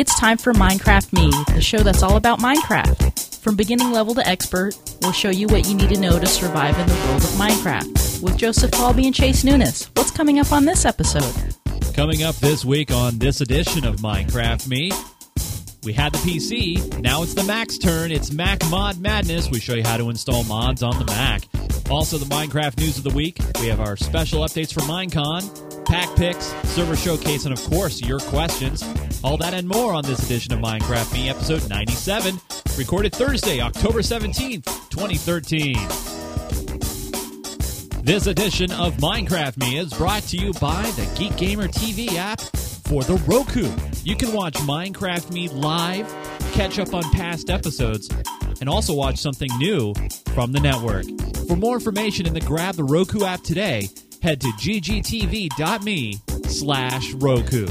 It's 0.00 0.18
time 0.18 0.38
for 0.38 0.54
Minecraft 0.54 1.12
Me, 1.12 1.30
the 1.54 1.60
show 1.60 1.80
that's 1.80 2.02
all 2.02 2.16
about 2.16 2.38
Minecraft. 2.38 3.36
From 3.36 3.54
beginning 3.54 3.92
level 3.92 4.14
to 4.14 4.26
expert, 4.26 4.74
we'll 5.02 5.12
show 5.12 5.28
you 5.28 5.46
what 5.48 5.68
you 5.68 5.74
need 5.74 5.90
to 5.90 6.00
know 6.00 6.18
to 6.18 6.26
survive 6.26 6.78
in 6.78 6.86
the 6.86 6.94
world 6.94 7.22
of 7.22 7.28
Minecraft. 7.32 8.22
With 8.22 8.38
Joseph 8.38 8.70
Falby 8.70 9.04
and 9.04 9.14
Chase 9.14 9.44
Nunes, 9.44 9.90
what's 9.96 10.10
coming 10.10 10.38
up 10.38 10.52
on 10.52 10.64
this 10.64 10.86
episode? 10.86 11.54
Coming 11.92 12.22
up 12.22 12.34
this 12.36 12.64
week 12.64 12.90
on 12.90 13.18
this 13.18 13.42
edition 13.42 13.84
of 13.84 13.96
Minecraft 13.96 14.66
Me, 14.68 14.90
we 15.82 15.92
had 15.92 16.14
the 16.14 16.18
PC, 16.20 17.02
now 17.02 17.22
it's 17.22 17.34
the 17.34 17.44
Mac's 17.44 17.76
turn. 17.76 18.10
It's 18.10 18.32
Mac 18.32 18.58
Mod 18.70 18.98
Madness. 18.98 19.50
We 19.50 19.60
show 19.60 19.74
you 19.74 19.84
how 19.84 19.98
to 19.98 20.08
install 20.08 20.44
mods 20.44 20.82
on 20.82 20.98
the 20.98 21.04
Mac. 21.04 21.42
Also, 21.90 22.16
the 22.16 22.24
Minecraft 22.24 22.78
news 22.78 22.96
of 22.96 23.04
the 23.04 23.10
week. 23.10 23.38
We 23.60 23.66
have 23.66 23.80
our 23.80 23.98
special 23.98 24.40
updates 24.40 24.72
for 24.72 24.80
Minecon, 24.80 25.84
pack 25.84 26.16
picks, 26.16 26.46
server 26.70 26.96
showcase, 26.96 27.44
and 27.44 27.52
of 27.52 27.62
course, 27.64 28.00
your 28.00 28.20
questions. 28.20 28.82
All 29.22 29.36
that 29.36 29.52
and 29.52 29.68
more 29.68 29.92
on 29.92 30.02
this 30.02 30.24
edition 30.24 30.54
of 30.54 30.60
Minecraft 30.60 31.12
Me, 31.12 31.28
episode 31.28 31.68
97, 31.68 32.40
recorded 32.78 33.14
Thursday, 33.14 33.60
October 33.60 33.98
17th, 33.98 34.64
2013. 34.88 35.74
This 38.02 38.26
edition 38.26 38.72
of 38.72 38.94
Minecraft 38.94 39.58
Me 39.58 39.76
is 39.76 39.92
brought 39.92 40.22
to 40.22 40.38
you 40.38 40.54
by 40.54 40.90
the 40.96 41.06
Geek 41.18 41.36
Gamer 41.36 41.68
TV 41.68 42.14
app 42.14 42.40
for 42.40 43.02
the 43.04 43.16
Roku. 43.26 43.70
You 44.04 44.16
can 44.16 44.32
watch 44.32 44.54
Minecraft 44.54 45.30
Me 45.32 45.48
live, 45.48 46.08
catch 46.52 46.78
up 46.78 46.94
on 46.94 47.02
past 47.12 47.50
episodes, 47.50 48.08
and 48.60 48.70
also 48.70 48.94
watch 48.94 49.18
something 49.18 49.50
new 49.58 49.92
from 50.34 50.52
the 50.52 50.60
network. 50.60 51.04
For 51.46 51.56
more 51.56 51.74
information 51.74 52.24
and 52.24 52.40
to 52.40 52.46
grab 52.46 52.74
the 52.74 52.84
Roku 52.84 53.26
app 53.26 53.42
today, 53.42 53.90
head 54.22 54.40
to 54.40 54.46
ggtv.me 54.46 56.20
slash 56.48 57.12
Roku. 57.12 57.66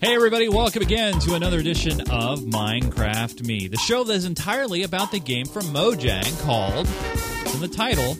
Hey 0.00 0.14
everybody, 0.14 0.48
welcome 0.48 0.82
again 0.82 1.18
to 1.18 1.34
another 1.34 1.58
edition 1.58 2.02
of 2.02 2.42
Minecraft 2.42 3.44
Me, 3.44 3.66
the 3.66 3.78
show 3.78 4.04
that 4.04 4.12
is 4.12 4.26
entirely 4.26 4.84
about 4.84 5.10
the 5.10 5.18
game 5.18 5.44
from 5.44 5.64
Mojang 5.64 6.40
called, 6.44 6.86
in 7.52 7.60
the 7.60 7.66
title, 7.66 8.14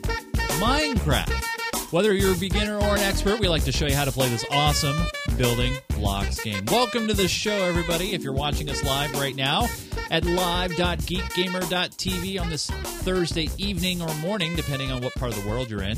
Minecraft. 0.59 1.93
Whether 1.93 2.15
you're 2.15 2.35
a 2.35 2.37
beginner 2.37 2.79
or 2.79 2.97
an 2.97 3.03
expert, 3.03 3.39
we 3.39 3.47
like 3.47 3.63
to 3.63 3.71
show 3.71 3.87
you 3.87 3.95
how 3.95 4.05
to 4.05 4.11
play 4.11 4.29
this 4.29 4.45
awesome 4.51 4.97
building 5.37 5.73
blocks 5.91 6.41
game. 6.41 6.65
Welcome 6.67 7.07
to 7.07 7.15
the 7.15 7.29
show, 7.29 7.65
everybody. 7.65 8.13
If 8.13 8.25
you're 8.25 8.33
watching 8.33 8.69
us 8.71 8.83
live 8.83 9.15
right 9.15 9.37
now 9.37 9.69
at 10.11 10.25
live.geekgamer.tv 10.25 12.41
on 12.41 12.51
this 12.51 12.69
Thursday 12.69 13.51
evening 13.57 14.03
or 14.03 14.13
morning, 14.17 14.57
depending 14.57 14.91
on 14.91 15.01
what 15.01 15.15
part 15.15 15.33
of 15.33 15.45
the 15.45 15.49
world 15.49 15.71
you're 15.71 15.85
in. 15.85 15.97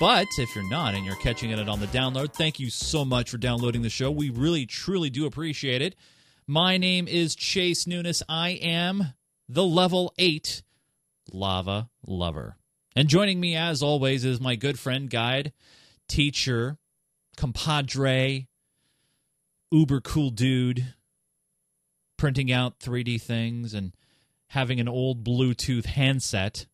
But 0.00 0.38
if 0.38 0.54
you're 0.54 0.66
not 0.66 0.94
and 0.94 1.04
you're 1.04 1.14
catching 1.16 1.50
it 1.50 1.68
on 1.68 1.78
the 1.78 1.86
download, 1.88 2.32
thank 2.32 2.58
you 2.58 2.70
so 2.70 3.04
much 3.04 3.28
for 3.28 3.36
downloading 3.36 3.82
the 3.82 3.90
show. 3.90 4.10
We 4.10 4.30
really, 4.30 4.64
truly 4.64 5.10
do 5.10 5.26
appreciate 5.26 5.82
it. 5.82 5.94
My 6.46 6.78
name 6.78 7.06
is 7.06 7.34
Chase 7.34 7.86
Nunes. 7.86 8.22
I 8.26 8.52
am 8.62 9.12
the 9.46 9.62
level 9.62 10.14
8 10.16 10.62
lava 11.30 11.90
lover. 12.06 12.56
And 12.96 13.08
joining 13.08 13.40
me, 13.40 13.54
as 13.54 13.82
always, 13.82 14.24
is 14.24 14.40
my 14.40 14.56
good 14.56 14.78
friend, 14.78 15.10
guide, 15.10 15.52
teacher, 16.08 16.78
compadre, 17.36 18.48
uber 19.70 20.00
cool 20.00 20.30
dude, 20.30 20.94
printing 22.16 22.50
out 22.50 22.80
3D 22.80 23.20
things 23.20 23.74
and 23.74 23.92
having 24.48 24.80
an 24.80 24.88
old 24.88 25.22
Bluetooth 25.22 25.84
handset, 25.84 26.64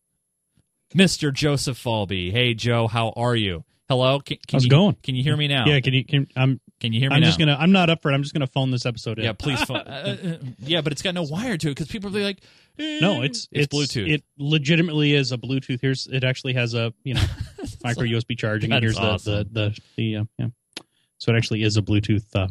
Mr. 0.97 1.31
Joseph 1.31 1.81
Falby. 1.81 2.31
Hey, 2.31 2.55
Joe, 2.55 2.87
how 2.87 3.13
are 3.15 3.35
you? 3.35 3.63
Hello, 3.87 4.19
can, 4.19 4.37
can 4.47 4.55
How's 4.55 4.63
you, 4.63 4.67
it 4.67 4.71
going? 4.71 4.97
Can 5.03 5.15
you 5.15 5.21
hear 5.23 5.37
me 5.37 5.47
now? 5.47 5.65
Yeah, 5.67 5.79
can 5.79 5.93
you? 5.93 6.03
Can 6.03 6.27
I'm? 6.35 6.59
Can 6.79 6.91
you 6.91 6.99
hear 6.99 7.09
me 7.09 7.15
I'm 7.15 7.21
now? 7.21 7.27
just 7.27 7.39
gonna. 7.39 7.55
I'm 7.57 7.71
not 7.71 7.89
up 7.91 8.01
for 8.01 8.11
it. 8.11 8.15
I'm 8.15 8.23
just 8.23 8.33
gonna 8.33 8.47
phone 8.47 8.71
this 8.71 8.85
episode 8.85 9.19
in. 9.19 9.25
Yeah, 9.25 9.33
please. 9.33 9.61
Phone. 9.61 9.77
uh, 9.87 10.17
uh, 10.23 10.37
yeah, 10.59 10.81
but 10.81 10.91
it's 10.91 11.03
got 11.03 11.13
no 11.13 11.21
wire 11.23 11.55
to 11.55 11.67
it 11.67 11.71
because 11.71 11.87
people 11.87 12.15
are 12.17 12.19
like, 12.19 12.39
eh, 12.79 12.97
No, 12.99 13.21
it's 13.21 13.47
it's 13.51 13.73
Bluetooth. 13.73 14.11
It 14.11 14.23
legitimately 14.39 15.13
is 15.13 15.31
a 15.31 15.37
Bluetooth. 15.37 15.79
Here's. 15.81 16.07
It 16.07 16.23
actually 16.23 16.53
has 16.53 16.73
a 16.73 16.91
you 17.03 17.13
know 17.13 17.23
micro 17.83 18.03
USB 18.03 18.37
charging. 18.37 18.71
and 18.71 18.83
here's 18.83 18.97
awesome. 18.97 19.33
the 19.33 19.43
the 19.43 19.69
the, 19.69 19.81
the 19.95 20.15
uh, 20.17 20.23
yeah. 20.39 20.83
So 21.19 21.31
it 21.31 21.37
actually 21.37 21.61
is 21.61 21.77
a 21.77 21.81
Bluetooth 21.81 22.25
uh, 22.35 22.47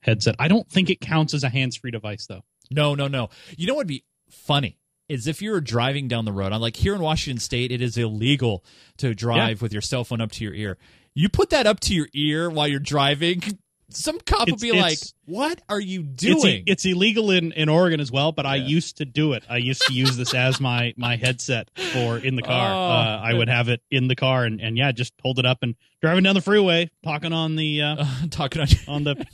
headset. 0.00 0.36
I 0.38 0.48
don't 0.48 0.68
think 0.68 0.90
it 0.90 1.00
counts 1.00 1.34
as 1.34 1.42
a 1.44 1.48
hands-free 1.48 1.90
device 1.90 2.26
though. 2.26 2.42
No, 2.70 2.94
no, 2.94 3.08
no. 3.08 3.30
You 3.56 3.66
know 3.66 3.74
what 3.74 3.80
would 3.80 3.86
be 3.88 4.04
funny 4.30 4.78
is 5.08 5.26
if 5.26 5.40
you 5.42 5.50
were 5.50 5.60
driving 5.60 6.08
down 6.08 6.24
the 6.24 6.32
road. 6.32 6.52
I'm 6.52 6.60
like 6.60 6.76
here 6.76 6.94
in 6.94 7.00
Washington 7.00 7.40
State, 7.40 7.72
it 7.72 7.80
is 7.80 7.96
illegal 7.96 8.64
to 8.98 9.14
drive 9.14 9.62
with 9.62 9.72
your 9.72 9.82
cell 9.82 10.04
phone 10.04 10.20
up 10.20 10.30
to 10.32 10.44
your 10.44 10.54
ear. 10.54 10.76
You 11.14 11.28
put 11.28 11.50
that 11.50 11.66
up 11.66 11.80
to 11.80 11.94
your 11.94 12.08
ear 12.14 12.48
while 12.50 12.68
you're 12.68 12.78
driving. 12.80 13.42
Some 13.90 14.20
cop 14.20 14.50
will 14.50 14.58
be 14.58 14.70
like, 14.72 14.98
"What 15.24 15.62
are 15.66 15.80
you 15.80 16.02
doing?" 16.02 16.64
it's 16.66 16.84
illegal 16.84 17.30
in, 17.30 17.52
in 17.52 17.70
Oregon 17.70 18.00
as 18.00 18.12
well, 18.12 18.32
but 18.32 18.44
I 18.44 18.56
used 18.56 18.98
to 18.98 19.06
do 19.06 19.32
it. 19.32 19.44
I 19.48 19.56
used 19.56 19.80
to 19.86 19.94
use 19.94 20.14
this 20.18 20.34
as 20.34 20.60
my 20.60 20.92
my 20.98 21.16
headset 21.16 21.70
for 21.94 22.18
in 22.18 22.36
the 22.36 22.42
car. 22.42 22.70
Oh. 22.70 22.76
uh, 22.76 23.20
I 23.24 23.32
would 23.32 23.48
have 23.48 23.70
it 23.70 23.80
in 23.90 24.06
the 24.06 24.14
car 24.14 24.44
and, 24.44 24.60
and 24.60 24.76
yeah, 24.76 24.92
just 24.92 25.14
hold 25.22 25.38
it 25.38 25.46
up 25.46 25.60
and 25.62 25.74
driving 26.02 26.22
down 26.24 26.34
the 26.34 26.42
freeway, 26.42 26.90
talking 27.02 27.32
on 27.32 27.56
the 27.56 27.80
uh, 27.80 27.96
Uh, 28.04 28.26
talking 28.30 28.60
on. 28.60 28.68
on 28.88 29.04
the 29.04 29.26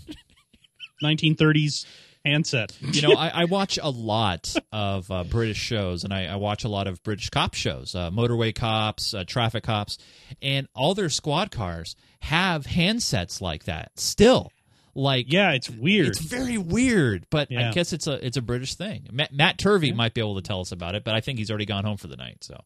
1930s 1.03 1.85
handset. 2.25 2.77
you 2.81 3.03
know, 3.03 3.13
I, 3.13 3.29
I 3.29 3.45
watch 3.45 3.79
a 3.83 3.91
lot 3.91 4.55
of 4.73 5.11
uh, 5.11 5.25
British 5.25 5.59
shows, 5.59 6.05
and 6.05 6.13
I, 6.13 6.27
I 6.27 6.37
watch 6.37 6.65
a 6.65 6.69
lot 6.69 6.87
of 6.87 7.03
British 7.03 7.31
cop 7.31 7.55
shows, 7.55 7.95
uh, 7.95 8.11
motorway 8.11 8.55
cops, 8.55 9.15
uh, 9.15 9.25
traffic 9.27 9.65
cops, 9.65 9.99
and 10.43 10.69
all 10.75 10.95
their 10.95 11.11
squad 11.11 11.51
cars 11.51 11.97
have 12.21 12.65
handsets 12.65 13.41
like 13.41 13.65
that 13.65 13.93
still. 13.97 14.51
Like, 14.97 15.27
Yeah, 15.29 15.53
it's 15.53 15.69
weird. 15.69 16.07
It's 16.09 16.21
very 16.21 16.57
weird, 16.57 17.27
but 17.29 17.49
I 17.53 17.73
guess 17.73 17.93
it's 17.93 18.07
a 18.07 18.25
it's 18.25 18.37
a 18.37 18.43
British 18.43 18.77
thing. 18.77 19.09
Matt, 19.13 19.33
Matt 19.33 19.59
Turvey 19.59 19.93
might 19.93 20.15
be 20.15 20.21
able 20.21 20.37
to 20.37 20.43
tell 20.43 20.61
us 20.61 20.71
about 20.71 20.95
it, 20.95 21.03
but 21.05 21.15
I 21.17 21.21
think 21.21 21.39
he's 21.39 21.51
already 21.51 21.67
gone 21.67 21.85
home 21.85 21.97
for 21.97 22.07
the 22.07 22.17
night, 22.17 22.39
so 22.45 22.61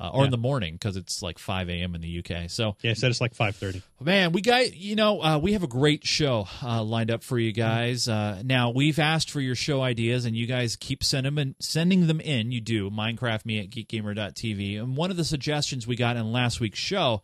uh, 0.00 0.10
or 0.14 0.24
in 0.24 0.30
the 0.30 0.38
morning 0.38 0.74
because 0.74 0.96
it's 0.96 1.22
like 1.22 1.38
five 1.38 1.68
a.m. 1.68 1.94
in 1.94 2.00
the 2.00 2.18
UK. 2.18 2.48
So 2.48 2.76
yeah, 2.80 2.92
I 2.92 2.94
said 2.94 3.10
it's 3.10 3.20
like 3.20 3.34
5:30. 3.34 3.82
Man, 4.00 4.32
we 4.32 4.40
got 4.40 4.74
you 4.74 4.96
know 4.96 5.22
uh, 5.22 5.38
we 5.38 5.52
have 5.52 5.62
a 5.62 5.68
great 5.68 6.06
show 6.06 6.48
uh, 6.62 6.82
lined 6.82 7.10
up 7.10 7.22
for 7.22 7.38
you 7.38 7.52
guys. 7.52 8.08
Uh, 8.08 8.42
now 8.44 8.70
we've 8.70 8.98
asked 8.98 9.30
for 9.30 9.40
your 9.40 9.54
show 9.54 9.82
ideas, 9.82 10.24
and 10.24 10.34
you 10.34 10.46
guys 10.46 10.76
keep 10.76 11.04
sending 11.04 11.34
them 11.34 11.38
in, 11.38 11.54
sending 11.60 12.06
them 12.06 12.20
in. 12.20 12.50
You 12.50 12.62
do 12.62 12.90
Minecraft 12.90 13.44
me 13.44 13.58
at 13.60 13.68
geekgamer.tv, 13.70 14.80
and 14.80 14.96
one 14.96 15.10
of 15.10 15.18
the 15.18 15.24
suggestions 15.24 15.86
we 15.86 15.96
got 15.96 16.16
in 16.16 16.32
last 16.32 16.60
week's 16.60 16.78
show 16.78 17.22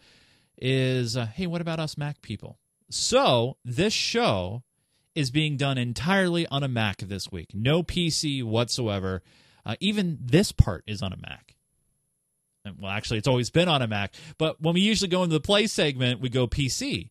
is, 0.59 1.17
uh, 1.17 1.27
hey, 1.27 1.47
what 1.47 1.61
about 1.61 1.81
us 1.81 1.97
Mac 1.97 2.21
people? 2.21 2.59
So 2.91 3.57
this 3.65 3.93
show 3.93 4.63
is 5.15 5.31
being 5.31 5.57
done 5.57 5.79
entirely 5.79 6.47
on 6.49 6.63
a 6.63 6.69
Mac 6.69 6.99
this 6.99 7.33
week, 7.33 7.49
no 7.55 7.83
PC 7.83 8.45
whatsoever. 8.45 9.23
Uh, 9.65 9.75
even 9.81 10.19
this 10.21 10.53
part 10.53 10.85
is 10.87 11.03
on 11.03 11.13
a 11.13 11.17
Mac. 11.17 11.46
Well, 12.79 12.91
actually, 12.91 13.19
it's 13.19 13.29
always 13.29 13.51
been 13.51 13.69
on 13.69 13.83
a 13.83 13.87
Mac. 13.87 14.15
But 14.39 14.61
when 14.61 14.75
we 14.75 14.81
usually 14.81 15.09
go 15.09 15.23
into 15.23 15.35
the 15.35 15.41
play 15.41 15.67
segment, 15.67 16.21
we 16.21 16.29
go 16.29 16.47
PC. 16.47 17.11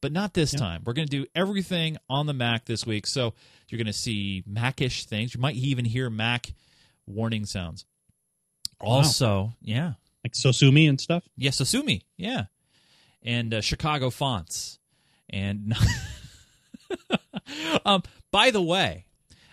But 0.00 0.12
not 0.12 0.34
this 0.34 0.52
Yeah. 0.52 0.58
time. 0.58 0.82
We're 0.84 0.94
going 0.94 1.06
to 1.06 1.18
do 1.18 1.26
everything 1.34 1.96
on 2.10 2.26
the 2.26 2.32
Mac 2.32 2.64
this 2.64 2.84
week. 2.84 3.06
So 3.06 3.34
you're 3.68 3.78
going 3.78 3.86
to 3.86 3.92
see 3.92 4.42
Macish 4.50 5.04
things. 5.04 5.34
You 5.34 5.40
might 5.40 5.54
even 5.54 5.84
hear 5.84 6.10
Mac 6.10 6.52
warning 7.06 7.46
sounds. 7.46 7.84
Wow. 8.80 8.88
Also, 8.88 9.54
yeah. 9.60 9.92
Like 10.24 10.32
Sosumi 10.34 10.88
and 10.88 11.00
stuff. 11.00 11.24
Yes, 11.36 11.60
Sosumi. 11.60 12.02
Yeah. 12.16 12.46
And 13.22 13.54
uh, 13.54 13.60
Chicago 13.60 14.10
fonts. 14.10 14.80
And 15.30 15.74
um, 17.84 18.02
by 18.30 18.50
the 18.50 18.62
way, 18.62 19.06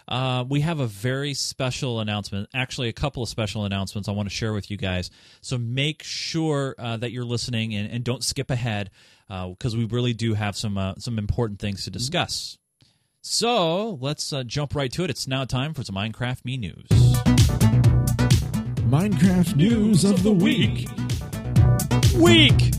uh, 0.09 0.43
we 0.49 0.61
have 0.61 0.79
a 0.79 0.87
very 0.87 1.33
special 1.35 1.99
announcement. 1.99 2.49
Actually, 2.53 2.89
a 2.89 2.93
couple 2.93 3.21
of 3.21 3.29
special 3.29 3.63
announcements 3.63 4.09
I 4.09 4.11
want 4.11 4.27
to 4.27 4.35
share 4.35 4.53
with 4.53 4.71
you 4.71 4.77
guys. 4.77 5.11
So 5.41 5.57
make 5.57 6.01
sure 6.03 6.75
uh, 6.79 6.97
that 6.97 7.11
you're 7.11 7.25
listening 7.25 7.75
and, 7.75 7.89
and 7.91 8.03
don't 8.03 8.23
skip 8.23 8.49
ahead 8.49 8.89
because 9.27 9.77
we 9.77 9.85
really 9.85 10.13
do 10.13 10.33
have 10.33 10.57
some 10.57 10.77
uh, 10.77 10.95
some 10.97 11.19
important 11.19 11.59
things 11.59 11.83
to 11.83 11.91
discuss. 11.91 12.57
So 13.21 13.99
let's 14.01 14.33
uh, 14.33 14.43
jump 14.43 14.73
right 14.73 14.91
to 14.93 15.03
it. 15.03 15.09
It's 15.11 15.27
now 15.27 15.45
time 15.45 15.73
for 15.75 15.83
some 15.83 15.95
Minecraft 15.95 16.43
Me 16.43 16.57
news. 16.57 16.87
Minecraft 18.89 19.55
news 19.55 20.03
of 20.03 20.23
the 20.23 20.31
week. 20.31 20.89
Week. 22.15 22.73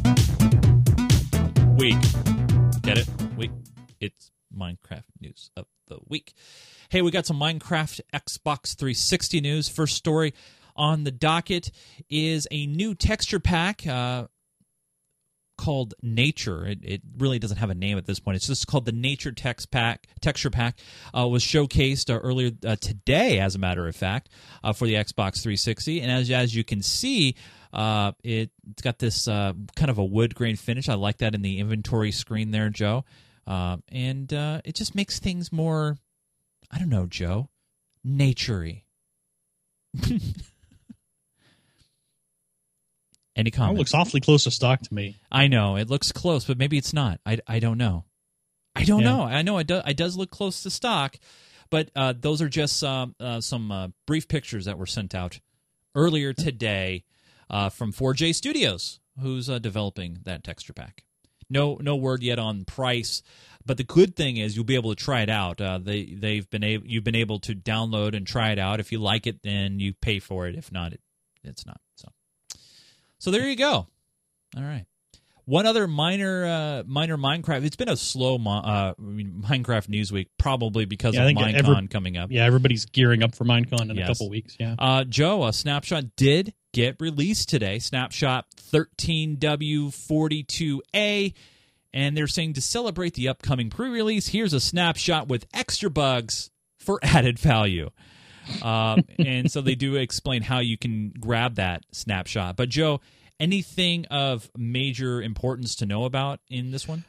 Week. 1.79 2.83
Get 2.83 2.99
it? 2.99 3.09
Week. 3.37 3.53
It's 4.01 4.33
Minecraft 4.53 5.05
news 5.21 5.51
of 5.57 5.67
the 5.91 5.99
week. 6.09 6.33
Hey, 6.89 7.03
we 7.03 7.11
got 7.11 7.27
some 7.27 7.39
Minecraft 7.39 8.01
Xbox 8.15 8.75
360 8.77 9.41
news. 9.41 9.69
First 9.69 9.97
story 9.97 10.33
on 10.75 11.05
the 11.05 11.11
docket 11.11 11.71
is 12.09 12.49
a 12.51 12.67
new 12.67 12.95
texture 12.95 13.41
pack 13.41 13.87
uh, 13.87 14.29
called 15.59 15.95
Nature. 16.01 16.65
It, 16.67 16.79
it 16.83 17.03
really 17.19 17.39
doesn't 17.39 17.59
have 17.59 17.71
a 17.71 17.75
name 17.75 17.99
at 17.99 18.07
this 18.07 18.19
point. 18.19 18.37
It's 18.37 18.47
just 18.47 18.67
called 18.67 18.87
the 18.87 18.93
Nature 18.93 19.33
Text 19.33 19.71
Pack. 19.71 20.07
Texture 20.21 20.51
Pack 20.51 20.79
uh, 21.17 21.29
was 21.29 21.43
showcased 21.43 22.09
uh, 22.09 22.19
earlier 22.19 22.53
uh, 22.65 22.77
today, 22.77 23.41
as 23.41 23.57
a 23.57 23.59
matter 23.59 23.87
of 23.87 23.95
fact, 23.95 24.31
uh, 24.65 24.73
for 24.73 24.87
the 24.87 24.95
Xbox 24.95 25.43
360. 25.43 26.01
And 26.01 26.11
as 26.11 26.31
as 26.31 26.55
you 26.55 26.65
can 26.65 26.83
see, 26.83 27.35
uh, 27.73 28.13
it, 28.23 28.51
it's 28.71 28.83
got 28.83 28.99
this 28.99 29.29
uh, 29.29 29.53
kind 29.77 29.91
of 29.91 29.99
a 29.99 30.05
wood 30.05 30.35
grain 30.35 30.57
finish. 30.57 30.89
I 30.89 30.95
like 30.95 31.19
that 31.19 31.35
in 31.35 31.43
the 31.43 31.59
inventory 31.59 32.13
screen 32.13 32.53
there, 32.53 32.71
Joe. 32.71 33.05
Uh, 33.47 33.79
and 33.89 34.33
uh, 34.33 34.61
it 34.65 34.75
just 34.75 34.95
makes 34.95 35.19
things 35.19 35.53
more. 35.53 35.99
I 36.71 36.79
don't 36.79 36.89
know, 36.89 37.07
Joe, 37.07 37.49
naturey. 38.07 38.83
Any 43.37 43.51
comments? 43.51 43.79
looks 43.79 43.95
awfully 43.95 44.21
close 44.21 44.45
to 44.45 44.51
stock 44.51 44.81
to 44.83 44.93
me. 44.95 45.17
I 45.31 45.47
know 45.47 45.77
it 45.77 45.89
looks 45.89 46.13
close, 46.13 46.45
but 46.45 46.59
maybe 46.59 46.77
it's 46.77 46.93
not. 46.93 47.21
I, 47.25 47.39
I 47.47 47.59
don't 47.59 47.79
know. 47.79 48.05
I 48.75 48.85
don't 48.85 49.01
Yeah. 49.01 49.11
know. 49.17 49.23
I 49.23 49.43
know 49.43 49.59
it 49.59 49.67
does. 49.67 49.83
It 49.87 49.97
does 49.97 50.17
look 50.17 50.31
close 50.31 50.63
to 50.63 50.71
stock, 50.71 51.17
but 51.71 51.91
uh, 51.97 52.15
those 52.19 52.43
are 52.43 52.49
just 52.49 52.83
um, 52.85 53.15
uh, 53.21 53.41
some 53.41 53.71
uh, 53.73 53.89
brief 54.07 54.29
pictures 54.29 54.65
that 54.67 54.79
were 54.79 54.87
sent 54.87 55.15
out 55.15 55.41
earlier 55.95 56.33
today 56.33 57.05
uh, 57.49 57.69
from 57.69 57.93
4J 57.93 58.35
Studios, 58.35 59.01
who's 59.21 59.49
uh, 59.49 59.59
developing 59.59 60.19
that 60.25 60.45
texture 60.45 60.73
pack. 60.73 61.05
No 61.51 61.79
no 61.81 61.97
word 61.97 62.23
yet 62.23 62.39
on 62.39 62.65
price, 62.65 63.23
but 63.67 63.77
the 63.77 63.85
good 63.85 64.17
thing 64.17 64.37
is 64.37 64.57
you'll 64.57 64.65
be 64.65 64.77
able 64.77 64.95
to 64.95 65.05
try 65.05 65.23
it 65.23 65.29
out. 65.29 65.61
Uh, 65.61 65.79
they 65.79 66.05
they've 66.05 66.49
been 66.49 66.65
able 66.65 66.87
you've 66.87 67.05
been 67.05 67.15
able 67.17 67.41
to 67.41 67.55
download 67.55 68.17
and 68.17 68.27
try 68.27 68.53
it 68.53 68.59
out. 68.59 68.81
If 68.81 68.93
you 68.93 68.99
like 68.99 69.27
it, 69.27 69.43
then 69.43 69.81
you 69.81 69.93
pay 69.93 70.21
for 70.21 70.47
it. 70.47 70.55
If 70.55 70.73
not, 70.73 70.93
it, 70.93 71.01
it's 71.43 71.67
not. 71.67 71.81
So 71.97 72.09
so 73.19 73.31
there 73.31 73.49
you 73.49 73.57
go. 73.57 73.89
All 74.57 74.63
right. 74.63 74.87
One 75.51 75.67
other 75.67 75.89
minor, 75.89 76.47
uh, 76.47 76.83
minor 76.87 77.17
Minecraft. 77.17 77.65
It's 77.65 77.75
been 77.75 77.89
a 77.89 77.97
slow 77.97 78.39
mo- 78.39 78.61
uh, 78.61 78.95
Minecraft 79.01 79.89
news 79.89 80.13
week, 80.13 80.29
probably 80.39 80.85
because 80.85 81.17
Yeah, 81.17 81.25
of 81.27 81.35
Minecon 81.35 81.55
every- 81.55 81.89
coming 81.89 82.17
up. 82.17 82.31
Yeah, 82.31 82.45
everybody's 82.45 82.87
gearing 82.87 83.25
up 83.25 83.35
for 83.35 83.45
Minecon 83.45 83.91
in 83.91 83.97
Yes. 83.97 84.09
a 84.09 84.13
couple 84.13 84.31
weeks. 84.31 84.55
Yeah. 84.61 84.77
Uh, 84.79 85.03
Joe, 85.03 85.45
a 85.45 85.53
snapshot 85.53 86.15
did 86.15 86.55
get 86.73 86.95
released 87.01 87.49
today. 87.49 87.81
Snapshot 87.81 88.45
13W42A, 88.73 91.35
and 91.93 92.17
they're 92.17 92.29
saying 92.29 92.53
to 92.53 92.61
celebrate 92.61 93.15
the 93.15 93.29
upcoming 93.29 93.71
pre-release, 93.71 94.29
here's 94.29 94.53
a 94.53 94.61
snapshot 94.61 95.27
with 95.27 95.47
extra 95.53 95.91
bugs 95.91 96.53
for 96.79 97.01
added 97.03 97.41
value. 97.41 97.91
Uh, 98.63 98.99
and 99.19 99.51
so 99.51 99.61
they 99.61 99.75
do 99.75 99.97
explain 99.97 100.43
how 100.43 100.61
you 100.61 100.79
can 100.79 101.11
grab 101.19 101.57
that 101.57 101.83
snapshot. 101.91 102.55
But 102.57 102.69
Joe, 102.69 103.01
anything 103.41 104.05
of 104.07 104.51
major 104.57 105.21
importance 105.21 105.77
to 105.77 105.87
know 105.87 106.05
about 106.05 106.39
in 106.49 106.71
this 106.71 106.87
one? 106.87 107.05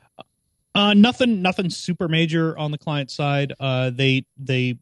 Uh, 0.74 0.94
nothing, 0.94 1.42
nothing 1.42 1.70
super 1.70 2.08
major 2.08 2.58
on 2.58 2.72
the 2.72 2.78
client 2.78 3.12
side. 3.12 3.54
Uh, 3.60 3.92
they, 3.94 4.26
they, 4.38 4.78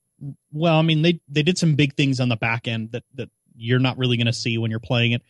well, 0.53 0.77
I 0.77 0.83
mean, 0.83 1.01
they, 1.01 1.19
they 1.27 1.43
did 1.43 1.57
some 1.57 1.75
big 1.75 1.95
things 1.95 2.19
on 2.19 2.29
the 2.29 2.35
back 2.35 2.67
end 2.67 2.91
that, 2.91 3.03
that 3.15 3.29
you're 3.57 3.79
not 3.79 3.97
really 3.97 4.15
going 4.15 4.27
to 4.27 4.33
see 4.33 4.57
when 4.57 4.69
you're 4.69 4.79
playing 4.79 5.13
it. 5.13 5.23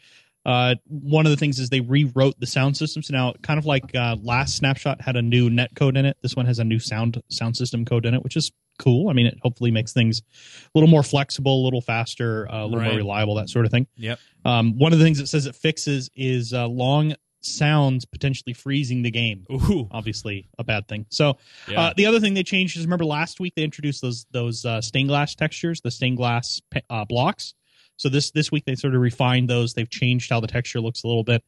Uh, 0.46 0.76
one 0.88 1.26
of 1.26 1.32
the 1.32 1.38
things 1.38 1.60
is 1.60 1.70
they 1.70 1.82
rewrote 1.82 2.40
the 2.40 2.48
sound 2.48 2.76
system. 2.76 3.04
So 3.04 3.14
Now, 3.14 3.34
kind 3.42 3.58
of 3.58 3.66
like 3.66 3.96
uh, 3.96 4.16
last 4.22 4.56
snapshot 4.56 5.02
had 5.02 5.16
a 5.16 5.22
new 5.22 5.50
net 5.50 5.76
code 5.76 5.98
in 5.98 6.06
it. 6.06 6.18
This 6.22 6.36
one 6.36 6.46
has 6.46 6.60
a 6.60 6.64
new 6.64 6.80
sound 6.80 7.22
sound 7.30 7.58
system 7.58 7.86
code 7.86 8.06
in 8.06 8.14
it, 8.14 8.24
which 8.24 8.38
is 8.38 8.52
cool. 8.80 9.10
I 9.10 9.14
mean, 9.14 9.28
it 9.28 9.38
hopefully 9.44 9.70
makes 9.70 9.94
things 9.94 10.22
a 10.22 10.70
little 10.74 10.90
more 10.90 11.04
flexible, 11.04 11.62
a 11.62 11.64
little 11.64 11.82
faster, 11.82 12.50
uh, 12.52 12.64
a 12.64 12.66
little 12.66 12.80
Right. 12.80 12.88
more 12.88 12.96
reliable, 12.98 13.36
that 13.36 13.50
sort 13.50 13.66
of 13.66 13.72
thing. 13.72 13.86
Yep. 13.98 14.20
Um, 14.46 14.78
one 14.80 14.92
of 14.94 14.98
the 15.00 15.06
things 15.06 15.20
it 15.20 15.28
says 15.28 15.46
it 15.46 15.56
fixes 15.56 16.10
is 16.16 16.54
uh, 16.54 16.68
long 16.68 17.14
sounds 17.42 18.04
potentially 18.06 18.54
freezing 18.54 19.02
the 19.02 19.12
game. 19.12 19.46
Ooh. 19.52 19.88
Obviously, 19.92 20.50
a 20.58 20.64
bad 20.64 20.88
thing. 20.88 21.06
So 21.10 21.38
Yeah. 21.70 21.82
uh, 21.82 21.94
the 21.96 22.06
other 22.06 22.20
thing 22.20 22.34
they 22.34 22.44
changed 22.44 22.76
is 22.78 22.84
remember 22.86 23.06
last 23.06 23.40
week 23.40 23.54
they 23.56 23.64
introduced 23.64 24.02
those 24.02 24.26
those 24.32 24.66
uh, 24.66 24.82
stained 24.82 25.08
glass 25.10 25.36
textures, 25.36 25.80
the 25.82 25.92
stained 25.92 26.18
glass 26.18 26.60
uh, 26.90 27.06
blocks. 27.06 27.54
So 27.98 28.10
this 28.10 28.32
this 28.32 28.52
week 28.52 28.66
they 28.66 28.76
sort 28.76 28.96
of 28.96 29.02
refined 29.02 29.50
those. 29.50 29.74
They've 29.74 29.90
changed 29.90 30.30
how 30.30 30.40
the 30.42 30.48
texture 30.48 30.82
looks 30.82 31.04
a 31.04 31.08
little 31.08 31.24
bit, 31.24 31.44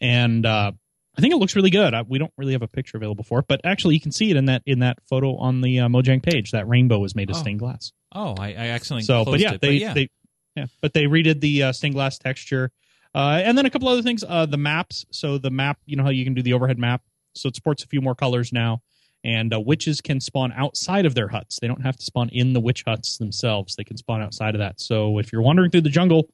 and 0.00 0.44
uh, 0.44 0.72
I 1.16 1.20
think 1.20 1.34
it 1.34 1.38
looks 1.38 1.56
really 1.56 1.70
good. 1.70 1.92
Uh, 1.92 2.04
we 2.08 2.18
don't 2.18 2.32
really 2.36 2.52
have 2.52 2.62
a 2.62 2.68
picture 2.68 2.96
available 2.96 3.24
for 3.24 3.40
it, 3.40 3.46
but 3.48 3.60
actually 3.64 3.94
you 3.94 4.00
can 4.00 4.12
see 4.12 4.30
it 4.30 4.36
in 4.36 4.44
that 4.46 4.62
in 4.64 4.78
that 4.78 4.98
photo 5.08 5.36
on 5.36 5.60
the 5.60 5.80
uh, 5.80 5.88
Mojang 5.88 6.22
page. 6.22 6.52
That 6.52 6.68
rainbow 6.68 7.02
is 7.04 7.14
made 7.14 7.30
of 7.30 7.36
Oh. 7.36 7.40
stained 7.40 7.58
glass. 7.58 7.92
oh, 8.12 8.34
I, 8.38 8.48
I 8.50 8.68
accidentally 8.68 9.02
So, 9.02 9.24
but 9.24 9.40
yeah, 9.40 9.54
it. 9.54 9.60
they 9.60 9.72
yeah. 9.72 9.94
they 9.94 10.08
yeah, 10.56 10.66
but 10.80 10.92
they 10.94 11.04
redid 11.04 11.40
the 11.40 11.64
uh, 11.64 11.72
stained 11.72 11.94
glass 11.94 12.18
texture, 12.18 12.70
uh, 13.14 13.40
and 13.44 13.56
then 13.58 13.66
a 13.66 13.70
couple 13.70 13.88
other 13.88 14.02
things. 14.02 14.24
Uh, 14.26 14.46
the 14.46 14.56
maps. 14.56 15.04
So 15.10 15.38
the 15.38 15.50
map, 15.50 15.78
you 15.86 15.96
know 15.96 16.02
how 16.04 16.10
you 16.10 16.24
can 16.24 16.34
do 16.34 16.42
the 16.42 16.52
overhead 16.54 16.78
map. 16.78 17.02
So 17.34 17.48
it 17.48 17.54
supports 17.54 17.84
a 17.84 17.86
few 17.86 18.00
more 18.00 18.14
colors 18.16 18.52
now, 18.52 18.82
and 19.22 19.52
uh, 19.54 19.60
witches 19.60 20.00
can 20.00 20.20
spawn 20.20 20.52
outside 20.56 21.06
of 21.06 21.14
their 21.14 21.28
huts. 21.28 21.58
They 21.60 21.68
don't 21.68 21.82
have 21.82 21.96
to 21.96 22.04
spawn 22.04 22.28
in 22.30 22.52
the 22.52 22.60
witch 22.60 22.82
huts 22.86 23.18
themselves. 23.18 23.76
They 23.76 23.84
can 23.84 23.96
spawn 23.96 24.22
outside 24.22 24.54
of 24.54 24.58
that. 24.60 24.80
So 24.80 25.18
if 25.18 25.32
you're 25.32 25.42
wandering 25.42 25.70
through 25.70 25.82
the 25.82 25.88
jungle 25.90 26.28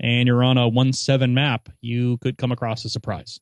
and 0.00 0.26
you're 0.26 0.42
on 0.44 0.56
a 0.58 0.66
one 0.68 0.92
seven 0.94 1.34
map, 1.34 1.68
you 1.82 2.16
could 2.18 2.38
come 2.38 2.52
across 2.52 2.84
a 2.84 2.88
surprise. 2.88 3.38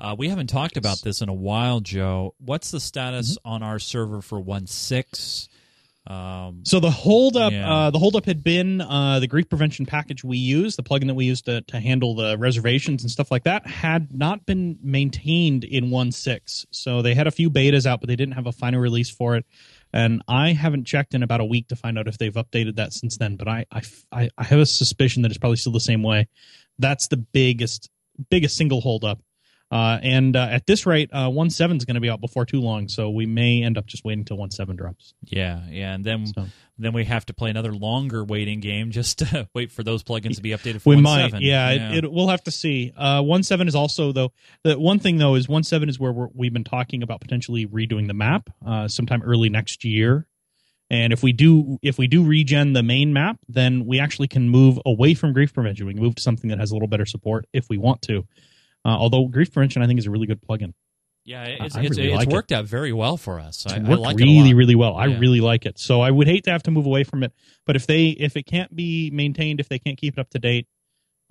Uh, 0.00 0.14
we 0.18 0.28
haven't 0.28 0.48
talked 0.48 0.76
about 0.76 1.00
this 1.02 1.20
in 1.20 1.28
a 1.28 1.34
while, 1.34 1.80
Joe. 1.80 2.34
What's 2.38 2.70
the 2.70 2.80
status 2.80 3.38
Mm-hmm. 3.38 3.48
on 3.48 3.62
our 3.62 3.78
server 3.78 4.20
for 4.20 4.40
one 4.40 4.66
six? 4.66 5.48
Um, 6.06 6.62
So 6.64 6.80
the 6.80 6.90
holdup, 6.90 7.52
Yeah. 7.52 7.72
uh, 7.72 7.90
the 7.90 7.98
holdup 7.98 8.26
had 8.26 8.42
been 8.44 8.80
uh, 8.82 9.20
the 9.20 9.26
grief 9.26 9.48
prevention 9.48 9.86
package 9.86 10.22
we 10.22 10.36
use, 10.36 10.76
the 10.76 10.82
plugin 10.82 11.06
that 11.06 11.14
we 11.14 11.24
used 11.24 11.46
to, 11.46 11.62
to 11.62 11.80
handle 11.80 12.14
the 12.14 12.36
reservations 12.36 13.02
and 13.02 13.10
stuff 13.10 13.30
like 13.30 13.44
that, 13.44 13.66
had 13.66 14.12
not 14.12 14.44
been 14.44 14.78
maintained 14.82 15.64
in 15.64 15.86
1.6. 15.90 16.66
So 16.72 17.00
they 17.00 17.14
had 17.14 17.26
a 17.26 17.30
few 17.30 17.48
betas 17.48 17.86
out, 17.86 18.00
but 18.00 18.08
they 18.08 18.16
didn't 18.16 18.34
have 18.34 18.46
a 18.46 18.52
final 18.52 18.80
release 18.80 19.08
for 19.08 19.36
it. 19.36 19.46
And 19.94 20.22
I 20.28 20.52
haven't 20.52 20.84
checked 20.86 21.14
in 21.14 21.22
about 21.22 21.40
a 21.40 21.44
week 21.44 21.68
to 21.68 21.76
find 21.76 21.98
out 21.98 22.08
if 22.08 22.18
they've 22.18 22.34
updated 22.34 22.76
that 22.76 22.92
since 22.92 23.16
then. 23.16 23.36
But 23.36 23.48
I, 23.48 23.64
I, 23.72 23.82
I- 24.12 24.30
I 24.36 24.44
have 24.44 24.58
a 24.58 24.66
suspicion 24.66 25.22
that 25.22 25.30
it's 25.30 25.38
probably 25.38 25.56
still 25.56 25.72
the 25.72 25.80
same 25.80 26.02
way. 26.02 26.28
That's 26.78 27.08
the 27.08 27.16
biggest, 27.16 27.88
biggest 28.28 28.56
single 28.58 28.80
holdup. 28.82 29.20
Uh, 29.70 29.98
and 30.02 30.36
uh, 30.36 30.46
at 30.50 30.66
this 30.66 30.86
rate, 30.86 31.10
uh, 31.12 31.30
seven 31.48 31.76
is 31.76 31.84
going 31.84 31.94
to 31.96 32.00
be 32.00 32.08
out 32.10 32.20
before 32.20 32.44
too 32.46 32.60
long. 32.60 32.86
So 32.88 33.10
we 33.10 33.26
may 33.26 33.62
end 33.62 33.76
up 33.76 33.86
just 33.86 34.04
waiting 34.04 34.20
until 34.20 34.36
one 34.36 34.50
seven 34.50 34.76
drops. 34.76 35.14
yeah, 35.24 35.62
yeah, 35.68 35.94
and 35.94 36.04
then 36.04 36.26
So. 36.26 36.46
then 36.78 36.92
we 36.92 37.04
have 37.06 37.26
to 37.26 37.34
play 37.34 37.50
another 37.50 37.72
longer 37.72 38.22
waiting 38.24 38.60
game 38.60 38.90
just 38.92 39.18
to 39.20 39.48
wait 39.54 39.72
for 39.72 39.82
those 39.82 40.04
plugins 40.04 40.36
to 40.36 40.42
be 40.42 40.50
updated. 40.50 40.80
For 40.82 40.90
one 40.90 40.96
We 40.98 41.02
might, 41.02 41.30
seven. 41.30 41.42
yeah. 41.42 41.70
It, 41.70 42.04
it, 42.04 42.12
we'll 42.12 42.28
have 42.28 42.44
to 42.44 42.50
see. 42.52 42.92
Uh, 42.96 43.22
one 43.22 43.42
seven 43.42 43.66
is 43.66 43.74
also 43.74 44.12
though 44.12 44.32
the 44.62 44.78
one 44.78 44.98
thing 45.00 45.16
though 45.16 45.34
is 45.34 45.48
one 45.48 45.64
seven 45.64 45.88
is 45.88 45.98
where 45.98 46.12
we're, 46.12 46.28
we've 46.34 46.52
been 46.52 46.62
talking 46.64 47.02
about 47.02 47.20
potentially 47.20 47.66
redoing 47.66 48.06
the 48.06 48.14
map 48.14 48.50
uh, 48.64 48.86
sometime 48.86 49.22
early 49.22 49.48
next 49.48 49.84
year. 49.84 50.26
And 50.90 51.12
if 51.12 51.22
we 51.22 51.32
do 51.32 51.78
if 51.82 51.98
we 51.98 52.06
do 52.06 52.22
regen 52.22 52.74
the 52.74 52.82
main 52.82 53.12
map, 53.12 53.38
then 53.48 53.86
we 53.86 53.98
actually 53.98 54.28
can 54.28 54.50
move 54.50 54.78
away 54.86 55.14
from 55.14 55.32
grief 55.32 55.52
prevention. 55.54 55.86
We 55.86 55.94
can 55.94 56.02
move 56.02 56.14
to 56.16 56.22
something 56.22 56.50
that 56.50 56.60
has 56.60 56.70
a 56.70 56.74
little 56.74 56.86
better 56.88 57.06
support 57.06 57.46
if 57.52 57.68
we 57.70 57.78
want 57.78 58.02
to. 58.02 58.24
Uh, 58.84 58.88
although 58.88 59.26
grief 59.28 59.52
prevention, 59.52 59.82
I 59.82 59.86
think, 59.86 59.98
is 59.98 60.06
a 60.06 60.10
really 60.10 60.26
good 60.26 60.40
plugin. 60.42 60.74
yeah, 61.24 61.44
it's 61.44 61.74
it's, 61.76 61.96
really 61.96 62.08
it's 62.10 62.16
like 62.16 62.28
it. 62.28 62.32
worked 62.34 62.52
out 62.52 62.66
very 62.66 62.92
well 62.92 63.16
for 63.16 63.40
us. 63.40 63.64
I, 63.66 63.76
It's 63.76 63.86
I 63.86 63.90
worked 63.90 64.02
like 64.02 64.16
really, 64.18 64.50
it 64.50 64.54
really 64.54 64.74
well. 64.74 64.94
I 64.96 65.06
Yeah. 65.06 65.18
really 65.18 65.40
like 65.40 65.64
it. 65.64 65.78
So 65.78 66.00
I 66.02 66.10
would 66.10 66.26
hate 66.26 66.44
to 66.44 66.50
have 66.50 66.62
to 66.64 66.70
move 66.70 66.84
away 66.86 67.02
from 67.04 67.22
it. 67.22 67.32
But 67.66 67.76
if 67.76 67.86
they 67.86 68.08
if 68.08 68.36
it 68.36 68.42
can't 68.44 68.74
be 68.76 69.10
maintained, 69.10 69.58
if 69.60 69.68
they 69.70 69.78
can't 69.78 69.96
keep 69.96 70.18
it 70.18 70.20
up 70.20 70.28
to 70.30 70.38
date, 70.38 70.66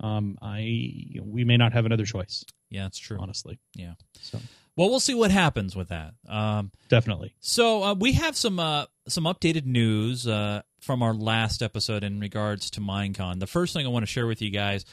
um, 0.00 0.36
I 0.42 1.20
we 1.22 1.44
may 1.44 1.56
not 1.56 1.72
have 1.72 1.86
another 1.86 2.04
choice. 2.04 2.44
yeah, 2.70 2.82
that's 2.82 2.98
true. 2.98 3.18
Honestly, 3.20 3.60
Yeah. 3.76 3.94
So 4.20 4.40
Well, 4.76 4.90
we'll 4.90 4.98
see 4.98 5.14
what 5.14 5.30
happens 5.30 5.76
with 5.76 5.90
that. 5.90 6.14
Um, 6.28 6.72
definitely. 6.88 7.36
So 7.38 7.84
uh, 7.84 7.94
we 7.94 8.14
have 8.14 8.36
some 8.36 8.58
uh, 8.58 8.86
some 9.06 9.24
updated 9.24 9.64
news 9.64 10.26
uh, 10.26 10.62
from 10.80 11.02
our 11.04 11.14
last 11.14 11.62
episode 11.62 12.02
in 12.02 12.18
regards 12.18 12.68
to 12.70 12.80
Minecon. 12.80 13.38
The 13.38 13.46
first 13.46 13.72
thing 13.74 13.86
I 13.86 13.90
want 13.90 14.02
to 14.02 14.10
share 14.10 14.26
with 14.26 14.42
you 14.42 14.50
guys 14.50 14.84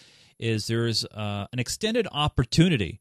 is 0.42 0.68
there 0.68 0.88
is 0.88 1.06
uh, 1.06 1.46
an 1.54 1.60
extended 1.60 2.08
opportunity 2.12 3.00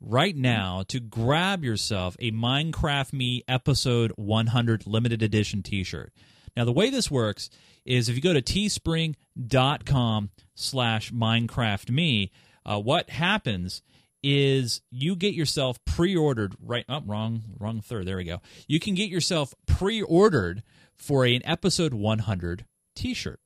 right 0.00 0.36
now 0.36 0.84
to 0.88 1.00
grab 1.00 1.64
yourself 1.64 2.16
a 2.20 2.30
Minecraft 2.30 3.12
Me 3.12 3.42
episode 3.48 4.12
100 4.16 4.86
limited 4.86 5.22
edition 5.22 5.62
T-shirt. 5.62 6.12
Now 6.56 6.64
the 6.64 6.72
way 6.72 6.88
this 6.88 7.10
works 7.10 7.50
is 7.84 8.08
if 8.08 8.14
you 8.14 8.22
go 8.22 8.32
to 8.32 8.42
teespring.com 8.42 10.30
slash 10.54 11.12
Minecraft 11.12 11.90
Me, 11.90 12.30
uh, 12.64 12.78
what 12.80 13.10
happens 13.10 13.82
is 14.22 14.80
you 14.90 15.14
get 15.14 15.34
yourself 15.34 15.78
pre-ordered 15.84 16.54
right 16.60 16.84
oh 16.88 17.00
wrong 17.06 17.40
wrong 17.58 17.80
third 17.80 18.06
there 18.06 18.16
we 18.16 18.24
go. 18.24 18.40
You 18.66 18.80
can 18.80 18.94
get 18.94 19.08
yourself 19.08 19.54
pre-ordered 19.66 20.62
for 20.96 21.24
an 21.24 21.40
episode 21.44 21.94
100 21.94 22.64
t-shirt 22.96 23.40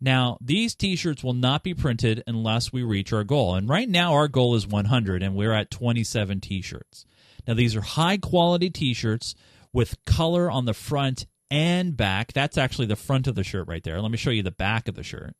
now 0.00 0.38
these 0.40 0.74
t-shirts 0.74 1.22
will 1.22 1.34
not 1.34 1.62
be 1.62 1.74
printed 1.74 2.22
unless 2.26 2.72
we 2.72 2.82
reach 2.82 3.12
our 3.12 3.24
goal. 3.24 3.54
And 3.54 3.68
right 3.68 3.88
now 3.88 4.14
our 4.14 4.28
goal 4.28 4.54
is 4.54 4.66
100 4.66 5.22
and 5.22 5.34
we're 5.34 5.52
at 5.52 5.70
27 5.70 6.40
t-shirts. 6.40 7.04
Now 7.46 7.54
these 7.54 7.76
are 7.76 7.82
high 7.82 8.16
quality 8.16 8.70
t-shirts 8.70 9.34
with 9.72 10.02
color 10.06 10.50
on 10.50 10.64
the 10.64 10.74
front 10.74 11.26
and 11.50 11.96
back. 11.96 12.32
That's 12.32 12.56
actually 12.56 12.86
the 12.86 12.96
front 12.96 13.26
of 13.26 13.34
the 13.34 13.44
shirt 13.44 13.68
right 13.68 13.82
there. 13.82 14.00
Let 14.00 14.10
me 14.10 14.16
show 14.16 14.30
you 14.30 14.42
the 14.42 14.50
back 14.50 14.88
of 14.88 14.94
the 14.94 15.02
shirt. 15.02 15.34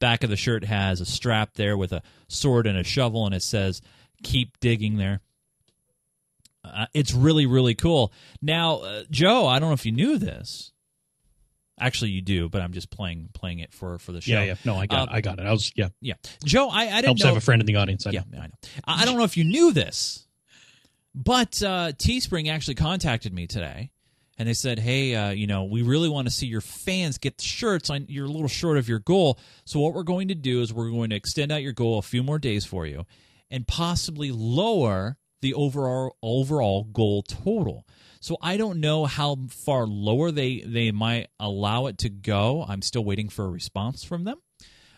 Back 0.00 0.22
of 0.22 0.30
the 0.30 0.36
shirt 0.36 0.64
has 0.64 1.00
a 1.00 1.06
strap 1.06 1.54
there 1.54 1.76
with 1.76 1.92
a 1.92 2.02
sword 2.28 2.66
and 2.66 2.76
a 2.76 2.84
shovel 2.84 3.24
and 3.24 3.34
it 3.34 3.42
says 3.42 3.80
keep 4.22 4.60
digging 4.60 4.96
there. 4.96 5.20
Uh, 6.62 6.86
it's 6.92 7.14
really 7.14 7.46
really 7.46 7.74
cool. 7.74 8.12
Now 8.42 8.76
uh, 8.78 9.02
joe 9.10 9.46
i 9.46 9.58
don't 9.58 9.70
know 9.70 9.74
if 9.74 9.86
you 9.86 9.92
knew 9.92 10.18
this 10.18 10.73
actually 11.78 12.10
you 12.10 12.22
do 12.22 12.48
but 12.48 12.60
i'm 12.62 12.72
just 12.72 12.90
playing 12.90 13.28
playing 13.34 13.58
it 13.58 13.72
for 13.74 13.98
for 13.98 14.12
the 14.12 14.20
show 14.20 14.32
Yeah, 14.32 14.42
yeah. 14.44 14.54
No, 14.64 14.76
I 14.76 14.86
got, 14.86 15.08
Um, 15.08 15.14
it. 15.14 15.16
I 15.16 15.20
got 15.20 15.38
it. 15.38 15.46
I 15.46 15.50
was, 15.52 15.72
yeah. 15.74 15.88
yeah 16.00 16.14
joe 16.44 16.68
i, 16.68 16.82
I 16.82 16.86
didn't 16.86 17.04
Helps 17.06 17.22
know 17.22 17.28
have 17.28 17.36
a 17.36 17.40
friend 17.40 17.60
in 17.60 17.66
the 17.66 17.76
audience. 17.76 18.06
I 18.06 18.10
yeah 18.10 18.22
know. 18.30 18.38
i 18.40 18.46
know 18.46 18.52
I, 18.86 19.02
I 19.02 19.04
don't 19.04 19.16
know 19.18 19.24
if 19.24 19.36
you 19.36 19.44
knew 19.44 19.72
this 19.72 20.26
But 21.14 21.62
uh, 21.62 21.92
Teespring 21.92 22.50
actually 22.50 22.74
contacted 22.74 23.32
me 23.32 23.46
today, 23.46 23.90
and 24.36 24.48
they 24.48 24.52
said, 24.54 24.80
"Hey, 24.80 25.14
uh, 25.14 25.30
you 25.30 25.46
know, 25.46 25.62
we 25.64 25.82
really 25.82 26.08
want 26.08 26.26
to 26.26 26.32
see 26.34 26.46
your 26.48 26.60
fans 26.60 27.18
get 27.18 27.38
the 27.38 27.44
shirts. 27.44 27.88
On 27.88 28.04
you're 28.08 28.26
a 28.26 28.30
little 28.30 28.48
short 28.48 28.78
of 28.78 28.88
your 28.88 28.98
goal. 28.98 29.38
So 29.64 29.78
what 29.78 29.94
we're 29.94 30.02
going 30.02 30.26
to 30.28 30.34
do 30.34 30.60
is 30.60 30.72
we're 30.72 30.90
going 30.90 31.10
to 31.10 31.16
extend 31.16 31.52
out 31.52 31.62
your 31.62 31.72
goal 31.72 31.98
a 31.98 32.02
few 32.02 32.24
more 32.24 32.40
days 32.40 32.64
for 32.64 32.84
you, 32.84 33.04
and 33.48 33.64
possibly 33.68 34.32
lower 34.32 35.18
the 35.40 35.54
overall 35.54 36.16
overall 36.20 36.82
goal 36.84 37.22
total." 37.22 37.86
So 38.24 38.38
I 38.40 38.56
don't 38.56 38.80
know 38.80 39.04
how 39.04 39.36
far 39.50 39.86
lower 39.86 40.30
they 40.30 40.60
they 40.60 40.92
might 40.92 41.28
allow 41.38 41.88
it 41.88 41.98
to 41.98 42.08
go. 42.08 42.64
I'm 42.66 42.80
still 42.80 43.04
waiting 43.04 43.28
for 43.28 43.44
a 43.44 43.48
response 43.50 44.02
from 44.02 44.24
them. 44.24 44.38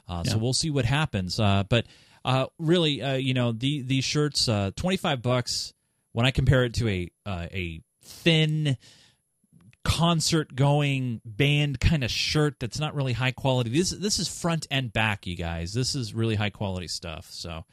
Uh, 0.06 0.22
yeah. 0.24 0.30
So 0.30 0.38
we'll 0.38 0.52
see 0.52 0.70
what 0.70 0.84
happens. 0.84 1.40
Uh, 1.40 1.64
but 1.68 1.86
uh, 2.24 2.46
really, 2.60 3.02
uh, 3.02 3.14
you 3.14 3.34
know, 3.34 3.50
the 3.50 3.82
these 3.82 4.04
shirts, 4.04 4.48
uh, 4.48 4.70
twenty 4.76 4.96
five 4.96 5.22
bucks. 5.22 5.74
When 6.12 6.24
I 6.24 6.30
compare 6.30 6.62
it 6.62 6.74
to 6.74 6.88
a 6.88 7.10
uh, 7.26 7.48
a 7.50 7.80
thin 8.04 8.76
concert 9.82 10.54
going 10.54 11.20
band 11.24 11.80
kind 11.80 12.04
of 12.04 12.12
shirt 12.12 12.60
that's 12.60 12.78
not 12.78 12.94
really 12.94 13.12
high 13.12 13.32
quality. 13.32 13.70
This 13.70 13.90
this 13.90 14.20
is 14.20 14.28
front 14.28 14.68
and 14.70 14.92
back, 14.92 15.26
you 15.26 15.34
guys. 15.34 15.74
This 15.74 15.96
is 15.96 16.14
really 16.14 16.36
high 16.36 16.50
quality 16.50 16.86
stuff. 16.86 17.26
So 17.30 17.64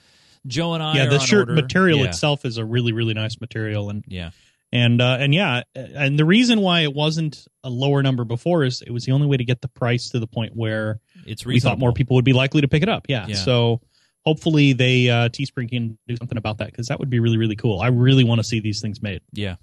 Joe 0.48 0.74
and 0.74 0.82
I, 0.82 0.96
yeah, 0.96 1.06
the 1.06 1.20
shirt 1.20 1.50
order. 1.50 1.54
material 1.54 2.00
yeah. 2.00 2.08
itself 2.08 2.44
is 2.44 2.58
a 2.58 2.66
really 2.66 2.92
really 2.92 3.14
nice 3.14 3.40
material, 3.40 3.92
and 3.92 4.04
yeah, 4.08 4.32
and 4.74 5.02
uh, 5.04 5.18
and 5.20 5.36
yeah, 5.36 5.62
and 5.76 6.18
the 6.18 6.26
reason 6.26 6.60
why 6.60 6.82
it 6.82 6.96
wasn't 6.96 7.48
a 7.64 7.70
lower 7.70 8.02
number 8.02 8.26
before 8.26 8.64
is 8.64 8.82
it 8.82 8.90
was 8.90 9.06
the 9.06 9.12
only 9.12 9.28
way 9.28 9.38
to 9.38 9.46
get 9.46 9.62
the 9.62 9.68
price 9.68 10.10
to 10.10 10.20
the 10.20 10.26
point 10.26 10.56
where 10.56 11.00
it's 11.28 11.46
we 11.46 11.60
thought 11.60 11.78
more 11.78 11.94
people 11.94 12.16
would 12.16 12.26
be 12.26 12.34
likely 12.34 12.60
to 12.62 12.68
pick 12.68 12.82
it 12.82 12.90
up. 12.90 13.06
Yeah. 13.08 13.28
Yeah. 13.28 13.36
So 13.36 13.82
hopefully 14.26 14.74
they 14.74 15.12
uh, 15.12 15.30
Teespring 15.30 15.70
can 15.70 16.00
do 16.08 16.18
something 16.18 16.40
about 16.40 16.58
that 16.58 16.72
because 16.72 16.88
that 16.88 16.98
would 17.00 17.12
be 17.12 17.20
really 17.20 17.38
really 17.38 17.56
cool. 17.56 17.82
I 17.82 17.88
really 17.90 18.24
want 18.24 18.40
to 18.40 18.44
see 18.44 18.60
these 18.60 18.82
things 18.82 19.00
made. 19.00 19.22
Yeah. 19.32 19.58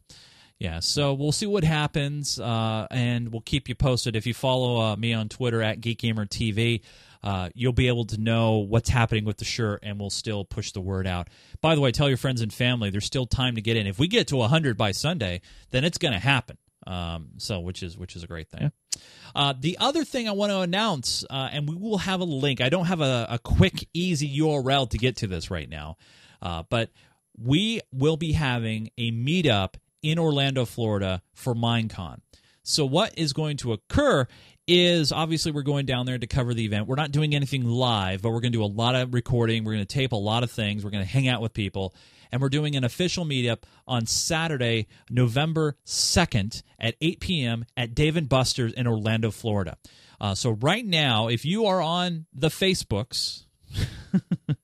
Yeah, 0.61 0.81
so 0.81 1.15
we'll 1.15 1.33
see 1.33 1.47
what 1.47 1.65
happens, 1.65 2.39
uh, 2.39 2.87
and 2.91 3.33
we'll 3.33 3.41
keep 3.41 3.71
you 3.71 3.75
posted. 3.75 4.15
If 4.15 4.27
you 4.27 4.35
follow 4.35 4.79
uh, 4.79 4.97
me 4.97 5.15
on 5.15 5.31
Twitter 5.31 5.63
at 5.63 5.81
GeekGamerTV, 5.81 6.83
uh, 7.23 7.51
you'll 7.55 7.73
be 7.73 7.89
able 7.89 8.05
to 8.07 8.19
know 8.19 8.59
what's 8.59 8.89
happening 8.89 9.25
with 9.25 9.39
the 9.39 9.45
shirt, 9.45 9.81
and 9.83 9.99
we'll 9.99 10.11
still 10.11 10.45
push 10.45 10.73
the 10.73 10.81
word 10.81 11.07
out. 11.07 11.29
By 11.61 11.75
the 11.75 11.81
way, 11.81 11.93
tell 11.93 12.09
your 12.09 12.17
friends 12.17 12.41
and 12.41 12.53
family 12.53 12.91
there's 12.91 13.05
still 13.05 13.27
time 13.27 13.55
to 13.57 13.61
get 13.61 13.77
in. 13.77 13.87
If 13.87 13.99
we 13.99 14.09
get 14.09 14.29
to 14.29 14.37
100 14.37 14.77
by 14.77 14.93
Sunday, 14.93 15.41
then 15.71 15.85
it's 15.85 15.99
going 15.99 16.15
to 16.15 16.21
happen. 16.21 16.57
Um, 16.87 17.33
so 17.37 17.61
which 17.61 17.83
is 17.83 17.99
which 17.99 18.17
is 18.17 18.23
a 18.23 18.27
great 18.27 18.49
thing. 18.49 18.63
Yeah. 18.63 19.01
Uh, 19.35 19.55
the 19.59 19.77
other 19.79 20.03
thing 20.03 20.29
I 20.29 20.33
want 20.33 20.51
to 20.51 20.61
announce, 20.61 21.25
uh, 21.29 21.51
and 21.53 21.69
we 21.69 21.77
will 21.77 21.99
have 21.99 22.21
a 22.21 22.25
link. 22.25 22.61
I 22.61 22.71
don't 22.71 22.87
have 22.87 23.03
a, 23.03 23.27
a 23.29 23.39
quick, 23.39 23.87
easy 23.93 24.41
URL 24.41 24.89
to 24.91 24.99
get 24.99 25.17
to 25.17 25.27
this 25.27 25.51
right 25.51 25.69
now, 25.69 25.99
uh, 26.41 26.63
but 26.69 26.91
we 27.39 27.81
will 27.93 28.17
be 28.17 28.33
having 28.33 28.91
a 28.97 29.13
meetup 29.13 29.75
in 30.03 30.19
Orlando, 30.19 30.65
Florida 30.65 31.23
for 31.35 31.55
Minecon. 31.55 32.21
So 32.63 32.85
what 32.85 33.17
is 33.19 33.33
going 33.33 33.57
to 33.59 33.73
occur 33.73 34.27
is 34.71 35.11
obviously 35.11 35.51
we're 35.53 35.63
going 35.63 35.85
down 35.85 36.07
there 36.07 36.17
to 36.17 36.27
cover 36.27 36.55
the 36.55 36.65
event. 36.65 36.87
We're 36.87 36.95
not 36.95 37.11
doing 37.11 37.35
anything 37.35 37.65
live, 37.65 38.23
but 38.23 38.31
we're 38.31 38.41
going 38.41 38.53
to 38.53 38.59
do 38.59 38.65
a 38.65 38.67
lot 38.67 38.95
of 38.95 39.13
recording. 39.13 39.65
We're 39.65 39.73
going 39.73 39.87
to 39.87 39.95
tape 39.95 40.13
a 40.13 40.17
lot 40.17 40.45
of 40.45 40.51
things. 40.51 40.85
We're 40.85 40.91
going 40.91 41.05
to 41.05 41.11
hang 41.11 41.27
out 41.29 41.43
with 41.43 41.53
people. 41.53 41.95
And 42.31 42.41
we're 42.41 42.49
doing 42.49 42.77
an 42.77 42.85
official 42.85 43.25
meetup 43.25 43.65
on 43.89 44.07
Saturday, 44.07 44.87
November 45.11 45.77
2nd 45.85 46.63
at 46.79 46.95
8 47.01 47.21
p.m. 47.21 47.65
at 47.77 47.95
Dave 47.95 48.17
and 48.17 48.29
Buster's 48.29 48.73
in 48.73 48.87
Orlando, 48.87 49.33
Florida. 49.33 49.77
Uh, 50.21 50.35
so 50.35 50.51
right 50.51 50.87
now, 50.87 51.27
if 51.27 51.45
you 51.45 51.67
are 51.67 51.83
on 51.83 52.27
the 52.33 52.49
Facebooks, 52.49 53.47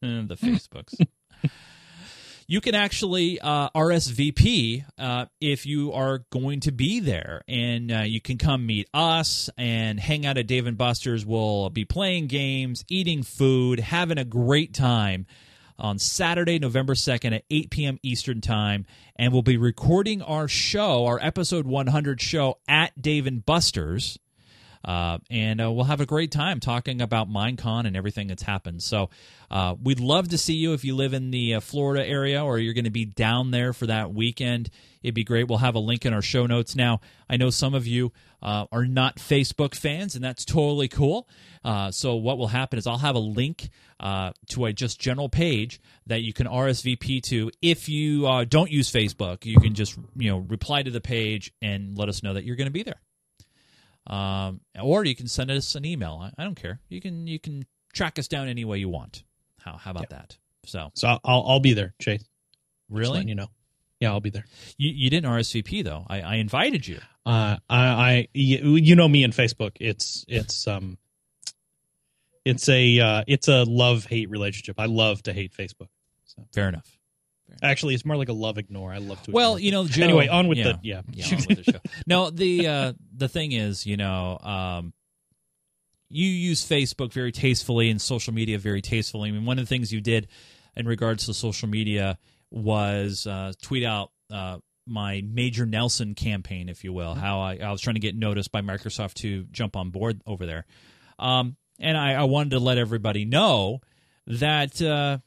the 0.00 0.36
Facebooks, 0.40 0.94
you 2.46 2.60
can 2.60 2.74
actually 2.74 3.40
uh, 3.40 3.70
RSVP 3.70 4.84
uh, 4.98 5.26
if 5.40 5.66
you 5.66 5.92
are 5.92 6.24
going 6.30 6.60
to 6.60 6.72
be 6.72 7.00
there, 7.00 7.42
and 7.48 7.90
uh, 7.90 8.00
you 8.00 8.20
can 8.20 8.38
come 8.38 8.66
meet 8.66 8.88
us 8.94 9.50
and 9.58 9.98
hang 9.98 10.24
out 10.24 10.38
at 10.38 10.46
Dave 10.46 10.66
and 10.66 10.78
Buster's. 10.78 11.26
We'll 11.26 11.70
be 11.70 11.84
playing 11.84 12.28
games, 12.28 12.84
eating 12.88 13.22
food, 13.22 13.80
having 13.80 14.18
a 14.18 14.24
great 14.24 14.72
time 14.74 15.26
on 15.78 15.98
Saturday, 15.98 16.58
November 16.58 16.94
2nd 16.94 17.34
at 17.34 17.44
8 17.50 17.70
p.m. 17.70 17.98
Eastern 18.02 18.40
Time. 18.40 18.86
And 19.16 19.32
we'll 19.32 19.42
be 19.42 19.56
recording 19.56 20.22
our 20.22 20.48
show, 20.48 21.06
our 21.06 21.18
episode 21.20 21.66
100 21.66 22.20
show 22.20 22.58
at 22.68 23.00
Dave 23.00 23.26
and 23.26 23.44
Buster's. 23.44 24.18
Uh, 24.86 25.18
and 25.30 25.60
uh, 25.60 25.70
we'll 25.70 25.84
have 25.84 26.00
a 26.00 26.06
great 26.06 26.30
time 26.30 26.60
talking 26.60 27.00
about 27.00 27.28
Minecon 27.28 27.86
and 27.86 27.96
everything 27.96 28.28
that's 28.28 28.44
happened. 28.44 28.82
So 28.82 29.10
uh, 29.50 29.74
we'd 29.82 29.98
love 29.98 30.28
to 30.28 30.38
see 30.38 30.54
you 30.54 30.74
if 30.74 30.84
you 30.84 30.94
live 30.94 31.12
in 31.12 31.32
the 31.32 31.54
uh, 31.54 31.60
Florida 31.60 32.06
area 32.06 32.44
or 32.44 32.58
you're 32.58 32.74
going 32.74 32.84
to 32.84 32.90
be 32.90 33.04
down 33.04 33.50
there 33.50 33.72
for 33.72 33.86
that 33.86 34.14
weekend. 34.14 34.70
It'd 35.02 35.14
be 35.14 35.24
great. 35.24 35.48
We'll 35.48 35.58
have 35.58 35.74
a 35.74 35.80
link 35.80 36.06
in 36.06 36.14
our 36.14 36.22
show 36.22 36.46
notes. 36.46 36.76
Now, 36.76 37.00
I 37.28 37.36
know 37.36 37.50
some 37.50 37.74
of 37.74 37.86
you 37.86 38.12
uh, 38.40 38.66
are 38.70 38.86
not 38.86 39.16
Facebook 39.16 39.74
fans, 39.74 40.14
and 40.14 40.24
that's 40.24 40.44
totally 40.44 40.88
cool. 40.88 41.28
Uh, 41.64 41.90
so 41.90 42.14
what 42.14 42.38
will 42.38 42.48
happen 42.48 42.78
is 42.78 42.86
I'll 42.86 42.98
have 42.98 43.16
a 43.16 43.20
link 43.20 43.70
to 44.00 44.64
a 44.66 44.72
just 44.72 45.00
general 45.00 45.28
page 45.28 45.80
that 46.06 46.22
you 46.22 46.32
can 46.32 46.46
RSVP 46.46 47.22
to. 47.24 47.50
If 47.60 47.88
you 47.88 48.44
don't 48.48 48.70
use 48.70 48.90
Facebook, 48.90 49.44
you 49.44 49.58
can 49.58 49.74
just 49.74 49.98
you 50.16 50.30
know 50.30 50.38
reply 50.38 50.82
to 50.82 50.90
the 50.90 51.00
page 51.00 51.52
and 51.60 51.96
let 51.96 52.08
us 52.08 52.22
know 52.22 52.34
that 52.34 52.44
you're 52.44 52.56
going 52.56 52.66
to 52.68 52.72
be 52.72 52.82
there. 52.82 53.00
Um, 54.06 54.60
or 54.80 55.04
you 55.04 55.14
can 55.14 55.28
send 55.28 55.50
us 55.50 55.74
an 55.74 55.84
email. 55.84 56.20
I, 56.22 56.40
I, 56.40 56.44
don't 56.44 56.54
care. 56.54 56.80
You 56.88 57.00
can 57.00 57.26
you 57.26 57.38
can 57.38 57.64
track 57.92 58.18
us 58.18 58.28
down 58.28 58.48
any 58.48 58.64
way 58.64 58.78
you 58.78 58.88
want. 58.88 59.24
How 59.60 59.76
how 59.76 59.90
about 59.90 60.10
that? 60.10 60.36
So 60.64 60.90
so 60.94 61.18
I'll 61.24 61.44
I'll 61.46 61.60
be 61.60 61.74
there, 61.74 61.94
Chase. 62.00 62.24
Really? 62.88 63.24
you 63.26 63.34
know. 63.34 63.48
Yeah, 64.00 64.10
I'll 64.10 64.20
be 64.20 64.30
there. 64.30 64.44
You 64.76 64.90
you 64.90 65.10
didn't 65.10 65.30
RSVP 65.30 65.82
though. 65.82 66.04
I, 66.08 66.20
I 66.20 66.34
invited 66.36 66.86
you. 66.86 67.00
Uh, 67.24 67.56
I, 67.68 67.86
I 67.86 68.28
you 68.34 68.94
know 68.94 69.08
me 69.08 69.24
and 69.24 69.32
Facebook. 69.32 69.72
It's 69.80 70.24
it's 70.28 70.68
um 70.68 70.98
it's 72.44 72.68
a 72.68 73.00
uh, 73.00 73.24
it's 73.26 73.48
a 73.48 73.64
love 73.64 74.06
hate 74.06 74.30
relationship. 74.30 74.78
I 74.78 74.86
love 74.86 75.22
to 75.24 75.32
hate 75.32 75.52
Facebook. 75.52 75.88
So. 76.24 76.46
Fair 76.54 76.68
enough. 76.68 76.95
Actually, 77.62 77.94
it's 77.94 78.04
more 78.04 78.16
like 78.16 78.28
a 78.28 78.34
love 78.34 78.58
ignore. 78.58 78.92
I 78.92 78.98
love 78.98 79.22
to. 79.22 79.30
Well, 79.30 79.56
ignore. 79.56 79.60
you 79.60 79.70
know, 79.72 79.86
Joe, 79.86 80.04
anyway, 80.04 80.28
on 80.28 80.48
with 80.48 80.58
yeah, 80.58 80.64
the 80.72 80.78
yeah. 80.82 81.02
yeah 81.10 81.26
on 81.30 81.44
with 81.48 81.64
the 81.64 81.72
show. 81.72 81.78
no, 82.06 82.30
the 82.30 82.66
uh, 82.66 82.92
the 83.14 83.28
thing 83.28 83.52
is, 83.52 83.86
you 83.86 83.96
know, 83.96 84.38
um, 84.38 84.92
you 86.08 86.26
use 86.26 86.68
Facebook 86.68 87.12
very 87.12 87.32
tastefully 87.32 87.90
and 87.90 88.00
social 88.00 88.32
media 88.32 88.58
very 88.58 88.82
tastefully. 88.82 89.28
I 89.28 89.32
mean, 89.32 89.44
one 89.44 89.58
of 89.58 89.64
the 89.64 89.68
things 89.68 89.92
you 89.92 90.00
did 90.00 90.28
in 90.76 90.86
regards 90.86 91.26
to 91.26 91.34
social 91.34 91.68
media 91.68 92.18
was 92.50 93.26
uh, 93.26 93.52
tweet 93.62 93.84
out 93.84 94.10
uh, 94.30 94.58
my 94.86 95.22
Major 95.26 95.66
Nelson 95.66 96.14
campaign, 96.14 96.68
if 96.68 96.84
you 96.84 96.92
will, 96.92 97.12
mm-hmm. 97.12 97.20
how 97.20 97.40
I, 97.40 97.56
I, 97.56 97.70
was 97.72 97.80
trying 97.80 97.94
to 97.94 98.00
get 98.00 98.16
noticed 98.16 98.52
by 98.52 98.60
Microsoft 98.60 99.14
to 99.14 99.44
jump 99.50 99.76
on 99.76 99.90
board 99.90 100.20
over 100.26 100.46
there. 100.46 100.66
Um, 101.18 101.56
and 101.80 101.96
I, 101.96 102.14
I, 102.14 102.24
wanted 102.24 102.50
to 102.50 102.58
let 102.58 102.78
everybody 102.78 103.24
know 103.24 103.80
that 104.26 104.80
uh, 104.80 105.18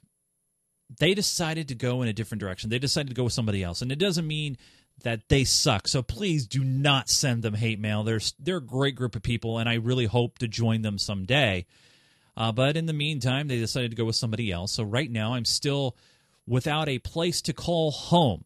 they 0.97 1.13
decided 1.13 1.67
to 1.67 1.75
go 1.75 2.01
in 2.01 2.07
a 2.07 2.13
different 2.13 2.39
direction. 2.39 2.69
They 2.69 2.79
decided 2.79 3.09
to 3.09 3.15
go 3.15 3.25
with 3.25 3.33
somebody 3.33 3.63
else, 3.63 3.81
and 3.81 3.91
it 3.91 3.99
doesn't 3.99 4.27
mean 4.27 4.57
that 5.03 5.29
they 5.29 5.43
suck. 5.43 5.87
So 5.87 6.01
please 6.01 6.45
do 6.45 6.63
not 6.63 7.09
send 7.09 7.43
them 7.43 7.53
hate 7.53 7.79
mail. 7.79 8.03
They're 8.03 8.21
they're 8.39 8.57
a 8.57 8.61
great 8.61 8.95
group 8.95 9.15
of 9.15 9.21
people, 9.21 9.57
and 9.57 9.69
I 9.69 9.75
really 9.75 10.05
hope 10.05 10.39
to 10.39 10.47
join 10.47 10.81
them 10.81 10.97
someday. 10.97 11.65
Uh, 12.35 12.51
but 12.51 12.77
in 12.77 12.85
the 12.85 12.93
meantime, 12.93 13.47
they 13.47 13.57
decided 13.57 13.91
to 13.91 13.97
go 13.97 14.05
with 14.05 14.15
somebody 14.15 14.51
else. 14.51 14.71
So 14.71 14.83
right 14.83 15.11
now, 15.11 15.33
I'm 15.33 15.45
still 15.45 15.97
without 16.47 16.87
a 16.89 16.99
place 16.99 17.41
to 17.43 17.53
call 17.53 17.91
home. 17.91 18.45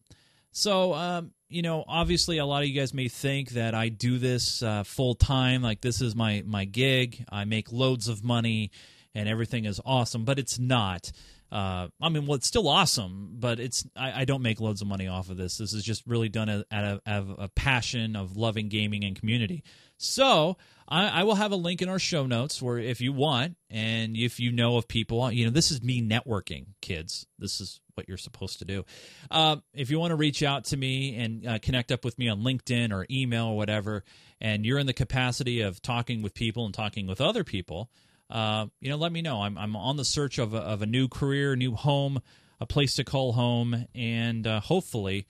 So 0.52 0.94
um, 0.94 1.32
you 1.50 1.62
know, 1.62 1.86
obviously, 1.88 2.40
a 2.40 2.46
lot 2.46 2.64
of 2.64 2.70
you 2.70 2.80
guys 2.80 2.94
may 2.94 3.08
think 3.08 3.52
that 3.52 3.76
I 3.76 3.90
do 3.90 4.18
this 4.18 4.64
uh, 4.64 4.84
full 4.84 5.16
time, 5.16 5.62
like 5.62 5.82
this 5.82 6.02
is 6.02 6.16
my 6.16 6.44
my 6.46 6.66
gig. 6.66 7.26
I 7.30 7.46
make 7.46 7.72
loads 7.72 8.08
of 8.08 8.24
money, 8.24 8.72
and 9.16 9.30
everything 9.30 9.66
is 9.66 9.80
awesome, 9.86 10.26
but 10.26 10.40
it's 10.40 10.60
not. 10.60 11.12
Uh, 11.54 11.88
I 12.02 12.10
mean, 12.10 12.26
well, 12.26 12.34
it's 12.34 12.48
still 12.48 12.68
awesome, 12.68 13.36
but 13.38 13.60
it's 13.60 13.86
I, 13.96 14.22
I, 14.22 14.26
don't 14.26 14.42
make 14.42 14.60
loads 14.60 14.82
of 14.82 14.88
money 14.88 15.08
off 15.08 15.30
of 15.30 15.38
this. 15.38 15.60
This 15.60 15.72
is 15.72 15.84
just 15.84 16.02
really 16.08 16.28
done 16.28 16.50
out 16.72 17.02
of, 17.06 17.36
a 17.38 17.48
passion 17.48 18.16
of 18.16 18.36
loving 18.36 18.70
gaming 18.70 19.04
and 19.04 19.16
community. 19.16 19.64
So 19.98 20.58
I, 20.88 21.20
I, 21.20 21.24
will 21.26 21.36
have 21.36 21.52
a 21.52 21.56
link 21.56 21.84
in 21.84 21.90
our 21.90 22.00
show 22.00 22.26
notes 22.26 22.60
where 22.60 22.80
if 22.80 23.02
you 23.02 23.14
want, 23.14 23.56
and 23.70 24.18
if 24.18 24.40
you 24.40 24.52
know 24.52 24.78
of 24.78 24.88
people, 24.88 25.32
you 25.32 25.46
know, 25.46 25.52
this 25.52 25.70
is 25.70 25.84
me 25.84 26.02
networking, 26.02 26.70
kids. 26.82 27.28
This 27.38 27.62
is 27.62 27.82
what 27.94 28.10
you're 28.10 28.18
supposed 28.18 28.58
to 28.58 28.66
do. 28.66 28.84
Uh, 29.30 29.58
if 29.76 29.92
you 29.92 30.00
want 30.00 30.10
to 30.10 30.16
reach 30.16 30.42
out 30.42 30.66
to 30.66 30.78
me 30.78 31.16
and 31.18 31.46
uh, 31.46 31.60
connect 31.60 31.92
up 31.92 32.04
with 32.04 32.18
me 32.18 32.30
on 32.30 32.42
LinkedIn 32.42 32.92
or 32.92 33.06
email 33.12 33.50
or 33.50 33.58
whatever, 33.58 34.04
and 34.42 34.66
you're 34.66 34.80
in 34.80 34.88
the 34.88 34.94
capacity 34.94 35.62
of 35.62 35.84
talking 35.84 36.24
with 36.24 36.34
people 36.34 36.66
and 36.66 36.74
talking 36.74 37.06
with 37.06 37.22
other 37.22 37.44
people 37.44 37.92
uh, 38.30 38.68
you 38.80 38.90
know, 38.90 38.98
let 38.98 39.12
me 39.12 39.22
know. 39.22 39.42
I'm, 39.42 39.58
I'm 39.58 39.76
on 39.76 39.98
the 39.98 40.06
search 40.06 40.38
of 40.38 40.54
a, 40.54 40.60
of 40.60 40.82
a 40.82 40.86
new 40.86 41.08
career, 41.08 41.56
new 41.56 41.76
home, 41.76 42.22
a 42.60 42.66
place 42.66 42.96
to 42.96 43.04
call 43.04 43.34
home, 43.34 43.86
and 43.94 44.48
uh, 44.48 44.60
hopefully, 44.60 45.26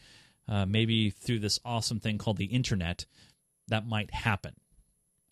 uh, 0.48 0.66
maybe 0.66 1.10
through 1.10 1.40
this 1.40 1.60
awesome 1.66 2.00
thing 2.00 2.18
called 2.18 2.38
the 2.38 2.46
internet, 2.46 3.06
that 3.68 3.88
might 3.88 4.14
happen. 4.14 4.54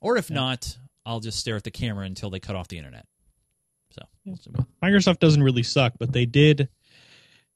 Or 0.02 0.18
if 0.18 0.30
yeah. 0.30 0.36
not, 0.36 0.78
I'll 1.06 1.20
just 1.20 1.40
stare 1.40 1.56
at 1.56 1.64
the 1.64 1.72
camera 1.72 2.06
until 2.06 2.30
they 2.30 2.40
cut 2.40 2.56
off 2.56 2.68
the 2.68 2.78
internet. 2.78 3.06
So 3.92 4.04
Microsoft 4.82 5.20
doesn't 5.20 5.44
really 5.44 5.64
suck, 5.64 5.94
but 6.00 6.14
they 6.14 6.26
did 6.26 6.70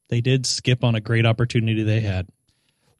they 0.10 0.22
did 0.22 0.46
skip 0.46 0.84
on 0.84 0.96
a 0.96 1.02
great 1.02 1.26
opportunity 1.26 1.84
they 1.84 2.02
had. 2.02 2.28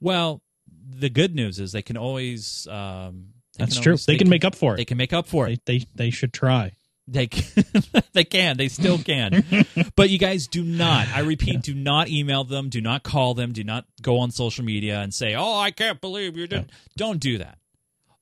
Well, 0.00 0.42
the 0.88 1.08
good 1.10 1.34
news 1.34 1.58
is 1.58 1.72
they 1.72 1.82
can 1.82 1.96
always. 1.96 2.66
Um, 2.66 3.28
they 3.56 3.64
That's 3.64 3.74
can 3.74 3.82
true. 3.82 3.92
always- 3.92 4.06
they, 4.06 4.16
can 4.16 4.28
make 4.28 4.44
up 4.44 4.54
for 4.54 4.74
it. 4.74 4.76
They 4.78 4.84
can 4.84 4.98
make 4.98 5.12
up 5.12 5.26
for 5.26 5.48
it. 5.48 5.60
They, 5.64 5.78
they 5.78 5.86
they 5.94 6.10
should 6.10 6.32
try. 6.32 6.75
They 7.08 7.28
can, 7.28 7.64
they 8.12 8.24
can. 8.24 8.56
They 8.56 8.68
still 8.68 8.98
can. 8.98 9.44
but 9.96 10.10
you 10.10 10.18
guys 10.18 10.48
do 10.48 10.64
not. 10.64 11.06
I 11.14 11.20
repeat, 11.20 11.62
do 11.62 11.72
not 11.74 12.08
email 12.08 12.42
them. 12.44 12.68
Do 12.68 12.80
not 12.80 13.02
call 13.04 13.34
them. 13.34 13.52
Do 13.52 13.62
not 13.62 13.84
go 14.02 14.18
on 14.18 14.30
social 14.32 14.64
media 14.64 15.00
and 15.00 15.14
say, 15.14 15.34
"Oh, 15.36 15.56
I 15.56 15.70
can't 15.70 16.00
believe 16.00 16.36
you 16.36 16.46
did." 16.48 16.72
Don't 16.96 17.20
do 17.20 17.38
that. 17.38 17.58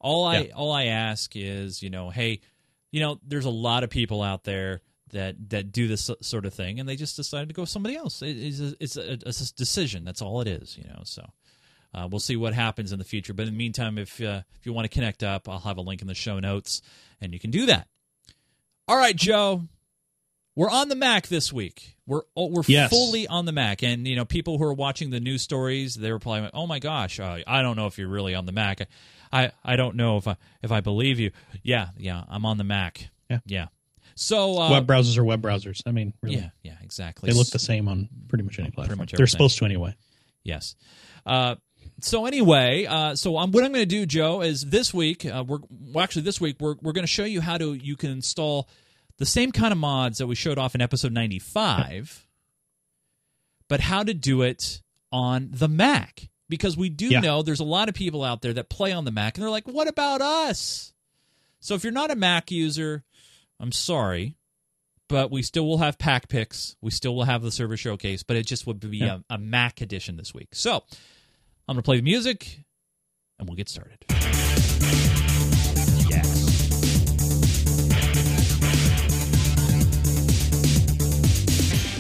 All 0.01 0.27
I 0.27 0.51
all 0.55 0.71
I 0.73 0.85
ask 0.87 1.33
is, 1.35 1.83
you 1.83 1.89
know, 1.89 2.11
hey, 2.11 2.41
you 2.93 3.01
know, 3.01 3.19
there's 3.27 3.47
a 3.47 3.51
lot 3.51 3.85
of 3.85 3.91
people 3.91 4.23
out 4.23 4.45
there 4.45 4.83
that 5.13 5.37
that 5.51 5.73
do 5.73 5.89
this 5.89 6.11
sort 6.21 6.45
of 6.45 6.53
thing, 6.53 6.79
and 6.79 6.87
they 6.87 6.97
just 6.97 7.17
decided 7.17 7.49
to 7.49 7.55
go 7.55 7.63
with 7.63 7.71
somebody 7.71 7.97
else. 7.97 8.21
It- 8.21 8.37
it's 8.37 8.61
a, 8.61 8.75
it's 8.81 8.97
a, 8.99 9.13
it's 9.27 9.51
a 9.51 9.55
decision. 9.55 10.05
That's 10.05 10.21
all 10.21 10.41
it 10.43 10.49
is. 10.49 10.77
You 10.77 10.85
know, 10.85 11.01
so. 11.05 11.25
Uh, 11.97 12.09
we'll 12.11 12.19
see 12.19 12.35
what 12.35 12.53
happens 12.55 12.91
in 12.91 12.99
the 12.99 13.05
future. 13.05 13.33
But 13.33 13.47
in 13.47 13.53
the 13.55 13.57
meantime, 13.57 13.99
if 13.99 14.21
uh, 14.21 14.43
if 14.59 14.67
you 14.67 14.73
want 14.73 14.85
to 14.85 14.89
connect 14.89 15.23
up, 15.23 15.49
I'll 15.49 15.61
have 15.61 15.77
a 15.77 15.81
link 15.81 16.03
in 16.03 16.09
the 16.09 16.15
show 16.15 16.41
notes, 16.41 16.83
and 17.21 17.33
you 17.33 17.39
can 17.39 17.53
do 17.53 17.67
that. 17.67 17.87
All 18.87 18.97
right, 18.97 19.17
Joe. 19.17 19.63
We're 20.57 20.71
on 20.71 20.89
the 20.89 20.95
Mac 20.95 21.27
this 21.29 21.53
week. 21.53 21.97
We're 22.07 22.23
oh, 22.37 22.47
we're 22.47 22.63
Yes. 22.69 22.91
fully 22.91 23.27
on 23.27 23.45
the 23.45 23.51
Mac, 23.53 23.83
and 23.83 24.07
you 24.07 24.15
know 24.15 24.25
people 24.25 24.59
who 24.59 24.65
are 24.65 24.75
watching 24.75 25.11
the 25.11 25.19
news 25.21 25.43
stories, 25.43 25.95
they 25.95 26.13
were 26.13 26.19
probably 26.19 26.43
like, 26.43 26.51
"Oh 26.55 26.67
my 26.67 26.79
gosh, 26.79 27.19
uh, 27.19 27.39
I 27.47 27.63
don't 27.63 27.77
know 27.77 27.87
if 27.87 27.99
you're 27.99 28.09
really 28.09 28.35
on 28.35 28.47
the 28.47 28.53
Mac. 28.53 28.87
I 29.33 29.51
I 29.65 29.75
don't 29.77 29.97
know 29.97 30.19
if 30.19 30.29
I 30.29 30.37
if 30.63 30.71
I 30.71 30.81
believe 30.81 31.19
you." 31.19 31.33
Yeah, 31.63 31.89
yeah, 31.97 32.23
I'm 32.29 32.47
on 32.47 32.59
the 32.59 32.65
Mac. 32.65 33.09
Yeah. 33.29 33.41
yeah. 33.47 33.67
So 34.15 34.61
uh, 34.61 34.71
web 34.71 34.87
browsers 34.87 35.19
are 35.19 35.25
web 35.25 35.43
browsers. 35.43 35.81
I 35.87 35.91
mean, 35.91 36.13
really, 36.23 36.37
yeah, 36.37 36.51
yeah, 36.63 36.77
exactly. 36.83 37.31
they 37.31 37.37
look 37.37 37.49
the 37.49 37.59
same 37.59 37.89
on 37.89 38.09
pretty 38.29 38.45
much 38.45 38.59
any 38.61 38.71
platform. 38.71 38.99
much 38.99 39.13
They're 39.13 39.27
supposed 39.27 39.59
to 39.59 39.65
anyway. 39.65 39.97
Yes. 40.45 40.77
Uh, 41.27 41.57
so 42.05 42.27
anyway, 42.27 42.87
uh, 42.87 43.15
so 43.17 43.37
I'm, 43.39 43.51
what 43.51 43.65
I'm 43.65 43.73
going 43.73 43.83
to 43.83 43.87
do, 43.87 44.05
Joe, 44.07 44.43
is 44.43 44.67
this 44.67 44.93
week 44.93 45.25
uh, 45.25 45.45
we're 45.47 45.59
well, 45.93 46.05
actually 46.05 46.23
this 46.23 46.41
week 46.41 46.57
we're 46.61 46.75
we're 46.83 46.93
going 46.93 47.05
to 47.05 47.13
show 47.13 47.25
you 47.25 47.41
how 47.41 47.57
to 47.59 47.73
you 47.75 47.97
can 47.97 48.11
install 48.11 48.69
the 49.19 49.27
same 49.27 49.53
kind 49.53 49.73
of 49.73 49.79
mods 49.79 50.19
that 50.19 50.27
we 50.27 50.35
showed 50.35 50.59
off 50.59 50.75
in 50.75 50.81
episode 50.81 51.13
95, 51.13 52.27
but 53.69 53.81
how 53.81 54.03
to 54.03 54.13
do 54.15 54.43
it 54.43 54.83
on 55.13 55.49
the 55.53 55.69
Mac 55.69 56.29
because 56.49 56.77
we 56.77 56.89
do 56.89 57.07
Yeah. 57.09 57.21
know 57.21 57.43
there's 57.43 57.61
a 57.61 57.65
lot 57.65 57.89
of 57.89 57.95
people 57.95 58.23
out 58.25 58.43
there 58.43 58.53
that 58.55 58.69
play 58.69 58.93
on 58.93 59.05
the 59.05 59.11
Mac 59.13 59.37
and 59.37 59.43
they're 59.43 59.51
like, 59.51 59.69
"What 59.69 59.89
about 59.89 60.21
us?" 60.21 60.93
So 61.61 61.75
if 61.75 61.83
you're 61.85 61.93
not 61.93 62.11
a 62.11 62.17
Mac 62.17 62.51
user, 62.51 63.05
I'm 63.59 63.73
sorry, 63.73 64.37
but 65.09 65.31
we 65.31 65.43
still 65.43 65.67
will 65.67 65.79
have 65.79 65.97
pack 65.99 66.29
picks. 66.29 66.77
We 66.83 66.91
still 66.91 67.15
will 67.15 67.25
have 67.25 67.43
the 67.43 67.51
server 67.53 67.77
showcase, 67.77 68.23
but 68.23 68.37
it 68.37 68.47
just 68.47 68.67
would 68.67 68.81
be 68.81 68.99
Yeah. 68.99 69.21
a, 69.31 69.35
a 69.37 69.39
Mac 69.39 69.81
edition 69.81 70.17
this 70.17 70.35
week. 70.35 70.49
So 70.55 70.85
I'm 71.69 71.75
going 71.75 71.83
to 71.83 71.87
play 71.87 71.97
the 71.97 72.03
music 72.03 72.65
and 73.39 73.49
we'll 73.49 73.57
get 73.57 73.69
started. 73.69 74.05
Yes. 76.11 77.45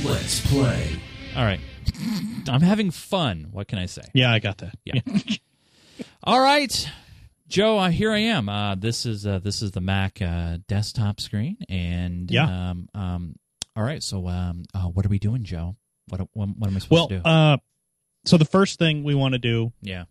Let's 0.04 0.40
play. 0.46 1.00
All 1.36 1.44
right. 1.44 1.60
I'm 2.48 2.60
having 2.60 2.90
fun. 2.90 3.48
What 3.50 3.68
can 3.68 3.78
I 3.78 3.86
say? 3.86 4.02
Yeah, 4.12 4.32
I 4.32 4.38
got 4.38 4.58
that. 4.58 4.74
Yeah. 4.84 5.00
All 6.24 6.40
right, 6.40 6.88
Joe. 7.48 7.78
Uh, 7.78 7.88
here 7.90 8.10
I 8.12 8.18
am. 8.18 8.48
Uh, 8.48 8.74
this 8.74 9.06
is 9.06 9.26
uh, 9.26 9.38
this 9.38 9.62
is 9.62 9.70
the 9.72 9.80
Mac 9.80 10.20
uh, 10.20 10.58
desktop 10.68 11.20
screen, 11.20 11.56
and 11.68 12.30
Yeah. 12.30 12.70
Um, 12.70 12.88
um, 12.94 13.36
all 13.76 13.82
right. 13.84 14.02
So, 14.02 14.26
um, 14.28 14.64
uh, 14.74 14.82
what 14.84 15.04
are 15.06 15.08
we 15.08 15.18
doing, 15.18 15.44
Joe? 15.44 15.76
What 16.08 16.20
what, 16.32 16.48
what 16.56 16.68
am 16.68 16.76
I 16.76 16.78
supposed 16.80 16.90
Well, 16.90 17.08
to 17.08 17.18
do? 17.18 17.22
uh, 17.24 17.56
so 18.24 18.36
the 18.36 18.44
first 18.44 18.78
thing 18.78 19.04
we 19.04 19.14
want 19.14 19.32
to 19.32 19.38
do 19.38 19.72
yeah. 19.82 20.04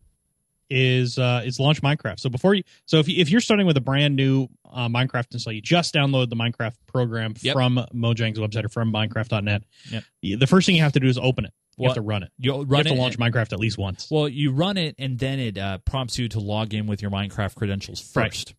is 0.69 1.17
uh, 1.17 1.41
is 1.45 1.59
launch 1.59 1.81
Minecraft. 1.81 2.19
So 2.19 2.29
before 2.29 2.53
you, 2.53 2.63
so 2.85 2.97
if 2.99 3.07
you, 3.07 3.19
if 3.21 3.29
you're 3.29 3.41
starting 3.41 3.65
with 3.65 3.77
a 3.77 3.81
brand 3.81 4.15
new 4.15 4.47
uh, 4.71 4.87
Minecraft 4.87 5.33
install, 5.33 5.53
you 5.53 5.61
just 5.61 5.93
download 5.93 6.29
the 6.29 6.35
Minecraft 6.35 6.75
program 6.87 7.33
Yep. 7.41 7.53
from 7.53 7.75
Mojang's 7.93 8.39
website 8.39 8.65
or 8.65 8.69
from 8.69 8.91
Minecraft.net. 8.91 9.63
Yep. 9.91 10.03
The 10.39 10.47
first 10.47 10.65
thing 10.65 10.75
you 10.75 10.81
have 10.81 10.93
to 10.93 10.99
do 10.99 11.07
is 11.07 11.17
open 11.17 11.45
it. 11.45 11.53
You 11.77 11.83
What? 11.83 11.89
have 11.89 11.95
to 11.95 12.01
run 12.01 12.23
it. 12.23 12.31
You'll 12.37 12.59
You 12.59 12.63
run 12.65 12.85
have 12.85 12.95
to 12.95 13.01
launch 13.01 13.17
Minecraft 13.17 13.51
at 13.53 13.59
least 13.59 13.77
once. 13.77 14.07
Well, 14.11 14.27
you 14.29 14.51
run 14.51 14.77
it, 14.77 14.95
and 14.99 15.17
then 15.17 15.39
it 15.39 15.57
uh, 15.57 15.79
prompts 15.79 16.19
you 16.19 16.29
to 16.29 16.39
log 16.39 16.73
in 16.73 16.85
with 16.87 17.01
your 17.01 17.09
Minecraft 17.11 17.55
credentials 17.55 18.11
Right. 18.15 18.25
first. 18.31 18.53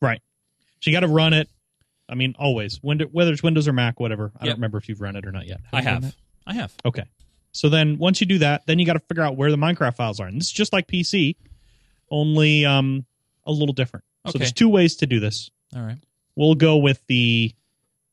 Right. 0.00 0.20
So 0.80 0.90
you 0.90 0.96
got 0.96 1.00
to 1.00 1.08
run 1.08 1.32
it. 1.34 1.48
I 2.08 2.14
mean, 2.14 2.34
always, 2.38 2.78
whether 2.82 3.32
it's 3.32 3.42
Windows 3.42 3.68
or 3.68 3.72
Mac, 3.72 4.00
whatever. 4.00 4.32
I 4.38 4.44
Yep. 4.44 4.50
don't 4.52 4.56
remember 4.58 4.78
if 4.78 4.88
you've 4.88 5.00
run 5.00 5.14
it 5.16 5.26
or 5.26 5.32
not 5.32 5.46
yet. 5.46 5.60
I 5.72 5.82
have. 5.82 6.14
I 6.46 6.54
have. 6.54 6.72
Okay. 6.84 7.02
So 7.52 7.68
then 7.68 7.98
once 7.98 8.20
you 8.20 8.26
do 8.26 8.38
that, 8.38 8.66
then 8.66 8.78
you 8.78 8.86
got 8.86 8.92
to 8.94 9.00
figure 9.00 9.22
out 9.22 9.36
where 9.36 9.50
the 9.50 9.56
Minecraft 9.56 9.96
files 9.96 10.20
are. 10.20 10.26
And 10.26 10.36
this 10.40 10.46
is 10.48 10.52
just 10.52 10.72
like 10.72 10.86
PC, 10.86 11.36
only 12.10 12.64
um, 12.64 13.04
a 13.46 13.52
little 13.52 13.72
different. 13.72 14.04
Okay. 14.26 14.32
So 14.32 14.38
there's 14.38 14.52
two 14.52 14.68
ways 14.68 14.96
to 14.96 15.06
do 15.06 15.20
this. 15.20 15.50
All 15.74 15.82
right. 15.82 15.98
We'll 16.36 16.54
go 16.54 16.76
with 16.76 17.04
the 17.08 17.52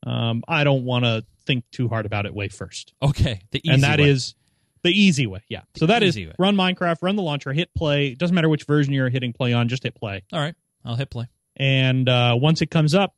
um, 0.06 0.42
I 0.48 0.64
don't 0.64 0.84
want 0.84 1.04
to 1.04 1.24
think 1.44 1.64
too 1.70 1.88
hard 1.88 2.06
about 2.06 2.26
it 2.26 2.34
way 2.34 2.48
first. 2.48 2.92
Okay. 3.02 3.40
The 3.50 3.60
easy 3.64 3.70
and 3.74 3.82
that 3.82 4.00
way. 4.00 4.08
is 4.08 4.34
the 4.82 4.90
easy 4.90 5.26
way. 5.26 5.42
Yeah. 5.48 5.62
So 5.76 5.86
that 5.86 6.02
is 6.02 6.16
way. 6.16 6.32
run 6.38 6.56
Minecraft, 6.56 6.98
run 7.02 7.16
the 7.16 7.22
launcher, 7.22 7.52
hit 7.52 7.72
play. 7.74 8.08
It 8.08 8.18
doesn't 8.18 8.34
matter 8.34 8.48
which 8.48 8.64
version 8.64 8.92
you're 8.92 9.08
hitting 9.08 9.32
play 9.32 9.52
on, 9.52 9.68
just 9.68 9.82
hit 9.82 9.94
play. 9.94 10.22
all 10.32 10.40
right. 10.40 10.54
I'll 10.84 10.96
hit 10.96 11.10
play. 11.10 11.28
And 11.56 12.08
uh, 12.08 12.36
once 12.38 12.62
it 12.62 12.70
comes 12.70 12.94
up, 12.94 13.14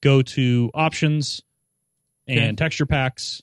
go 0.00 0.22
to 0.22 0.70
options 0.74 1.42
and 2.28 2.38
Okay. 2.38 2.52
texture 2.56 2.86
packs. 2.86 3.42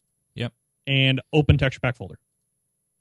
And 0.90 1.22
open 1.32 1.60
texture 1.60 1.80
pack 1.80 1.96
folder. 1.98 2.18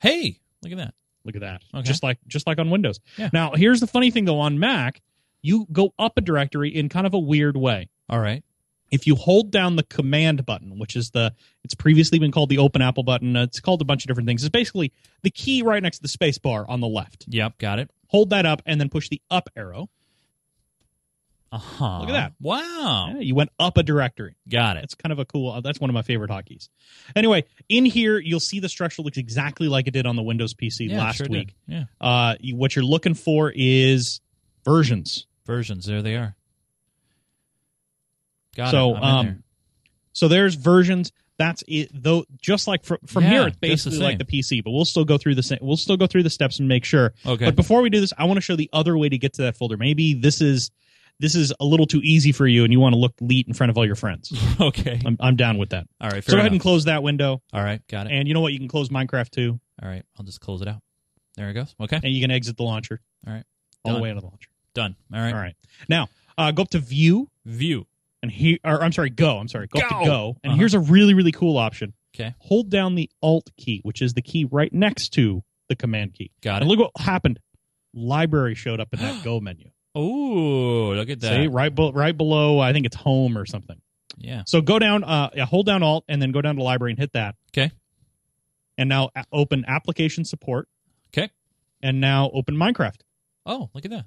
Hey, 0.00 0.40
look 0.62 0.72
at 0.72 0.78
that. 0.78 0.94
Look 1.24 1.36
at 1.36 1.40
that. 1.40 1.62
Okay. 1.74 1.82
Just 1.84 2.02
like 2.02 2.18
just 2.26 2.46
like 2.46 2.58
on 2.58 2.68
Windows. 2.68 3.00
Yeah. 3.16 3.30
Now, 3.32 3.52
here's 3.54 3.80
the 3.80 3.86
funny 3.86 4.10
thing 4.10 4.26
though 4.26 4.40
on 4.40 4.58
Mac, 4.58 5.00
you 5.40 5.66
go 5.72 5.94
up 5.98 6.18
a 6.18 6.20
directory 6.20 6.68
in 6.68 6.90
kind 6.90 7.06
of 7.06 7.14
a 7.14 7.18
weird 7.18 7.56
way. 7.56 7.88
All 8.10 8.20
right. 8.20 8.44
If 8.90 9.06
you 9.06 9.14
hold 9.16 9.50
down 9.50 9.76
the 9.76 9.82
command 9.84 10.44
button, 10.44 10.78
which 10.78 10.96
is 10.96 11.12
the 11.12 11.34
it's 11.64 11.74
previously 11.74 12.18
been 12.18 12.30
called 12.30 12.50
the 12.50 12.58
open 12.58 12.82
apple 12.82 13.04
button, 13.04 13.36
it's 13.36 13.60
called 13.60 13.80
a 13.80 13.86
bunch 13.86 14.04
of 14.04 14.08
different 14.08 14.26
things. 14.26 14.44
It's 14.44 14.50
basically 14.50 14.92
the 15.22 15.30
key 15.30 15.62
right 15.62 15.82
next 15.82 15.98
to 15.98 16.02
the 16.02 16.08
space 16.08 16.36
bar 16.36 16.68
on 16.68 16.80
the 16.80 16.88
left. 16.88 17.24
Yep. 17.26 17.56
Got 17.56 17.78
it. 17.78 17.90
Hold 18.08 18.30
that 18.30 18.44
up 18.44 18.60
and 18.66 18.78
then 18.78 18.90
push 18.90 19.08
the 19.08 19.22
up 19.30 19.48
arrow. 19.56 19.88
Uh 21.50 21.56
huh. 21.58 22.00
Look 22.00 22.10
at 22.10 22.12
that. 22.12 22.32
Wow. 22.40 23.12
Yeah, 23.14 23.20
you 23.20 23.34
went 23.34 23.48
up 23.58 23.78
a 23.78 23.82
directory. 23.82 24.36
Got 24.50 24.76
it. 24.76 24.84
It's 24.84 24.94
kind 24.94 25.12
of 25.12 25.18
a 25.18 25.24
cool. 25.24 25.50
uh, 25.50 25.60
That's 25.62 25.80
one 25.80 25.88
of 25.88 25.94
my 25.94 26.02
favorite 26.02 26.30
hotkeys. 26.30 26.68
Anyway, 27.16 27.44
in 27.70 27.86
here 27.86 28.18
you'll 28.18 28.38
see 28.40 28.60
the 28.60 28.68
structure 28.68 29.00
looks 29.02 29.16
exactly 29.16 29.66
like 29.68 29.86
it 29.88 29.92
did 29.92 30.04
on 30.06 30.14
the 30.16 30.22
Windows 30.22 30.52
PC 30.52 30.90
Yeah, 30.90 30.98
last 30.98 31.16
sure 31.16 31.26
did. 31.26 31.32
week. 31.32 31.54
Yeah. 31.66 31.84
Uh, 32.00 32.34
you- 32.40 32.54
what 32.56 32.76
you're 32.76 32.84
looking 32.84 33.14
for 33.14 33.50
is 33.56 34.20
versions. 34.64 35.26
Versions. 35.46 35.86
There 35.86 36.02
they 36.02 36.16
are. 36.16 36.36
Got 38.56 38.70
So, 38.70 38.96
it. 38.96 39.02
Um, 39.02 39.26
there. 39.26 39.38
So 40.12 40.28
there's 40.28 40.54
versions. 40.54 41.12
That's 41.38 41.62
it. 41.68 41.90
Though, 41.94 42.24
just 42.42 42.66
like 42.66 42.84
from 42.84 42.98
from 43.06 43.22
Yeah, 43.24 43.30
here, 43.30 43.40
it's 43.46 43.54
just 43.54 43.60
the 43.60 43.68
basically 43.68 43.98
like 44.00 44.18
the 44.18 44.24
PC. 44.24 44.64
But 44.64 44.72
we'll 44.72 44.84
still 44.84 45.04
go 45.04 45.16
through 45.18 45.36
the 45.36 45.42
same. 45.42 45.58
We'll 45.62 45.76
still 45.76 45.96
go 45.96 46.08
through 46.08 46.24
the 46.24 46.30
steps 46.30 46.58
and 46.58 46.68
make 46.68 46.84
sure. 46.84 47.14
Okay. 47.24 47.44
But 47.44 47.54
before 47.54 47.80
we 47.80 47.90
do 47.90 48.00
this, 48.00 48.12
I 48.18 48.24
want 48.24 48.36
to 48.38 48.40
show 48.40 48.56
the 48.56 48.68
other 48.72 48.98
way 48.98 49.08
to 49.08 49.16
get 49.18 49.34
to 49.34 49.42
that 49.42 49.56
folder. 49.56 49.76
Maybe 49.76 50.14
this 50.14 50.40
is 50.40 50.72
this 51.20 51.34
is 51.34 51.52
a 51.60 51.64
little 51.64 51.86
too 51.86 52.00
easy 52.02 52.32
for 52.32 52.46
you, 52.46 52.64
and 52.64 52.72
you 52.72 52.80
want 52.80 52.94
to 52.94 52.98
look 52.98 53.14
neat 53.20 53.46
in 53.48 53.54
front 53.54 53.70
of 53.70 53.76
all 53.78 53.84
your 53.86 53.94
friends. 53.96 54.32
okay. 54.60 55.00
I'm, 55.04 55.16
I'm 55.20 55.36
down 55.36 55.58
with 55.58 55.70
that. 55.70 55.86
All 56.00 56.08
right. 56.10 56.22
So 56.24 56.32
go 56.32 56.38
ahead 56.38 56.52
and 56.52 56.60
close 56.60 56.84
that 56.84 57.02
window, 57.02 57.42
All 57.52 57.62
right. 57.62 57.80
Got 57.88 58.06
it. 58.06 58.12
and 58.12 58.28
you 58.28 58.34
know 58.34 58.40
what? 58.40 58.52
You 58.52 58.58
can 58.58 58.68
close 58.68 58.88
Minecraft 58.88 59.30
too, 59.30 59.58
All 59.82 59.88
right. 59.88 60.04
I'll 60.18 60.24
just 60.24 60.40
close 60.40 60.62
it 60.62 60.68
out. 60.68 60.80
There 61.36 61.50
it 61.50 61.54
goes. 61.54 61.74
Okay. 61.80 61.96
and 62.02 62.12
you 62.12 62.20
can 62.20 62.30
exit 62.30 62.56
the 62.56 62.62
launcher 62.64 63.00
All 63.26 63.32
right. 63.32 63.44
all 63.84 63.92
Done. 63.92 64.00
the 64.00 64.02
way 64.02 64.10
out 64.10 64.16
of 64.16 64.22
the 64.22 64.28
launcher. 64.28 64.48
Done. 64.74 64.96
All 65.12 65.20
right. 65.20 65.32
All 65.34 65.40
right. 65.40 65.54
Now 65.88 66.08
uh, 66.36 66.50
go 66.52 66.62
up 66.62 66.70
to 66.70 66.78
View, 66.78 67.28
View. 67.44 67.86
and 68.22 68.30
here, 68.30 68.58
or 68.64 68.82
I'm 68.82 68.92
sorry, 68.92 69.10
Go. 69.10 69.38
I'm 69.38 69.48
sorry, 69.48 69.66
go, 69.68 69.80
up 69.80 69.90
Go. 69.90 69.98
to 70.00 70.04
Go, 70.04 70.36
and 70.44 70.52
Uh-huh. 70.52 70.58
here's 70.58 70.74
a 70.74 70.80
really 70.80 71.14
really 71.14 71.32
cool 71.32 71.56
option. 71.58 71.94
Okay. 72.14 72.34
hold 72.38 72.70
down 72.70 72.94
the 72.96 73.08
Alt 73.22 73.50
key, 73.56 73.80
which 73.84 74.02
is 74.02 74.14
the 74.14 74.22
key 74.22 74.46
right 74.50 74.72
next 74.72 75.10
to 75.14 75.42
the 75.68 75.76
Command 75.76 76.14
key. 76.14 76.30
Got 76.42 76.62
And 76.62 76.70
it. 76.70 76.74
look 76.76 76.92
what 76.94 77.02
happened. 77.04 77.38
Library 77.94 78.54
showed 78.54 78.80
up 78.80 78.88
in 78.92 79.00
that 79.00 79.22
Go 79.24 79.40
menu. 79.40 79.70
Oh, 79.94 80.92
look 80.94 81.08
at 81.10 81.20
that. 81.20 81.32
See, 81.42 81.46
right, 81.48 81.74
be- 81.74 81.90
right 81.94 82.16
below, 82.16 82.58
I 82.60 82.72
think 82.72 82.86
it's 82.86 82.96
Home 82.96 83.36
or 83.36 83.46
something. 83.46 83.80
Yeah. 84.16 84.42
So 84.46 84.60
go 84.60 84.78
down, 84.78 85.04
uh, 85.04 85.30
yeah, 85.34 85.44
hold 85.46 85.66
down 85.66 85.82
Alt, 85.82 86.04
and 86.08 86.20
then 86.20 86.32
go 86.32 86.40
down 86.42 86.56
to 86.56 86.62
Library 86.62 86.92
and 86.92 86.98
hit 86.98 87.12
that. 87.12 87.34
Okay. 87.52 87.70
And 88.76 88.88
now 88.88 89.10
a- 89.16 89.24
open 89.32 89.64
Application 89.66 90.24
Support. 90.24 90.68
Okay. 91.12 91.30
And 91.82 92.00
now 92.00 92.30
open 92.32 92.54
Minecraft, 92.56 93.00
Oh, 93.46 93.70
look 93.74 93.84
at 93.84 93.90
that. 93.92 94.06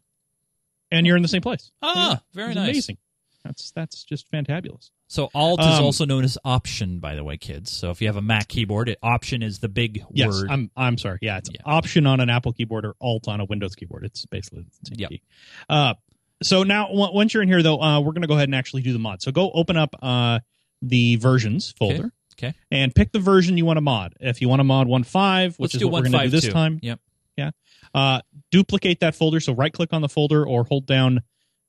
and 0.92 1.08
you're 1.08 1.16
in 1.16 1.22
the 1.24 1.28
same 1.30 1.42
place. 1.42 1.72
Ah, 1.82 2.22
very 2.34 2.50
It's 2.50 2.56
nice. 2.56 2.70
Amazing. 2.70 2.98
That's 3.44 3.72
that's 3.72 4.04
just 4.04 4.32
fantabulous. 4.32 4.92
So 5.08 5.30
Alt 5.34 5.60
is 5.62 5.66
Um, 5.80 5.84
also 5.86 6.06
known 6.06 6.24
as 6.24 6.38
Option, 6.46 7.00
by 7.00 7.16
the 7.16 7.24
way, 7.24 7.36
kids. 7.38 7.72
So 7.72 7.90
if 7.90 8.00
you 8.02 8.08
have 8.08 8.16
a 8.16 8.22
Mac 8.22 8.48
keyboard, 8.48 8.88
it, 8.88 8.98
Option 9.04 9.42
is 9.44 9.60
the 9.60 9.68
big 9.68 10.04
Yes, 10.12 10.30
word. 10.30 10.48
I'm 10.50 10.72
I'm 10.78 10.98
sorry. 10.98 11.18
Yeah, 11.22 11.38
it's 11.38 11.50
Yeah. 11.54 11.62
Option 11.66 12.06
on 12.08 12.20
an 12.20 12.30
Apple 12.30 12.54
keyboard 12.54 12.86
or 12.86 12.96
Alt 13.02 13.28
on 13.28 13.40
a 13.42 13.46
Windows 13.46 13.76
keyboard. 13.76 14.06
It's 14.06 14.26
basically 14.28 14.62
the 14.64 14.72
same 14.90 15.00
Yep. 15.00 15.10
key. 15.10 15.22
Uh, 15.70 15.94
so 16.44 16.64
now 16.64 16.88
w- 16.88 17.14
once 17.14 17.34
you're 17.34 17.44
in 17.44 17.50
here 17.50 17.62
though, 17.64 17.82
uh, 17.82 18.00
we're 18.00 18.14
going 18.14 18.22
to 18.22 18.28
go 18.28 18.36
ahead 18.36 18.48
and 18.48 18.56
actually 18.56 18.84
do 18.84 18.94
the 18.94 19.00
mod. 19.00 19.22
So 19.22 19.32
go 19.32 19.52
open 19.52 19.76
up 19.76 19.96
uh, 20.02 20.40
the 20.82 21.16
versions 21.18 21.72
folder. 21.78 22.14
Okay. 22.42 22.54
and 22.72 22.96
pick 22.96 23.12
the 23.12 23.20
version 23.20 23.56
you 23.58 23.66
want 23.66 23.78
to 23.78 23.82
mod. 23.82 24.16
If 24.20 24.42
you 24.42 24.50
want 24.50 24.62
to 24.62 24.64
mod 24.64 24.88
1.5, 24.88 25.60
which 25.60 25.60
Let's 25.60 25.76
is 25.76 25.80
do 25.82 25.88
what 25.90 26.04
we're 26.04 26.10
going 26.10 26.14
to 26.14 26.24
do 26.26 26.30
this 26.30 26.46
152. 26.48 26.54
time, 26.54 26.80
Yep. 26.82 27.00
uh, 27.94 28.22
duplicate 28.52 29.00
that 29.02 29.14
folder. 29.16 29.40
So 29.40 29.54
right 29.54 29.72
click 29.72 29.94
on 29.94 30.02
the 30.02 30.10
folder 30.10 30.46
or 30.48 30.64
hold 30.64 30.86
down. 30.88 31.22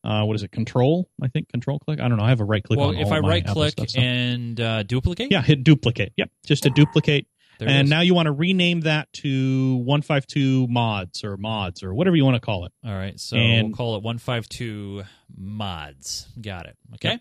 Uh, 0.05 0.25
what 0.25 0.35
is 0.35 0.43
it? 0.43 0.51
Control, 0.51 1.09
I 1.23 1.29
think. 1.29 1.49
Control 1.49 1.79
click. 1.79 2.01
I 2.01 2.09
don't 2.09 2.19
know. 2.19 2.25
I 2.25 2.31
have 2.31 2.41
a 2.41 2.45
right 2.45 2.63
click. 2.63 2.79
well, 2.79 2.91
if 2.91 3.13
I 3.13 3.21
right 3.21 3.47
click 3.47 3.73
stuff, 3.73 3.91
so- 3.91 4.01
and 4.01 4.61
uh, 4.61 4.83
duplicate, 4.83 5.31
yeah, 5.31 5.43
hit 5.43 5.63
duplicate. 5.65 6.13
Yep, 6.17 6.31
just 6.45 6.65
to 6.65 6.71
duplicate. 6.71 7.29
there 7.59 7.69
and 7.69 7.89
now 7.89 8.01
you 8.01 8.13
want 8.15 8.27
to 8.27 8.33
rename 8.33 8.81
that 8.81 9.13
to 9.13 9.77
152 9.77 10.67
mods 10.67 11.23
or 11.23 11.37
mods 11.37 11.83
or 11.85 11.95
whatever 11.95 12.17
you 12.17 12.25
want 12.25 12.35
to 12.35 12.41
call 12.41 12.65
it. 12.65 12.73
All 12.85 12.93
right, 12.95 13.19
so 13.21 13.37
And- 13.37 13.69
we'll 13.69 13.77
call 13.77 13.95
it 13.97 14.03
152 14.03 15.05
mods. 15.37 16.27
Got 16.41 16.67
it. 16.67 16.77
Okay. 16.95 17.11
Yep. 17.11 17.21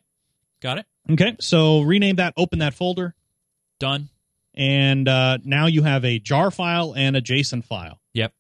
Got 0.61 0.77
it. 0.79 0.85
Okay, 1.11 1.35
so 1.39 1.81
rename 1.81 2.15
that. 2.17 2.33
Open 2.37 2.59
that 2.59 2.73
folder, 2.73 3.15
Done. 3.79 4.09
and 4.53 5.07
uh, 5.07 5.37
now 5.43 5.65
you 5.67 5.83
have 5.83 6.05
a 6.05 6.19
jar 6.19 6.49
file 6.51 6.93
and 6.95 7.15
a 7.15 7.21
JSON 7.21 7.63
file. 7.63 7.99
Yep. 8.13 8.33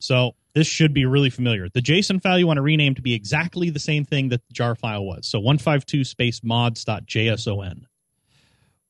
So 0.00 0.34
this 0.58 0.66
should 0.66 0.92
be 0.92 1.06
really 1.06 1.30
familiar. 1.30 1.68
The 1.68 1.80
JSON 1.80 2.20
file 2.20 2.36
you 2.36 2.46
want 2.46 2.56
to 2.56 2.62
rename 2.62 2.96
to 2.96 3.02
be 3.02 3.14
exactly 3.14 3.70
the 3.70 3.78
same 3.78 4.04
thing 4.04 4.30
that 4.30 4.46
the 4.48 4.52
jar 4.52 4.74
file 4.74 5.04
was. 5.04 5.28
So 5.28 5.38
152 5.38 6.02
space 6.02 6.42
mods.json. 6.42 7.84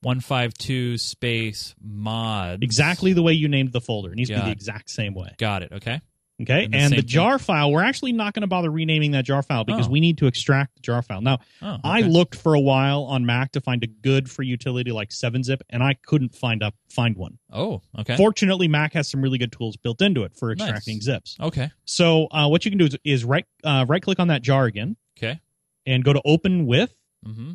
152 0.00 0.96
space 0.96 1.74
mods. 1.82 2.62
Exactly 2.62 3.12
the 3.12 3.22
way 3.22 3.34
you 3.34 3.48
named 3.48 3.72
the 3.72 3.82
folder. 3.82 4.12
It 4.12 4.16
needs 4.16 4.30
to 4.30 4.36
be 4.36 4.42
the 4.42 4.50
exact 4.50 4.88
same 4.88 5.12
way. 5.12 5.34
Got 5.36 5.62
it. 5.62 5.72
Okay. 5.72 6.00
Okay. 6.40 6.64
And 6.66 6.74
And 6.74 6.92
the 6.92 6.96
the, 6.96 7.02
same 7.02 7.08
jar 7.08 7.38
file, 7.38 7.72
we're 7.72 7.82
actually 7.82 8.12
not 8.12 8.32
going 8.32 8.42
to 8.42 8.46
bother 8.46 8.70
renaming 8.70 9.10
that 9.10 9.24
jar 9.24 9.42
file 9.42 9.64
because 9.64 9.88
Oh. 9.88 9.90
we 9.90 9.98
need 9.98 10.18
to 10.18 10.26
extract 10.28 10.76
the 10.76 10.82
jar 10.82 11.02
file. 11.02 11.20
Now, 11.20 11.38
Oh, 11.60 11.72
okay. 11.74 11.80
I 11.84 12.00
looked 12.02 12.36
for 12.36 12.54
a 12.54 12.60
while 12.60 13.02
on 13.04 13.26
Mac 13.26 13.52
to 13.52 13.60
find 13.60 13.82
a 13.82 13.88
good 13.88 14.30
free 14.30 14.46
utility 14.46 14.92
like 14.92 15.10
7-zip, 15.10 15.62
and 15.68 15.82
I 15.82 15.94
couldn't 15.94 16.34
find 16.36 16.62
up 16.62 16.74
find 16.88 17.16
one. 17.16 17.38
Oh, 17.52 17.82
okay. 17.98 18.16
Fortunately, 18.16 18.68
Mac 18.68 18.92
has 18.92 19.08
some 19.08 19.20
really 19.20 19.38
good 19.38 19.50
tools 19.52 19.76
built 19.76 20.00
into 20.00 20.22
it 20.22 20.36
for 20.36 20.54
Nice. 20.54 20.68
extracting 20.68 21.00
zips. 21.00 21.36
okay. 21.40 21.70
So 21.84 22.26
uh, 22.30 22.46
what 22.48 22.64
you 22.64 22.70
can 22.70 22.78
do 22.78 22.84
is, 22.86 22.96
is 23.04 23.24
right 23.24 23.44
uh, 23.64 23.84
right 23.88 24.02
click 24.02 24.20
on 24.20 24.28
that 24.28 24.42
jar 24.42 24.66
again 24.66 24.96
Okay. 25.18 25.40
and 25.86 26.04
go 26.04 26.12
to 26.12 26.22
open 26.24 26.66
with. 26.66 26.94
Mm-hmm. 27.26 27.52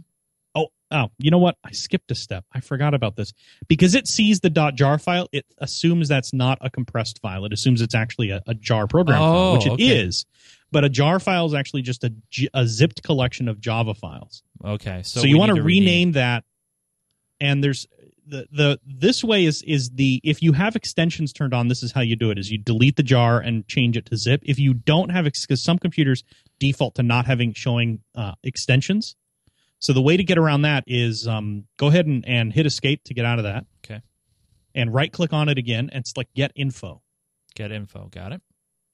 Oh, 0.94 1.08
you 1.18 1.32
know 1.32 1.40
what? 1.40 1.58
I 1.64 1.72
skipped 1.72 2.12
a 2.12 2.16
step. 2.16 2.46
I 2.54 2.60
forgot 2.60 2.94
about 2.94 3.16
this 3.16 3.34
because 3.68 3.96
it 3.96 4.08
sees 4.08 4.40
the 4.42 4.50
.jar 4.76 4.98
file. 5.00 5.28
It 5.32 5.46
assumes 5.58 6.08
that's 6.08 6.34
not 6.34 6.60
a 6.62 6.70
compressed 6.70 7.20
file. 7.20 7.46
It 7.46 7.52
assumes 7.52 7.82
it's 7.82 7.96
actually 7.96 8.30
a, 8.30 8.42
a 8.48 8.54
jar 8.54 8.86
program 8.88 9.22
Oh, 9.22 9.26
file, 9.26 9.54
which 9.76 9.82
it 9.82 9.84
is. 9.84 10.26
okay. 10.26 10.64
But 10.72 10.84
a 10.86 10.90
jar 10.90 11.20
file 11.20 11.46
is 11.48 11.54
actually 11.54 11.82
just 11.82 12.04
a 12.04 12.66
zipped 12.68 13.04
collection 13.04 13.48
of 13.48 13.60
Java 13.60 13.94
files. 13.94 14.44
Okay. 14.64 15.02
So, 15.04 15.22
So, 15.22 15.28
you 15.28 15.38
want 15.38 15.56
to 15.56 15.62
rename 15.62 16.14
that, 16.14 16.44
and 17.40 17.64
there's 17.64 17.88
the 18.26 18.48
the 18.52 18.80
this 18.86 19.24
way 19.24 19.46
is 19.46 19.62
is 19.64 19.90
the 19.92 20.22
if 20.24 20.42
you 20.42 20.54
have 20.54 20.76
extensions 20.76 21.34
turned 21.34 21.54
on, 21.54 21.68
this 21.68 21.84
is 21.84 21.92
how 21.92 22.02
you 22.02 22.16
do 22.16 22.32
it: 22.32 22.38
is 22.40 22.52
you 22.52 22.58
delete 22.58 22.96
the 22.96 23.04
jar 23.04 23.40
and 23.40 23.68
change 23.68 23.98
it 23.98 24.06
to 24.08 24.18
zip. 24.18 24.42
If 24.44 24.58
you 24.60 24.74
don't 24.74 25.10
have 25.10 25.26
because 25.26 25.62
some 25.62 25.78
computers 25.78 26.24
default 26.60 26.96
to 26.96 27.04
not 27.04 27.26
having 27.26 27.54
showing 27.54 28.00
uh, 28.16 28.34
extensions. 28.44 29.16
So 29.84 29.92
the 29.92 30.02
way 30.02 30.16
to 30.16 30.24
get 30.24 30.38
around 30.38 30.62
that 30.62 30.86
is 30.88 31.28
um, 31.28 31.66
go 31.76 31.88
ahead 31.88 32.06
and, 32.06 32.26
and 32.26 32.54
hit 32.54 32.66
escape 32.66 33.04
to 33.04 33.14
get 33.14 33.26
out 33.26 33.38
of 33.38 33.44
that. 33.44 33.66
Okay. 33.84 34.02
And 34.74 34.94
right 34.94 35.12
click 35.12 35.34
on 35.34 35.50
it 35.50 35.58
again 35.58 35.90
and 35.92 36.08
select 36.08 36.34
get 36.34 36.54
info. 36.56 37.02
Get 37.54 37.74
info. 37.74 38.08
Got 38.10 38.32
it. 38.32 38.42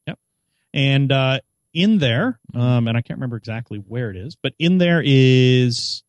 Yep. 0.07 0.17
And 0.73 1.11
uh, 1.11 1.41
in 1.75 1.99
there, 1.99 2.39
um, 2.55 2.87
and 2.87 2.97
I 2.97 3.01
can't 3.01 3.17
remember 3.19 3.37
exactly 3.37 3.77
where 3.77 4.09
it 4.09 4.17
is, 4.17 4.35
but 4.35 4.53
in 4.57 4.79
there 4.79 4.99
is 5.05 6.01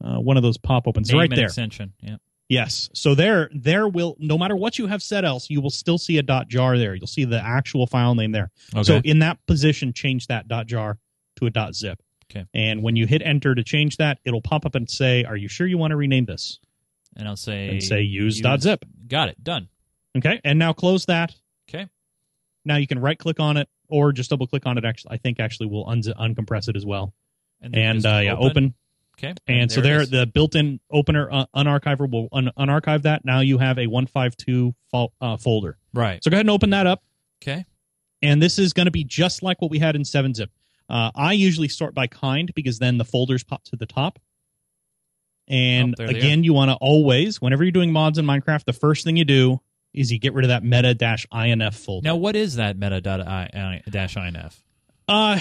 uh, 0.00 0.20
one 0.20 0.36
of 0.36 0.44
those 0.44 0.58
pop 0.58 0.86
opens 0.86 1.10
Name 1.10 1.18
right 1.18 1.30
there. 1.34 1.46
extension. 1.46 1.92
Yeah. 2.00 2.18
Yes. 2.48 2.88
So 2.94 3.16
there, 3.16 3.50
there 3.52 3.88
will 3.88 4.14
no 4.20 4.38
matter 4.38 4.54
what 4.54 4.78
you 4.78 4.86
have 4.86 5.02
set 5.02 5.24
else, 5.24 5.50
you 5.50 5.60
will 5.60 5.70
still 5.70 5.98
see 5.98 6.18
a 6.18 6.22
dot 6.22 6.46
jar 6.46 6.78
there. 6.78 6.94
You'll 6.94 7.08
see 7.08 7.24
the 7.24 7.44
actual 7.44 7.88
file 7.88 8.14
name 8.14 8.30
there. 8.30 8.52
Okay. 8.72 8.84
So 8.84 9.00
in 9.02 9.18
that 9.18 9.44
position, 9.48 9.92
change 9.92 10.28
that 10.28 10.46
dot 10.46 10.68
jar 10.68 10.98
to 11.40 11.46
a 11.46 11.50
dot 11.50 11.74
zip. 11.74 12.00
Okay. 12.30 12.46
And 12.54 12.82
when 12.82 12.96
you 12.96 13.06
hit 13.06 13.22
enter 13.24 13.54
to 13.54 13.64
change 13.64 13.96
that, 13.98 14.18
it'll 14.24 14.42
pop 14.42 14.66
up 14.66 14.74
and 14.74 14.88
say, 14.90 15.24
"Are 15.24 15.36
you 15.36 15.48
sure 15.48 15.66
you 15.66 15.78
want 15.78 15.92
to 15.92 15.96
rename 15.96 16.26
this?" 16.26 16.58
and 17.16 17.26
I'll 17.26 17.36
say 17.36 17.68
And 17.70 17.82
say 17.82 18.02
use 18.02 18.40
dot 18.40 18.60
zip. 18.62 18.84
Got 19.08 19.30
it. 19.30 19.42
Done. 19.42 19.68
Okay. 20.16 20.40
And 20.44 20.58
now 20.58 20.72
close 20.72 21.06
that. 21.06 21.34
Okay. 21.68 21.88
Now 22.64 22.76
you 22.76 22.86
can 22.86 22.98
right 22.98 23.18
click 23.18 23.40
on 23.40 23.56
it 23.56 23.68
or 23.88 24.12
just 24.12 24.30
double 24.30 24.46
click 24.46 24.66
on 24.66 24.76
it. 24.78 24.84
Actually, 24.84 25.14
I 25.14 25.16
think 25.18 25.40
actually 25.40 25.66
will 25.68 25.88
un- 25.88 26.02
uncompress 26.02 26.68
it 26.68 26.76
as 26.76 26.84
well. 26.84 27.14
And, 27.60 27.72
then 27.72 27.96
And 27.96 28.06
uh, 28.06 28.20
yeah, 28.22 28.36
open. 28.36 28.74
Okay. 29.16 29.34
And, 29.48 29.72
so 29.72 29.80
there, 29.80 30.06
the 30.06 30.26
built-in 30.26 30.78
opener 30.92 31.28
uh, 31.32 31.46
unarchiver 31.56 32.08
will 32.08 32.28
un- 32.30 32.52
unarchive 32.56 33.02
that. 33.02 33.24
Now 33.24 33.40
you 33.40 33.58
have 33.58 33.78
a 33.78 33.86
152 33.88 34.74
fol- 34.92 35.12
uh, 35.20 35.36
folder. 35.38 35.76
right. 35.92 36.22
So 36.22 36.30
go 36.30 36.36
ahead 36.36 36.46
and 36.46 36.50
open 36.50 36.70
that 36.70 36.86
up. 36.86 37.02
Okay. 37.42 37.64
and 38.22 38.40
this 38.42 38.58
is 38.60 38.72
going 38.72 38.86
to 38.86 38.92
be 38.92 39.02
just 39.04 39.42
like 39.42 39.60
what 39.60 39.70
we 39.72 39.78
had 39.80 39.96
in 39.96 40.02
7-zip. 40.02 40.50
Uh, 40.88 41.10
I 41.14 41.32
usually 41.32 41.68
sort 41.68 41.94
by 41.94 42.06
kind 42.06 42.50
because 42.54 42.78
then 42.78 42.98
the 42.98 43.04
folders 43.04 43.44
pop 43.44 43.64
to 43.64 43.76
the 43.76 43.86
top. 43.86 44.18
And 45.46 45.94
Oh, 45.98 46.04
again, 46.04 46.44
you 46.44 46.52
want 46.52 46.70
to 46.70 46.76
always, 46.76 47.40
whenever 47.40 47.64
you're 47.64 47.72
doing 47.72 47.92
mods 47.92 48.18
in 48.18 48.26
Minecraft, 48.26 48.64
the 48.64 48.72
first 48.72 49.04
thing 49.04 49.16
you 49.16 49.24
do 49.24 49.60
is 49.94 50.12
you 50.12 50.18
get 50.18 50.34
rid 50.34 50.44
of 50.44 50.48
that 50.48 50.62
meta-inf 50.62 51.74
folder. 51.74 52.04
Now, 52.06 52.16
what 52.16 52.36
is 52.36 52.56
that 52.56 52.78
meta 52.78 53.00
dot 53.00 53.26
I, 53.26 53.82
I, 53.86 53.90
dash 53.90 54.16
inf? 54.16 54.62
Uh, 55.08 55.40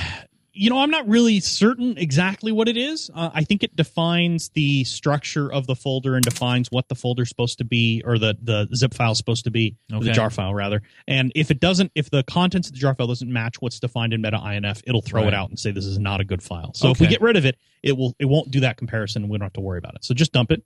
you 0.58 0.70
know, 0.70 0.80
I'm 0.80 0.90
not 0.90 1.08
really 1.08 1.40
certain 1.40 1.98
exactly 1.98 2.52
what 2.52 2.68
it 2.68 2.76
is. 2.78 3.10
Uh, 3.14 3.30
I 3.34 3.44
think 3.44 3.64
it 3.64 3.76
defines 3.76 4.50
the 4.50 4.84
structure 4.84 5.52
of 5.52 5.68
the 5.68 5.76
folder 5.76 6.16
and 6.16 6.24
defines 6.24 6.70
what 6.72 6.88
the 6.90 6.96
folder's 6.96 7.30
supposed 7.30 7.60
to 7.60 7.64
be, 7.66 8.02
or 8.06 8.18
the 8.18 8.38
the 8.42 8.68
zip 8.76 8.94
file's 8.94 9.18
supposed 9.18 9.44
to 9.46 9.52
be, 9.52 9.78
or 9.94 10.00
the 10.04 10.12
jar 10.12 10.30
file 10.30 10.54
rather. 10.54 10.82
And 11.08 11.32
if 11.36 11.52
it 11.52 11.60
doesn't, 11.60 11.92
if 11.96 12.10
the 12.10 12.24
contents 12.24 12.68
of 12.68 12.74
the 12.74 12.80
jar 12.80 12.96
file 12.96 13.08
doesn't 13.08 13.32
match 13.32 13.62
what's 13.62 13.80
defined 13.80 14.14
in 14.14 14.22
meta 14.22 14.38
inf, 14.54 14.82
it'll 14.86 15.02
throw 15.02 15.22
Right. 15.22 15.30
it 15.30 15.34
out 15.34 15.50
and 15.50 15.60
say 15.60 15.72
this 15.72 15.86
is 15.86 16.00
not 16.00 16.22
a 16.22 16.24
good 16.26 16.42
file. 16.44 16.74
So 16.74 16.90
if 16.92 17.00
we 17.00 17.08
get 17.08 17.22
rid 17.22 17.38
of 17.38 17.46
it, 17.46 17.58
it 17.84 17.96
will 17.98 18.16
it 18.20 18.26
won't 18.26 18.52
do 18.52 18.62
that 18.62 18.78
comparison, 18.78 19.24
and 19.24 19.32
we 19.32 19.38
don't 19.38 19.46
have 19.46 19.54
to 19.54 19.62
worry 19.62 19.78
about 19.78 19.96
it. 19.96 20.04
So 20.06 20.14
just 20.14 20.32
dump 20.32 20.52
it. 20.52 20.64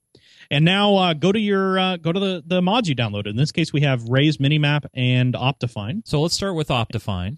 And 0.49 0.65
now 0.65 0.95
uh, 0.95 1.13
go 1.13 1.31
to 1.31 1.39
your 1.39 1.77
uh, 1.77 1.97
go 1.97 2.11
to 2.11 2.19
the 2.19 2.43
the 2.45 2.61
mods 2.61 2.87
you 2.89 2.95
downloaded. 2.95 3.27
In 3.27 3.35
this 3.37 3.51
case, 3.51 3.71
we 3.73 3.81
have 3.81 4.03
Raise 4.09 4.37
Minimap 4.37 4.85
and 4.93 5.33
Optifine. 5.33 6.01
So 6.05 6.21
let's 6.21 6.33
start 6.33 6.55
with 6.55 6.69
Optifine. 6.69 7.37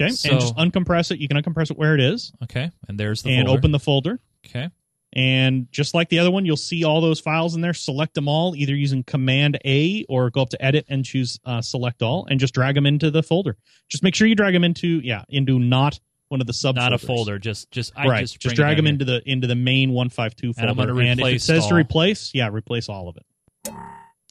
Okay, 0.00 0.10
So- 0.10 0.30
and 0.30 0.40
just 0.40 0.56
uncompress 0.56 1.10
it. 1.10 1.18
You 1.18 1.28
can 1.28 1.36
uncompress 1.42 1.70
it 1.70 1.78
where 1.78 1.94
it 1.94 2.00
is, 2.00 2.32
Okay. 2.44 2.70
And 2.88 2.98
there's 2.98 3.22
the 3.22 3.30
and 3.34 3.46
folder. 3.46 3.58
open 3.58 3.72
the 3.72 3.78
folder. 3.80 4.20
Okay. 4.46 4.68
And 5.14 5.66
just 5.72 5.94
like 5.94 6.10
the 6.10 6.18
other 6.18 6.30
one, 6.30 6.44
you'll 6.44 6.56
see 6.58 6.84
all 6.84 7.00
those 7.00 7.18
files 7.18 7.54
in 7.54 7.62
there. 7.62 7.72
Select 7.72 8.12
them 8.14 8.28
all, 8.28 8.54
either 8.54 8.74
using 8.74 9.02
Command 9.02 9.58
A 9.64 10.04
or 10.08 10.28
go 10.30 10.42
up 10.42 10.50
to 10.50 10.62
Edit 10.62 10.84
and 10.88 11.02
choose 11.04 11.40
uh, 11.46 11.62
Select 11.62 12.02
All, 12.02 12.26
and 12.28 12.38
just 12.38 12.52
drag 12.52 12.74
them 12.74 12.84
into 12.84 13.10
the 13.10 13.22
folder. 13.22 13.56
Just 13.88 14.02
make 14.04 14.14
sure 14.14 14.28
you 14.28 14.34
drag 14.34 14.52
them 14.52 14.64
into 14.64 15.00
yeah 15.02 15.24
into 15.30 15.58
not 15.58 15.98
one 16.28 16.42
of 16.42 16.46
the 16.46 16.52
sub 16.52 16.76
Not 16.76 16.92
a 16.92 16.98
folder. 16.98 17.38
Just 17.38 17.70
just 17.70 17.90
I 17.96 18.06
right. 18.06 18.20
just, 18.20 18.38
Just, 18.38 18.54
drag 18.54 18.76
them 18.76 18.84
here. 18.84 18.92
into 18.92 19.06
the 19.06 19.22
into 19.28 19.46
the 19.46 19.54
main 19.54 19.92
one 19.92 20.10
five 20.10 20.36
two 20.36 20.52
And 20.58 20.68
I'm 20.68 20.76
folder. 20.76 20.90
and 21.00 21.08
if 21.08 21.18
it 21.18 21.22
replace 21.22 21.44
says 21.44 21.66
to 21.68 21.74
replace, 21.74 22.30
yeah, 22.34 22.50
replace 22.52 22.90
all 22.90 23.08
of 23.08 23.16
it. 23.16 23.24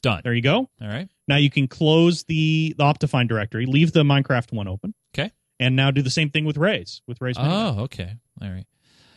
Done. 0.00 0.20
There 0.22 0.32
you 0.32 0.42
go. 0.42 0.58
All 0.80 0.88
right. 0.88 1.08
Now 1.26 1.36
you 1.38 1.50
can 1.50 1.66
close 1.66 2.22
the, 2.22 2.72
the 2.78 2.84
Optifine 2.84 3.26
directory, 3.26 3.66
leave 3.66 3.90
the 3.92 4.04
Minecraft 4.04 4.52
one 4.52 4.68
open. 4.68 4.94
Okay. 5.12 5.32
And 5.60 5.74
now 5.76 5.90
do 5.90 6.02
the 6.02 6.10
same 6.10 6.30
thing 6.30 6.44
with 6.44 6.56
Rei's 6.56 7.02
with. 7.06 7.18
Minimap. 7.18 7.36
Oh, 7.78 7.82
okay. 7.84 8.14
All 8.40 8.48
right. 8.48 8.64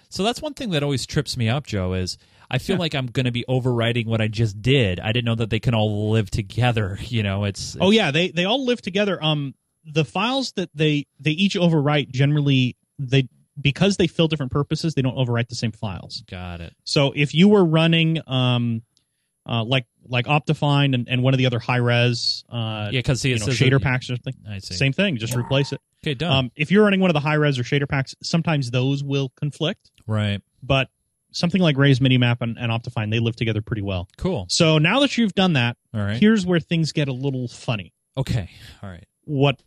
So 0.10 0.24
that's 0.24 0.42
one 0.42 0.54
thing 0.54 0.72
that 0.72 0.84
always 0.84 1.06
trips 1.06 1.38
me 1.38 1.48
up, 1.48 1.66
Joe, 1.68 1.94
is 1.94 2.18
I 2.50 2.58
feel 2.58 2.76
Yeah. 2.76 2.82
like 2.82 2.96
I'm 2.96 3.06
going 3.08 3.26
to 3.28 3.32
be 3.32 3.46
overwriting 3.48 4.08
what 4.08 4.20
I 4.22 4.28
just 4.28 4.62
did. 4.62 5.00
I 5.00 5.12
didn't 5.14 5.26
know 5.26 5.36
that 5.36 5.50
they 5.50 5.60
can 5.60 5.74
all 5.74 6.10
live 6.12 6.30
together. 6.32 6.98
You 7.08 7.24
know, 7.24 7.46
it's, 7.46 7.78
Oh 7.80 7.92
yeah, 7.92 8.12
they 8.12 8.30
they 8.30 8.46
all 8.46 8.66
live 8.66 8.82
together. 8.82 9.24
Um, 9.24 9.54
the 9.86 10.04
files 10.06 10.52
that 10.54 10.70
they 10.76 11.06
they 11.20 11.32
each 11.32 11.56
overwrite 11.56 12.10
generally 12.10 12.76
they 13.00 13.28
because 13.60 13.98
they 13.98 14.08
fill 14.08 14.28
different 14.28 14.52
purposes, 14.52 14.94
they 14.96 15.02
don't 15.02 15.16
overwrite 15.16 15.48
the 15.50 15.56
same 15.56 15.72
files. 15.72 16.24
got 16.30 16.62
it. 16.62 16.74
So 16.84 17.14
if 17.16 17.34
you 17.34 17.48
were 17.50 17.64
running 17.66 18.20
um, 18.28 18.82
uh, 19.48 19.64
like 19.64 19.86
like 20.08 20.26
Optifine 20.26 20.94
and, 20.96 21.08
and 21.08 21.22
one 21.24 21.34
of 21.34 21.38
the 21.38 21.46
other 21.46 21.60
high 21.60 21.78
res 21.78 22.44
uh, 22.50 22.90
Yeah, 22.92 23.00
because 23.00 23.24
you 23.24 23.38
know, 23.40 23.46
shader 23.46 23.82
packs 23.82 24.10
or 24.10 24.16
something, 24.16 24.36
I 24.50 24.60
see. 24.60 24.76
same 24.76 24.94
thing, 24.94 25.18
just 25.18 25.36
replace 25.36 25.72
it. 25.74 25.80
Okay, 26.04 26.14
done. 26.16 26.32
Um, 26.32 26.52
if 26.56 26.72
you're 26.72 26.84
running 26.84 27.00
one 27.00 27.10
of 27.10 27.14
the 27.14 27.20
high 27.20 27.36
res 27.36 27.60
or 27.60 27.64
shader 27.64 27.88
packs, 27.88 28.16
sometimes 28.24 28.72
those 28.72 29.04
will 29.04 29.30
conflict, 29.36 29.92
right. 30.08 30.42
but 30.64 30.90
something 31.32 31.62
like 31.62 31.78
Ray's 31.78 32.00
Minimap 32.00 32.38
and, 32.42 32.58
and 32.58 32.72
Optifine, 32.72 33.12
they 33.12 33.20
live 33.20 33.36
together 33.36 33.62
pretty 33.62 33.82
well. 33.84 34.08
Cool. 34.18 34.46
So 34.50 34.78
now 34.80 35.00
that 35.02 35.18
you've 35.18 35.34
done 35.36 35.54
that, 35.54 35.78
All 35.94 36.02
right. 36.02 36.18
here's 36.18 36.46
where 36.46 36.60
things 36.60 36.92
get 36.92 37.08
a 37.08 37.14
little 37.14 37.48
funny. 37.48 37.94
Okay. 38.18 38.50
All 38.84 38.90
right. 38.90 39.06
what 39.26 39.62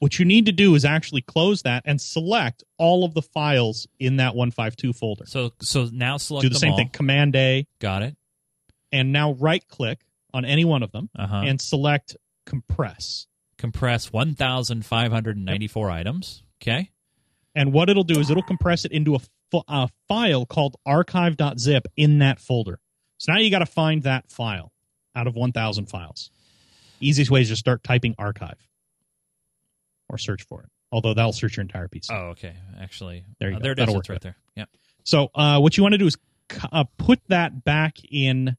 what 0.00 0.18
you 0.18 0.24
need 0.24 0.46
to 0.46 0.52
do 0.52 0.74
is 0.74 0.84
actually 0.84 1.22
close 1.22 1.62
that 1.62 1.84
and 1.86 2.00
select 2.00 2.64
all 2.76 3.04
of 3.04 3.14
the 3.14 3.22
files 3.22 3.86
in 4.00 4.16
that 4.16 4.34
152 4.34 4.92
folder. 4.92 5.24
So 5.26 5.52
so 5.60 5.88
now 5.92 6.16
select 6.16 6.42
do 6.42 6.48
the 6.48 6.56
same 6.58 6.72
all. 6.72 6.76
thing, 6.76 6.88
Command 6.88 7.36
A, 7.36 7.68
Got 7.78 8.02
it. 8.02 8.16
and 8.90 9.12
now 9.12 9.34
right 9.34 9.66
click 9.68 10.00
on 10.34 10.44
any 10.44 10.64
one 10.64 10.82
of 10.82 10.90
them 10.90 11.08
Uh 11.16 11.26
huh. 11.28 11.36
and 11.46 11.60
select 11.60 12.16
compress. 12.46 13.28
Compress 13.62 14.12
1,594 14.12 15.88
items. 15.88 16.42
Okay. 16.60 16.90
And 17.54 17.72
what 17.72 17.88
it'll 17.88 18.02
do 18.02 18.18
is 18.18 18.28
it'll 18.28 18.42
compress 18.42 18.84
it 18.84 18.90
into 18.90 19.14
a, 19.14 19.18
f- 19.18 19.62
a 19.68 19.88
file 20.08 20.44
called 20.44 20.74
archive.zip 20.84 21.86
in 21.96 22.18
that 22.18 22.40
folder. 22.40 22.80
So 23.18 23.32
now 23.32 23.38
you 23.38 23.52
got 23.52 23.60
to 23.60 23.66
find 23.66 24.02
that 24.02 24.32
file 24.32 24.72
out 25.14 25.28
of 25.28 25.36
1,000 25.36 25.86
files. 25.86 26.32
Easiest 26.98 27.30
way 27.30 27.42
is 27.42 27.50
just 27.50 27.60
start 27.60 27.84
typing 27.84 28.16
archive 28.18 28.58
or 30.08 30.18
search 30.18 30.42
for 30.42 30.62
it. 30.62 30.68
Although 30.90 31.14
that'll 31.14 31.32
search 31.32 31.56
your 31.56 31.62
entire 31.62 31.86
PC. 31.86 32.10
Oh, 32.10 32.30
okay. 32.30 32.54
Actually, 32.80 33.24
There 33.38 33.50
you 33.50 33.54
uh, 33.54 33.58
go. 33.60 33.62
There 33.62 33.72
it 33.74 33.78
is. 33.78 33.82
That'll 33.82 33.94
work 33.94 34.08
right 34.08 34.20
there. 34.20 34.36
Yeah. 34.56 34.64
So 35.04 35.30
uh, 35.36 35.60
what 35.60 35.76
you 35.76 35.84
want 35.84 35.92
to 35.92 35.98
do 35.98 36.06
is 36.06 36.16
c- 36.50 36.68
uh, 36.72 36.82
put 36.98 37.20
that 37.28 37.62
back 37.62 37.98
in 38.10 38.56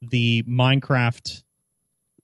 the 0.00 0.44
Minecraft. 0.44 1.42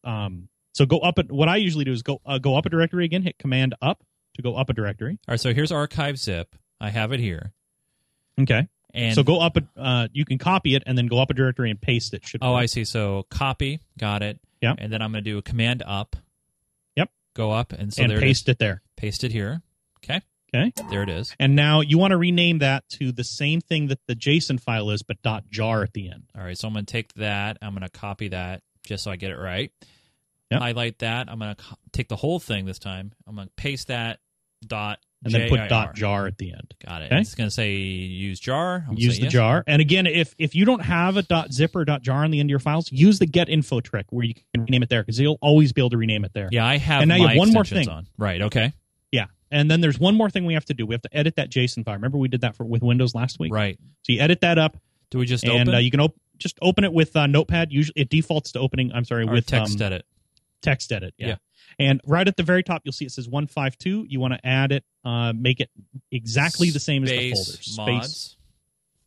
Um, 0.03 0.49
so 0.81 0.87
go 0.87 0.99
up. 1.01 1.19
At, 1.19 1.31
what 1.31 1.47
I 1.47 1.57
usually 1.57 1.85
do 1.85 1.93
is 1.93 2.03
go 2.03 2.23
uh, 2.25 2.39
go 2.39 2.57
up 2.57 2.65
a 2.65 2.71
directory 2.71 3.05
again. 3.05 3.21
Hit 3.23 3.39
Command 3.39 3.75
up 3.83 4.03
to 4.37 4.41
go 4.43 4.55
up 4.57 4.71
a 4.71 4.73
directory. 4.73 5.19
All 5.29 5.33
right. 5.35 5.41
So 5.41 5.53
here's 5.53 5.71
archive 5.71 6.19
zip. 6.19 6.57
I 6.81 6.89
have 6.89 7.13
it 7.13 7.21
here. 7.21 7.53
Okay. 8.41 8.67
And 8.95 9.15
so 9.15 9.23
go 9.23 9.41
up. 9.41 9.59
A, 9.59 9.63
uh, 9.79 10.09
you 10.15 10.25
can 10.25 10.39
copy 10.39 10.75
it 10.75 10.83
and 10.87 10.97
then 10.97 11.07
go 11.07 11.19
up 11.21 11.29
a 11.29 11.35
directory 11.35 11.71
and 11.71 11.79
paste 11.79 12.15
it. 12.15 12.27
Should 12.27 12.43
Oh, 12.43 12.53
work. 12.53 12.63
I 12.63 12.67
see. 12.67 12.85
So 12.87 13.27
copy, 13.29 13.81
got 13.99 14.23
it. 14.23 14.41
Yeah. 14.63 14.75
And 14.79 14.91
then 14.91 15.03
I'm 15.03 15.13
going 15.13 15.23
to 15.23 15.31
do 15.31 15.37
a 15.37 15.43
command 15.43 15.83
up. 15.87 16.17
Yep. 16.97 17.11
Go 17.35 17.51
up, 17.51 17.73
and 17.73 17.93
so 17.93 18.03
and 18.03 18.11
there 18.11 18.19
it 18.19 18.23
paste 18.23 18.49
is. 18.49 18.53
it 18.55 18.59
there. 18.59 18.81
Paste 18.97 19.23
it 19.23 19.33
here. 19.33 19.61
Okay. 20.03 20.23
Okay. 20.55 20.73
There 20.89 21.03
it 21.03 21.11
is. 21.11 21.37
And 21.39 21.55
now 21.55 21.83
you 21.83 21.99
want 21.99 22.13
to 22.13 22.17
rename 22.17 22.59
that 22.61 22.89
to 22.93 23.13
the 23.13 23.23
same 23.23 23.61
thing 23.61 23.89
that 23.89 24.01
the 24.09 24.17
JSON 24.17 24.59
file 24.59 24.91
is, 24.91 25.03
but 25.03 25.19
.jar 25.51 25.83
at 25.83 25.93
the 25.93 26.09
end. 26.11 26.25
All 26.35 26.43
right. 26.43 26.57
So 26.57 26.67
I'm 26.67 26.73
going 26.75 26.87
to 26.87 26.91
take 26.91 27.13
that. 27.15 27.59
I'm 27.61 27.73
going 27.73 27.83
to 27.83 27.91
copy 27.91 28.29
that 28.29 28.63
just 28.83 29.05
so 29.05 29.11
I 29.11 29.17
get 29.17 29.31
it 29.31 29.37
right. 29.39 29.71
Yep. 30.51 30.61
Highlight 30.61 30.99
that. 30.99 31.29
I'm 31.31 31.39
going 31.39 31.55
to 31.55 31.63
take 31.93 32.09
the 32.09 32.17
whole 32.17 32.41
thing 32.41 32.67
this 32.67 32.79
time. 32.79 33.13
I'm 33.27 33.37
going 33.37 33.49
to 33.49 33.55
paste 33.55 33.89
that 33.89 34.19
dot 34.67 34.99
And 35.25 35.33
then 35.33 35.49
put 35.49 35.69
dot 35.69 35.95
.jar 35.95 36.27
at 36.27 36.39
the 36.39 36.53
end. 36.53 36.75
Got 36.85 37.03
it. 37.03 37.07
Okay. 37.07 37.21
It's 37.21 37.35
going 37.35 37.47
to 37.47 37.51
say 37.55 37.75
use 37.77 38.41
jar. 38.41 38.85
I'm 38.89 38.97
use 38.97 39.15
say 39.15 39.21
the 39.21 39.25
yes. 39.25 39.33
jar. 39.33 39.65
And 39.67 39.81
again, 39.81 40.07
if 40.07 40.35
if 40.39 40.55
you 40.55 40.65
don't 40.65 40.81
have 40.81 41.17
a 41.17 41.23
dot 41.23 41.53
.zip 41.53 41.75
or 41.77 41.85
dot 41.85 42.03
.jar 42.03 42.25
on 42.25 42.31
the 42.31 42.41
end 42.41 42.49
of 42.49 42.51
your 42.51 42.59
files, 42.59 42.91
use 42.91 43.19
the 43.19 43.27
get 43.27 43.49
info 43.49 43.81
trick 43.81 44.07
where 44.11 44.25
you 44.25 44.35
can 44.35 44.65
rename 44.65 44.83
it 44.83 44.89
there 44.89 45.03
because 45.03 45.21
you'll 45.21 45.39
always 45.41 45.73
be 45.73 45.81
able 45.81 45.91
to 45.91 45.97
rename 45.99 46.25
it 46.25 46.33
there. 46.35 46.49
Yeah, 46.51 46.67
I 46.67 46.79
have. 46.79 47.03
And 47.03 47.09
now 47.09 47.17
you 47.17 47.29
have 47.29 47.37
one 47.37 47.53
more 47.53 47.65
thing. 47.65 47.89
on. 47.89 48.07
Right. 48.19 48.43
Okay. 48.43 48.73
Yeah. 49.13 49.27
And 49.51 49.71
then 49.71 49.81
there's 49.81 49.99
one 49.99 50.15
more 50.15 50.31
thing 50.31 50.47
we 50.47 50.55
have 50.55 50.65
to 50.67 50.75
do. 50.75 50.87
We 50.87 50.95
have 50.95 51.03
to 51.03 51.17
edit 51.17 51.37
that 51.37 51.51
JSON 51.51 51.85
file. 51.85 51.95
Remember 51.95 52.19
we 52.19 52.29
did 52.29 52.43
that 52.43 52.55
for 52.55 52.65
with 52.65 52.83
Windows 52.83 53.15
last 53.15 53.39
week. 53.39 53.53
Right. 53.53 53.79
So 54.03 54.13
you 54.13 54.21
edit 54.21 54.43
that 54.43 54.59
up, 54.59 54.77
Do 55.11 55.19
we 55.19 55.27
just 55.27 55.45
and 55.45 55.53
open 55.53 55.75
uh, 55.75 55.79
you 55.79 55.91
can 55.91 56.01
op- 56.01 56.15
just 56.39 56.59
open 56.63 56.85
it 56.85 56.93
with 56.93 57.15
uh, 57.17 57.27
Notepad. 57.27 57.73
Usually 57.73 58.01
it 58.01 58.11
defaults 58.11 58.53
to 58.53 58.61
opening. 58.61 58.93
I'm 58.93 59.05
sorry, 59.05 59.25
or 59.25 59.33
with 59.33 59.47
text 59.47 59.81
um, 59.81 59.87
edit? 59.87 60.07
Text 60.63 60.93
edit. 60.93 61.15
Yeah. 61.19 61.27
Yeah. 61.29 61.37
And 61.79 62.01
right 62.07 62.27
at 62.27 62.37
the 62.37 62.43
very 62.43 62.63
top, 62.63 62.83
you'll 62.85 62.93
see 62.93 63.05
it 63.05 63.13
says 63.13 63.29
152. 63.29 64.07
You 64.09 64.21
want 64.21 64.35
to 64.35 64.47
add 64.47 64.73
it, 64.73 64.85
uh, 65.05 65.33
make 65.35 65.61
it 65.61 65.71
exactly 66.11 66.71
the 66.71 66.81
same 66.81 67.05
as 67.05 67.11
the 67.11 67.31
folder. 67.33 67.45
Space 67.53 67.65
Space. 67.67 67.77
mods. 67.77 68.37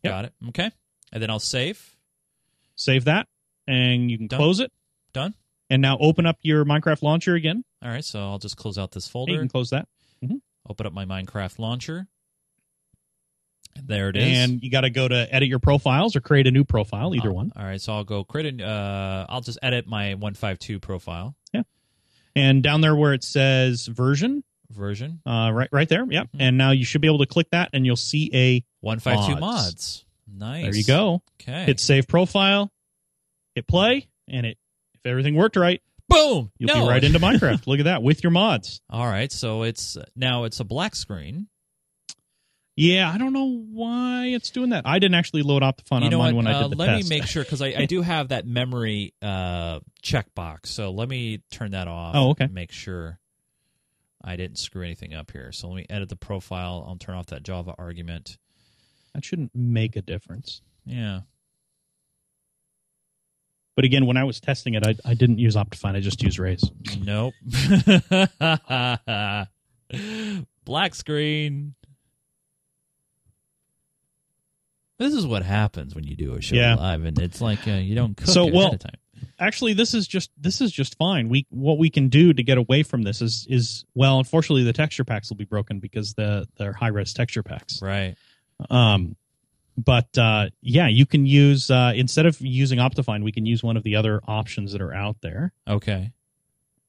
Yep. 0.02 0.12
Got 0.12 0.24
it. 0.26 0.32
Okay. 0.48 0.70
And 1.12 1.22
then 1.22 1.30
I'll 1.30 1.38
save. 1.38 1.96
Save 2.76 3.04
that, 3.04 3.28
and 3.68 4.10
you 4.10 4.18
can 4.18 4.26
Done. 4.26 4.38
close 4.38 4.58
it. 4.60 4.72
Done. 5.12 5.34
And 5.70 5.80
now 5.80 5.96
open 5.98 6.26
up 6.26 6.38
your 6.42 6.64
Minecraft 6.64 7.02
launcher 7.02 7.34
again. 7.34 7.64
All 7.82 7.88
right. 7.90 8.04
So 8.04 8.18
I'll 8.20 8.38
just 8.40 8.56
close 8.56 8.76
out 8.78 8.90
this 8.92 9.06
You 9.06 9.12
folder. 9.12 9.38
can 9.38 9.48
close 9.48 9.70
that. 9.70 9.86
Open 10.68 10.86
up 10.86 10.92
my 10.92 11.04
Minecraft 11.04 11.58
launcher. 11.58 12.08
There 13.82 14.08
it 14.08 14.16
is. 14.16 14.24
And 14.38 14.62
you 14.62 14.70
got 14.70 14.82
to 14.82 14.90
go 14.90 15.06
to 15.08 15.34
edit 15.34 15.48
your 15.48 15.58
profiles 15.58 16.16
or 16.16 16.20
create 16.20 16.46
a 16.46 16.50
new 16.50 16.64
profile, 16.64 17.14
either 17.14 17.30
Oh, 17.30 17.34
one. 17.34 17.52
All 17.56 17.64
right. 17.64 17.80
So 17.80 17.92
I'll 17.92 18.04
go 18.04 18.24
create 18.24 18.60
a. 18.60 18.64
Uh, 18.66 19.26
I'll 19.28 19.40
just 19.40 19.58
edit 19.62 19.86
my 19.86 20.14
152 20.14 20.80
profile 20.80 21.34
Yeah. 21.52 21.62
And 22.36 22.62
down 22.62 22.80
there 22.80 22.96
where 22.96 23.12
it 23.12 23.22
says 23.24 23.86
version, 23.86 24.42
version. 24.70 25.20
uh, 25.26 25.50
right, 25.52 25.68
right 25.72 25.88
there, 25.88 26.06
yep. 26.10 26.28
Mm-hmm. 26.28 26.40
And 26.40 26.58
now 26.58 26.70
you 26.70 26.84
should 26.84 27.00
be 27.00 27.08
able 27.08 27.18
to 27.18 27.26
click 27.26 27.50
that, 27.50 27.70
and 27.72 27.84
you'll 27.86 27.96
see 27.96 28.30
a. 28.32 28.64
152 28.80 29.40
Mods. 29.40 29.64
mods. 29.64 30.04
Nice. 30.36 30.62
There 30.64 30.74
you 30.76 30.84
go. 30.84 31.22
Okay. 31.40 31.64
Hit 31.64 31.80
save 31.80 32.06
profile, 32.08 32.70
hit 33.54 33.66
play, 33.66 34.08
and 34.28 34.44
it. 34.46 34.58
If 34.94 35.06
everything 35.06 35.34
worked 35.36 35.56
right, 35.56 35.80
boom. 36.08 36.50
you'll 36.58 36.68
no. 36.74 36.84
be 36.84 36.88
right 36.90 37.04
into 37.04 37.18
Minecraft. 37.20 37.66
Look 37.66 37.78
at 37.78 37.84
that 37.84 38.02
with 38.02 38.22
your 38.22 38.30
mods. 38.30 38.80
All 38.90 39.06
right. 39.06 39.30
So 39.30 39.62
it's 39.62 39.96
now 40.16 40.44
it's 40.44 40.60
a 40.60 40.64
black 40.64 40.94
screen. 40.96 41.46
Yeah, 42.76 43.10
I 43.12 43.18
don't 43.18 43.32
know 43.32 43.62
why 43.70 44.26
it's 44.34 44.50
doing 44.50 44.70
that. 44.70 44.82
I 44.84 44.98
didn't 44.98 45.14
actually 45.14 45.42
load 45.42 45.62
Optifine 45.62 46.00
you 46.00 46.06
on 46.06 46.10
know 46.10 46.18
mine 46.18 46.34
what? 46.34 46.44
when 46.44 46.54
I 46.54 46.58
Uh, 46.58 46.62
did 46.64 46.72
the 46.72 46.76
let 46.76 46.86
test. 46.86 47.08
me 47.08 47.18
make 47.18 47.28
sure 47.28 47.44
because 47.44 47.62
I, 47.62 47.68
I 47.68 47.86
do 47.86 48.02
have 48.02 48.28
that 48.28 48.46
memory 48.46 49.14
uh, 49.22 49.78
checkbox. 50.02 50.66
So 50.66 50.90
let 50.90 51.08
me 51.08 51.40
turn 51.52 51.70
that 51.70 51.86
off. 51.86 52.14
Oh, 52.16 52.30
okay. 52.30 52.44
and 52.44 52.54
Make 52.54 52.72
sure 52.72 53.20
I 54.24 54.34
didn't 54.36 54.58
screw 54.58 54.82
anything 54.82 55.14
up 55.14 55.30
here. 55.30 55.52
So 55.52 55.68
let 55.68 55.76
me 55.76 55.86
edit 55.88 56.08
the 56.08 56.16
profile. 56.16 56.84
I'll 56.88 56.96
turn 56.96 57.14
off 57.14 57.26
that 57.26 57.44
Java 57.44 57.74
argument. 57.78 58.38
that 59.14 59.24
shouldn't 59.24 59.52
make 59.54 59.94
a 59.94 60.02
difference. 60.02 60.60
Yeah. 60.84 61.20
But 63.76 63.84
again, 63.84 64.06
when 64.06 64.16
I 64.16 64.24
was 64.24 64.40
testing 64.40 64.74
it, 64.74 64.84
I, 64.86 64.94
I 65.04 65.14
didn't 65.14 65.38
use 65.38 65.54
Optifine. 65.56 65.94
I 65.96 66.00
just 66.00 66.22
used 66.22 66.38
Rei's. 66.40 66.64
Nope. 67.00 67.34
Black 70.64 70.94
screen. 70.94 71.74
This 74.98 75.12
is 75.14 75.26
what 75.26 75.42
happens 75.42 75.94
when 75.94 76.04
you 76.04 76.14
do 76.16 76.34
a 76.34 76.40
show 76.40 76.54
Yeah. 76.56 76.74
live, 76.76 77.04
and 77.04 77.18
it's 77.18 77.40
like 77.40 77.66
uh, 77.66 77.72
you 77.72 77.94
don't 77.94 78.16
cook 78.16 78.28
So, 78.28 78.46
well. 78.46 78.76
Actually, 79.38 79.72
this 79.72 79.94
is 79.94 80.06
just 80.06 80.30
this 80.38 80.60
is 80.60 80.70
just 80.70 80.96
fine. 80.96 81.28
We 81.28 81.46
what 81.50 81.78
we 81.78 81.90
can 81.90 82.08
do 82.08 82.32
to 82.32 82.42
get 82.42 82.58
away 82.58 82.82
from 82.84 83.02
this 83.02 83.20
is 83.20 83.46
is 83.50 83.84
well, 83.94 84.18
unfortunately, 84.18 84.62
the 84.64 84.72
texture 84.72 85.04
packs 85.04 85.28
will 85.30 85.36
be 85.36 85.44
broken 85.44 85.80
because 85.80 86.14
the 86.14 86.46
they're 86.56 86.72
high 86.72 86.88
res 86.88 87.12
texture 87.14 87.42
packs. 87.42 87.80
Right. 87.82 88.14
Um, 88.70 89.16
but 89.76 90.16
uh, 90.16 90.50
yeah, 90.60 90.86
you 90.86 91.04
can 91.06 91.26
use 91.26 91.68
uh, 91.70 91.92
instead 91.96 92.26
of 92.26 92.40
using 92.40 92.78
Optifine, 92.78 93.24
we 93.24 93.32
can 93.32 93.44
use 93.46 93.62
one 93.62 93.76
of 93.76 93.82
the 93.82 93.96
other 93.96 94.20
options 94.28 94.70
that 94.72 94.80
are 94.80 94.94
out 94.94 95.16
there. 95.20 95.52
Okay. 95.66 96.12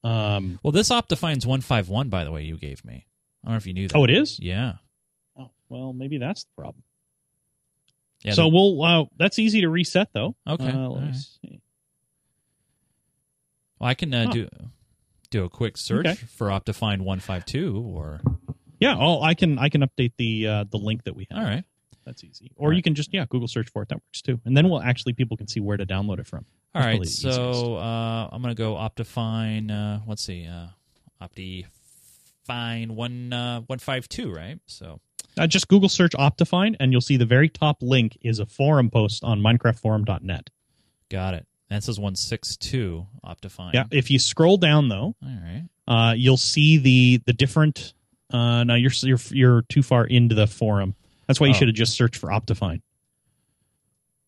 Um, 0.04 0.60
Well, 0.62 0.70
this 0.70 0.90
Optifine's 0.92 1.44
151, 1.44 2.10
by 2.10 2.22
the 2.22 2.30
way, 2.30 2.44
you 2.44 2.56
gave 2.56 2.84
me. 2.84 3.06
I 3.42 3.48
don't 3.48 3.54
know 3.54 3.56
if 3.56 3.66
you 3.66 3.72
knew 3.74 3.88
that. 3.88 3.96
oh, 3.96 4.04
it 4.04 4.10
is. 4.10 4.38
Yeah. 4.38 4.74
Oh, 5.36 5.50
well, 5.68 5.92
maybe 5.92 6.18
that's 6.18 6.44
the 6.44 6.50
problem. 6.56 6.84
Yeah 8.22 8.32
so 8.32 8.48
we'll 8.48 8.82
uh, 8.82 9.04
that's 9.18 9.38
easy 9.38 9.60
to 9.62 9.68
reset 9.68 10.08
though. 10.12 10.34
Okay, 10.46 10.68
Uh, 10.68 10.88
let 10.88 11.00
me 11.02 11.06
right. 11.08 11.14
see. 11.16 11.60
well, 13.78 13.88
I 13.90 13.94
can 13.94 14.12
uh, 14.14 14.26
Huh. 14.26 14.32
do 14.32 14.48
do 15.30 15.44
a 15.44 15.48
quick 15.48 15.76
search 15.76 16.06
Okay. 16.06 16.14
for 16.14 16.48
Optifine 16.48 17.00
152 17.02 17.78
or. 17.82 18.20
Yeah, 18.78 18.96
oh, 18.98 19.22
I 19.22 19.34
can 19.34 19.58
I 19.58 19.68
can 19.70 19.80
update 19.82 20.12
the 20.18 20.46
uh, 20.46 20.64
the 20.70 20.76
link 20.78 21.04
that 21.04 21.16
we 21.16 21.26
have. 21.30 21.38
All 21.40 21.44
right. 21.44 21.64
That's 22.04 22.22
easy. 22.22 22.52
Or 22.56 22.68
All 22.68 22.72
you 22.76 22.82
can 22.82 22.94
just 22.94 23.12
yeah 23.12 23.24
Google 23.28 23.48
search 23.48 23.68
for 23.70 23.82
it. 23.82 23.88
That 23.88 23.96
works 23.96 24.22
too. 24.22 24.38
And 24.44 24.56
then 24.56 24.68
we'll 24.68 24.80
actually 24.82 25.14
people 25.14 25.36
can 25.36 25.48
see 25.48 25.60
where 25.60 25.76
to 25.76 25.84
download 25.86 26.18
it 26.20 26.26
from. 26.26 26.44
All 26.74 26.82
That's 26.82 26.84
right. 26.86 26.90
probably 26.92 27.06
the 27.06 27.10
easiest. 27.12 27.36
So 27.36 27.76
uh, 27.76 28.28
I'm 28.30 28.42
going 28.42 28.54
to 28.54 28.58
go 28.62 28.74
Optifine. 28.74 29.70
Uh, 29.70 30.00
let's 30.06 30.22
see. 30.22 30.46
Uh, 30.46 30.66
Optifine 31.20 32.90
one 32.90 33.32
uh, 33.32 33.60
152, 33.62 34.32
right? 34.32 34.58
So. 34.66 35.00
Uh, 35.38 35.46
just 35.46 35.68
Google 35.68 35.88
search 35.88 36.12
Optifine, 36.12 36.76
and 36.80 36.92
you'll 36.92 37.00
see 37.02 37.16
the 37.16 37.26
very 37.26 37.48
top 37.48 37.78
link 37.82 38.16
is 38.22 38.38
a 38.38 38.46
forum 38.46 38.88
post 38.90 39.22
on 39.22 39.40
MinecraftForum.net. 39.40 40.50
Got 41.10 41.34
it. 41.34 41.46
That 41.68 41.82
says 41.82 41.98
162 41.98 43.06
Optifine. 43.24 43.74
Yeah. 43.74 43.84
If 43.90 44.10
you 44.10 44.18
scroll 44.18 44.56
down 44.56 44.88
though, 44.88 45.14
All 45.22 45.28
right. 45.42 45.64
uh, 45.86 46.12
you'll 46.14 46.36
see 46.36 46.78
the 46.78 47.22
the 47.26 47.32
different. 47.32 47.92
Uh, 48.30 48.64
no, 48.64 48.74
you're 48.74 48.92
you're 49.02 49.18
you're 49.30 49.62
too 49.62 49.82
far 49.82 50.04
into 50.06 50.34
the 50.34 50.46
forum. 50.46 50.94
That's 51.26 51.38
why 51.40 51.48
you 51.48 51.54
Oh. 51.54 51.56
should 51.58 51.68
have 51.68 51.74
just 51.74 51.94
searched 51.94 52.16
for 52.16 52.28
Optifine. 52.30 52.80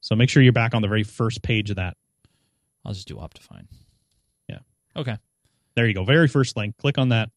So 0.00 0.14
make 0.16 0.30
sure 0.30 0.42
you're 0.42 0.52
back 0.52 0.74
on 0.74 0.82
the 0.82 0.88
very 0.88 1.04
first 1.04 1.42
page 1.42 1.70
of 1.70 1.76
that. 1.76 1.96
I'll 2.84 2.92
just 2.92 3.08
do 3.08 3.16
Optifine. 3.16 3.66
Yeah. 4.48 4.58
Okay. 4.96 5.16
There 5.74 5.86
you 5.86 5.94
go. 5.94 6.04
Very 6.04 6.28
first 6.28 6.56
link. 6.56 6.76
Click 6.76 6.98
on 6.98 7.10
that. 7.10 7.30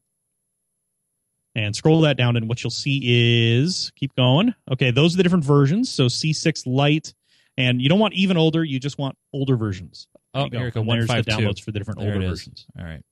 And 1.54 1.76
scroll 1.76 2.02
that 2.02 2.16
down, 2.16 2.38
and 2.38 2.48
what 2.48 2.64
you'll 2.64 2.72
see 2.72 3.02
is 3.04 3.92
keep 3.96 4.16
going. 4.16 4.54
Okay, 4.72 4.92
those 4.92 5.14
are 5.14 5.18
the 5.18 5.24
different 5.24 5.44
versions. 5.44 5.90
So 5.90 6.06
C6 6.06 6.64
light 6.66 7.14
and 7.58 7.82
you 7.82 7.90
don't 7.90 8.00
want 8.00 8.14
even 8.14 8.38
older. 8.38 8.64
You 8.64 8.80
just 8.80 8.98
want 8.98 9.18
older 9.34 9.56
versions. 9.56 10.08
Oh, 10.34 10.42
There 10.42 10.46
you 10.46 10.58
here 10.58 10.66
we 10.66 10.72
go. 10.72 10.84
There's 10.92 11.08
the 11.08 11.14
152. 11.14 11.32
downloads 11.32 11.62
for 11.62 11.72
the 11.72 11.80
different 11.80 12.00
There 12.00 12.14
older 12.14 12.28
versions. 12.28 12.66
All 12.78 12.86
right. 12.86 13.04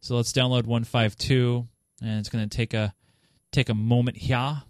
So 0.00 0.16
let's 0.16 0.32
download 0.32 0.66
152, 0.66 1.66
and 2.02 2.20
it's 2.20 2.28
going 2.28 2.48
to 2.48 2.56
take 2.56 2.74
a 2.74 2.94
take 3.52 3.68
a 3.68 3.74
moment 3.74 4.16
here. 4.16 4.62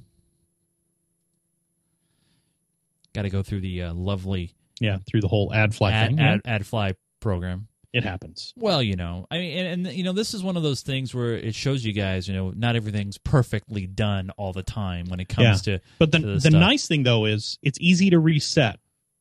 Got 3.12 3.22
to 3.22 3.30
go 3.30 3.42
through 3.42 3.60
the 3.60 3.82
uh, 3.82 3.94
lovely 3.94 4.54
Yeah, 4.80 4.98
through 5.08 5.20
the 5.20 5.28
whole 5.28 5.52
ad 5.52 5.74
fly 5.74 5.92
ad, 5.92 6.08
thing. 6.08 6.18
Yeah, 6.18 6.32
ad, 6.34 6.40
ad 6.44 6.66
fly 6.66 6.94
program. 7.20 7.68
It 7.92 8.04
happens. 8.04 8.52
Well, 8.56 8.82
you 8.82 8.94
know, 8.96 9.26
I 9.30 9.38
mean, 9.38 9.58
and, 9.66 9.86
and 9.86 9.96
you 9.96 10.04
know, 10.04 10.12
this 10.12 10.32
is 10.34 10.42
one 10.42 10.56
of 10.56 10.62
those 10.62 10.82
things 10.82 11.14
where 11.14 11.34
it 11.34 11.54
shows 11.54 11.84
you 11.84 11.92
guys, 11.92 12.28
you 12.28 12.34
know, 12.34 12.52
not 12.56 12.76
everything's 12.76 13.18
perfectly 13.18 13.86
done 13.86 14.30
all 14.36 14.52
the 14.52 14.62
time 14.62 15.06
when 15.08 15.18
it 15.20 15.28
comes 15.28 15.62
to 15.62 15.80
But 15.98 16.12
the 16.12 16.18
to 16.20 16.26
the 16.34 16.40
stuff. 16.40 16.52
nice 16.52 16.86
thing 16.86 17.02
though 17.02 17.24
is 17.24 17.58
it's 17.62 17.78
easy 17.80 18.10
to 18.10 18.18
reset. 18.20 18.78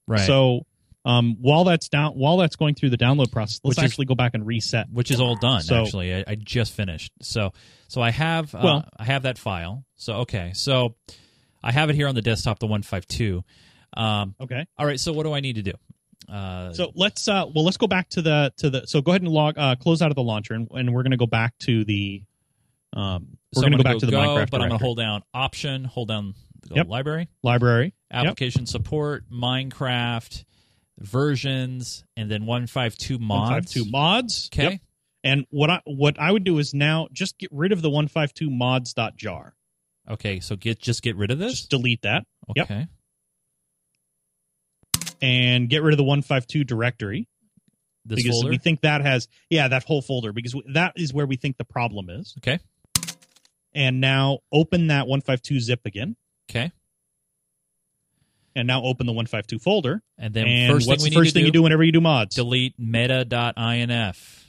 right. 0.07 0.21
So 0.21 0.65
um, 1.05 1.37
while 1.39 1.63
that's 1.63 1.87
down, 1.89 2.11
while 2.13 2.37
that's 2.37 2.57
going 2.57 2.75
through 2.75 2.89
the 2.91 2.97
download 2.97 3.31
process, 3.31 3.59
let's 3.63 3.77
Which 3.77 3.85
is- 3.85 3.91
actually 3.91 4.05
go 4.05 4.15
back 4.15 4.33
and 4.35 4.45
reset. 4.45 4.87
which 4.91 5.09
is 5.11 5.19
all 5.21 5.35
done 5.37 5.61
So- 5.61 5.81
actually 5.83 6.13
I, 6.13 6.23
I 6.27 6.35
just 6.35 6.73
finished 6.73 7.11
so 7.21 7.51
so 7.87 8.01
i 8.01 8.11
have 8.11 8.53
uh, 8.53 8.59
Well- 8.63 8.89
i 8.99 9.05
have 9.05 9.23
that 9.23 9.37
file 9.37 9.85
so 9.95 10.13
okay 10.17 10.51
so 10.53 10.95
i 11.63 11.71
have 11.71 11.89
it 11.89 11.95
here 11.95 12.07
on 12.07 12.15
the 12.15 12.21
desktop 12.21 12.59
the 12.59 12.67
152 12.67 13.43
um, 13.97 14.35
Okay. 14.39 14.65
all 14.77 14.85
right 14.85 14.99
so 14.99 15.13
what 15.13 15.23
do 15.23 15.33
i 15.33 15.39
need 15.39 15.55
to 15.55 15.63
do 15.63 15.71
Uh, 16.31 16.73
So 16.73 16.91
let's 16.95 17.27
uh 17.27 17.45
well 17.53 17.63
let's 17.65 17.77
go 17.77 17.87
back 17.87 18.09
to 18.09 18.21
the 18.21 18.53
to 18.57 18.69
the 18.69 18.85
so 18.85 19.01
go 19.01 19.11
ahead 19.11 19.21
and 19.21 19.31
log 19.31 19.57
uh 19.57 19.75
close 19.75 20.01
out 20.01 20.11
of 20.11 20.15
the 20.15 20.23
launcher 20.23 20.53
and, 20.53 20.67
and 20.71 20.93
we're 20.93 21.03
gonna 21.03 21.17
go 21.17 21.25
back 21.25 21.57
to 21.59 21.83
the 21.83 22.23
um 22.93 23.37
we're 23.55 23.61
so 23.61 23.61
gonna 23.63 23.77
go 23.77 23.83
back 23.83 23.97
to 23.97 24.05
the 24.05 24.11
go, 24.11 24.19
Minecraft 24.19 24.49
but 24.51 24.61
I'm 24.61 24.69
gonna 24.69 24.77
hold 24.83 24.97
down 24.97 25.23
Option, 25.33 25.83
hold 25.85 26.09
down 26.09 26.35
the 26.67 26.75
Yep. 26.75 26.87
library, 26.87 27.29
library. 27.41 27.93
application 28.11 28.65
support, 28.65 29.23
Minecraft 29.31 30.43
versions, 30.99 32.03
and 32.17 32.29
then 32.29 32.45
152 32.45 33.17
mods. 33.19 33.75
152 33.75 33.89
mods. 33.91 34.49
Okay. 34.53 34.63
Yep. 34.71 34.81
And 35.23 35.45
what 35.49 35.69
I 35.69 35.81
what 35.85 36.19
I 36.19 36.31
would 36.31 36.43
do 36.43 36.59
is 36.59 36.73
now 36.73 37.07
just 37.11 37.37
get 37.37 37.49
rid 37.51 37.71
of 37.71 37.81
the 37.81 37.89
152 37.89 38.49
mods.jar. 38.49 39.55
Okay, 40.09 40.39
so 40.39 40.55
get 40.55 40.79
just 40.79 41.01
get 41.01 41.15
rid 41.17 41.31
of 41.31 41.39
this. 41.39 41.53
Just 41.53 41.69
delete 41.69 42.01
that 42.03 42.25
yep. 42.55 42.87
And 45.21 45.69
get 45.69 45.81
rid 45.83 45.93
of 45.93 45.97
the 45.97 46.03
152 46.03 46.63
directory 46.63 47.27
This 48.05 48.17
because 48.23 48.37
folder. 48.37 48.49
we 48.49 48.57
think 48.57 48.81
that 48.81 49.01
has 49.01 49.27
yeah, 49.49 49.67
that 49.67 49.83
whole 49.83 50.01
folder 50.01 50.31
because 50.33 50.55
we, 50.55 50.63
that 50.73 50.93
is 50.95 51.13
where 51.13 51.25
we 51.25 51.35
think 51.35 51.57
the 51.57 51.65
problem 51.65 52.09
is. 52.09 52.33
okay. 52.39 52.59
And 53.73 54.01
now 54.01 54.39
open 54.51 54.87
that 54.87 55.07
152 55.07 55.59
zip 55.59 55.81
again 55.85 56.15
Okay. 56.49 56.71
and 58.55 58.67
now 58.67 58.81
open 58.83 59.05
the 59.05 59.11
152 59.13 59.59
folder. 59.59 60.01
And 60.17 60.33
then 60.33 60.47
and 60.47 60.73
first 60.73 60.87
what's 60.87 61.03
thing 61.03 61.11
the 61.13 61.19
first 61.19 61.33
thing 61.33 61.45
you 61.45 61.51
do 61.51 61.61
whenever 61.61 61.83
you 61.83 61.91
do 61.91 62.01
mods? 62.01 62.35
delete 62.35 62.73
meta.inf. 62.79 64.47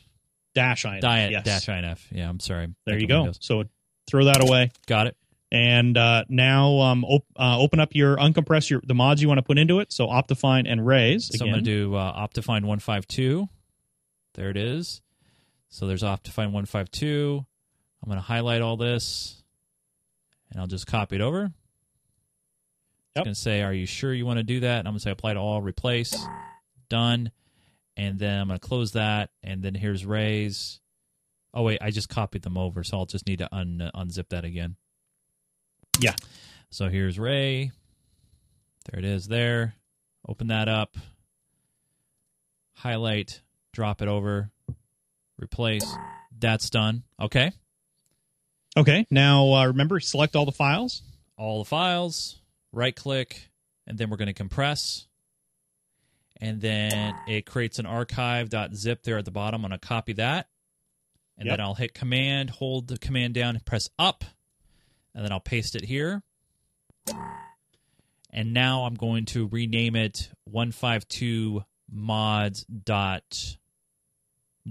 dash 0.54 0.84
inf. 0.84 1.00
Diet 1.02 1.32
yes. 1.32 1.44
dash 1.44 1.68
inf. 1.68 2.06
Yeah, 2.12 2.28
I'm 2.28 2.40
sorry. 2.40 2.68
There 2.86 2.94
Back 2.94 3.02
you 3.02 3.06
go. 3.08 3.18
Windows. 3.22 3.38
So 3.42 3.64
throw 4.08 4.24
that 4.24 4.40
away. 4.42 4.70
Got 4.86 5.08
it. 5.08 5.16
And 5.52 5.96
uh, 5.96 6.24
now 6.28 6.78
um, 6.80 7.04
op- 7.04 7.26
uh, 7.36 7.58
open 7.58 7.80
up 7.80 7.94
your 7.94 8.16
uncompress 8.16 8.70
your 8.70 8.80
the 8.86 8.94
mods 8.94 9.20
you 9.20 9.26
want 9.28 9.38
to 9.38 9.42
put 9.42 9.58
into 9.58 9.80
it. 9.80 9.92
So 9.92 10.06
Optifine 10.06 10.70
and 10.70 10.86
Rei's. 10.86 11.26
So 11.36 11.44
I'm 11.44 11.50
going 11.50 11.64
to 11.64 11.70
do 11.70 11.94
uh, 11.96 12.26
Optifine 12.26 12.62
152. 12.62 13.48
There 14.34 14.48
it 14.50 14.56
is. 14.56 15.02
So 15.68 15.86
there's 15.88 16.02
Optifine 16.04 16.52
152. 16.52 17.44
I'm 18.02 18.06
going 18.08 18.16
to 18.18 18.22
highlight 18.24 18.62
all 18.62 18.76
this, 18.76 19.42
and 20.50 20.60
I'll 20.60 20.66
just 20.68 20.86
copy 20.86 21.16
it 21.16 21.20
over. 21.22 21.44
It's 21.46 21.52
Yep. 23.16 23.24
going 23.24 23.34
to 23.34 23.40
say, 23.40 23.62
"Are 23.62 23.72
you 23.74 23.86
sure 23.86 24.14
you 24.14 24.24
want 24.24 24.38
to 24.38 24.44
do 24.44 24.60
that?" 24.60 24.78
And 24.78 24.86
I'm 24.88 24.92
going 24.92 24.98
to 25.00 25.02
say, 25.02 25.10
"Apply 25.10 25.34
to 25.34 25.40
all, 25.40 25.60
replace, 25.60 26.16
done," 26.88 27.32
and 27.96 28.18
then 28.20 28.40
I'm 28.40 28.46
going 28.48 28.58
to 28.60 28.66
close 28.66 28.92
that. 28.92 29.30
And 29.42 29.62
then 29.64 29.74
here's 29.74 30.06
Rei's. 30.06 30.80
Oh 31.52 31.64
wait, 31.64 31.78
I 31.82 31.90
just 31.90 32.08
copied 32.08 32.42
them 32.42 32.56
over, 32.56 32.84
so 32.84 32.98
I'll 32.98 33.06
just 33.06 33.26
need 33.26 33.40
to 33.40 33.52
un- 33.54 33.90
unzip 33.96 34.28
that 34.28 34.44
again. 34.44 34.76
Yeah. 35.98 36.14
So 36.70 36.88
here's 36.88 37.18
Rei. 37.18 37.72
There 38.90 38.98
it 38.98 39.04
is. 39.04 39.26
There. 39.26 39.74
Open 40.26 40.48
that 40.48 40.68
up. 40.68 40.96
Highlight. 42.74 43.40
Drop 43.72 44.02
it 44.02 44.08
over. 44.08 44.50
Replace. 45.38 45.84
That's 46.38 46.70
done. 46.70 47.02
Okay. 47.20 47.52
Okay. 48.76 49.06
Now 49.10 49.52
uh, 49.54 49.66
remember, 49.66 50.00
select 50.00 50.36
all 50.36 50.46
the 50.46 50.52
files. 50.52 51.02
All 51.36 51.58
the 51.62 51.68
files. 51.68 52.36
Right 52.72 52.94
click, 52.94 53.48
and 53.86 53.98
then 53.98 54.10
we're 54.10 54.16
going 54.16 54.28
to 54.28 54.32
compress. 54.32 55.06
And 56.40 56.60
then 56.60 57.14
it 57.26 57.44
creates 57.44 57.78
an 57.80 57.84
archive.zip 57.86 59.02
there 59.02 59.18
at 59.18 59.24
the 59.24 59.30
bottom. 59.32 59.64
I'm 59.64 59.70
going 59.70 59.78
to 59.78 59.86
copy 59.86 60.12
that. 60.14 60.48
And 61.36 61.46
Yep. 61.46 61.52
then 61.56 61.60
I'll 61.64 61.74
hit 61.74 61.92
command, 61.94 62.48
hold 62.50 62.86
the 62.88 62.96
command 62.96 63.34
down, 63.34 63.56
and 63.56 63.64
press 63.66 63.88
up. 63.98 64.24
And 65.14 65.24
then 65.24 65.32
I'll 65.32 65.40
paste 65.40 65.74
it 65.74 65.84
here. 65.84 66.22
And 68.32 68.52
now 68.52 68.84
I'm 68.84 68.94
going 68.94 69.24
to 69.26 69.48
rename 69.48 69.96
it 69.96 70.30
152 70.44 71.64
mods 71.90 72.64
dot 72.64 73.56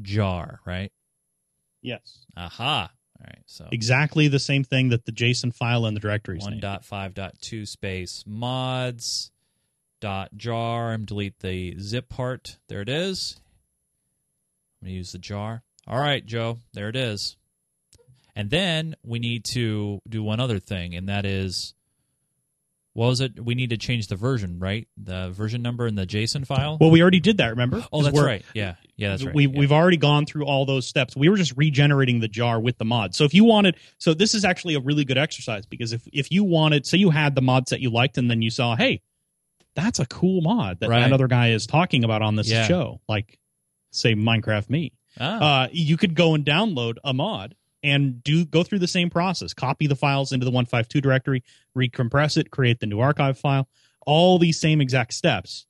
jar, 0.01 0.61
right? 0.65 0.91
Yes. 1.81 2.25
Aha. 2.37 2.89
All 3.19 3.25
right. 3.25 3.43
So 3.45 3.67
Exactly 3.71 4.27
the 4.29 4.39
same 4.39 4.63
thing 4.63 4.89
that 4.89 5.05
the 5.05 5.11
JSON 5.11 5.53
file 5.53 5.85
in 5.85 5.93
the 5.93 5.99
directory 5.99 6.37
is. 6.37 6.43
one 6.43 6.59
dot 6.59 6.85
five 6.85 7.13
dot 7.13 7.33
two 7.41 7.65
space 7.65 8.23
mods 8.25 9.31
dot 9.99 10.29
jar 10.37 10.93
and 10.93 11.05
delete 11.05 11.39
the 11.39 11.77
zip 11.79 12.07
part. 12.07 12.57
There 12.69 12.81
it 12.81 12.89
is. 12.89 13.41
I'm 14.81 14.87
gonna 14.87 14.95
use 14.95 15.11
the 15.11 15.19
jar. 15.19 15.63
All 15.85 15.99
right, 15.99 16.25
Joe. 16.25 16.59
There 16.73 16.87
it 16.87 16.95
is. 16.95 17.35
And 18.39 18.49
then 18.49 18.95
we 19.03 19.19
need 19.19 19.43
to 19.51 19.99
do 20.07 20.23
one 20.23 20.39
other 20.39 20.59
thing, 20.59 20.95
and 20.95 21.09
that 21.09 21.25
is, 21.25 21.73
what 22.93 23.07
was 23.07 23.19
it? 23.19 23.37
We 23.37 23.53
need 23.53 23.71
to 23.71 23.77
change 23.77 24.07
the 24.07 24.15
version, 24.15 24.59
right? 24.59 24.87
The 24.95 25.29
version 25.29 25.61
number 25.61 25.87
in 25.87 25.95
the 25.95 26.07
JSON 26.07 26.47
file. 26.47 26.77
Well, 26.79 26.89
we 26.89 27.01
already 27.01 27.19
did 27.19 27.39
that. 27.39 27.49
Remember? 27.49 27.83
oh, 27.91 28.01
that's 28.01 28.17
right. 28.17 28.45
Yeah, 28.53 28.75
yeah, 28.95 29.09
that's 29.09 29.25
right. 29.25 29.35
We 29.35 29.47
yeah. 29.47 29.59
we've 29.59 29.73
already 29.73 29.97
gone 29.97 30.25
through 30.25 30.45
all 30.45 30.65
those 30.65 30.87
steps. 30.87 31.17
We 31.17 31.27
were 31.27 31.35
just 31.35 31.53
regenerating 31.57 32.21
the 32.21 32.29
jar 32.29 32.61
with 32.61 32.77
the 32.77 32.85
mod. 32.85 33.13
So 33.13 33.25
if 33.25 33.33
you 33.33 33.43
wanted, 33.43 33.75
so 33.97 34.13
this 34.13 34.33
is 34.33 34.45
actually 34.45 34.75
a 34.75 34.79
really 34.79 35.03
good 35.03 35.17
exercise 35.17 35.65
because 35.65 35.91
if 35.91 36.07
if 36.13 36.31
you 36.31 36.45
wanted, 36.45 36.85
say 36.85 36.97
you 36.97 37.09
had 37.09 37.35
the 37.35 37.41
mod 37.41 37.67
set 37.67 37.81
you 37.81 37.89
liked, 37.89 38.17
and 38.17 38.31
then 38.31 38.41
you 38.41 38.51
saw, 38.51 38.77
hey, 38.77 39.01
that's 39.75 39.99
a 39.99 40.05
cool 40.05 40.39
mod 40.39 40.79
that 40.79 40.87
Right. 40.87 41.01
that 41.01 41.11
other 41.11 41.27
guy 41.27 41.49
is 41.49 41.67
talking 41.67 42.05
about 42.05 42.21
on 42.21 42.37
this 42.37 42.49
Yeah. 42.49 42.65
show, 42.67 43.01
like 43.09 43.37
say 43.91 44.15
Minecraft 44.15 44.69
Me. 44.69 44.93
Ah, 45.19 45.63
Uh, 45.63 45.67
you 45.73 45.97
could 45.97 46.15
go 46.15 46.35
and 46.35 46.45
download 46.45 46.95
a 47.03 47.13
mod 47.13 47.55
and 47.83 48.23
do 48.23 48.45
go 48.45 48.63
through 48.63 48.79
the 48.79 48.87
same 48.87 49.09
process. 49.09 49.53
Copy 49.53 49.87
the 49.87 49.95
files 49.95 50.31
into 50.31 50.45
the 50.45 50.51
152 50.51 51.01
directory, 51.01 51.43
recompress 51.77 52.37
it, 52.37 52.51
create 52.51 52.79
the 52.79 52.85
new 52.85 52.99
archive 52.99 53.37
file. 53.37 53.67
All 54.05 54.39
these 54.39 54.59
same 54.59 54.81
exact 54.81 55.13
steps 55.13 55.65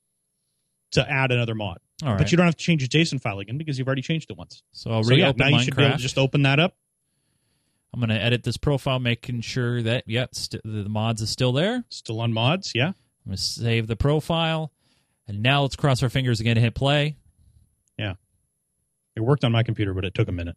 to 0.91 1.07
add 1.09 1.31
another 1.31 1.53
mod. 1.55 1.77
all 2.03 2.09
right. 2.09 2.17
But 2.17 2.31
you 2.31 2.37
don't 2.37 2.45
have 2.47 2.55
to 2.55 2.63
change 2.63 2.87
the 2.87 2.99
JSON 2.99 3.21
file 3.21 3.39
again 3.39 3.57
because 3.57 3.77
you've 3.77 3.87
already 3.87 4.01
changed 4.01 4.31
it 4.31 4.37
once. 4.37 4.63
so 4.71 4.91
I'll 4.91 5.03
so 5.03 5.13
yeah, 5.13 5.25
reopen 5.25 5.37
now 5.51 5.57
you 5.57 5.63
should 5.63 5.75
be 5.75 5.83
able 5.83 5.93
Minecraft. 5.93 5.97
to 5.97 6.01
just 6.03 6.17
open 6.17 6.41
that 6.43 6.59
up. 6.59 6.75
I'm 7.93 7.99
going 7.99 8.09
to 8.09 8.23
edit 8.23 8.43
this 8.43 8.57
profile, 8.57 8.99
making 8.99 9.41
sure 9.41 9.81
that 9.81 10.03
yep, 10.07 10.35
st- 10.35 10.61
the 10.63 10.87
mods 10.87 11.21
is 11.21 11.29
still 11.31 11.51
there. 11.51 11.83
Still 11.89 12.21
on 12.21 12.33
mods, 12.33 12.73
yeah. 12.75 12.89
I'm 12.89 12.93
going 13.25 13.37
to 13.37 13.41
save 13.41 13.87
the 13.87 13.95
profile, 13.95 14.71
and 15.27 15.41
now 15.41 15.63
let's 15.63 15.75
cross 15.75 16.01
our 16.03 16.09
fingers 16.09 16.39
again 16.39 16.55
to 16.55 16.61
hit 16.61 16.75
play. 16.75 17.17
Yeah, 17.97 18.13
it 19.15 19.21
worked 19.21 19.43
on 19.43 19.51
my 19.51 19.63
computer, 19.63 19.93
but 19.95 20.05
it 20.05 20.13
took 20.13 20.27
a 20.27 20.31
minute. 20.31 20.55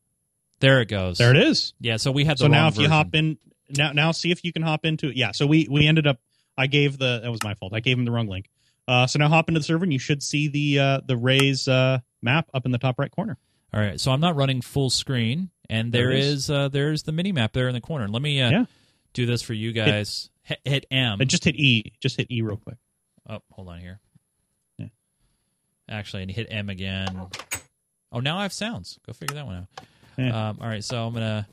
There 0.63 0.81
it 0.81 0.87
goes. 0.89 1.19
There 1.19 1.31
it 1.31 1.37
is. 1.37 1.75
Yeah, 1.81 1.99
so 1.99 2.11
we 2.11 2.25
had 2.25 2.39
the 2.39 2.45
So 2.45 2.47
now 2.49 2.69
if 2.69 2.79
you 2.79 2.89
hop 2.89 3.15
in 3.15 3.37
now 3.69 3.93
now 3.93 4.13
see 4.13 4.31
if 4.31 4.43
you 4.45 4.53
can 4.53 4.63
hop 4.63 4.85
into 4.87 5.09
it. 5.11 5.17
Yeah, 5.17 5.33
so 5.33 5.47
we 5.47 5.67
we 5.71 5.87
ended 5.87 6.07
up 6.07 6.19
I 6.57 6.67
gave 6.69 6.97
the 6.99 7.21
that 7.23 7.31
was 7.31 7.43
my 7.43 7.53
fault. 7.55 7.75
I 7.75 7.81
gave 7.81 7.99
him 7.99 8.05
the 8.07 8.13
wrong 8.13 8.29
link. 8.29 8.49
Uh, 8.89 9.07
so 9.07 9.19
now 9.19 9.29
hop 9.29 9.49
into 9.49 9.61
the 9.61 9.65
server 9.65 9.85
and 9.85 9.93
you 9.93 9.99
should 9.99 10.23
see 10.23 10.49
the 10.49 10.79
uh, 10.79 11.01
the 11.07 11.17
Rei's 11.17 11.69
uh, 11.69 11.99
map 12.23 12.49
up 12.55 12.65
in 12.65 12.73
the 12.73 12.79
top 12.79 12.99
right 12.99 13.11
corner. 13.11 13.37
All 13.75 13.81
right, 13.81 13.99
so 14.01 14.13
I'm 14.13 14.21
not 14.21 14.37
running 14.37 14.61
full 14.61 14.91
screen, 14.91 15.51
and 15.71 15.93
There 15.93 16.09
there 16.09 16.17
is, 16.17 16.27
is. 16.45 16.51
uh, 16.51 16.69
there's 16.69 17.05
the 17.05 17.13
mini 17.13 17.33
map 17.33 17.53
there 17.55 17.69
in 17.69 17.75
the 17.75 17.81
corner. 17.81 18.07
Let 18.07 18.21
me 18.23 18.41
uh, 18.43 18.51
Yeah. 18.51 18.65
do 19.15 19.25
this 19.27 19.41
for 19.43 19.55
you 19.55 19.73
guys. 19.73 20.29
Hit, 20.43 20.61
hit 20.65 20.87
M. 20.91 21.21
And 21.21 21.31
just 21.31 21.45
hit 21.45 21.57
E. 21.57 21.93
Just 22.01 22.17
hit 22.19 22.31
E 22.31 22.43
real 22.43 22.57
quick. 22.59 22.77
oh, 23.31 23.39
hold 23.51 23.69
on 23.69 23.79
here. 23.81 23.99
Yeah. 24.79 24.89
Actually, 25.89 26.23
and 26.23 26.31
hit 26.31 26.49
M 26.51 26.69
again. 26.69 27.29
Oh, 28.13 28.21
now 28.21 28.37
I 28.39 28.43
have 28.43 28.53
sounds. 28.53 28.99
Go 29.07 29.13
figure 29.15 29.35
that 29.37 29.47
one 29.47 29.57
out. 29.57 29.87
Yeah. 30.17 30.49
Um, 30.51 30.59
all 30.61 30.69
right, 30.69 30.85
so 30.85 31.07
I'm 31.07 31.13
gonna. 31.15 31.47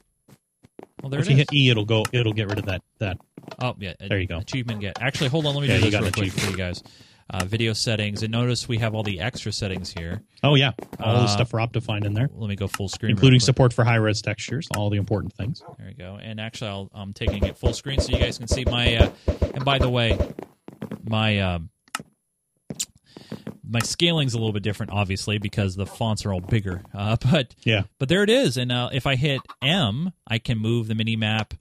Well, 1.01 1.09
there 1.09 1.19
if 1.21 1.27
it 1.27 1.31
you 1.31 1.35
is. 1.37 1.39
hit 1.49 1.53
E, 1.53 1.69
it'll 1.69 1.85
go. 1.85 2.03
It'll 2.11 2.33
get 2.33 2.47
rid 2.49 2.59
of 2.59 2.65
that. 2.65 2.81
That. 2.99 3.17
Oh 3.59 3.75
yeah, 3.79 3.93
There 3.99 4.19
you 4.19 4.27
go. 4.27 4.37
Achievement 4.39 4.81
get. 4.81 5.01
Actually, 5.01 5.29
hold 5.29 5.45
on. 5.45 5.55
Let 5.55 5.61
me 5.61 5.67
Yeah, 5.69 5.79
do 5.79 5.89
this 5.89 6.01
real 6.01 6.11
quick 6.11 6.31
for 6.31 6.51
you 6.51 6.57
guys. 6.57 6.83
Uh, 7.31 7.45
video 7.45 7.73
settings, 7.73 8.23
and 8.23 8.31
notice 8.31 8.67
we 8.67 8.79
have 8.79 8.95
all 8.95 9.03
the 9.03 9.19
extra 9.19 9.51
settings 9.51 9.93
here. 9.93 10.23
Oh 10.41 10.55
yeah, 10.55 10.71
all 10.99 11.15
Uh, 11.17 11.21
the 11.21 11.27
stuff 11.27 11.49
for 11.51 11.59
Optifine 11.59 12.03
in 12.03 12.13
there, 12.15 12.27
Let 12.33 12.49
me 12.49 12.55
go 12.55 12.67
full 12.67 12.89
screen, 12.89 13.11
including 13.11 13.39
support 13.39 13.71
for 13.71 13.83
high 13.83 13.97
res 13.97 14.19
textures. 14.21 14.67
All 14.75 14.89
the 14.89 14.97
important 14.97 15.33
things. 15.33 15.61
There 15.77 15.87
we 15.87 15.93
go. 15.93 16.17
And 16.19 16.41
actually, 16.41 16.71
I'll, 16.71 16.89
I'm 16.91 17.13
taking 17.13 17.45
it 17.45 17.55
full 17.55 17.73
screen 17.73 17.99
so 17.99 18.11
you 18.11 18.17
guys 18.19 18.39
can 18.39 18.47
see 18.47 18.65
my. 18.65 18.95
Uh, 18.97 19.11
and 19.53 19.63
by 19.63 19.77
the 19.77 19.89
way, 19.89 20.17
my 21.03 21.39
um, 21.39 21.69
my 23.69 23.79
scaling's 23.81 24.33
a 24.33 24.37
little 24.37 24.53
bit 24.53 24.63
different, 24.63 24.91
obviously, 24.91 25.37
because 25.37 25.75
the 25.75 25.85
fonts 25.85 26.25
are 26.25 26.33
all 26.33 26.41
bigger. 26.41 26.81
Uh, 26.93 27.15
but 27.31 27.53
Yeah. 27.63 27.83
but 27.99 28.09
there 28.09 28.23
it 28.23 28.29
is. 28.29 28.57
And 28.57 28.71
uh, 28.71 28.89
if 28.91 29.05
I 29.05 29.15
hit 29.15 29.41
M, 29.61 30.11
I 30.27 30.39
can 30.39 30.57
move 30.57 30.87
the 30.87 30.95
mini 30.95 31.15
map, 31.15 31.53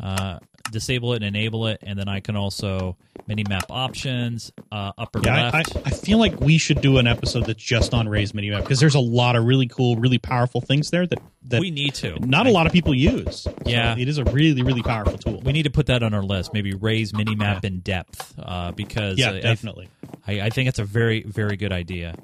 uh, 0.00 0.38
disable 0.72 1.12
it, 1.14 1.16
and 1.22 1.24
enable 1.24 1.66
it, 1.66 1.78
and 1.82 1.98
then 1.98 2.08
I 2.08 2.20
can 2.20 2.36
also 2.36 2.96
mini 3.26 3.44
map 3.48 3.64
options, 3.70 4.50
uh, 4.72 4.92
upper 4.98 5.20
Yeah, 5.22 5.34
I, 5.34 5.38
I, 5.40 5.50
left. 5.58 5.76
I 5.84 5.90
feel 5.90 6.18
like 6.18 6.40
we 6.40 6.58
should 6.58 6.80
do 6.80 6.98
an 6.98 7.06
episode 7.06 7.46
that's 7.46 7.62
just 7.62 7.92
on 7.94 8.08
Rei's 8.08 8.32
mini 8.34 8.50
map 8.50 8.62
because 8.62 8.80
there's 8.80 8.94
a 8.94 9.00
lot 9.00 9.36
of 9.36 9.44
really 9.44 9.66
cool, 9.68 9.96
really 9.96 10.18
powerful 10.18 10.60
things 10.60 10.90
there 10.90 11.06
that 11.06 11.18
that 11.44 11.60
we 11.60 11.70
need 11.70 11.94
to. 11.96 12.18
not 12.26 12.46
a 12.46 12.50
lot 12.50 12.66
of 12.66 12.72
people 12.72 12.94
use. 12.94 13.42
So 13.42 13.54
Yeah. 13.66 13.96
it 13.98 14.08
is 14.08 14.18
a 14.18 14.24
really, 14.24 14.62
really 14.62 14.82
powerful 14.82 15.18
tool. 15.18 15.40
We 15.44 15.52
need 15.52 15.64
to 15.64 15.70
put 15.70 15.86
that 15.86 16.02
on 16.02 16.14
our 16.14 16.22
list. 16.22 16.52
Maybe 16.52 16.74
Rei's 16.74 17.12
mini 17.14 17.34
map 17.34 17.64
in 17.64 17.80
depth 17.80 18.34
uh, 18.38 18.72
because 18.72 19.18
yeah, 19.18 19.32
if- 19.32 19.42
definitely. 19.42 19.88
I, 20.26 20.40
I 20.42 20.50
think 20.50 20.68
it's 20.68 20.78
a 20.78 20.84
very, 20.84 21.22
very 21.22 21.56
good 21.56 21.72
idea. 21.72 22.14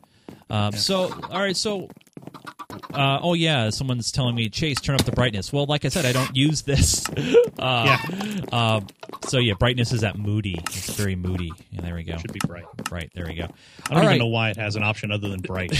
Um, 0.50 0.72
So, 0.72 1.12
all 1.30 1.40
right, 1.40 1.56
so, 1.56 1.88
uh, 2.94 3.18
oh 3.22 3.34
yeah, 3.34 3.70
someone's 3.70 4.10
telling 4.12 4.34
me, 4.34 4.48
Chase, 4.48 4.80
turn 4.80 4.94
up 4.94 5.04
the 5.04 5.12
brightness. 5.12 5.52
Well, 5.52 5.66
like 5.66 5.84
I 5.84 5.88
said, 5.88 6.04
I 6.06 6.12
don't 6.12 6.34
use 6.36 6.62
this. 6.62 7.06
uh, 7.58 7.98
Yeah. 7.98 8.40
uh, 8.52 8.80
So 9.28 9.38
yeah, 9.38 9.54
brightness 9.54 9.92
is 9.92 10.04
at 10.04 10.18
moody. 10.18 10.54
It's 10.58 10.90
very 10.90 11.16
moody. 11.16 11.52
Yeah, 11.70 11.80
there 11.82 11.94
we 11.94 12.04
go. 12.04 12.16
Should 12.18 12.32
be 12.32 12.40
bright. 12.46 12.64
Right 12.90 13.10
there 13.14 13.26
we 13.26 13.34
go. 13.34 13.44
I 13.44 13.46
don't 13.46 13.52
All 13.90 13.98
even 13.98 14.06
right. 14.08 14.18
know 14.18 14.26
why 14.26 14.50
it 14.50 14.56
has 14.56 14.76
an 14.76 14.82
option 14.82 15.10
other 15.10 15.28
than 15.28 15.40
bright. 15.40 15.72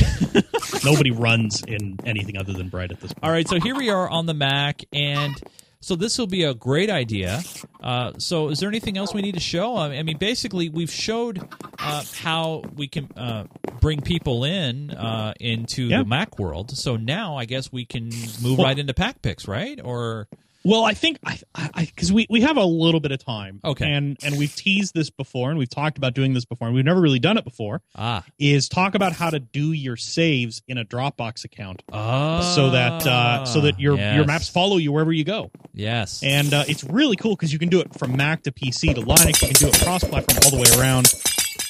Nobody 0.84 1.10
runs 1.10 1.62
in 1.62 1.98
anything 2.04 2.36
other 2.36 2.52
than 2.52 2.68
bright 2.68 2.90
at 2.90 3.00
this 3.00 3.12
point. 3.12 3.24
All 3.24 3.30
right, 3.30 3.46
so 3.48 3.60
here 3.60 3.76
we 3.76 3.90
are 3.90 4.08
on 4.08 4.26
the 4.26 4.34
Mac, 4.34 4.82
and 4.92 5.34
so 5.80 5.94
this 5.96 6.18
will 6.18 6.26
be 6.26 6.44
a 6.44 6.54
great 6.54 6.90
idea. 6.90 7.42
Uh, 7.80 8.12
so, 8.18 8.48
is 8.48 8.58
there 8.60 8.68
anything 8.68 8.96
else 8.98 9.14
we 9.14 9.22
need 9.22 9.34
to 9.34 9.40
show? 9.40 9.76
I 9.76 10.02
mean, 10.02 10.18
basically, 10.18 10.68
we've 10.68 10.90
showed 10.90 11.46
uh, 11.78 12.02
how 12.20 12.62
we 12.74 12.88
can 12.88 13.08
uh, 13.16 13.44
bring 13.80 14.00
people 14.00 14.44
in 14.44 14.90
uh, 14.90 15.34
into 15.38 15.84
Yeah. 15.84 15.98
the 15.98 16.04
Mac 16.04 16.38
world. 16.38 16.76
So 16.76 16.96
now, 16.96 17.36
I 17.36 17.44
guess 17.44 17.70
we 17.70 17.84
can 17.84 18.04
move 18.42 18.58
Well- 18.58 18.66
right 18.66 18.78
into 18.78 18.94
pack 18.94 19.22
picks, 19.22 19.46
right? 19.46 19.80
Or 19.82 20.28
Well, 20.66 20.84
I 20.84 20.94
think 20.94 21.18
I 21.54 21.84
because 21.84 22.12
we, 22.12 22.26
we 22.28 22.40
have 22.40 22.56
a 22.56 22.64
little 22.64 23.00
bit 23.00 23.12
of 23.12 23.24
time. 23.24 23.60
Okay. 23.64 23.90
And 23.90 24.16
and 24.22 24.36
we've 24.36 24.54
teased 24.54 24.94
this 24.94 25.10
before 25.10 25.50
and 25.50 25.58
we've 25.58 25.70
talked 25.70 25.96
about 25.96 26.14
doing 26.14 26.34
this 26.34 26.44
before 26.44 26.66
and 26.66 26.74
we've 26.74 26.84
never 26.84 27.00
really 27.00 27.18
done 27.20 27.38
it 27.38 27.44
before. 27.44 27.82
ah, 27.94 28.24
Is 28.38 28.68
talk 28.68 28.94
about 28.94 29.12
how 29.12 29.30
to 29.30 29.38
do 29.38 29.72
your 29.72 29.96
saves 29.96 30.62
in 30.66 30.78
a 30.78 30.84
Dropbox 30.84 31.44
account 31.44 31.82
oh, 31.92 32.54
so 32.54 32.70
that 32.70 33.06
uh, 33.06 33.44
so 33.44 33.60
that 33.62 33.78
your 33.78 33.96
your 33.96 34.24
maps 34.24 34.48
follow 34.48 34.76
you 34.76 34.92
wherever 34.92 35.12
you 35.12 35.24
go. 35.24 35.50
Yes, 35.72 36.22
And 36.22 36.52
uh, 36.54 36.64
it's 36.66 36.82
really 36.84 37.16
cool 37.16 37.36
because 37.36 37.52
you 37.52 37.58
can 37.58 37.68
do 37.68 37.80
it 37.80 37.98
from 37.98 38.16
Mac 38.16 38.42
to 38.44 38.52
PC 38.52 38.94
to 38.94 39.02
Linux. 39.02 39.42
You 39.42 39.48
can 39.48 39.56
do 39.56 39.68
it 39.68 39.78
cross 39.82 40.02
platform 40.02 40.38
all 40.44 40.50
the 40.50 40.56
way 40.56 40.80
around. 40.80 41.12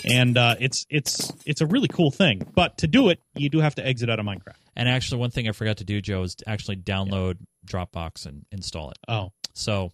And 0.05 0.37
uh, 0.37 0.57
it's 0.61 0.87
it's 0.91 1.33
it's 1.47 1.61
a 1.61 1.67
really 1.67 1.89
cool 1.89 2.11
thing. 2.11 2.47
But 2.55 2.79
to 2.79 2.87
do 2.87 3.09
it, 3.09 3.21
you 3.35 3.49
do 3.49 3.61
have 3.61 3.75
to 3.77 3.87
exit 3.87 4.11
out 4.11 4.19
of 4.21 4.27
Minecraft. 4.27 4.57
and 4.77 4.89
actually, 4.89 5.21
one 5.21 5.31
thing 5.31 5.49
I 5.49 5.53
forgot 5.53 5.79
to 5.79 5.85
do, 5.85 6.01
Joe, 6.01 6.23
is 6.23 6.35
to 6.37 6.49
actually 6.49 6.77
download 6.77 7.39
Dropbox 7.67 8.27
and 8.27 8.45
install 8.53 8.91
it. 8.91 8.99
Oh 9.09 9.33
So 9.55 9.91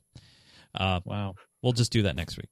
uh, 0.74 1.00
wow! 1.04 1.34
we'll 1.62 1.72
just 1.72 1.92
do 1.92 2.02
that 2.02 2.16
next 2.16 2.36
week. 2.36 2.48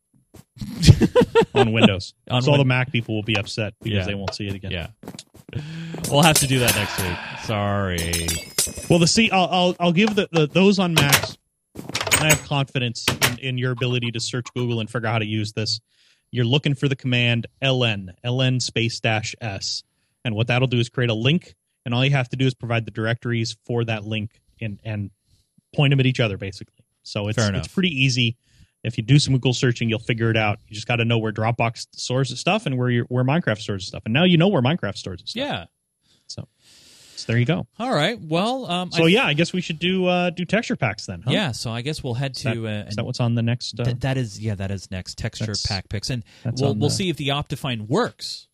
On 1.55 1.73
Windows, 1.73 2.15
On 2.31 2.41
so 2.43 2.53
all 2.53 2.59
the 2.59 2.65
Mac 2.65 2.93
people 2.93 3.15
will 3.17 3.23
be 3.25 3.37
upset 3.37 3.75
because 3.83 3.99
Yeah. 3.99 4.05
they 4.07 4.15
won't 4.15 4.35
see 4.35 4.47
it 4.47 4.55
again. 4.55 4.71
Yeah. 4.71 4.89
We'll 6.09 6.23
have 6.23 6.39
to 6.39 6.47
do 6.47 6.61
that 6.61 6.75
next 6.77 7.03
week. 7.03 7.45
Sorry. 7.45 8.29
Well, 8.89 9.01
the 9.01 9.07
see, 9.09 9.31
I'll 9.33 9.49
I'll, 9.51 9.77
I'll 9.81 9.93
give 9.93 10.15
the, 10.15 10.29
the 10.31 10.47
those 10.47 10.79
on 10.79 10.95
Macs. 10.95 11.37
I 12.21 12.29
have 12.29 12.43
confidence 12.45 13.05
in, 13.33 13.39
in 13.39 13.59
your 13.59 13.73
ability 13.73 14.13
to 14.13 14.21
search 14.21 14.47
Google 14.55 14.79
and 14.81 14.89
figure 14.91 15.09
out 15.09 15.13
how 15.15 15.19
to 15.19 15.27
use 15.27 15.53
this. 15.53 15.81
You're 16.31 16.45
looking 16.45 16.75
for 16.75 16.89
the 16.89 16.97
command 16.97 17.47
ln 17.63 18.11
ln 18.25 18.61
space 18.61 19.01
dash 19.01 19.35
s, 19.41 19.83
and 20.25 20.35
what 20.35 20.47
that'll 20.49 20.69
do 20.69 20.79
is 20.79 20.89
create 20.89 21.11
a 21.11 21.15
link, 21.15 21.55
and 21.85 21.95
all 21.95 22.05
you 22.05 22.13
have 22.13 22.29
to 22.31 22.37
do 22.37 22.47
is 22.47 22.55
provide 22.55 22.85
the 22.85 22.91
directories 22.91 23.57
for 23.65 23.85
that 23.85 24.05
link 24.05 24.41
and 24.61 24.81
and 24.85 25.11
point 25.75 25.91
them 25.91 26.01
at 26.01 26.07
each 26.07 26.21
other, 26.21 26.37
basically. 26.37 26.85
So 27.03 27.29
it's 27.29 27.39
it's 27.39 27.69
pretty 27.69 27.91
easy. 28.05 28.37
If 28.83 28.97
you 28.97 29.05
do 29.05 29.19
some 29.19 29.35
Google 29.35 29.53
searching, 29.53 29.91
you'll 29.91 29.99
figure 29.99 30.31
it 30.31 30.37
out. 30.37 30.59
You 30.67 30.75
just 30.75 30.87
got 30.87 30.97
to 30.97 31.05
know 31.05 31.19
where 31.19 31.33
Dropbox 31.33 31.89
stores 31.95 32.31
its 32.31 32.41
stuff 32.41 32.67
and 32.67 32.79
where 32.79 32.89
your 32.89 33.05
where 33.05 33.25
Minecraft 33.25 33.59
stores 33.59 33.83
its 33.83 33.89
stuff. 33.89 34.03
And 34.05 34.15
now 34.15 34.25
you 34.25 34.39
know 34.39 34.49
where 34.49 34.63
Minecraft 34.63 34.97
stores 34.97 35.21
its 35.21 35.33
stuff. 35.33 35.43
Yeah. 35.43 35.65
So, 37.21 37.27
so 37.27 37.33
there 37.33 37.39
you 37.39 37.47
go. 37.47 37.67
All 37.79 37.93
right. 37.95 38.19
Well, 38.21 38.67
um, 38.71 38.93
So 38.93 39.05
I- 39.05 39.09
yeah, 39.09 39.27
I 39.27 39.35
guess 39.35 39.53
we 39.53 39.61
should 39.61 39.79
do 39.79 40.07
uh, 40.07 40.31
do 40.31 40.45
texture 40.45 40.77
packs 40.77 41.07
then. 41.07 41.23
Huh? 41.23 41.31
yeah. 41.33 41.53
So 41.53 41.71
I 41.71 41.83
guess 41.83 42.03
we'll 42.03 42.15
head 42.15 42.37
Is 42.37 42.43
that, 42.45 42.55
to. 42.55 42.67
uh, 42.69 42.71
is 42.89 42.97
that 42.97 43.05
what's 43.05 43.21
on 43.21 43.35
the 43.35 43.43
next? 43.43 43.79
Uh, 43.79 43.85
th- 43.85 44.01
that 44.01 44.17
is 44.17 44.39
yeah. 44.41 44.55
That 44.55 44.71
is 44.71 44.91
next 44.91 45.19
texture 45.19 45.55
pack 45.67 45.89
picks, 45.89 46.11
and 46.11 46.25
we'll 46.45 46.75
we'll 46.75 46.89
the- 46.89 46.95
see 46.95 47.09
if 47.11 47.17
the 47.17 47.29
Optifine 47.29 47.89
works 47.89 48.49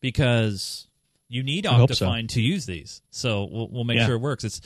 because 0.00 0.88
you 1.28 1.42
need 1.42 1.66
I 1.66 1.74
hope 1.74 1.92
so. 1.94 2.06
Optifine 2.06 2.28
to 2.30 2.40
use 2.40 2.66
these. 2.66 3.02
So 3.10 3.44
we'll 3.50 3.68
we'll 3.70 3.84
make 3.84 3.98
Yeah. 3.98 4.06
sure 4.06 4.16
it 4.16 4.20
works. 4.20 4.44
It's 4.44 4.60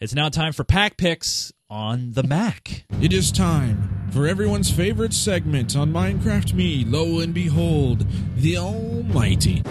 it's 0.00 0.14
now 0.14 0.28
time 0.28 0.52
for 0.52 0.64
pack 0.64 0.96
picks 0.96 1.52
on 1.70 2.12
the 2.12 2.22
Mac. 2.22 2.84
It 3.02 3.12
is 3.12 3.30
time 3.32 4.08
for 4.12 4.26
everyone's 4.26 4.70
favorite 4.70 5.12
segment 5.12 5.76
on 5.76 5.92
Minecraft 5.92 6.54
Me. 6.54 6.84
Lo 6.86 7.18
and 7.20 7.34
behold, 7.34 8.06
the 8.36 8.56
Almighty. 8.56 9.62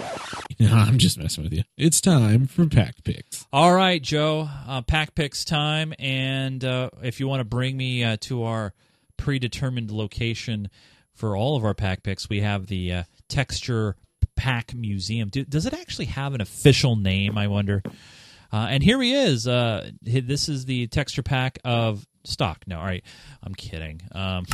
I'm 0.72 0.98
just 0.98 1.18
messing 1.18 1.44
with 1.44 1.52
you. 1.52 1.62
It's 1.76 2.00
time 2.00 2.46
for 2.46 2.66
pack 2.66 3.04
picks. 3.04 3.46
All 3.52 3.72
right, 3.72 4.02
Joe. 4.02 4.48
Uh, 4.66 4.82
pack 4.82 5.14
picks 5.14 5.44
time, 5.44 5.94
and 6.00 6.64
uh, 6.64 6.90
if 7.02 7.20
you 7.20 7.28
want 7.28 7.40
to 7.40 7.44
bring 7.44 7.76
me 7.76 8.02
uh, 8.02 8.16
to 8.22 8.42
our 8.42 8.74
predetermined 9.16 9.92
location 9.92 10.68
for 11.14 11.36
all 11.36 11.56
of 11.56 11.64
our 11.64 11.74
pack 11.74 12.02
picks, 12.02 12.28
we 12.28 12.40
have 12.40 12.66
the 12.66 12.92
uh, 12.92 13.02
Texture 13.28 13.94
Pack 14.34 14.74
Museum. 14.74 15.28
Do, 15.28 15.44
does 15.44 15.64
it 15.64 15.74
actually 15.74 16.06
have 16.06 16.34
an 16.34 16.40
official 16.40 16.96
name? 16.96 17.38
I 17.38 17.46
wonder. 17.46 17.82
Uh, 18.52 18.66
and 18.70 18.82
here 18.82 19.00
he 19.00 19.14
is. 19.14 19.46
Uh, 19.46 19.90
this 20.02 20.48
is 20.48 20.64
the 20.64 20.88
texture 20.88 21.22
pack 21.22 21.60
of 21.64 22.04
stock. 22.24 22.64
No, 22.66 22.80
all 22.80 22.84
right, 22.84 23.04
I'm 23.44 23.54
kidding. 23.54 24.00
Um, 24.10 24.44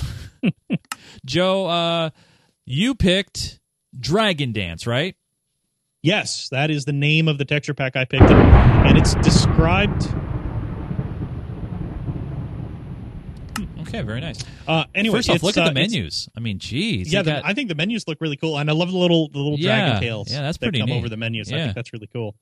Joe, 1.24 2.10
you 2.66 2.94
picked 2.94 3.58
Dragon 3.98 4.52
Dance, 4.52 4.86
right? 4.86 5.16
Yes, 6.04 6.48
that 6.50 6.70
is 6.70 6.84
the 6.84 6.92
name 6.92 7.26
of 7.26 7.38
the 7.38 7.44
texture 7.44 7.74
pack 7.74 7.96
I 7.96 8.04
picked, 8.04 8.30
and 8.30 8.96
it's 8.98 9.14
described. 9.16 10.06
Okay, 13.80 14.02
very 14.02 14.20
nice. 14.20 14.38
Uh, 14.66 14.84
anyway, 14.94 15.18
First 15.18 15.30
off, 15.30 15.42
look 15.42 15.56
at 15.56 15.62
uh, 15.64 15.68
the 15.68 15.74
menus. 15.74 16.28
I 16.36 16.40
mean, 16.40 16.58
geez. 16.58 17.12
Yeah, 17.12 17.22
the, 17.22 17.30
got- 17.32 17.44
I 17.44 17.54
think 17.54 17.68
the 17.68 17.74
menus 17.74 18.06
look 18.08 18.18
really 18.20 18.36
cool, 18.36 18.58
and 18.58 18.68
I 18.68 18.72
love 18.72 18.90
the 18.90 18.98
little 18.98 19.28
the 19.28 19.38
little 19.38 19.58
Yeah, 19.58 19.78
dragon 19.86 20.00
tails. 20.02 20.32
yeah, 20.32 20.42
that's 20.42 20.58
that 20.58 20.66
pretty 20.66 20.80
come 20.80 20.88
neat. 20.90 20.98
over 20.98 21.08
the 21.08 21.16
menus. 21.16 21.50
Yeah. 21.50 21.56
I 21.56 21.60
think 21.64 21.74
that's 21.76 21.92
really 21.92 22.08
cool. 22.12 22.34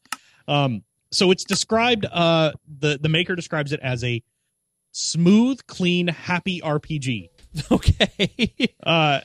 Um, 0.49 0.83
so 1.11 1.31
it's 1.31 1.45
described. 1.45 2.07
Uh, 2.11 2.53
the 2.79 2.99
the 3.01 3.09
maker 3.11 3.35
describes 3.37 3.73
it 3.73 3.81
as 3.81 4.03
a 4.05 4.23
smooth, 4.93 5.61
clean, 5.67 6.09
happy 6.09 6.61
RPG. 6.63 7.29
okay. 7.71 8.49
Uh, 8.83 9.21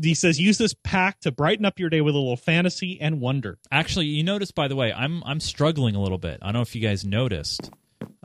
he 0.00 0.14
says 0.14 0.38
use 0.40 0.58
this 0.58 0.74
pack 0.84 1.20
to 1.20 1.32
brighten 1.32 1.64
up 1.64 1.78
your 1.78 1.90
day 1.90 2.00
with 2.00 2.14
a 2.14 2.18
little 2.18 2.36
fantasy 2.36 3.00
and 3.00 3.20
wonder. 3.20 3.58
Actually, 3.70 4.06
you 4.06 4.22
notice 4.22 4.50
by 4.50 4.68
the 4.68 4.76
way, 4.76 4.92
I'm 4.92 5.22
I'm 5.24 5.40
struggling 5.40 5.94
a 5.94 6.00
little 6.00 6.18
bit. 6.18 6.38
I 6.42 6.46
don't 6.46 6.54
know 6.54 6.60
if 6.62 6.74
you 6.74 6.80
guys 6.80 7.04
noticed, 7.04 7.70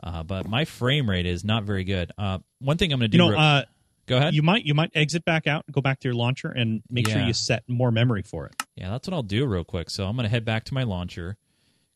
uh, 0.02 0.22
but 0.22 0.46
my 0.48 0.64
frame 0.64 1.08
rate 1.08 1.26
is 1.26 1.44
not 1.44 1.64
very 1.64 1.84
good. 1.84 2.12
Uh, 2.16 2.38
one 2.60 2.76
thing 2.78 2.92
I'm 2.92 2.98
going 3.00 3.10
to 3.10 3.16
do. 3.16 3.22
You 3.24 3.30
know, 3.30 3.30
real- 3.30 3.40
uh, 3.40 3.62
go 4.06 4.16
ahead. 4.18 4.34
you 4.34 4.42
might 4.42 4.64
you 4.64 4.74
might 4.74 4.90
exit 4.94 5.24
back 5.24 5.46
out, 5.46 5.64
go 5.70 5.80
back 5.80 6.00
to 6.00 6.08
your 6.08 6.14
launcher, 6.14 6.48
and 6.48 6.82
make 6.90 7.08
sure 7.08 7.20
you 7.22 7.32
set 7.32 7.64
more 7.68 7.90
memory 7.90 8.22
for 8.22 8.46
it. 8.46 8.54
yeah, 8.76 8.90
that's 8.90 9.08
what 9.08 9.14
I'll 9.14 9.22
do 9.22 9.46
real 9.46 9.64
quick. 9.64 9.90
So 9.90 10.06
I'm 10.06 10.16
going 10.16 10.24
to 10.24 10.30
head 10.30 10.44
back 10.44 10.64
to 10.64 10.74
my 10.74 10.82
launcher 10.84 11.36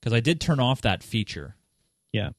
because 0.00 0.12
I 0.12 0.20
did 0.20 0.40
turn 0.40 0.60
off 0.60 0.82
that 0.82 1.02
feature. 1.02 1.56
Yeah. 2.12 2.30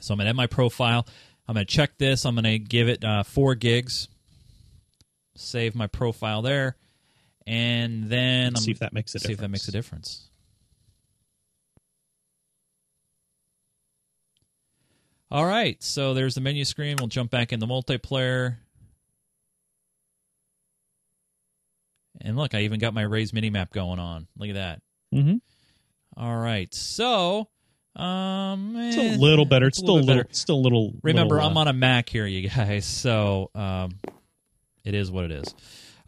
So 0.00 0.14
I'm 0.14 0.18
going 0.18 0.26
to 0.26 0.30
add 0.30 0.36
my 0.36 0.46
profile. 0.46 1.06
I'm 1.46 1.54
going 1.54 1.66
to 1.66 1.72
check 1.72 1.98
this. 1.98 2.24
I'm 2.24 2.34
going 2.34 2.44
to 2.44 2.58
give 2.58 2.88
it 2.88 3.04
uh, 3.04 3.22
four 3.22 3.54
gigs. 3.54 4.08
Save 5.40 5.74
my 5.74 5.86
profile 5.86 6.42
there, 6.42 6.76
and 7.46 8.08
then 8.08 8.56
see 8.56 8.70
I'm, 8.70 8.72
if 8.72 8.78
that 8.80 8.92
makes 8.92 9.14
a 9.14 9.18
see 9.18 9.32
if 9.32 9.38
that 9.38 9.48
makes 9.48 9.68
a 9.68 9.72
difference. 9.72 10.08
difference. 10.08 10.30
All 15.32 15.46
right, 15.46 15.80
so 15.82 16.12
there's 16.12 16.34
the 16.34 16.40
menu 16.40 16.64
screen. 16.64 16.96
We'll 16.98 17.06
jump 17.06 17.30
back 17.30 17.52
in 17.52 17.60
the 17.60 17.66
multiplayer. 17.66 18.56
And 22.20 22.36
look, 22.36 22.54
I 22.54 22.62
even 22.62 22.80
got 22.80 22.94
my 22.94 23.02
Rei's 23.02 23.30
minimap 23.30 23.70
going 23.70 24.00
on. 24.00 24.26
Look 24.36 24.48
at 24.48 24.56
that. 24.56 24.82
Mm-hmm. 25.14 25.36
All 26.16 26.36
right, 26.36 26.74
so 26.74 27.48
um, 27.96 28.74
It's 28.76 28.96
eh, 28.96 29.16
a 29.16 29.18
little 29.18 29.44
better. 29.44 29.68
It's, 29.68 29.78
a 29.78 29.82
still 29.82 29.96
a 29.96 30.00
little, 30.00 30.22
better. 30.22 30.28
still 30.32 30.56
a 30.56 30.62
little. 30.62 30.94
Remember, 31.02 31.36
little, 31.36 31.50
I'm 31.50 31.56
uh, 31.56 31.60
on 31.60 31.68
a 31.68 31.72
Mac 31.72 32.08
here, 32.08 32.26
you 32.26 32.48
guys. 32.48 32.84
So 33.00 33.50
um, 33.54 33.92
it 34.84 34.94
is 34.94 35.10
what 35.10 35.24
it 35.24 35.32
is. 35.32 35.54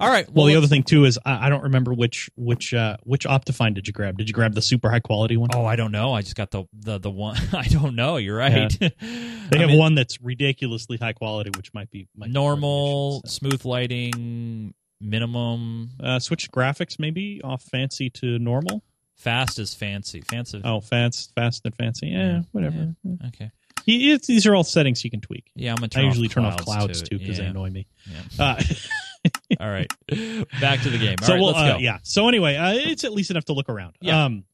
All 0.01 0.09
right. 0.09 0.29
Well, 0.33 0.47
the 0.47 0.57
other 0.57 0.67
thing 0.67 0.83
too 0.83 1.05
is 1.05 1.17
I, 1.25 1.47
I 1.47 1.49
don't 1.49 1.63
remember 1.63 1.95
which 1.95 2.29
which 2.37 2.75
uh, 2.75 2.97
which 3.05 3.25
Optifine 3.25 3.75
did 3.75 3.87
you 3.87 3.93
grab? 3.93 4.19
Did 4.19 4.29
you 4.29 4.35
grab 4.35 4.53
the 4.55 4.63
super 4.63 4.91
high 4.91 4.99
quality 5.01 5.37
one? 5.37 5.51
Oh, 5.55 5.65
I 5.65 5.77
don't 5.77 5.93
know. 5.93 6.13
I 6.13 6.23
just 6.23 6.35
got 6.35 6.51
the 6.51 6.65
the 6.73 6.99
the 6.99 7.11
one. 7.11 7.37
I 7.53 7.65
don't 7.69 7.95
know. 7.95 8.17
You're 8.17 8.37
right. 8.37 8.73
they 8.81 8.91
I 9.01 9.59
have 9.59 9.69
mean, 9.69 9.79
one 9.79 9.95
that's 9.95 10.21
ridiculously 10.21 10.97
high 10.97 11.13
quality, 11.13 11.51
which 11.57 11.73
might 11.73 11.89
be 11.91 12.09
might 12.17 12.29
be 12.29 12.33
part 12.35 12.55
of 12.55 12.57
the 12.57 12.61
normal, 12.61 13.21
issue, 13.25 13.31
so. 13.33 13.39
smooth 13.49 13.65
lighting, 13.65 14.75
minimum. 15.01 15.91
Uh, 16.03 16.19
switch 16.19 16.51
graphics 16.51 16.99
maybe 16.99 17.41
off 17.45 17.63
fancy 17.63 18.11
to 18.11 18.39
normal. 18.41 18.83
Fast 19.15 19.61
is 19.61 19.73
fancy. 19.73 20.21
Fancy. 20.23 20.61
Oh, 20.65 20.81
fast, 20.81 21.33
fast 21.37 21.63
and 21.65 21.75
fancy. 21.77 22.09
Yeah, 22.09 22.19
Yeah, 22.27 22.43
whatever. 22.51 22.97
Okay. 23.29 23.53
It's- 23.87 24.27
these 24.27 24.47
are 24.47 24.55
all 24.55 24.65
settings 24.65 25.05
you 25.05 25.11
can 25.11 25.21
tweak. 25.21 25.51
Yeah, 25.55 25.71
I'm 25.73 25.77
gonna 25.77 25.89
I 25.97 26.01
usually 26.07 26.29
turn 26.29 26.45
off 26.45 26.57
clouds 26.59 27.03
too, 27.03 27.19
because 27.19 27.39
they 27.39 27.47
annoy 27.47 27.71
me. 27.71 27.87
Yeah. 28.39 28.45
Uh, 28.57 28.63
All 29.61 29.69
right. 29.71 29.87
Back 30.61 30.81
to 30.83 30.91
the 30.91 30.99
game. 30.99 31.17
All 31.21 31.27
so 31.27 31.33
right, 31.35 31.39
we'll, 31.41 31.47
let's 31.53 31.59
uh, 31.59 31.73
go. 31.75 31.79
yeah. 31.79 31.99
So 32.03 32.27
anyway, 32.29 32.57
uh, 32.57 32.73
it's 32.75 33.05
at 33.05 33.13
least 33.13 33.31
enough 33.31 33.45
to 33.47 33.53
look 33.53 33.69
around. 33.69 33.95
Yeah. 34.01 34.25
Um, 34.25 34.45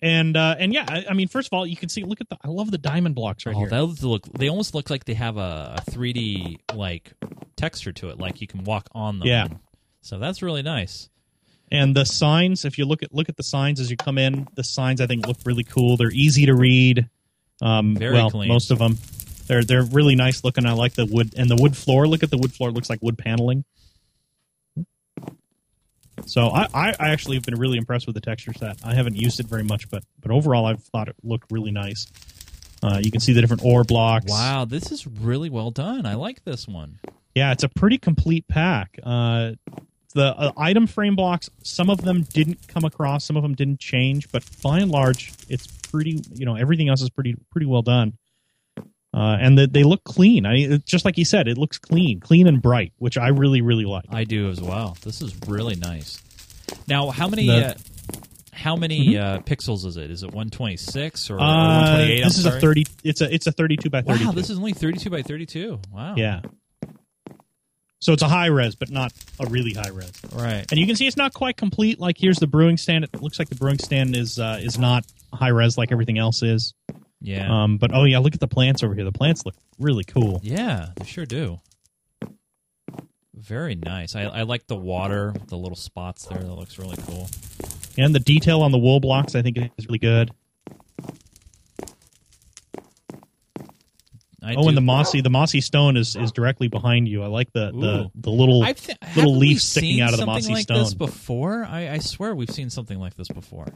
and 0.00 0.36
uh, 0.36 0.54
and 0.58 0.72
yeah, 0.72 0.84
I, 0.86 1.06
I 1.10 1.12
mean, 1.14 1.26
first 1.26 1.48
of 1.48 1.54
all, 1.54 1.66
you 1.66 1.74
can 1.76 1.88
see. 1.88 2.04
Look 2.04 2.20
at 2.20 2.28
the. 2.28 2.36
I 2.44 2.48
love 2.48 2.70
the 2.70 2.78
diamond 2.78 3.14
blocks 3.14 3.46
right 3.46 3.56
Oh, 3.56 3.60
here. 3.60 3.68
those 3.70 4.04
look. 4.04 4.24
They 4.32 4.48
almost 4.48 4.74
look 4.74 4.90
like 4.90 5.04
they 5.06 5.14
have 5.14 5.38
a, 5.38 5.76
a 5.78 5.90
3D 5.90 6.58
like 6.74 7.12
texture 7.56 7.92
to 7.94 8.10
it, 8.10 8.18
like 8.18 8.40
you 8.40 8.46
can 8.46 8.62
walk 8.64 8.88
on 8.92 9.18
them. 9.18 9.26
Yeah. 9.26 9.48
So 10.02 10.18
that's 10.18 10.42
really 10.42 10.62
nice. 10.62 11.08
And 11.72 11.96
the 11.96 12.04
signs, 12.04 12.64
if 12.64 12.78
you 12.78 12.84
look 12.84 13.02
at 13.02 13.12
look 13.12 13.28
at 13.28 13.36
the 13.36 13.42
signs 13.42 13.80
as 13.80 13.90
you 13.90 13.96
come 13.96 14.18
in, 14.18 14.46
the 14.54 14.62
signs 14.62 15.00
I 15.00 15.06
think 15.08 15.26
look 15.26 15.38
really 15.44 15.64
cool. 15.64 15.96
They're 15.96 16.12
easy 16.12 16.46
to 16.46 16.54
read. 16.54 17.08
Um, 17.62 17.96
Very 17.96 18.14
well, 18.14 18.30
clean. 18.30 18.48
most 18.48 18.70
of 18.70 18.78
them. 18.78 18.98
They're 19.46 19.64
they're 19.64 19.84
really 19.84 20.16
nice 20.16 20.42
looking. 20.44 20.66
I 20.66 20.72
like 20.72 20.94
the 20.94 21.06
wood 21.06 21.34
and 21.36 21.48
the 21.48 21.56
wood 21.56 21.76
floor. 21.76 22.06
Look 22.08 22.22
at 22.22 22.30
the 22.30 22.38
wood 22.38 22.52
floor; 22.52 22.70
it 22.70 22.72
looks 22.72 22.90
like 22.90 23.00
wood 23.00 23.16
paneling. 23.16 23.64
So 26.24 26.48
I, 26.48 26.66
I, 26.74 26.94
I 26.98 27.10
actually 27.10 27.36
have 27.36 27.44
been 27.44 27.58
really 27.58 27.78
impressed 27.78 28.06
with 28.06 28.14
the 28.14 28.20
texture 28.20 28.52
set. 28.54 28.78
I 28.84 28.94
haven't 28.94 29.16
used 29.16 29.38
it 29.38 29.46
very 29.46 29.62
much, 29.62 29.88
but 29.90 30.02
but 30.20 30.30
overall 30.30 30.66
I've 30.66 30.82
thought 30.82 31.08
it 31.08 31.16
looked 31.22 31.52
really 31.52 31.70
nice. 31.70 32.06
Uh, 32.82 33.00
you 33.02 33.10
can 33.10 33.20
see 33.20 33.32
the 33.32 33.40
different 33.40 33.64
ore 33.64 33.84
blocks. 33.84 34.30
Wow, 34.30 34.64
this 34.64 34.90
is 34.90 35.06
really 35.06 35.50
well 35.50 35.70
done. 35.70 36.06
I 36.06 36.14
like 36.14 36.44
this 36.44 36.66
one. 36.66 36.98
Yeah, 37.34 37.52
it's 37.52 37.64
a 37.64 37.68
pretty 37.68 37.98
complete 37.98 38.48
pack. 38.48 38.98
Uh, 39.02 39.52
the 40.16 40.36
uh, 40.36 40.52
item 40.56 40.88
frame 40.88 41.14
blocks, 41.14 41.48
some 41.62 41.88
of 41.90 42.00
them 42.02 42.22
didn't 42.22 42.66
come 42.66 42.84
across, 42.84 43.24
some 43.24 43.36
of 43.36 43.42
them 43.44 43.54
didn't 43.54 43.78
change, 43.78 44.30
but 44.32 44.42
by 44.62 44.80
and 44.80 44.90
large, 44.90 45.32
it's 45.48 45.66
pretty. 45.68 46.20
You 46.34 46.44
know, 46.46 46.56
everything 46.56 46.88
else 46.88 47.02
is 47.02 47.10
pretty 47.10 47.36
pretty 47.52 47.66
well 47.66 47.82
done. 47.82 48.14
Uh, 49.14 49.38
and 49.40 49.56
the, 49.56 49.66
they 49.66 49.82
look 49.82 50.04
clean. 50.04 50.44
I 50.44 50.52
mean, 50.52 50.82
just 50.84 51.04
like 51.06 51.16
you 51.16 51.24
said, 51.24 51.48
it 51.48 51.56
looks 51.56 51.78
clean, 51.78 52.20
clean 52.20 52.46
and 52.46 52.60
bright, 52.60 52.92
which 52.98 53.16
I 53.16 53.28
really 53.28 53.60
really 53.62 53.84
like. 53.86 54.04
I 54.10 54.24
do 54.24 54.50
as 54.50 54.60
well. 54.60 54.96
This 55.02 55.22
is 55.22 55.34
really 55.46 55.76
nice. 55.76 56.20
Now, 56.88 57.10
how 57.10 57.28
many 57.28 57.46
The- 57.46 57.66
uh, 57.68 57.74
how 58.52 58.74
many 58.74 59.16
uh, 59.18 59.40
pixels 59.40 59.84
is 59.84 59.96
it? 59.98 60.10
Is 60.10 60.22
it 60.22 60.28
126 60.32 61.30
or, 61.30 61.34
or 61.34 61.38
Mm-hmm. 61.38 61.44
Uh, 61.44 61.80
128? 61.82 62.14
this 62.16 62.24
I'm 62.24 62.28
is 62.28 62.42
sorry? 62.42 62.56
a 62.56 62.60
thirty. 62.60 62.86
It's 63.04 63.20
a 63.20 63.34
it's 63.34 63.46
a 63.46 63.52
thirty-two 63.52 63.90
by 63.90 64.00
thirty-two. 64.02 64.26
Wow, 64.26 64.32
this 64.32 64.50
is 64.50 64.56
only 64.58 64.72
32 64.72 65.10
by 65.10 65.22
32. 65.22 65.78
Wow. 65.92 66.14
yeah. 66.16 66.40
So 68.06 68.12
it's 68.12 68.22
a 68.22 68.28
high 68.28 68.46
res, 68.46 68.76
but 68.76 68.88
not 68.88 69.12
a 69.40 69.46
really 69.46 69.72
high 69.72 69.88
res. 69.88 70.12
Right. 70.32 70.64
And 70.70 70.78
you 70.78 70.86
can 70.86 70.94
see 70.94 71.08
it's 71.08 71.16
not 71.16 71.34
quite 71.34 71.56
complete. 71.56 71.98
Like 71.98 72.16
here's 72.16 72.38
the 72.38 72.46
brewing 72.46 72.76
stand. 72.76 73.02
It 73.02 73.20
looks 73.20 73.40
like 73.40 73.48
the 73.48 73.56
brewing 73.56 73.80
stand 73.80 74.14
is 74.14 74.38
uh, 74.38 74.60
is 74.62 74.78
not 74.78 75.04
high 75.32 75.48
res 75.48 75.76
like 75.76 75.90
everything 75.90 76.16
else 76.16 76.40
is. 76.44 76.72
Yeah. 77.20 77.48
Um, 77.50 77.78
but 77.78 77.92
oh 77.92 78.04
yeah, 78.04 78.18
look 78.18 78.32
at 78.32 78.38
the 78.38 78.46
plants 78.46 78.84
over 78.84 78.94
here. 78.94 79.02
The 79.02 79.10
plants 79.10 79.44
look 79.44 79.56
really 79.80 80.04
cool. 80.04 80.38
yeah, 80.44 80.90
they 80.94 81.04
sure 81.04 81.26
do. 81.26 81.58
Very 83.34 83.74
nice. 83.74 84.14
I, 84.14 84.22
I 84.22 84.42
like 84.42 84.68
the 84.68 84.76
water, 84.76 85.34
the 85.48 85.56
little 85.56 85.74
spots 85.74 86.26
there. 86.26 86.38
That 86.38 86.54
looks 86.54 86.78
really 86.78 86.98
cool. 87.08 87.28
And 87.98 88.14
the 88.14 88.20
detail 88.20 88.62
on 88.62 88.70
the 88.70 88.78
wool 88.78 89.00
blocks, 89.00 89.34
I 89.34 89.42
think, 89.42 89.58
is 89.58 89.88
really 89.88 89.98
good. 89.98 90.30
I 94.46 94.54
oh, 94.54 94.62
do- 94.62 94.68
and 94.68 94.76
the 94.76 94.80
mossy 94.82 95.20
the 95.20 95.30
mossy 95.30 95.60
stone 95.60 95.96
is, 95.96 96.14
is 96.16 96.30
directly 96.32 96.68
behind 96.68 97.08
you. 97.08 97.22
I 97.22 97.26
like 97.26 97.52
the 97.52 97.72
the, 97.72 98.10
the 98.14 98.30
little 98.30 98.64
th- 98.64 98.96
little 99.16 99.36
leaf 99.36 99.60
sticking 99.60 100.00
out 100.00 100.12
of 100.12 100.20
the 100.20 100.26
mossy 100.26 100.52
like 100.52 100.62
stone. 100.62 100.78
this 100.78 100.94
before. 100.94 101.64
I, 101.64 101.90
I 101.94 101.98
swear 101.98 102.34
we've 102.34 102.50
seen 102.50 102.70
something 102.70 102.98
like 102.98 103.14
this 103.14 103.28
before. 103.28 103.66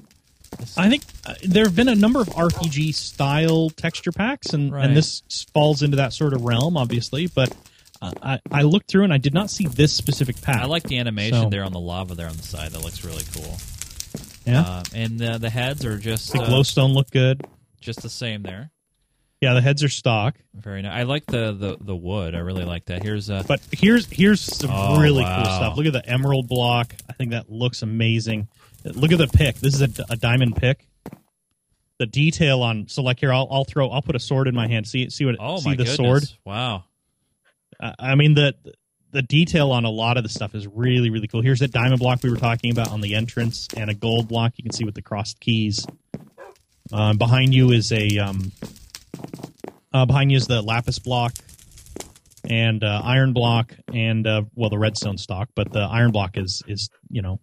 This- 0.59 0.79
I 0.79 0.89
think 0.89 1.03
uh, 1.27 1.35
there 1.45 1.65
have 1.65 1.75
been 1.77 1.89
a 1.89 1.95
number 1.95 2.21
of 2.21 2.29
RPG 2.29 2.95
style 2.95 3.71
texture 3.71 4.13
packs, 4.13 4.53
and, 4.53 4.73
Right. 4.73 4.85
and 4.87 4.97
this 4.97 5.23
falls 5.55 5.83
into 5.83 5.97
that 5.99 6.13
sort 6.13 6.33
of 6.35 6.43
realm, 6.45 6.77
obviously. 6.77 7.27
But 7.29 7.55
uh, 8.03 8.13
I, 8.23 8.41
I 8.51 8.63
looked 8.63 8.89
through 8.91 9.05
and 9.05 9.13
I 9.13 9.19
did 9.19 9.35
not 9.35 9.51
see 9.51 9.67
this 9.67 9.93
specific 9.93 10.41
pack. 10.41 10.61
I 10.63 10.65
like 10.67 10.83
the 10.85 10.99
animation 10.99 11.43
So- 11.43 11.51
there 11.51 11.65
on 11.65 11.73
the 11.73 11.81
lava 11.81 12.15
there 12.15 12.29
on 12.29 12.37
the 12.37 12.43
side. 12.43 12.73
That 12.73 12.83
looks 12.83 13.05
really 13.05 13.25
cool. 13.35 13.57
yeah. 14.47 14.61
Uh, 14.63 14.83
and 14.95 15.23
uh, 15.23 15.39
the 15.39 15.51
heads 15.51 15.85
are 15.85 15.99
just 15.99 16.33
the 16.33 16.41
uh, 16.41 16.49
glowstone 16.49 16.95
look 16.95 17.11
good. 17.11 17.45
just 17.81 18.03
the 18.03 18.11
same 18.11 18.43
there. 18.43 18.71
Yeah, 19.41 19.55
the 19.55 19.63
heads 19.63 19.83
are 19.83 19.89
stock. 19.89 20.35
Very 20.55 20.83
nice. 20.83 20.93
I 21.01 21.05
like 21.05 21.25
the, 21.25 21.53
the, 21.53 21.79
the 21.81 21.97
wood. 21.97 22.35
I 22.35 22.41
really 22.41 22.65
like 22.65 22.85
that. 22.87 23.03
Here's 23.03 23.31
a 23.31 23.43
But 23.49 23.61
here's 23.73 24.07
here's 24.07 24.41
some 24.41 24.71
Oh, 24.71 25.01
really 25.01 25.23
wow. 25.23 25.37
cool 25.45 25.53
stuff. 25.55 25.77
Look 25.79 25.87
at 25.87 25.95
the 25.95 26.07
emerald 26.07 26.47
block. 26.47 26.95
I 27.09 27.15
think 27.15 27.31
that 27.31 27.51
looks 27.51 27.81
amazing. 27.83 28.49
Look 28.85 29.13
at 29.13 29.19
the 29.19 29.29
pick. 29.29 29.57
This 29.57 29.75
is 29.75 29.83
a, 29.83 30.05
a 30.11 30.17
diamond 30.17 30.57
pick. 30.57 30.87
The 31.99 32.07
detail 32.07 32.63
on 32.63 32.87
so 32.89 33.03
like 33.03 33.21
here 33.21 33.33
I'll 33.33 33.49
I'll 33.51 33.65
throw 33.65 33.89
I'll 33.89 34.03
put 34.03 34.15
a 34.17 34.21
sword 34.21 34.47
in 34.49 34.55
my 34.55 34.69
hand. 34.69 34.87
See 34.87 35.09
see 35.11 35.25
what 35.25 35.37
oh 35.39 35.59
see 35.59 35.71
my 35.71 35.77
the 35.77 35.85
goodness. 35.85 35.97
sword. 35.97 36.25
Wow. 36.45 36.85
Uh, 37.79 37.93
I 37.99 38.15
mean 38.17 38.35
the 38.35 38.55
the 39.13 39.23
detail 39.23 39.71
on 39.73 39.85
a 39.87 39.91
lot 39.91 40.17
of 40.19 40.23
the 40.23 40.29
stuff 40.29 40.55
is 40.55 40.67
really 40.67 41.09
really 41.11 41.29
cool. 41.29 41.41
Here's 41.43 41.61
that 41.61 41.73
diamond 41.73 41.99
block 41.99 42.23
we 42.23 42.31
were 42.31 42.37
talking 42.37 42.71
about 42.73 42.91
on 42.91 43.01
the 43.01 43.15
entrance, 43.15 43.69
and 43.77 43.89
a 43.91 43.95
gold 43.95 44.29
block 44.29 44.53
you 44.57 44.63
can 44.65 44.73
see 44.73 44.85
with 44.85 44.95
the 44.95 45.03
crossed 45.03 45.41
keys. 45.41 45.87
Um, 46.93 47.17
behind 47.19 47.55
you 47.55 47.71
is 47.73 47.91
a 47.93 48.19
um, 48.19 48.53
uh, 49.93 50.07
behind 50.07 50.31
you 50.31 50.37
is 50.37 50.47
the 50.47 50.63
lapis 50.63 50.99
block 50.99 51.35
and 52.49 52.83
uh, 52.83 53.03
iron 53.05 53.33
block, 53.33 53.75
and 53.93 54.27
uh, 54.27 54.43
well 54.55 54.71
the 54.71 54.79
redstone 54.79 55.19
stock, 55.19 55.49
but 55.55 55.73
the 55.73 55.81
iron 55.81 56.11
block 56.11 56.37
is 56.37 56.63
is 56.67 56.89
you 57.09 57.23
know 57.23 57.41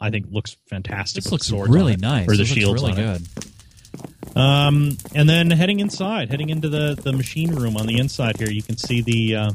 I 0.00 0.10
think 0.10 0.26
looks 0.30 0.56
fantastic. 0.68 1.24
This 1.24 1.32
looks 1.32 1.50
really 1.50 1.96
nice. 1.96 2.28
or 2.28 2.36
the 2.36 2.44
looks 2.44 2.82
really 2.82 2.92
on 2.92 2.98
it. 2.98 3.22
good. 3.34 4.36
Um, 4.36 4.96
and 5.14 5.28
then 5.28 5.50
heading 5.50 5.80
inside, 5.80 6.30
heading 6.30 6.50
into 6.50 6.68
the 6.68 6.94
the 6.94 7.12
machine 7.12 7.54
room 7.54 7.76
on 7.76 7.86
the 7.86 7.98
inside 7.98 8.38
here, 8.38 8.50
you 8.50 8.62
can 8.62 8.76
see 8.76 9.00
the 9.00 9.36
uh, 9.36 9.50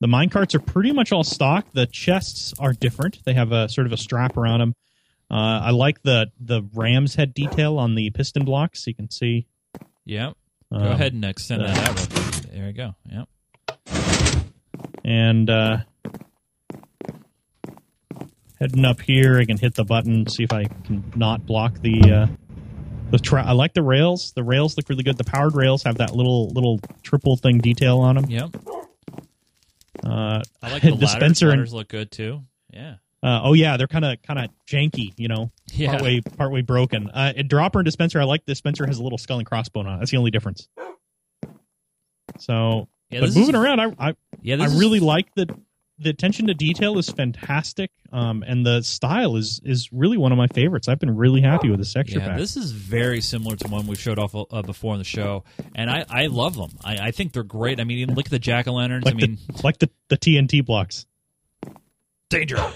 the 0.00 0.06
mine 0.08 0.30
carts 0.30 0.54
are 0.54 0.60
pretty 0.60 0.92
much 0.92 1.12
all 1.12 1.24
stock. 1.24 1.66
The 1.72 1.86
chests 1.86 2.54
are 2.58 2.72
different; 2.72 3.22
they 3.24 3.34
have 3.34 3.52
a 3.52 3.68
sort 3.68 3.86
of 3.86 3.92
a 3.92 3.96
strap 3.96 4.36
around 4.36 4.60
them. 4.60 4.74
Uh, 5.30 5.60
I 5.64 5.70
like 5.70 6.02
the 6.02 6.30
the 6.40 6.62
ram's 6.72 7.14
head 7.14 7.34
detail 7.34 7.78
on 7.78 7.94
the 7.94 8.10
piston 8.10 8.44
blocks. 8.44 8.86
You 8.86 8.94
can 8.94 9.10
see. 9.10 9.46
Yep. 10.08 10.36
Go 10.72 10.78
um, 10.78 10.86
ahead 10.86 11.12
and 11.12 11.24
extend 11.24 11.60
the- 11.60 11.66
that 11.66 11.88
out. 11.90 11.96
There 12.50 12.66
you 12.66 12.72
go. 12.72 12.94
Yep. 13.10 13.28
And 15.04 15.48
uh, 15.50 15.78
heading 18.58 18.84
up 18.86 19.00
here, 19.02 19.38
I 19.38 19.44
can 19.44 19.58
hit 19.58 19.74
the 19.74 19.84
button, 19.84 20.26
see 20.26 20.44
if 20.44 20.52
I 20.52 20.64
can 20.64 21.12
not 21.14 21.44
block 21.46 21.74
the 21.80 22.00
uh, 22.10 22.26
the. 23.10 23.18
Tra- 23.18 23.44
I 23.44 23.52
like 23.52 23.74
the 23.74 23.82
rails. 23.82 24.32
The 24.32 24.42
rails 24.42 24.76
look 24.76 24.88
really 24.88 25.02
good. 25.02 25.18
The 25.18 25.24
powered 25.24 25.54
rails 25.54 25.82
have 25.84 25.98
that 25.98 26.16
little 26.16 26.48
little 26.50 26.80
triple 27.02 27.36
thing 27.36 27.58
detail 27.58 27.98
on 27.98 28.16
them. 28.16 28.26
Yep. 28.30 28.56
Uh, 30.02 30.42
I 30.62 30.72
like 30.72 30.82
the 30.82 30.90
ladders. 30.92 30.98
dispenser 31.00 31.50
and 31.50 31.60
Ladders 31.60 31.74
look 31.74 31.88
good 31.88 32.10
too. 32.10 32.42
Yeah. 32.72 32.96
Uh, 33.28 33.40
oh 33.44 33.52
yeah, 33.52 33.76
they're 33.76 33.86
kind 33.86 34.04
of 34.04 34.20
kind 34.22 34.38
of 34.38 34.50
janky, 34.66 35.12
you 35.16 35.28
know, 35.28 35.50
Yeah. 35.72 35.90
partway 35.92 36.20
partway 36.20 36.62
broken. 36.62 37.10
Uh, 37.10 37.32
a 37.36 37.42
dropper 37.42 37.80
and 37.80 37.84
dispenser, 37.84 38.20
I 38.20 38.24
like. 38.24 38.44
The 38.46 38.52
dispenser 38.52 38.86
has 38.86 38.98
a 38.98 39.02
little 39.02 39.18
skull 39.18 39.38
and 39.38 39.48
crossbone 39.48 39.86
on 39.86 39.94
it. 39.96 39.98
That's 39.98 40.10
the 40.10 40.16
only 40.16 40.30
difference. 40.30 40.68
So, 42.38 42.88
Yeah, 43.10 43.20
but 43.20 43.28
moving 43.34 43.54
is- 43.54 43.60
around, 43.60 43.80
I 43.80 43.86
I, 43.98 44.14
Yeah. 44.42 44.54
I 44.54 44.58
This 44.58 44.72
is- 44.74 44.80
really 44.80 45.00
like 45.00 45.34
the 45.34 45.46
the 46.00 46.10
attention 46.10 46.46
to 46.46 46.54
detail 46.54 46.96
is 46.96 47.08
fantastic, 47.10 47.90
um, 48.12 48.44
and 48.46 48.64
the 48.64 48.82
style 48.82 49.34
is 49.34 49.60
is 49.64 49.88
really 49.92 50.16
one 50.16 50.30
of 50.30 50.38
my 50.38 50.46
favorites. 50.46 50.86
I've 50.88 51.00
been 51.00 51.16
really 51.16 51.40
happy 51.40 51.70
with 51.70 51.80
this 51.80 51.92
texture 51.92 52.20
Yeah, 52.20 52.28
pack. 52.28 52.38
this 52.38 52.56
is 52.56 52.70
very 52.70 53.20
similar 53.20 53.56
to 53.56 53.66
one 53.68 53.88
we 53.88 53.96
showed 53.96 54.16
off 54.20 54.32
uh, 54.32 54.62
before 54.62 54.92
on 54.92 54.98
the 55.00 55.04
show, 55.04 55.42
and 55.74 55.90
I, 55.90 56.04
I 56.08 56.26
love 56.26 56.54
them. 56.56 56.70
I, 56.84 57.08
I 57.08 57.10
think 57.10 57.32
they're 57.32 57.42
great. 57.42 57.80
I 57.80 57.84
mean, 57.84 57.98
even 57.98 58.14
look 58.14 58.26
at 58.26 58.30
the 58.30 58.38
jack 58.38 58.68
o' 58.68 58.74
lanterns. 58.74 59.06
like 59.06 59.14
I 59.14 59.16
mean, 59.16 59.38
the 59.48 59.60
like 59.64 59.78
the, 59.78 59.90
the 60.08 60.16
TNT 60.16 60.64
blocks. 60.64 61.04
Danger. 62.28 62.56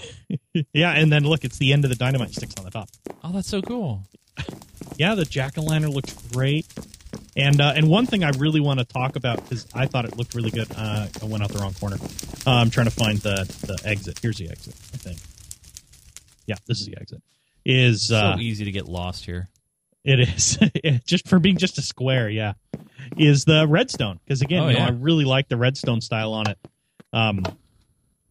Yeah, 0.71 0.91
and 0.91 1.11
then 1.11 1.23
look, 1.23 1.43
it's 1.43 1.57
the 1.57 1.73
end 1.73 1.83
of 1.83 1.89
the 1.89 1.95
dynamite 1.95 2.31
sticks 2.31 2.53
on 2.59 2.63
the 2.65 2.69
top. 2.71 2.87
Oh, 3.23 3.31
that's 3.31 3.47
so 3.47 3.59
cool. 3.61 4.03
yeah, 4.97 5.15
the 5.15 5.25
jack 5.25 5.57
o' 5.57 5.61
lantern 5.61 5.89
looks 5.91 6.13
great. 6.31 6.67
And 7.35 7.59
uh, 7.59 7.73
and 7.75 7.87
one 7.89 8.05
thing 8.05 8.23
I 8.23 8.29
really 8.37 8.59
want 8.59 8.79
to 8.79 8.85
talk 8.85 9.15
about 9.15 9.37
because 9.43 9.65
I 9.73 9.87
thought 9.87 10.05
it 10.05 10.15
looked 10.15 10.35
really 10.35 10.51
good. 10.51 10.67
Uh, 10.75 11.07
I 11.21 11.25
went 11.25 11.43
out 11.43 11.49
the 11.51 11.57
wrong 11.59 11.73
corner. 11.73 11.97
Uh, 12.45 12.51
I'm 12.51 12.69
trying 12.69 12.85
to 12.85 12.91
find 12.91 13.17
the 13.19 13.45
the 13.65 13.79
exit. 13.87 14.19
Here's 14.21 14.37
the 14.37 14.49
exit. 14.49 14.75
I 14.93 14.97
think. 14.97 15.17
Yeah, 16.45 16.55
this 16.67 16.79
is 16.81 16.85
the 16.87 16.97
exit. 16.99 17.21
Is 17.65 18.11
uh, 18.11 18.35
so 18.35 18.39
easy 18.39 18.65
to 18.65 18.71
get 18.71 18.87
lost 18.87 19.25
here. 19.25 19.49
it 20.03 20.19
is 20.19 20.57
just 21.05 21.27
for 21.27 21.39
being 21.39 21.57
just 21.57 21.77
a 21.79 21.81
square. 21.81 22.29
Yeah, 22.29 22.53
is 23.17 23.45
the 23.45 23.65
redstone 23.67 24.19
because 24.23 24.41
again, 24.43 24.63
Oh, 24.63 24.67
you 24.69 24.73
know, 24.75 24.79
yeah. 24.81 24.87
I 24.87 24.91
really 24.91 25.25
like 25.25 25.47
the 25.49 25.57
redstone 25.57 26.01
style 26.01 26.33
on 26.33 26.47
it. 26.49 26.57
Um, 27.11 27.43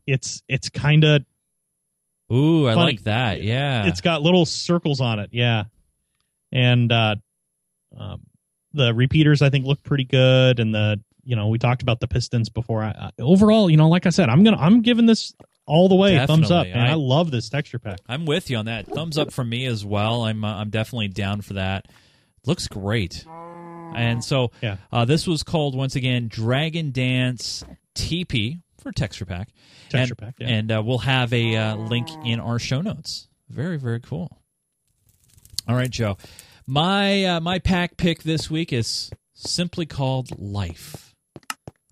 it's 0.06 0.42
it's 0.48 0.68
kind 0.68 1.04
of 1.04 1.24
Ooh, 2.32 2.66
I 2.68 2.74
Funny. 2.74 2.92
like 2.92 3.02
that. 3.04 3.42
Yeah. 3.42 3.86
it's 3.86 4.00
got 4.00 4.22
little 4.22 4.46
circles 4.46 5.00
on 5.00 5.18
it 5.18 5.30
yeah 5.32 5.64
and 6.50 6.90
uh 6.90 7.16
um 7.98 8.20
the 8.72 8.94
repeaters 8.94 9.42
i 9.42 9.50
think 9.50 9.66
look 9.66 9.82
pretty 9.82 10.04
good 10.04 10.58
and 10.60 10.74
the 10.74 10.98
you 11.24 11.36
know 11.36 11.48
we 11.48 11.58
talked 11.58 11.82
about 11.82 12.00
the 12.00 12.08
pistons 12.08 12.48
before 12.48 12.82
I, 12.82 12.88
I 12.88 13.10
overall 13.22 13.68
you 13.70 13.76
know 13.76 13.88
like 13.88 14.06
i 14.06 14.10
said 14.10 14.28
i'm 14.30 14.42
gonna 14.44 14.56
i'm 14.56 14.80
giving 14.82 15.04
this 15.06 15.34
all 15.66 15.88
the 15.90 15.94
way 15.94 16.16
thumbs 16.26 16.50
up 16.50 16.64
Definitely. 16.64 16.72
and 16.72 16.82
I, 16.88 16.92
I- 16.92 16.94
love 16.94 17.30
this 17.30 17.48
texture 17.50 17.78
pack 17.78 17.98
I'm 18.08 18.24
with 18.26 18.48
you 18.50 18.56
on 18.56 18.64
that. 18.64 18.86
Thumbs 18.86 19.16
up 19.18 19.32
from 19.32 19.48
me 19.50 19.66
as 19.66 19.84
well. 19.84 20.22
I'm 20.24 20.44
uh, 20.44 20.54
I'm 20.56 20.70
definitely 20.70 21.08
down 21.08 21.40
for 21.42 21.54
that. 21.54 21.86
Looks 22.46 22.66
great. 22.66 23.24
And 23.94 24.24
so 24.24 24.50
Yeah. 24.62 24.78
uh, 24.90 25.04
this 25.04 25.26
was 25.26 25.42
called 25.44 25.76
once 25.76 25.94
again 25.96 26.26
Dragon 26.28 26.90
Dance 26.92 27.62
TP 27.94 28.60
for 28.82 28.92
texture 28.92 29.24
pack. 29.24 29.48
Texture 29.88 30.14
and, 30.18 30.18
pack, 30.18 30.34
yeah. 30.38 30.48
And 30.48 30.72
uh, 30.72 30.82
we'll 30.84 30.98
have 30.98 31.32
a 31.32 31.56
uh, 31.56 31.76
link 31.76 32.08
in 32.24 32.40
our 32.40 32.58
show 32.58 32.80
notes. 32.80 33.28
Very 33.48 33.78
very 33.78 34.00
cool. 34.00 34.38
All 35.68 35.76
right, 35.76 35.90
Joe. 35.90 36.16
My 36.66 37.24
uh, 37.24 37.40
my 37.40 37.58
pack 37.58 37.96
pick 37.96 38.22
this 38.22 38.50
week 38.50 38.72
is 38.72 39.10
simply 39.34 39.86
called 39.86 40.38
Life 40.38 41.14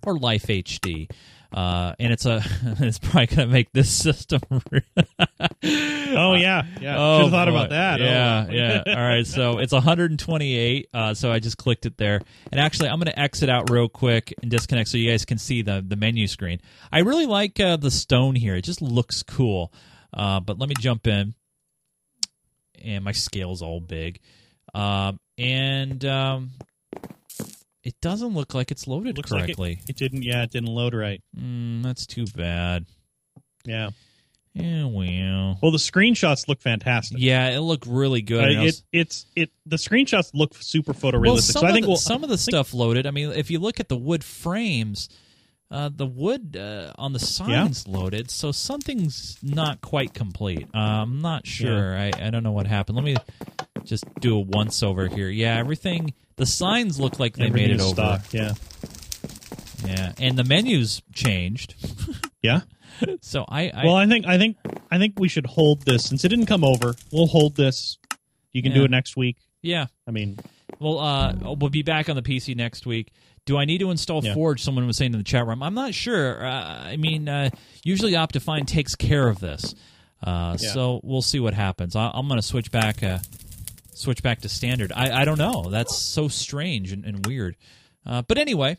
or 0.05 0.19
Life 0.19 0.47
HD. 0.47 1.11
Uh, 1.53 1.95
and 1.99 2.13
it's 2.13 2.27
a 2.27 2.43
it's 2.81 2.99
probably 2.99 3.27
going 3.27 3.49
to 3.49 3.53
make 3.53 3.73
this 3.73 3.91
system. 3.91 4.41
Oh 6.13 6.35
yeah, 6.35 6.65
yeah. 6.81 6.97
Oh, 6.99 7.19
Should 7.19 7.23
have 7.25 7.31
thought 7.33 7.45
boy. 7.47 7.51
about 7.53 7.71
that. 7.71 8.01
Yeah, 8.01 8.47
Oh. 8.49 8.53
yeah. 8.53 8.83
All 8.97 9.03
right, 9.03 9.25
so 9.27 9.59
it's 9.59 9.73
128. 9.73 10.89
Uh, 10.93 11.15
so 11.15 11.31
I 11.31 11.39
just 11.39 11.57
clicked 11.57 11.87
it 11.87 11.97
there, 11.99 12.21
and 12.51 12.61
actually, 12.61 12.89
I'm 12.89 12.99
going 12.99 13.07
to 13.13 13.19
exit 13.19 13.49
out 13.49 13.71
real 13.71 13.89
quick 13.89 14.35
and 14.43 14.51
disconnect 14.51 14.89
so 14.89 14.99
you 14.99 15.09
guys 15.11 15.25
can 15.25 15.39
see 15.39 15.63
the 15.63 15.85
the 15.87 15.97
menu 15.97 16.27
screen. 16.27 16.61
I 16.91 17.01
really 17.01 17.27
like 17.27 17.61
uh, 17.61 17.77
the 17.77 17.91
stone 17.93 18.35
here; 18.35 18.57
it 18.57 18.63
just 18.63 18.83
looks 18.83 19.23
cool. 19.23 19.73
Uh, 20.13 20.41
but 20.41 20.59
let 20.59 20.69
me 20.69 20.75
jump 20.81 21.07
in, 21.07 21.35
and 22.83 23.05
my 23.05 23.13
scale's 23.13 23.63
all 23.63 23.81
big, 23.81 24.19
um, 24.75 25.21
and 25.39 26.05
um, 26.05 26.51
it 27.83 27.95
doesn't 28.01 28.35
look 28.35 28.55
like 28.55 28.71
it's 28.71 28.87
loaded 28.87 29.17
Looks 29.17 29.31
like 29.31 29.43
it- 29.45 29.47
correctly. 29.47 29.81
It 29.89 29.97
didn't. 29.97 30.23
Yeah, 30.23 30.43
it 30.43 30.51
didn't 30.51 30.69
load 30.69 30.95
right. 30.95 31.23
mm, 31.39 31.83
that's 31.83 32.07
too 32.07 32.27
bad. 32.37 32.87
Yeah. 33.65 33.91
Yeah, 34.53 34.87
well. 34.87 35.59
Well, 35.63 35.71
the 35.71 35.79
screenshots 35.79 36.49
look 36.49 36.61
fantastic. 36.61 37.19
Yeah, 37.21 37.51
it 37.51 37.61
looked 37.61 37.87
really 37.87 38.21
good. 38.21 38.45
Uh, 38.45 38.49
and 38.49 38.59
I 38.59 38.63
was- 38.65 38.83
it, 38.93 38.99
it's 39.01 39.27
it. 39.37 39.51
The 39.65 39.77
screenshots 39.77 40.33
look 40.35 40.55
super 40.61 40.93
well, 40.93 41.13
photorealistic. 41.13 41.53
some 41.53 41.61
so 41.61 41.67
I 41.67 41.69
of 41.71 41.75
think 41.75 41.85
the, 41.85 41.91
we'll 41.91 41.97
some 41.99 42.25
of 42.25 42.31
the 42.31 42.39
stuff 42.39 42.75
loaded. 42.75 43.07
I 43.07 43.13
mean, 43.13 43.31
if 43.31 43.51
you 43.51 43.61
look 43.61 43.79
at 43.79 43.89
the 43.89 43.97
wood 43.97 44.25
frames, 44.25 45.09
uh, 45.71 45.89
the 45.95 46.05
wood 46.07 46.57
uh, 46.57 46.93
on 46.99 47.13
the 47.13 47.21
signs 47.21 47.87
loaded, 47.87 48.29
so 48.29 48.51
something's 48.51 49.39
not 49.41 49.81
quite 49.83 50.15
complete. 50.15 50.67
Uh, 50.75 50.79
I'm 50.79 51.23
not 51.23 51.47
sure. 51.47 51.97
I, 51.97 52.11
I 52.21 52.31
don't 52.31 52.43
know 52.43 52.51
what 52.51 52.67
happened. 52.67 52.97
Let 52.97 53.05
me 53.05 53.15
just 53.85 54.05
do 54.21 54.37
a 54.37 54.41
once 54.41 54.83
over 54.83 55.09
here. 55.09 55.29
Yeah, 55.29 55.57
everything. 55.57 56.15
The 56.37 56.47
signs 56.47 56.99
look 57.01 57.19
like 57.19 57.37
they 57.37 57.47
everything 57.47 57.69
made 57.69 57.75
it 57.75 57.81
is 57.81 57.87
over. 57.87 57.95
stock. 57.95 58.33
Yeah. 58.33 58.53
Yeah, 59.87 60.13
and 60.19 60.39
the 60.39 60.45
menus 60.45 61.03
changed. 61.15 61.75
Yeah. 62.43 62.63
So 63.21 63.45
I, 63.47 63.69
I 63.69 63.85
well, 63.85 63.97
I 63.97 64.07
think 64.07 64.27
I 64.27 64.39
think 64.39 64.57
I 64.91 64.97
think 64.97 65.19
we 65.21 65.29
should 65.29 65.45
hold 65.45 65.83
this 65.83 66.07
since 66.07 66.25
it 66.25 66.31
didn't 66.31 66.47
come 66.47 66.65
over. 66.65 66.95
We'll 67.13 67.27
hold 67.27 67.55
this. 67.55 67.99
You 68.53 68.63
can 68.63 68.73
do 68.73 68.79
Yeah. 68.79 68.85
it 68.87 68.91
next 68.91 69.15
week. 69.15 69.37
yeah. 69.61 69.89
I 70.09 70.11
mean, 70.11 70.39
Well, 70.79 70.99
uh, 70.99 71.35
we'll 71.43 71.69
be 71.69 71.83
back 71.83 72.09
on 72.09 72.17
the 72.17 72.23
PC 72.23 72.57
next 72.57 72.87
week. 72.87 73.13
Do 73.45 73.59
I 73.59 73.67
need 73.67 73.79
to 73.81 73.91
install 73.91 74.25
Yeah. 74.25 74.33
Forge? 74.33 74.63
Someone 74.63 74.87
was 74.87 74.97
saying 74.97 75.13
in 75.13 75.19
the 75.19 75.25
chat 75.25 75.47
room. 75.47 75.63
I'm 75.63 75.75
not 75.75 75.93
sure. 75.93 76.43
Uh, 76.47 76.51
I 76.83 76.97
mean, 76.97 77.29
uh, 77.29 77.51
usually 77.85 78.13
Optifine 78.13 78.67
takes 78.67 78.95
care 78.97 79.29
of 79.29 79.39
this, 79.41 79.75
uh, 80.25 80.57
Yeah. 80.59 80.71
so 80.73 81.01
we'll 81.05 81.21
see 81.21 81.41
what 81.41 81.53
happens. 81.53 81.95
I, 81.95 82.11
I'm 82.15 82.27
going 82.27 82.41
to 82.41 82.47
switch 82.47 82.71
back, 82.71 83.03
uh, 83.03 83.19
switch 84.01 84.23
back 84.23 84.41
to 84.41 84.49
standard. 84.49 84.93
I, 84.95 85.23
I 85.23 85.25
don't 85.25 85.39
know. 85.39 85.69
That's 85.71 85.97
so 85.97 86.29
strange 86.29 86.93
and, 86.93 87.05
and 87.05 87.27
weird. 87.27 87.57
Uh, 88.05 88.23
but 88.23 88.39
anyway, 88.39 88.79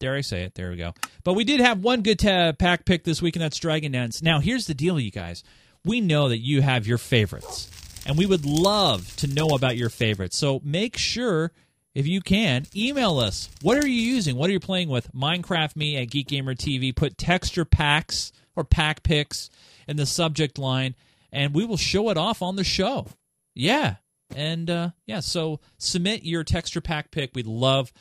dare 0.00 0.14
I 0.14 0.20
say 0.20 0.42
it? 0.42 0.54
There 0.54 0.70
we 0.70 0.76
go. 0.76 0.94
But 1.24 1.34
we 1.34 1.44
did 1.44 1.60
have 1.60 1.82
one 1.82 2.02
good 2.02 2.18
ta- 2.18 2.52
pack 2.52 2.84
pick 2.84 3.04
this 3.04 3.20
week, 3.20 3.36
and 3.36 3.42
that's 3.42 3.58
Dragon 3.58 3.92
Dance. 3.92 4.22
Now, 4.22 4.40
here's 4.40 4.66
the 4.66 4.74
deal, 4.74 4.98
you 5.00 5.10
guys. 5.10 5.42
We 5.84 6.00
know 6.00 6.28
that 6.28 6.38
you 6.38 6.62
have 6.62 6.86
your 6.86 6.98
favorites, 6.98 7.70
and 8.06 8.16
we 8.16 8.26
would 8.26 8.46
love 8.46 9.14
to 9.16 9.26
know 9.26 9.48
about 9.48 9.76
your 9.76 9.90
favorites. 9.90 10.38
So 10.38 10.60
make 10.64 10.96
sure, 10.96 11.52
if 11.94 12.06
you 12.06 12.20
can, 12.20 12.66
email 12.74 13.18
us. 13.18 13.50
What 13.60 13.82
are 13.82 13.86
you 13.86 14.00
using? 14.00 14.36
What 14.36 14.48
are 14.48 14.54
you 14.54 14.60
playing 14.60 14.88
with? 14.88 15.12
Minecraft 15.12 15.76
me 15.76 15.96
at 15.96 16.10
Geek 16.10 16.28
Gamer 16.28 16.54
TV. 16.54 16.94
Put 16.94 17.18
texture 17.18 17.64
packs 17.64 18.32
or 18.56 18.64
pack 18.64 19.02
picks 19.02 19.50
in 19.86 19.96
the 19.96 20.06
subject 20.06 20.58
line, 20.58 20.94
and 21.32 21.54
we 21.54 21.64
will 21.64 21.76
show 21.76 22.08
it 22.10 22.16
off 22.16 22.40
on 22.40 22.56
the 22.56 22.64
show. 22.64 23.08
Yeah. 23.54 23.96
And 24.34 24.68
uh, 24.68 24.90
yeah, 25.06 25.20
so 25.20 25.60
submit 25.78 26.24
your 26.24 26.44
texture 26.44 26.80
pack 26.80 27.10
pick. 27.10 27.30
We'd 27.34 27.46
love 27.46 27.92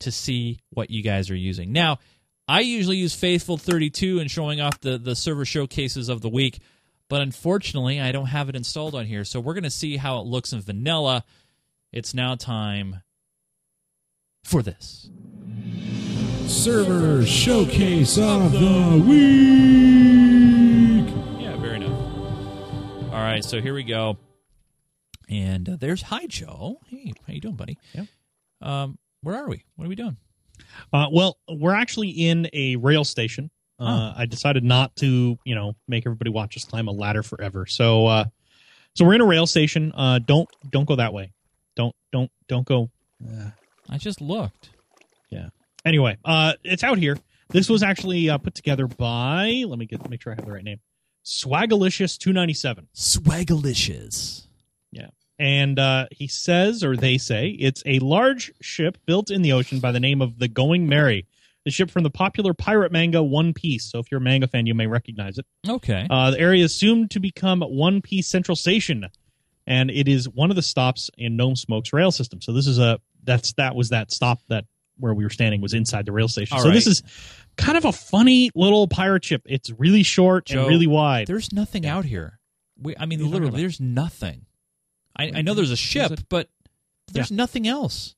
to 0.00 0.12
see 0.12 0.60
what 0.70 0.90
you 0.90 1.02
guys 1.02 1.30
are 1.30 1.36
using. 1.36 1.72
Now, 1.72 1.98
I 2.46 2.60
usually 2.60 2.96
use 2.96 3.14
Faithful 3.14 3.58
32 3.58 4.20
and 4.20 4.30
showing 4.30 4.60
off 4.60 4.80
the, 4.80 4.96
the 4.98 5.14
server 5.14 5.44
showcases 5.44 6.08
of 6.08 6.22
the 6.22 6.28
week, 6.28 6.60
but 7.08 7.20
unfortunately, 7.20 8.00
I 8.00 8.12
don't 8.12 8.26
have 8.26 8.48
it 8.48 8.56
installed 8.56 8.94
on 8.94 9.06
here. 9.06 9.24
So 9.24 9.40
we're 9.40 9.54
going 9.54 9.64
to 9.64 9.70
see 9.70 9.96
how 9.96 10.20
it 10.20 10.26
looks 10.26 10.52
in 10.52 10.60
vanilla. 10.60 11.24
It's 11.92 12.14
now 12.14 12.36
time 12.36 13.02
for 14.44 14.62
this. 14.62 15.10
Server 16.46 17.26
Showcase 17.26 18.16
of 18.16 18.52
the 18.52 19.04
Week. 19.06 19.18
Yeah, 21.38 21.56
very 21.56 21.76
enough. 21.76 22.00
All 23.12 23.20
right, 23.20 23.44
so 23.44 23.60
here 23.60 23.74
we 23.74 23.82
go. 23.82 24.16
And 25.28 25.68
uh, 25.68 25.76
there's 25.78 26.02
Hi 26.02 26.26
Joe. 26.26 26.80
Hey, 26.88 27.12
how 27.26 27.32
you 27.32 27.40
doing, 27.40 27.56
buddy? 27.56 27.78
Yeah. 27.92 28.04
Um, 28.60 28.98
where 29.22 29.36
are 29.36 29.48
we? 29.48 29.64
What 29.76 29.84
are 29.84 29.88
we 29.88 29.94
doing? 29.94 30.16
uh, 30.92 31.06
well, 31.12 31.38
we're 31.48 31.74
actually 31.74 32.08
in 32.10 32.48
a 32.52 32.76
rail 32.76 33.04
station. 33.04 33.50
Uh, 33.80 34.12
I 34.16 34.26
decided 34.26 34.64
not 34.64 34.96
to, 34.96 35.38
you 35.44 35.54
know, 35.54 35.74
make 35.86 36.04
everybody 36.04 36.30
watch 36.30 36.56
us 36.56 36.64
climb 36.64 36.88
a 36.88 36.90
ladder 36.90 37.22
forever. 37.22 37.64
So, 37.64 38.06
uh, 38.06 38.24
so 38.96 39.04
we're 39.04 39.14
in 39.14 39.20
a 39.20 39.26
rail 39.26 39.46
station. 39.46 39.92
Uh, 39.94 40.18
don't 40.18 40.48
don't 40.70 40.84
go 40.84 40.96
that 40.96 41.12
way. 41.12 41.30
Don't 41.76 41.94
don't 42.10 42.30
don't 42.48 42.66
go. 42.66 42.90
I 43.88 43.98
just 43.98 44.20
looked. 44.20 44.70
Yeah. 45.30 45.50
Anyway, 45.84 46.16
uh, 46.24 46.54
it's 46.64 46.82
out 46.82 46.98
here. 46.98 47.18
This 47.50 47.68
was 47.68 47.84
actually 47.84 48.28
uh, 48.28 48.38
put 48.38 48.56
together 48.56 48.88
by. 48.88 49.62
Let 49.64 49.78
me 49.78 49.86
get 49.86 50.10
make 50.10 50.22
sure 50.22 50.32
I 50.32 50.36
have 50.36 50.44
the 50.44 50.52
right 50.52 50.64
name. 50.64 50.80
Swagalicious 51.24 52.18
two 52.18 52.32
ninety 52.32 52.54
seven. 52.54 52.88
Swagalicious. 52.96 54.46
And 55.38 55.78
uh, 55.78 56.06
he 56.10 56.26
says, 56.26 56.82
or 56.82 56.96
they 56.96 57.18
say, 57.18 57.48
it's 57.48 57.82
a 57.86 57.98
large 58.00 58.52
ship 58.60 58.98
built 59.06 59.30
in 59.30 59.42
the 59.42 59.52
ocean 59.52 59.78
by 59.80 59.92
the 59.92 60.00
name 60.00 60.20
of 60.20 60.38
the 60.38 60.48
Going 60.48 60.88
Merry, 60.88 61.26
the 61.64 61.70
ship 61.70 61.90
from 61.90 62.02
the 62.02 62.10
popular 62.10 62.54
pirate 62.54 62.90
manga 62.90 63.22
One 63.22 63.54
Piece. 63.54 63.84
So 63.90 63.98
if 63.98 64.10
you're 64.10 64.18
a 64.20 64.24
manga 64.24 64.48
fan, 64.48 64.66
you 64.66 64.74
may 64.74 64.86
recognize 64.86 65.38
it. 65.38 65.46
Okay. 65.68 66.06
Uh, 66.10 66.32
the 66.32 66.40
area 66.40 66.64
is 66.64 66.74
soon 66.74 67.08
to 67.08 67.20
become 67.20 67.60
One 67.60 68.02
Piece 68.02 68.26
Central 68.26 68.56
Station, 68.56 69.06
and 69.66 69.90
it 69.90 70.08
is 70.08 70.28
one 70.28 70.50
of 70.50 70.56
the 70.56 70.62
stops 70.62 71.10
in 71.16 71.36
Gnome 71.36 71.56
Smoke's 71.56 71.92
rail 71.92 72.10
system. 72.10 72.40
So 72.40 72.52
this 72.52 72.66
is 72.66 72.78
a 72.78 73.00
that's 73.22 73.52
that 73.54 73.74
was 73.74 73.90
that 73.90 74.10
stop 74.10 74.40
that 74.48 74.64
where 74.96 75.14
we 75.14 75.24
were 75.24 75.30
standing 75.30 75.60
was 75.60 75.74
inside 75.74 76.06
the 76.06 76.12
rail 76.12 76.28
station. 76.28 76.56
All 76.56 76.62
so 76.64 76.70
this 76.70 76.86
is 76.86 77.02
kind 77.56 77.78
of 77.78 77.84
a 77.84 77.92
funny 77.92 78.50
little 78.54 78.88
pirate 78.88 79.24
ship. 79.24 79.42
It's 79.46 79.70
really 79.70 80.02
short 80.02 80.46
Joe, 80.46 80.60
and 80.60 80.68
really 80.68 80.86
wide. 80.86 81.26
There's 81.28 81.52
nothing 81.52 81.86
out 81.86 82.04
here. 82.04 82.40
We, 82.80 82.96
I 82.96 83.06
mean, 83.06 83.18
What 83.20 83.24
are 83.24 83.26
you 83.26 83.30
talking 83.30 83.42
literally, 83.42 83.62
there's 83.62 83.80
nothing. 83.80 84.46
I, 85.18 85.32
I 85.36 85.42
know 85.42 85.54
there's 85.54 85.70
a 85.70 85.76
ship, 85.76 86.10
it? 86.12 86.24
but 86.28 86.48
there's 87.12 87.30
nothing 87.30 87.66
else. 87.66 88.14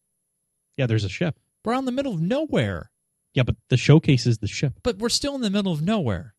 Yeah, 0.76 0.86
there's 0.86 1.04
a 1.04 1.08
ship. 1.08 1.38
We're 1.64 1.74
out 1.74 1.80
in 1.80 1.84
the 1.84 1.92
middle 1.92 2.14
of 2.14 2.20
nowhere, 2.20 2.90
Yeah, 3.34 3.42
but 3.44 3.56
the 3.68 3.76
showcase 3.76 4.26
is 4.26 4.38
the 4.38 4.46
ship. 4.46 4.74
but 4.82 4.98
we're 4.98 5.08
still 5.08 5.34
in 5.34 5.40
the 5.40 5.50
middle 5.50 5.72
of 5.72 5.82
nowhere. 5.82 6.34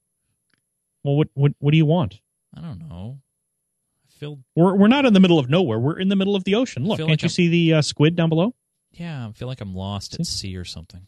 Well, 1.04 1.16
what 1.16 1.30
what 1.34 1.54
what 1.60 1.72
do 1.72 1.78
you 1.78 1.86
want? 1.86 2.20
I 2.56 2.62
don't 2.62 2.80
know. 2.88 3.20
I 4.08 4.12
feel, 4.20 4.40
We're 4.56 4.76
we're 4.76 4.88
not 4.88 5.06
in 5.06 5.14
the 5.14 5.20
middle 5.20 5.40
of 5.40 5.50
nowhere. 5.50 5.80
We're 5.80 6.00
in 6.00 6.10
the 6.10 6.16
middle 6.16 6.36
of 6.36 6.44
the 6.44 6.56
ocean. 6.56 6.86
Look, 6.86 6.98
can't 7.00 7.10
like 7.10 7.22
you 7.22 7.28
I'm- 7.28 7.32
see 7.32 7.48
the 7.48 7.74
uh, 7.76 7.82
squid 7.82 8.16
down 8.16 8.30
below? 8.30 8.54
yeah, 8.92 9.28
I 9.28 9.32
feel 9.32 9.48
like 9.48 9.62
I'm 9.62 9.74
lost 9.74 10.20
at 10.20 10.26
sea 10.28 10.58
or 10.58 10.66
something. 10.66 11.02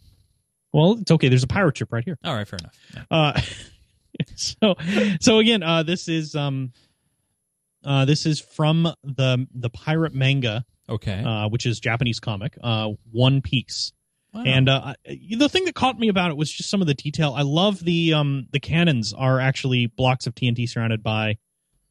Well, 0.71 0.97
it's 1.01 1.11
okay. 1.11 1.27
There's 1.29 1.43
a 1.43 1.47
pirate 1.47 1.77
ship 1.77 1.91
right 1.93 2.03
here. 2.03 2.17
All 2.23 2.33
right, 2.33 2.47
fair 2.47 2.57
enough. 2.59 2.77
Yeah. 2.95 3.03
Uh, 3.11 3.41
so 4.35 4.75
so 5.19 5.39
again, 5.39 5.61
uh, 5.63 5.83
this 5.83 6.07
is 6.07 6.35
um, 6.35 6.71
uh, 7.83 8.05
this 8.05 8.25
is 8.25 8.39
from 8.39 8.83
the 9.03 9.47
the 9.53 9.69
pirate 9.69 10.13
manga, 10.13 10.65
Okay. 10.89 11.23
uh, 11.23 11.47
which 11.49 11.65
is 11.65 11.79
Japanese 11.79 12.19
comic, 12.19 12.57
uh, 12.63 12.89
One 13.11 13.41
Piece. 13.41 13.91
Wow. 14.33 14.43
And 14.45 14.67
uh, 14.69 14.93
I- 15.07 15.19
the 15.37 15.47
thing 15.49 15.65
that 15.65 15.75
caught 15.75 15.99
me 15.99 16.07
about 16.07 16.31
it 16.31 16.37
was 16.37 16.51
just 16.51 16.69
some 16.69 16.81
of 16.81 16.87
the 16.87 16.93
detail. 16.95 17.33
I 17.37 17.43
love 17.43 17.79
the 17.83 18.13
um, 18.13 18.47
the 18.51 18.59
cannons 18.59 19.13
are 19.13 19.39
actually 19.39 19.85
blocks 19.87 20.25
of 20.27 20.33
TNT 20.35 20.67
surrounded 20.67 21.03
by 21.03 21.37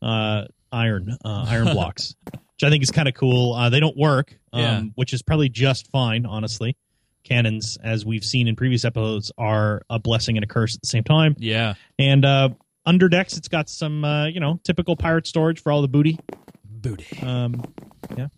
uh, 0.01 0.45
iron 0.73 1.17
uh, 1.25 1.47
iron 1.49 1.65
blocks, 1.75 2.15
which 2.33 2.65
I 2.65 2.71
think 2.71 2.83
is 2.83 2.91
kind 2.91 3.09
of 3.09 3.15
cool. 3.15 3.55
Uh, 3.55 3.71
they 3.71 3.81
don't 3.81 3.97
work, 3.97 4.39
um, 4.53 4.61
Yeah. 4.61 4.83
which 4.97 5.13
is 5.13 5.23
probably 5.23 5.49
just 5.49 5.89
fine, 5.91 6.27
honestly. 6.27 6.77
Cannons, 7.25 7.79
as 7.81 8.05
we've 8.05 8.25
seen 8.25 8.49
in 8.49 8.57
previous 8.57 8.85
episodes, 8.85 9.31
are 9.39 9.83
a 9.89 10.01
blessing 10.01 10.37
and 10.37 10.43
a 10.43 10.47
curse 10.49 10.75
at 10.75 10.81
the 10.81 10.89
same 10.89 11.05
time. 11.05 11.37
yeah. 11.39 11.75
And 11.97 12.25
uh, 12.25 12.49
under 12.85 13.09
decks, 13.09 13.37
it's 13.37 13.49
got 13.49 13.69
some 13.69 14.05
uh, 14.05 14.27
you 14.27 14.41
know 14.41 14.61
typical 14.65 14.97
pirate 14.97 15.27
storage 15.27 15.61
for 15.63 15.73
all 15.73 15.83
the 15.83 15.89
booty. 15.89 16.19
Booty. 16.65 17.21
Um, 17.23 17.63
yeah. 18.17 18.29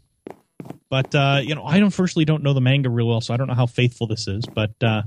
But 0.91 1.15
uh, 1.15 1.41
you 1.43 1.55
know, 1.55 1.63
I 1.65 1.77
unfortunately 1.79 2.25
don't 2.27 2.43
know 2.43 2.53
the 2.53 2.61
manga 2.61 2.89
real 2.91 3.09
well, 3.09 3.21
so 3.21 3.35
I 3.35 3.37
don't 3.37 3.49
know 3.49 3.55
how 3.55 3.67
faithful 3.67 4.07
this 4.07 4.29
is. 4.29 4.45
But 4.47 4.75
uh, 4.83 5.03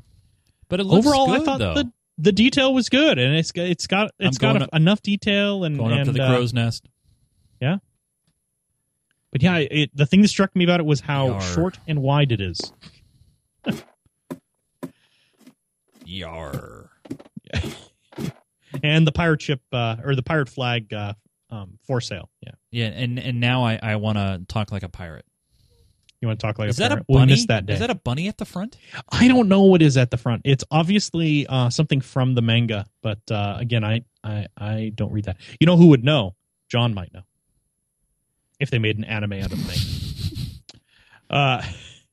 But 0.70 0.80
it 0.80 0.84
looks 0.86 1.06
overall, 1.08 1.28
good, 1.28 1.42
I 1.42 1.46
thought 1.46 1.60
though. 1.60 1.74
the 1.76 1.92
the 2.18 2.32
detail 2.32 2.74
was 2.74 2.90
good, 2.90 3.20
and 3.20 3.36
it's 3.36 3.52
got 3.52 3.66
it's 3.68 3.88
got 3.88 4.12
it's 4.20 4.38
got 4.38 4.62
up- 4.62 4.70
enough 4.74 5.02
detail 5.02 5.64
and 5.64 5.78
Going 5.78 6.00
up 6.00 6.06
to 6.06 6.12
the 6.12 6.24
uh, 6.24 6.30
crow's 6.30 6.54
nest. 6.54 6.88
Yeah. 7.62 7.78
But 9.32 9.44
yeah, 9.44 9.58
it, 9.58 9.96
the 9.96 10.06
thing 10.06 10.22
that 10.22 10.30
struck 10.30 10.56
me 10.56 10.64
about 10.64 10.80
it 10.80 10.86
was 10.86 11.02
how 11.02 11.28
Yar. 11.28 11.42
short 11.42 11.78
and 11.88 12.02
wide 12.02 12.32
it 12.32 12.42
is. 12.42 12.72
Yar. 16.06 16.90
And 18.84 19.06
the 19.08 19.12
pirate 19.12 19.42
ship 19.42 19.62
uh, 19.72 19.98
or 20.04 20.16
the 20.16 20.24
pirate 20.24 20.50
flag 20.50 20.94
uh, 20.94 21.14
um, 21.50 21.78
for 21.86 22.02
sale. 22.02 22.30
Yeah. 22.42 22.52
Yeah, 22.72 22.88
and 22.88 23.18
and 23.18 23.40
now 23.40 23.64
I 23.64 23.80
I 23.82 23.96
want 23.96 24.18
to 24.18 24.42
talk 24.48 24.72
like 24.72 24.84
a 24.84 24.90
pirate. 24.90 25.26
You 26.22 26.28
want 26.28 26.40
to 26.40 26.48
talk 26.48 26.58
like 26.58 26.70
Is 26.70 26.78
a 26.78 26.82
that 26.82 26.86
a 26.92 26.96
parent? 26.96 27.06
We 27.10 27.16
bunny? 27.16 27.34
missed 27.34 27.48
that 27.50 27.66
day. 27.66 27.74
Is 27.74 27.80
that 27.80 27.90
a 27.92 27.96
bunny 27.96 28.28
at 28.28 28.38
the 28.38 28.46
front? 28.46 28.78
I 29.10 29.28
don't 29.28 29.48
know 29.48 29.64
what 29.64 29.82
is 29.82 29.98
at 29.98 30.10
the 30.10 30.18
front. 30.18 30.42
It's 30.46 30.64
obviously 30.72 31.46
uh, 31.48 31.70
something 31.70 32.02
from 32.02 32.34
the 32.34 32.42
manga, 32.42 32.86
but 33.04 33.20
uh, 33.30 33.58
again, 33.60 33.84
I, 33.84 34.04
I 34.24 34.48
I 34.58 34.92
don't 34.96 35.12
read 35.12 35.26
that. 35.26 35.38
You 35.60 35.68
know 35.68 35.78
who 35.78 35.88
would 35.88 36.04
know? 36.04 36.36
John 36.70 36.94
might 36.94 37.14
know 37.14 37.22
if 38.60 38.72
they 38.72 38.80
made 38.80 38.98
an 38.98 39.04
anime 39.04 39.34
out 39.34 39.52
of 39.52 39.58
the 39.58 39.72
thing. 39.72 40.80
uh, 41.30 41.62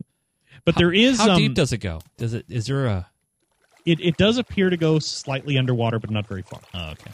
but 0.65 0.77
there 0.77 0.93
is 0.93 1.19
How 1.19 1.31
um, 1.31 1.39
deep 1.39 1.55
does 1.55 1.73
it 1.73 1.79
go? 1.79 2.01
Does 2.19 2.35
it? 2.35 2.45
Is 2.49 2.67
there 2.67 2.87
a? 2.87 3.07
It, 3.87 4.01
it 4.01 4.17
does 4.17 4.39
appear 4.39 4.71
to 4.71 4.77
go 4.77 4.99
slightly 4.99 5.59
underwater, 5.59 5.99
but 5.99 6.11
not 6.11 6.27
very 6.27 6.43
far. 6.43 6.61
Oh, 6.75 6.91
okay. 6.93 7.11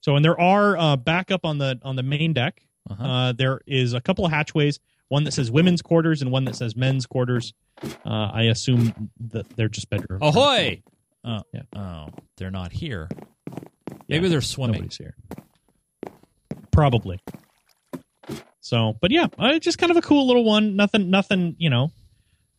So, 0.00 0.16
and 0.16 0.24
there 0.24 0.38
are 0.40 0.76
uh, 0.76 0.96
back 0.96 1.30
up 1.30 1.44
on 1.44 1.58
the 1.58 1.78
on 1.82 1.96
the 1.96 2.02
main 2.02 2.32
deck. 2.32 2.62
Uh-huh. 2.90 3.04
Uh, 3.04 3.32
there 3.32 3.60
is 3.66 3.92
a 3.94 4.00
couple 4.00 4.24
of 4.26 4.32
hatchways. 4.32 4.80
One 5.08 5.24
that 5.24 5.32
says 5.32 5.50
women's 5.50 5.82
quarters 5.82 6.22
and 6.22 6.32
one 6.32 6.44
that 6.46 6.56
says 6.56 6.74
men's 6.74 7.06
quarters. 7.06 7.52
Uh, 8.04 8.30
I 8.32 8.44
assume 8.44 9.10
that 9.30 9.48
they're 9.56 9.68
just 9.68 9.90
bedrooms. 9.90 10.22
Ahoy! 10.22 10.82
Oh, 11.24 11.42
Yeah. 11.52 11.62
oh, 11.76 12.08
they're 12.36 12.50
not 12.50 12.72
here. 12.72 13.08
Yeah, 13.10 13.96
Maybe 14.08 14.28
they're 14.28 14.40
swimming. 14.40 14.74
Nobody's 14.82 14.96
here. 14.96 15.14
Probably. 16.70 17.20
So, 18.60 18.96
but 19.00 19.10
yeah, 19.10 19.26
uh, 19.38 19.58
just 19.58 19.78
kind 19.78 19.90
of 19.90 19.96
a 19.98 20.02
cool 20.02 20.26
little 20.26 20.44
one. 20.44 20.74
Nothing, 20.76 21.10
nothing. 21.10 21.54
You 21.58 21.68
know, 21.70 21.92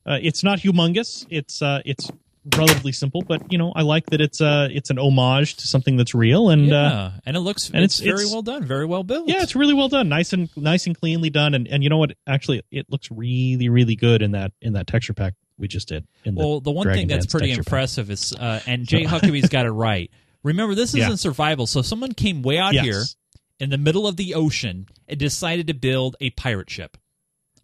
uh, 0.06 0.20
it's 0.22 0.43
not 0.43 0.60
humongous. 0.60 1.26
It's 1.30 1.62
uh, 1.62 1.82
it's 1.86 2.10
relatively 2.58 2.91
simple, 2.91 3.22
but 3.22 3.49
you 3.51 3.58
know, 3.58 3.72
I 3.76 3.84
like 3.84 4.08
that 4.08 4.20
it's 4.20 4.41
uh, 4.41 4.68
it's 4.72 4.89
an 4.89 4.99
homage 4.99 5.56
to 5.58 5.68
something 5.68 5.95
that's 5.97 6.14
real, 6.14 6.49
and 6.49 6.68
yeah, 6.68 6.76
uh, 6.93 7.12
and 7.26 7.38
it 7.38 7.39
looks 7.39 7.70
and 7.70 7.84
it's, 7.84 7.99
it's- 8.01 8.06
very 8.06 8.24
it's- 8.24 8.32
well 8.34 8.41
done, 8.41 8.64
very 8.66 8.86
well 8.86 9.04
built. 9.04 9.30
yeah, 9.30 9.41
it's 9.41 9.56
really 9.56 9.74
well 9.74 9.88
done. 9.89 10.10
Nice 10.10 10.34
and 10.34 10.49
nice 10.58 10.86
and 10.88 10.99
cleanly 10.99 11.30
done, 11.30 11.54
and 11.54 11.68
and 11.68 11.84
you 11.84 11.89
know 11.89 11.97
what? 11.97 12.14
Actually, 12.28 12.62
it 12.72 12.86
looks 12.89 13.10
really 13.12 13.70
really 13.70 13.95
good 13.95 14.22
in 14.22 14.32
that 14.32 14.51
in 14.62 14.74
that 14.74 14.88
texture 14.88 15.14
pack 15.14 15.34
we 15.58 15.68
just 15.68 15.88
did. 15.88 16.06
In 16.26 16.36
the 16.36 16.39
well, 16.39 16.60
the 16.60 16.72
one 16.72 16.84
Dragon 16.86 17.01
thing 17.01 17.08
that's 17.08 17.26
Dance 17.26 17.32
pretty 17.32 17.47
texture 17.47 17.64
pack. 17.64 17.68
impressive 17.68 18.10
is, 18.12 18.34
uh, 18.34 18.60
and 18.68 18.86
Jay 18.88 19.06
Huckabee's 19.06 19.49
got 19.49 19.66
it 19.66 19.72
right. 19.72 20.12
Remember, 20.43 20.76
this 20.76 20.93
isn't 20.93 21.18
survival, 21.18 21.66
so 21.68 21.82
someone 21.82 22.12
came 22.12 22.41
way 22.41 22.58
out 22.58 22.74
Yes. 22.74 22.84
here 22.84 23.04
in 23.62 23.70
the 23.70 23.78
middle 23.78 24.06
of 24.06 24.18
the 24.18 24.34
ocean 24.36 24.88
and 25.08 25.18
decided 25.18 25.68
to 25.68 25.74
build 25.74 26.18
a 26.20 26.32
pirate 26.32 26.70
ship. 26.70 26.97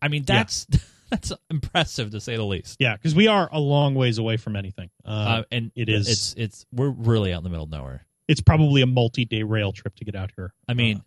I 0.01 0.07
mean, 0.07 0.23
Yeah. 0.29 0.45
that's 1.11 1.31
impressive 1.49 2.11
to 2.11 2.19
say 2.21 2.35
the 2.35 2.43
least. 2.45 2.77
Yeah, 2.79 2.95
because 2.95 3.15
we 3.15 3.27
are 3.27 3.49
a 3.51 3.59
long 3.59 3.95
ways 3.95 4.17
away 4.17 4.37
from 4.37 4.55
anything. 4.55 4.89
Uh, 5.05 5.09
Uh, 5.09 5.43
and 5.51 5.71
it 5.75 5.89
is- 5.89 6.07
It's 6.07 6.33
it's 6.37 6.65
we're 6.71 6.89
really 6.89 7.33
out 7.33 7.39
in 7.39 7.43
the 7.43 7.49
middle 7.49 7.65
of 7.65 7.69
nowhere. 7.71 8.05
it's 8.27 8.41
probably 8.41 8.81
a 8.83 8.85
multi-day 8.85 9.41
rail 9.43 9.71
trip 9.71 9.95
to 9.95 10.05
get 10.05 10.15
out 10.15 10.31
here. 10.35 10.53
I 10.67 10.73
mean, 10.75 10.97
Uh, 10.97 11.01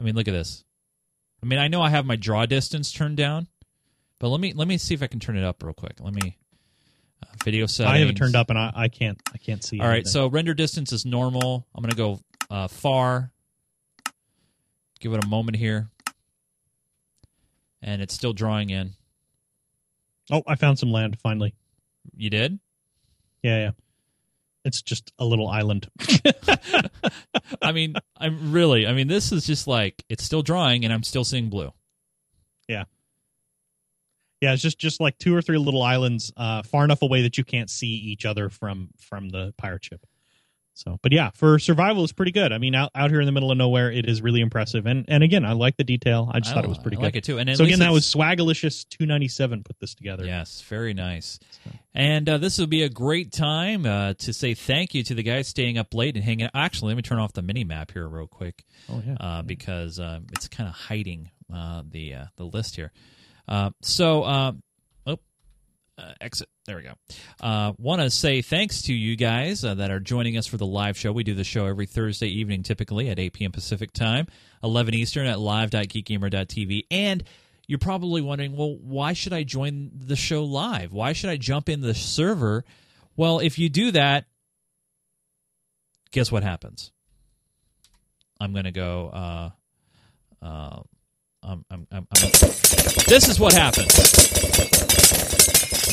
I 0.00 0.02
mean, 0.02 0.14
look 0.16 0.26
at 0.26 0.32
this. 0.32 0.64
I 1.42 1.46
mean, 1.46 1.58
I 1.60 1.68
know 1.68 1.80
I 1.82 1.90
have 1.90 2.04
my 2.06 2.16
draw 2.16 2.44
distance 2.46 2.90
turned 2.90 3.16
down, 3.16 3.46
but 4.18 4.28
let 4.30 4.40
me 4.40 4.52
let 4.52 4.66
me 4.66 4.76
see 4.78 4.94
if 4.94 5.02
I 5.02 5.06
can 5.06 5.20
turn 5.20 5.36
it 5.36 5.44
up 5.44 5.62
real 5.62 5.74
quick. 5.74 6.00
Let 6.00 6.12
me 6.14 6.36
uh, 7.22 7.26
video 7.44 7.66
settings. 7.66 7.94
I 7.94 7.98
have 7.98 8.08
it 8.08 8.16
turned 8.16 8.34
up, 8.34 8.50
and 8.50 8.58
I, 8.58 8.72
I 8.74 8.88
can't 8.88 9.20
I 9.32 9.38
can't 9.38 9.62
see. 9.62 9.78
All 9.80 9.86
right, 9.86 9.96
anything. 9.96 10.10
so 10.10 10.26
render 10.28 10.54
distance 10.54 10.92
is 10.92 11.04
normal. 11.06 11.66
I'm 11.74 11.82
gonna 11.82 11.94
go 11.94 12.20
uh, 12.50 12.66
far. 12.68 13.30
Give 15.00 15.12
it 15.12 15.22
a 15.22 15.28
moment 15.28 15.56
here, 15.58 15.90
and 17.82 18.00
it's 18.02 18.14
still 18.14 18.32
drawing 18.32 18.70
in. 18.70 18.94
Oh, 20.30 20.42
I 20.46 20.54
found 20.56 20.78
some 20.78 20.90
land 20.90 21.18
finally. 21.20 21.54
You 22.16 22.30
did? 22.30 22.58
Yeah, 23.42 23.58
yeah. 23.58 23.70
It's 24.64 24.80
just 24.80 25.12
a 25.18 25.24
little 25.24 25.48
island. 25.48 25.90
I 27.62 27.72
mean, 27.72 27.94
I'm 28.16 28.52
really. 28.52 28.86
I 28.86 28.92
mean, 28.94 29.08
this 29.08 29.30
is 29.32 29.46
just 29.46 29.66
like 29.66 30.02
it's 30.08 30.24
still 30.24 30.42
drawing, 30.42 30.84
and 30.84 30.92
I'm 30.92 31.02
still 31.02 31.24
seeing 31.24 31.50
blue. 31.50 31.70
yeah, 32.66 32.84
Yeah, 34.40 34.54
it's 34.54 34.62
just 34.62 34.78
just 34.78 35.00
like 35.00 35.18
two 35.18 35.36
or 35.36 35.42
three 35.42 35.58
little 35.58 35.82
islands, 35.82 36.32
uh, 36.36 36.62
far 36.62 36.84
enough 36.84 37.02
away 37.02 37.22
that 37.22 37.36
you 37.36 37.44
can't 37.44 37.68
see 37.68 37.88
each 37.88 38.24
other 38.24 38.48
from 38.48 38.88
from 38.98 39.28
the 39.28 39.52
pirate 39.58 39.84
ship. 39.84 40.06
So, 40.76 40.98
but 41.02 41.12
yeah, 41.12 41.30
for 41.30 41.60
survival, 41.60 42.02
it's 42.02 42.12
pretty 42.12 42.32
good. 42.32 42.52
I 42.52 42.58
mean, 42.58 42.74
out 42.74 42.90
out 42.96 43.10
here 43.10 43.20
in 43.20 43.26
the 43.26 43.32
middle 43.32 43.52
of 43.52 43.56
nowhere, 43.56 43.92
it 43.92 44.08
is 44.08 44.20
really 44.20 44.40
impressive. 44.40 44.86
And 44.86 45.04
and 45.06 45.22
again, 45.22 45.44
I 45.44 45.52
like 45.52 45.76
the 45.76 45.84
detail. 45.84 46.28
I 46.34 46.40
just 46.40 46.50
I 46.50 46.54
thought 46.56 46.64
it 46.64 46.68
was 46.68 46.78
pretty 46.78 46.96
I 46.96 47.00
good. 47.00 47.04
like 47.06 47.16
it 47.16 47.22
too. 47.24 47.38
And 47.38 47.56
so 47.56 47.62
again, 47.64 47.78
that 47.78 47.92
was 47.92 48.04
Swagalicious 48.04 48.84
two 48.88 49.06
ninety 49.06 49.28
seven 49.28 49.62
put 49.62 49.78
this 49.78 49.94
together. 49.94 50.24
Yes, 50.26 50.62
very 50.68 50.92
nice. 50.92 51.38
And 51.94 52.28
uh, 52.28 52.38
this 52.38 52.58
will 52.58 52.66
be 52.66 52.82
a 52.82 52.88
great 52.88 53.30
time 53.30 53.86
uh, 53.86 54.14
to 54.14 54.32
say 54.32 54.54
thank 54.54 54.94
you 54.94 55.04
to 55.04 55.14
the 55.14 55.22
guys 55.22 55.46
staying 55.46 55.78
up 55.78 55.94
late 55.94 56.16
and 56.16 56.24
hanging. 56.24 56.46
Out. 56.46 56.50
Actually, 56.54 56.88
let 56.88 56.96
me 56.96 57.02
turn 57.02 57.20
off 57.20 57.32
the 57.32 57.42
mini 57.42 57.62
map 57.62 57.92
here 57.92 58.08
real 58.08 58.26
quick 58.26 58.64
Oh 58.88 59.00
yeah. 59.06 59.14
uh, 59.20 59.42
because 59.42 60.00
uh, 60.00 60.18
it's 60.32 60.48
kind 60.48 60.68
of 60.68 60.74
hiding 60.74 61.30
uh, 61.54 61.84
the 61.88 62.14
uh, 62.14 62.24
the 62.36 62.44
list 62.44 62.74
here. 62.74 62.90
Uh, 63.46 63.70
so, 63.80 64.24
uh, 65.98 66.12
exit. 66.20 66.48
There 66.66 66.76
we 66.76 66.82
go. 66.82 66.94
Uh, 67.40 67.72
Want 67.78 68.00
to 68.00 68.10
say 68.10 68.42
thanks 68.42 68.82
to 68.82 68.94
you 68.94 69.16
guys 69.16 69.64
uh, 69.64 69.74
that 69.74 69.90
are 69.90 70.00
joining 70.00 70.36
us 70.36 70.46
for 70.46 70.56
the 70.56 70.66
live 70.66 70.96
show. 70.96 71.12
We 71.12 71.24
do 71.24 71.34
the 71.34 71.44
show 71.44 71.66
every 71.66 71.86
Thursday 71.86 72.28
evening, 72.28 72.62
typically 72.62 73.08
at 73.10 73.18
8 73.18 73.32
p.m. 73.32 73.52
Pacific 73.52 73.92
time, 73.92 74.26
11 74.62 74.94
Eastern 74.94 75.26
at 75.26 75.38
live.geekgamer.tv. 75.38 76.86
And 76.90 77.24
you're 77.66 77.78
probably 77.78 78.22
wondering, 78.22 78.56
well, 78.56 78.76
why 78.76 79.12
should 79.12 79.32
I 79.32 79.42
join 79.42 79.90
the 79.94 80.16
show 80.16 80.44
live? 80.44 80.92
Why 80.92 81.12
should 81.12 81.30
I 81.30 81.36
jump 81.36 81.68
in 81.68 81.80
the 81.80 81.94
server? 81.94 82.64
Well, 83.16 83.38
if 83.38 83.58
you 83.58 83.68
do 83.68 83.90
that, 83.92 84.26
guess 86.10 86.30
what 86.30 86.42
happens? 86.42 86.92
I'm 88.40 88.52
going 88.52 88.64
to 88.64 88.72
go. 88.72 89.08
Uh, 89.08 89.50
uh, 90.42 90.82
I'm, 91.44 91.64
I'm, 91.70 91.86
I'm, 91.92 92.06
I'm, 92.16 92.30
this 93.06 93.28
is 93.28 93.38
what 93.38 93.52
happens. 93.52 93.92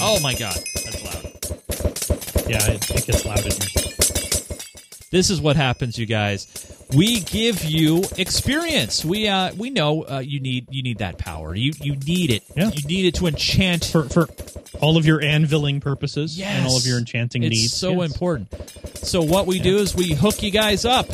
Oh 0.03 0.19
my 0.21 0.33
god, 0.33 0.55
that's 0.55 1.03
loud. 1.03 2.49
yeah, 2.49 2.71
it, 2.71 2.89
it 2.91 3.05
gets 3.05 3.25
loud 3.25 3.39
in 3.39 3.51
here. 3.51 3.81
This 5.11 5.29
is 5.29 5.41
what 5.41 5.55
happens, 5.57 5.97
you 5.99 6.05
guys. 6.05 6.47
We 6.95 7.19
give 7.21 7.63
you 7.63 8.03
experience. 8.17 9.03
We 9.05 9.27
uh 9.27 9.53
we 9.55 9.69
know 9.69 10.03
uh, 10.03 10.19
you 10.19 10.39
need 10.39 10.67
you 10.71 10.83
need 10.83 10.97
that 10.99 11.17
power. 11.17 11.53
You 11.55 11.73
you 11.81 11.95
need 11.97 12.31
it. 12.31 12.43
Yeah. 12.55 12.71
You 12.73 12.83
need 12.87 13.05
it 13.05 13.15
to 13.15 13.27
enchant. 13.27 13.85
for 13.85 14.03
for 14.09 14.27
all 14.81 14.97
of 14.97 15.05
your 15.05 15.19
anviling 15.21 15.79
purposes 15.81 16.37
yes. 16.37 16.57
and 16.57 16.67
all 16.67 16.75
of 16.77 16.85
your 16.85 16.97
enchanting 16.97 17.43
it's 17.43 17.49
needs. 17.51 17.73
so 17.73 18.01
Yes. 18.01 18.11
important. 18.13 18.53
So 18.97 19.21
what 19.21 19.47
we 19.47 19.59
do 19.59 19.77
is 19.77 19.95
we 19.95 20.13
hook 20.13 20.41
you 20.43 20.51
guys 20.51 20.83
up. 20.85 21.07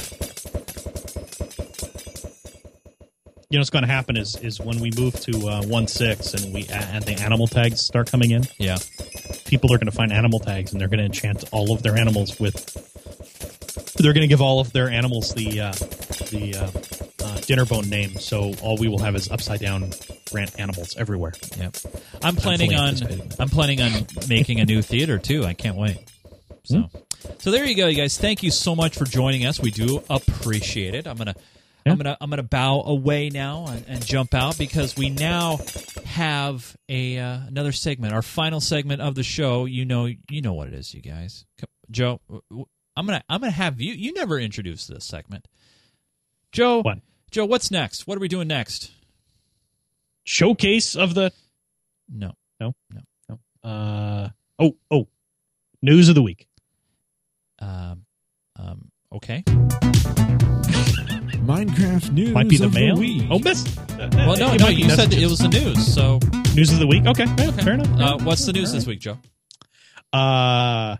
You 3.49 3.57
know 3.57 3.61
what's 3.61 3.69
going 3.69 3.83
to 3.85 3.91
happen 3.91 4.17
is 4.17 4.35
is 4.35 4.59
when 4.59 4.79
we 4.81 4.91
move 4.97 5.13
to 5.21 5.47
uh, 5.47 5.63
one 5.67 5.87
six 5.87 6.33
and 6.33 6.53
we 6.53 6.67
and 6.67 7.01
the 7.05 7.13
animal 7.21 7.47
tags 7.47 7.79
start 7.79 8.11
coming 8.11 8.31
in, 8.31 8.43
Yeah. 8.57 8.77
people 9.45 9.73
are 9.73 9.77
going 9.77 9.85
to 9.89 9.95
find 9.95 10.11
animal 10.11 10.39
tags 10.39 10.73
and 10.73 10.81
they're 10.81 10.89
going 10.89 10.99
to 10.99 11.05
enchant 11.05 11.45
all 11.53 11.71
of 11.73 11.81
their 11.81 11.95
animals 11.95 12.41
with. 12.41 12.73
They're 13.95 14.11
going 14.11 14.23
to 14.23 14.27
give 14.27 14.41
all 14.41 14.59
of 14.59 14.73
their 14.73 14.89
animals 14.89 15.33
the 15.33 15.61
uh, 15.61 15.71
the 15.71 16.57
uh, 16.59 16.65
uh, 17.25 17.37
Dinnerbone 17.47 17.89
name, 17.89 18.15
so 18.15 18.53
all 18.61 18.75
we 18.77 18.89
will 18.89 18.99
have 18.99 19.15
is 19.15 19.31
upside 19.31 19.61
down 19.61 19.91
rant 20.33 20.59
animals 20.59 20.97
everywhere. 20.97 21.31
Yep. 21.57 21.77
I'm 22.21 22.35
planning 22.35 22.73
on. 22.75 22.95
I'm 23.39 23.47
planning 23.47 23.81
on 23.81 23.91
making 24.27 24.59
a 24.59 24.65
new 24.65 24.81
theater 24.81 25.17
too. 25.19 25.45
I 25.45 25.53
can't 25.53 25.77
wait. 25.77 25.99
So 26.65 26.79
Hmm. 26.81 26.97
so 27.37 27.51
there 27.51 27.63
you 27.63 27.75
go, 27.75 27.87
you 27.87 27.95
guys. 27.95 28.17
Thank 28.17 28.43
you 28.43 28.51
so 28.51 28.75
much 28.75 28.97
for 28.97 29.05
joining 29.05 29.45
us. 29.45 29.57
We 29.57 29.71
do 29.71 30.03
appreciate 30.09 30.95
it. 30.95 31.07
I'm 31.07 31.15
gonna 31.15 31.35
Yeah. 31.87 31.93
I'm 31.93 31.97
gonna 31.97 32.17
I'm 32.21 32.29
gonna 32.29 32.43
bow 32.43 32.81
away 32.83 33.29
now 33.29 33.65
and, 33.67 33.85
and 33.87 34.05
jump 34.05 34.33
out 34.33 34.57
because 34.57 34.95
we 34.95 35.09
now 35.09 35.59
have 36.05 36.75
a 36.89 37.17
uh, 37.17 37.39
another 37.47 37.71
segment, 37.71 38.13
our 38.13 38.21
final 38.21 38.59
segment 38.59 39.01
of 39.01 39.15
the 39.15 39.23
show. 39.23 39.65
You 39.65 39.85
know 39.85 40.05
you 40.29 40.41
know 40.41 40.53
what 40.53 40.67
it 40.67 40.73
is, 40.73 40.93
you 40.93 41.01
guys. 41.01 41.45
Come- 41.59 41.69
Joe, 41.89 42.19
I'm 42.95 43.05
gonna 43.05 43.23
I'm 43.29 43.39
gonna 43.39 43.51
have 43.51 43.79
you. 43.81 43.93
You 43.93 44.13
never 44.13 44.39
introduced 44.39 44.87
this 44.89 45.05
segment, 45.05 45.47
Joe. 46.51 46.81
What? 46.81 46.99
Joe, 47.31 47.45
what's 47.45 47.71
next? 47.71 48.07
What 48.07 48.17
are 48.17 48.21
we 48.21 48.27
doing 48.27 48.47
next? 48.47 48.91
Showcase 50.25 50.95
of 50.95 51.13
the 51.13 51.31
No. 52.09 52.33
No. 52.59 52.73
No. 52.93 53.01
No. 53.29 53.69
uh 53.69 54.29
oh 54.59 54.75
oh 54.91 55.07
news 55.81 56.09
of 56.09 56.15
the 56.15 56.21
week. 56.21 56.47
Um, 57.59 58.05
um, 58.57 58.91
okay. 59.13 59.43
Minecraft 61.47 62.11
news 62.11 62.31
Might 62.31 62.49
be 62.49 62.57
the 62.57 62.65
of 62.65 62.73
mail. 62.73 62.95
the 62.95 62.99
week. 62.99 63.23
Oh, 63.31 63.39
miss. 63.39 63.63
Well, 63.97 64.35
no, 64.37 64.55
no, 64.57 64.67
you 64.67 64.89
said 64.89 65.13
it 65.13 65.25
was 65.27 65.39
the 65.39 65.47
news. 65.47 65.93
So, 65.93 66.19
news 66.53 66.73
of 66.73 66.79
the 66.79 66.87
week. 66.87 67.05
Okay, 67.05 67.23
yeah, 67.37 67.51
fair 67.51 67.73
enough. 67.75 67.99
uh, 67.99 68.17
what's 68.25 68.45
the 68.45 68.51
news 68.51 68.73
this 68.73 68.85
week, 68.85 68.99
Joe? 68.99 69.17
Uh, 70.11 70.97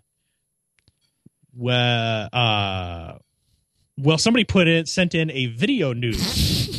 well, 1.54 2.30
uh, 2.32 3.14
well, 3.98 4.18
somebody 4.18 4.46
put 4.46 4.70
it 4.70 4.88
sent 4.88 5.14
in 5.16 5.30
a 5.32 5.48
video 5.48 5.92
news. 5.92 6.76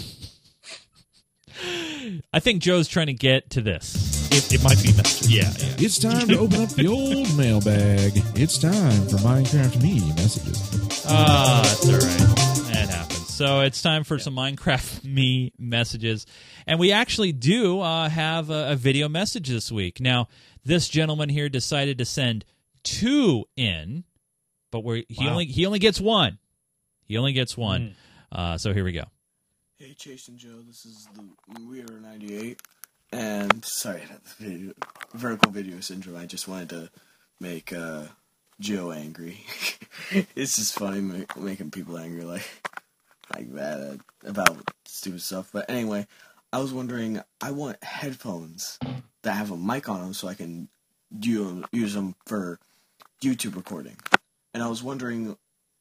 I 2.33 2.41
think 2.41 2.63
Joe's 2.63 2.89
trying 2.89 3.09
to 3.09 3.13
get 3.15 3.51
to 3.51 3.61
this. 3.61 4.31
It, 4.31 4.55
it 4.55 4.63
might 4.65 4.83
be 4.83 4.93
message. 4.97 5.29
Yeah, 5.29 5.43
yeah. 5.59 5.75
It's 5.79 5.99
time 5.99 6.27
to 6.29 6.39
open 6.39 6.63
up 6.63 6.71
the 6.71 6.87
old 6.87 7.37
mailbag. 7.37 8.13
It's 8.35 8.57
time 8.57 9.03
for 9.09 9.17
Minecraft 9.17 9.83
Me 9.83 10.01
messages. 10.15 11.05
Ah, 11.07 11.63
that's 11.65 11.87
all 11.89 11.99
right. 11.99 12.38
It 13.41 13.45
happens. 13.45 13.61
So 13.61 13.67
it's 13.67 13.83
time 13.83 14.05
for 14.05 14.19
some 14.19 14.35
Minecraft 14.35 15.05
me 15.15 15.53
messages, 15.59 16.27
and 16.67 16.79
we 16.79 16.93
actually 16.93 17.33
do 17.33 17.81
uh, 17.81 18.09
have 18.09 18.51
a, 18.51 18.73
a 18.73 18.77
video 18.77 19.09
message 19.09 19.49
this 19.49 19.71
week. 19.73 20.01
Now, 20.01 20.29
this 20.65 20.89
gentleman 20.89 21.29
here 21.29 21.49
decided 21.49 21.99
to 21.99 22.05
send 22.05 22.45
two 22.83 23.45
in, 23.57 24.05
but 24.71 24.81
we're, 24.85 25.05
he 25.09 25.25
Wow. 25.27 25.33
only 25.33 25.47
he 25.47 25.67
only 25.67 25.79
gets 25.79 26.01
one. 26.01 26.39
He 27.05 27.17
only 27.17 27.33
gets 27.33 27.57
one. 27.57 27.95
Uh, 28.31 28.59
so 28.59 28.75
here 28.75 28.85
we 28.85 28.93
go. 28.93 29.05
Hey, 29.79 29.95
Chase 29.95 30.29
and 30.29 30.37
Joe, 30.37 30.61
this 30.67 30.85
is 30.85 31.09
the 31.15 31.25
Weird 31.65 32.03
98. 32.03 32.61
And, 33.13 33.65
sorry, 33.65 34.03
not 34.11 34.25
the 34.25 34.45
video, 34.45 34.73
vertical 35.15 35.51
video 35.53 35.81
syndrome. 35.81 36.17
I 36.17 36.27
just 36.27 36.47
wanted 36.49 36.69
to 36.71 36.91
make 37.41 37.73
uh, 37.73 38.03
Joe 38.61 38.91
angry. 38.91 39.47
it's 40.37 40.57
just 40.57 40.75
funny 40.79 41.01
ma- 41.01 41.25
making 41.37 41.71
people 41.71 41.97
angry 41.97 42.25
like 42.25 42.43
like 43.35 43.53
that 43.55 44.01
about 44.25 44.59
stupid 44.85 45.23
stuff. 45.23 45.51
But 45.53 45.69
anyway, 45.69 46.07
I 46.53 46.61
was 46.61 46.73
wondering, 46.73 47.21
I 47.41 47.51
want 47.51 47.83
headphones 47.83 48.79
that 49.23 49.33
have 49.33 49.51
a 49.51 49.57
mic 49.57 49.89
on 49.89 50.01
them 50.01 50.15
so 50.15 50.29
I 50.29 50.35
can 50.35 50.69
do, 51.17 51.65
use 51.73 51.95
them 51.95 52.15
for 52.27 52.59
YouTube 53.23 53.57
recording. 53.57 53.97
And 54.55 54.63
I 54.63 54.69
was 54.69 54.83
wondering, 54.83 55.37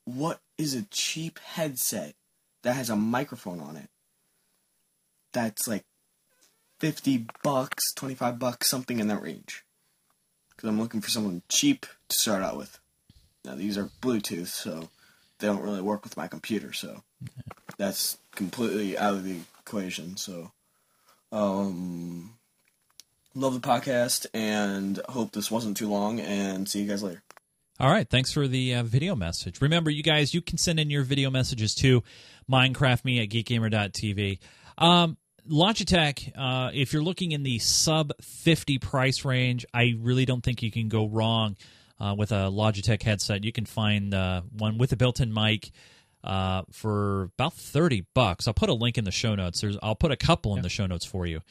what 0.06 0.40
is 0.58 0.74
a 0.74 0.84
cheap 0.84 1.40
headset 1.40 2.16
that 2.64 2.76
has 2.76 2.90
a 2.90 2.96
microphone 2.96 3.60
on 3.60 3.78
it 3.78 3.90
that's 5.32 5.68
like 5.68 5.86
50 6.80 7.28
bucks, 7.44 7.94
25 7.94 8.40
bucks, 8.40 8.70
something 8.70 9.00
in 9.00 9.08
that 9.08 9.22
range. 9.22 9.64
Because 10.50 10.70
I'm 10.70 10.80
looking 10.80 11.02
for 11.02 11.10
something 11.10 11.44
cheap 11.50 11.86
to 12.10 12.18
start 12.18 12.44
out 12.44 12.58
with. 12.58 12.80
Now, 13.46 13.56
these 13.56 13.78
are 13.78 13.92
Bluetooth, 14.02 14.48
so 14.48 14.90
they 15.40 15.48
don't 15.48 15.62
really 15.62 15.82
work 15.82 16.04
with 16.04 16.18
my 16.18 16.28
computer, 16.28 16.74
so 16.74 17.04
that's 17.78 18.18
completely 18.36 18.98
out 18.98 19.14
of 19.14 19.24
the 19.24 19.40
equation. 19.60 20.18
So, 20.18 20.52
um, 21.32 22.38
love 23.36 23.54
the 23.54 23.68
podcast 23.68 24.26
and 24.34 25.00
hope 25.10 25.32
this 25.32 25.52
wasn't 25.52 25.78
too 25.78 25.90
long, 25.90 26.20
and 26.20 26.68
see 26.68 26.82
you 26.82 26.88
guys 26.88 27.04
later. 27.04 27.22
All 27.80 27.92
right, 27.92 28.10
thanks 28.10 28.32
for 28.32 28.48
the 28.48 28.74
uh, 28.74 28.84
video 28.84 29.16
message. 29.16 29.62
Remember, 29.62 29.92
you 29.92 30.02
guys, 30.02 30.34
you 30.34 30.42
can 30.42 30.58
send 30.58 30.80
in 30.80 30.90
your 30.90 31.04
video 31.04 31.30
messages 31.30 31.76
to 31.76 32.04
minecraftme 32.50 33.22
at 33.22 33.30
geekgamer.tv. 33.30 34.40
Um, 34.80 35.18
Logitech, 35.48 36.32
uh, 36.36 36.72
if 36.74 36.92
you're 36.92 37.04
looking 37.04 37.34
in 37.34 37.44
the 37.44 37.60
sub 37.60 38.12
50 38.20 38.80
price 38.80 39.24
range, 39.24 39.66
I 39.74 39.94
really 40.00 40.26
don't 40.26 40.44
think 40.44 40.64
you 40.64 40.72
can 40.72 40.90
go 40.90 41.08
wrong 41.08 41.56
uh, 42.00 42.16
with 42.18 42.32
a 42.32 42.50
Logitech 42.50 43.04
headset. 43.04 43.44
You 43.44 43.52
can 43.52 43.66
find 43.66 44.14
uh, 44.14 44.42
one 44.58 44.78
with 44.78 44.92
a 44.92 44.98
built-in 44.98 45.32
mic 45.32 45.72
uh, 46.28 46.64
for 46.72 47.24
about 47.38 47.54
30 47.54 48.06
bucks. 48.14 48.48
I'll 48.48 48.54
put 48.54 48.70
a 48.70 48.74
link 48.74 48.98
in 48.98 49.06
the 49.06 49.12
show 49.12 49.34
notes. 49.34 49.62
There's, 49.62 49.78
I'll 49.82 49.96
put 49.96 50.12
a 50.12 50.18
couple 50.18 50.56
in 50.58 50.62
the 50.62 50.70
show 50.70 50.86
notes 50.86 51.06
for 51.06 51.26
you. 51.26 51.42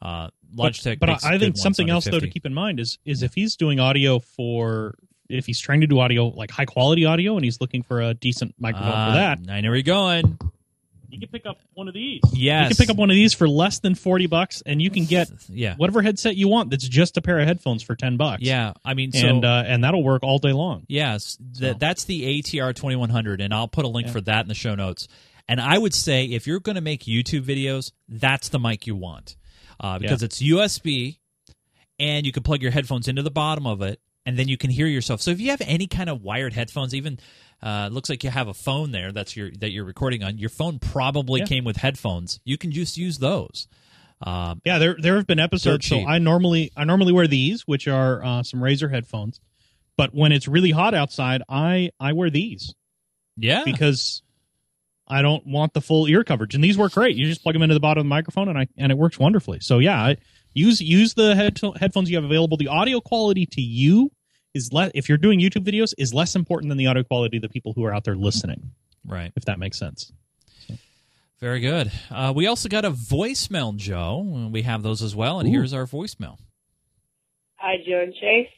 Uh, 0.00 0.28
Logitech, 0.54 0.98
but, 1.00 1.06
but 1.06 1.24
I 1.24 1.38
think 1.38 1.56
something 1.56 1.88
else 1.88 2.04
though 2.04 2.20
to 2.20 2.28
keep 2.28 2.44
in 2.44 2.52
mind 2.52 2.78
is 2.78 2.98
is 3.06 3.22
if 3.22 3.34
he's 3.34 3.56
doing 3.56 3.80
audio 3.80 4.18
for 4.18 4.94
if 5.30 5.46
he's 5.46 5.58
trying 5.58 5.80
to 5.80 5.86
do 5.86 5.98
audio 5.98 6.26
like 6.28 6.50
high 6.50 6.66
quality 6.66 7.06
audio 7.06 7.34
and 7.34 7.44
he's 7.44 7.62
looking 7.62 7.82
for 7.82 8.02
a 8.02 8.12
decent 8.12 8.54
microphone 8.58 8.92
Ah, 8.92 9.08
for 9.08 9.14
that, 9.14 9.50
I 9.50 9.62
know 9.62 9.70
where 9.70 9.76
you're 9.76 9.82
going. 9.82 10.38
You 11.20 11.26
can 11.26 11.32
pick 11.32 11.46
up 11.46 11.58
one 11.74 11.88
of 11.88 11.94
these. 11.94 12.20
Yes. 12.32 12.70
You 12.70 12.76
can 12.76 12.84
pick 12.84 12.90
up 12.90 12.96
one 12.96 13.10
of 13.10 13.14
these 13.14 13.34
for 13.34 13.48
less 13.48 13.78
than 13.80 13.94
forty 13.94 14.26
bucks, 14.26 14.62
and 14.64 14.80
you 14.80 14.90
can 14.90 15.04
get 15.04 15.28
Yeah. 15.48 15.74
whatever 15.76 16.02
headset 16.02 16.36
you 16.36 16.48
want. 16.48 16.70
That's 16.70 16.86
just 16.88 17.16
a 17.16 17.22
pair 17.22 17.38
of 17.38 17.46
headphones 17.46 17.82
for 17.82 17.94
ten 17.96 18.16
bucks. 18.16 18.42
Yeah, 18.42 18.72
I 18.84 18.94
mean, 18.94 19.12
so 19.12 19.26
and 19.26 19.44
uh, 19.44 19.64
and 19.66 19.82
that'll 19.84 20.02
work 20.04 20.22
all 20.22 20.38
day 20.38 20.52
long. 20.52 20.84
yes, 20.88 21.36
th- 21.58 21.72
So. 21.72 21.78
that's 21.78 22.04
the 22.04 22.22
ATR 22.42 22.74
twenty 22.74 22.96
one 22.96 23.10
hundred, 23.10 23.40
and 23.40 23.52
I'll 23.52 23.68
put 23.68 23.84
a 23.84 23.88
link 23.88 24.06
Yeah. 24.08 24.12
for 24.12 24.20
that 24.22 24.42
in 24.42 24.48
the 24.48 24.54
show 24.54 24.74
notes. 24.74 25.08
And 25.48 25.60
I 25.60 25.78
would 25.78 25.94
say 25.94 26.24
if 26.24 26.46
you're 26.46 26.58
going 26.60 26.74
to 26.74 26.80
make 26.80 27.04
YouTube 27.04 27.42
videos, 27.44 27.92
that's 28.08 28.48
the 28.48 28.58
mic 28.58 28.86
you 28.88 28.96
want 28.96 29.36
uh, 29.78 29.98
because 29.98 30.22
it's 30.24 30.42
USB, 30.42 31.18
and 31.98 32.26
you 32.26 32.32
can 32.32 32.42
plug 32.42 32.62
your 32.62 32.72
headphones 32.72 33.08
into 33.08 33.22
the 33.22 33.30
bottom 33.30 33.66
of 33.66 33.80
it, 33.82 34.00
and 34.24 34.36
then 34.38 34.48
you 34.48 34.56
can 34.56 34.70
hear 34.70 34.86
yourself. 34.88 35.20
So 35.22 35.30
if 35.30 35.40
you 35.40 35.50
have 35.50 35.62
any 35.64 35.86
kind 35.86 36.10
of 36.10 36.22
wired 36.22 36.52
headphones, 36.52 36.94
even 36.94 37.18
uh, 37.62 37.88
looks 37.90 38.08
like 38.10 38.22
you 38.24 38.30
have 38.30 38.48
a 38.48 38.54
phone 38.54 38.90
there 38.92 39.12
that's 39.12 39.36
your 39.36 39.50
that 39.60 39.70
you're 39.70 39.84
recording 39.84 40.22
on. 40.22 40.38
Your 40.38 40.50
phone 40.50 40.78
probably 40.78 41.40
Yeah. 41.40 41.46
came 41.46 41.64
with 41.64 41.76
headphones. 41.76 42.38
You 42.44 42.58
can 42.58 42.70
just 42.72 42.96
use 42.96 43.18
those. 43.18 43.66
Um, 44.20 44.60
Yeah, 44.64 44.78
there 44.78 44.96
there 45.00 45.16
have 45.16 45.26
been 45.26 45.38
episodes. 45.40 45.86
So. 45.86 46.04
I 46.06 46.18
normally 46.18 46.70
I 46.76 46.84
normally 46.84 47.12
wear 47.12 47.26
these, 47.26 47.62
which 47.66 47.88
are 47.88 48.24
uh, 48.24 48.42
some 48.42 48.60
Razer 48.60 48.90
headphones. 48.90 49.40
But 49.96 50.14
when 50.14 50.32
it's 50.32 50.46
really 50.46 50.70
hot 50.70 50.94
outside, 50.94 51.42
I 51.48 51.90
I 51.98 52.12
wear 52.12 52.28
these 52.30 52.74
yeah, 53.36 53.62
because 53.64 54.22
I 55.08 55.22
don't 55.22 55.46
want 55.46 55.72
the 55.72 55.80
full 55.80 56.06
ear 56.08 56.24
coverage. 56.24 56.54
And 56.54 56.62
these 56.62 56.76
work 56.76 56.92
great. 56.92 57.16
You 57.16 57.26
just 57.26 57.42
plug 57.42 57.54
them 57.54 57.62
into 57.62 57.74
the 57.74 57.80
bottom 57.80 58.00
of 58.00 58.04
the 58.04 58.08
microphone, 58.10 58.48
and 58.48 58.58
I 58.58 58.66
and 58.76 58.92
it 58.92 58.98
works 58.98 59.18
wonderfully. 59.18 59.60
So 59.60 59.78
yeah, 59.78 59.98
I, 60.02 60.16
use 60.52 60.80
use 60.80 61.14
the 61.14 61.34
head, 61.34 61.58
headphones 61.78 62.10
you 62.10 62.16
have 62.16 62.24
available. 62.24 62.56
The 62.56 62.68
audio 62.68 63.00
quality 63.00 63.46
to 63.46 63.60
you 63.62 64.10
is 64.56 64.72
less 64.72 64.90
if 64.94 65.08
you're 65.08 65.18
doing 65.18 65.38
YouTube 65.40 65.64
videos 65.64 65.92
is 65.98 66.12
less 66.14 66.34
important 66.34 66.68
than 66.70 66.78
the 66.78 66.86
audio 66.86 67.02
quality 67.04 67.36
of 67.36 67.42
the 67.42 67.48
people 67.48 67.72
who 67.74 67.84
are 67.84 67.94
out 67.94 68.04
there 68.04 68.16
listening. 68.16 68.70
right. 69.06 69.32
If 69.36 69.44
that 69.44 69.58
makes 69.58 69.78
sense. 69.78 70.12
Very 71.38 71.60
good. 71.60 71.92
Uh, 72.10 72.32
we 72.34 72.46
also 72.46 72.68
got 72.68 72.84
a 72.86 72.90
voicemail, 72.90 73.76
Joe. 73.76 74.48
We 74.50 74.62
have 74.62 74.82
those 74.82 75.02
as 75.02 75.14
well, 75.14 75.38
and 75.38 75.46
Ooh. 75.48 75.52
here's 75.52 75.74
our 75.74 75.84
voicemail. 75.84 76.38
Hi, 77.56 77.76
Joe 77.86 78.00
and 78.04 78.14
Chase. 78.14 78.48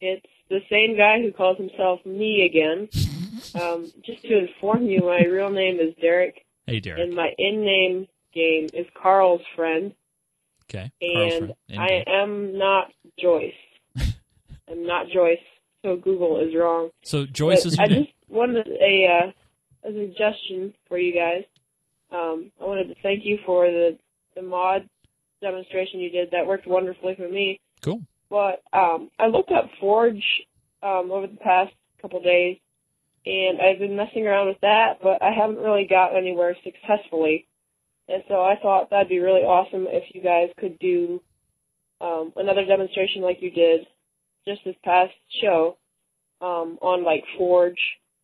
It's 0.00 0.26
the 0.48 0.60
same 0.68 0.96
guy 0.96 1.20
who 1.22 1.30
calls 1.32 1.56
himself 1.58 2.04
me 2.04 2.44
again. 2.44 2.88
Um, 3.54 3.90
just 4.04 4.20
to 4.22 4.36
inform 4.38 4.84
you, 4.86 5.00
my 5.00 5.22
real 5.24 5.48
name 5.50 5.80
is 5.80 5.94
Derek, 6.00 6.44
Hey, 6.66 6.78
Derek. 6.78 7.00
and 7.00 7.14
my 7.14 7.32
in-name 7.38 8.06
game 8.34 8.68
is 8.74 8.86
Carl's 9.00 9.40
friend, 9.56 9.94
Okay. 10.64 10.92
And 11.00 11.54
friend. 11.68 11.80
I 11.80 12.04
am 12.06 12.58
not 12.58 12.92
Joyce. 13.18 13.54
I'm 14.70 14.86
not 14.86 15.08
Joyce, 15.12 15.38
so 15.82 15.96
Google 15.96 16.40
is 16.40 16.54
wrong. 16.54 16.90
so 17.02 17.26
Joyce 17.26 17.64
But 17.64 17.72
is 17.72 17.78
I 17.78 17.86
name. 17.86 18.04
just 18.04 18.14
wanted 18.28 18.68
a 18.68 19.06
uh, 19.84 19.88
a 19.88 19.92
suggestion 19.92 20.72
for 20.88 20.98
you 20.98 21.14
guys. 21.14 21.44
Um, 22.12 22.50
I 22.60 22.64
wanted 22.64 22.88
to 22.88 22.94
thank 23.02 23.24
you 23.24 23.38
for 23.44 23.66
the 23.66 23.98
the 24.36 24.42
mod 24.42 24.88
demonstration 25.42 26.00
you 26.00 26.10
did. 26.10 26.30
That 26.32 26.46
worked 26.46 26.66
wonderfully 26.66 27.14
for 27.16 27.28
me. 27.28 27.60
Cool. 27.82 28.02
But 28.28 28.62
um, 28.72 29.10
I 29.18 29.26
looked 29.26 29.50
up 29.50 29.68
Forge 29.80 30.22
um, 30.82 31.10
over 31.10 31.26
the 31.26 31.36
past 31.38 31.72
couple 32.00 32.22
days, 32.22 32.58
and 33.26 33.58
I've 33.60 33.78
been 33.78 33.96
messing 33.96 34.26
around 34.26 34.48
with 34.48 34.60
that, 34.62 34.98
but 35.02 35.20
I 35.22 35.32
haven't 35.32 35.58
really 35.58 35.86
got 35.88 36.16
anywhere 36.16 36.56
successfully. 36.62 37.46
And 38.08 38.22
so 38.28 38.42
I 38.42 38.54
thought 38.60 38.90
that'd 38.90 39.08
be 39.08 39.18
really 39.18 39.42
awesome 39.42 39.86
if 39.88 40.04
you 40.14 40.20
guys 40.22 40.48
could 40.58 40.78
do 40.78 41.20
um, 42.00 42.32
another 42.36 42.64
demonstration 42.64 43.22
like 43.22 43.38
you 43.40 43.50
did 43.50 43.86
just 44.46 44.62
this 44.64 44.76
past 44.84 45.12
show 45.42 45.76
um, 46.40 46.78
on 46.80 47.04
like 47.04 47.24
Forge 47.36 47.78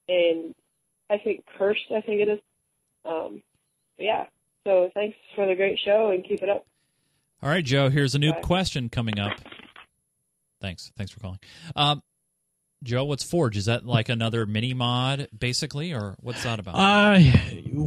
and 0.08 0.54
I 1.10 1.18
think 1.18 1.44
Cursed, 1.58 1.90
I 1.94 2.00
think 2.00 2.20
it 2.22 2.28
is. 2.28 2.40
Um, 3.04 3.42
yeah. 3.98 4.24
So 4.64 4.90
thanks 4.94 5.16
for 5.34 5.46
the 5.46 5.54
great 5.54 5.78
show 5.84 6.10
and 6.10 6.24
keep 6.24 6.42
it 6.42 6.48
up. 6.48 6.66
All 7.42 7.48
right, 7.50 7.64
Joe. 7.64 7.88
Here's 7.90 8.14
a 8.14 8.18
new 8.18 8.32
Bye. 8.32 8.40
question 8.40 8.88
coming 8.88 9.18
up. 9.18 9.38
Thanks. 10.60 10.90
Thanks 10.96 11.12
for 11.12 11.20
calling. 11.20 11.38
Um, 11.76 12.02
Joe, 12.82 13.04
what's 13.04 13.22
Forge? 13.22 13.56
Is 13.56 13.66
that 13.66 13.86
like 13.86 14.08
another 14.08 14.46
mini 14.46 14.74
mod, 14.74 15.28
basically, 15.36 15.92
or 15.94 16.16
what's 16.20 16.42
that 16.44 16.58
about? 16.58 16.74
Uh, 16.74 17.20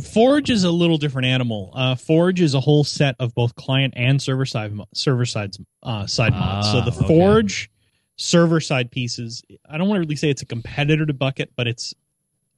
Forge 0.02 0.50
is 0.50 0.64
a 0.64 0.72
little 0.72 0.98
different 0.98 1.28
animal. 1.28 1.72
Uh, 1.76 1.96
Forge 1.96 2.42
is 2.42 2.54
a 2.54 2.60
whole 2.60 2.84
set 2.84 3.16
of 3.20 3.34
both 3.36 3.56
client 3.56 3.94
and 3.98 4.22
server 4.22 4.46
side 4.46 4.74
server 4.94 5.26
sides 5.26 5.60
uh, 5.84 6.08
side 6.08 6.34
mods. 6.34 6.68
Ah, 6.68 6.72
So 6.72 6.90
the 6.90 6.96
okay. 6.98 7.08
Forge 7.08 7.70
server 8.20 8.60
side 8.60 8.92
pieces, 8.92 9.42
I 9.68 9.78
don't 9.78 9.88
want 9.88 9.98
to 9.98 10.02
really 10.02 10.16
say 10.16 10.30
it's 10.30 10.42
a 10.42 10.46
competitor 10.46 11.06
to 11.06 11.14
Bukkit, 11.14 11.48
but 11.56 11.68
it's 11.68 11.94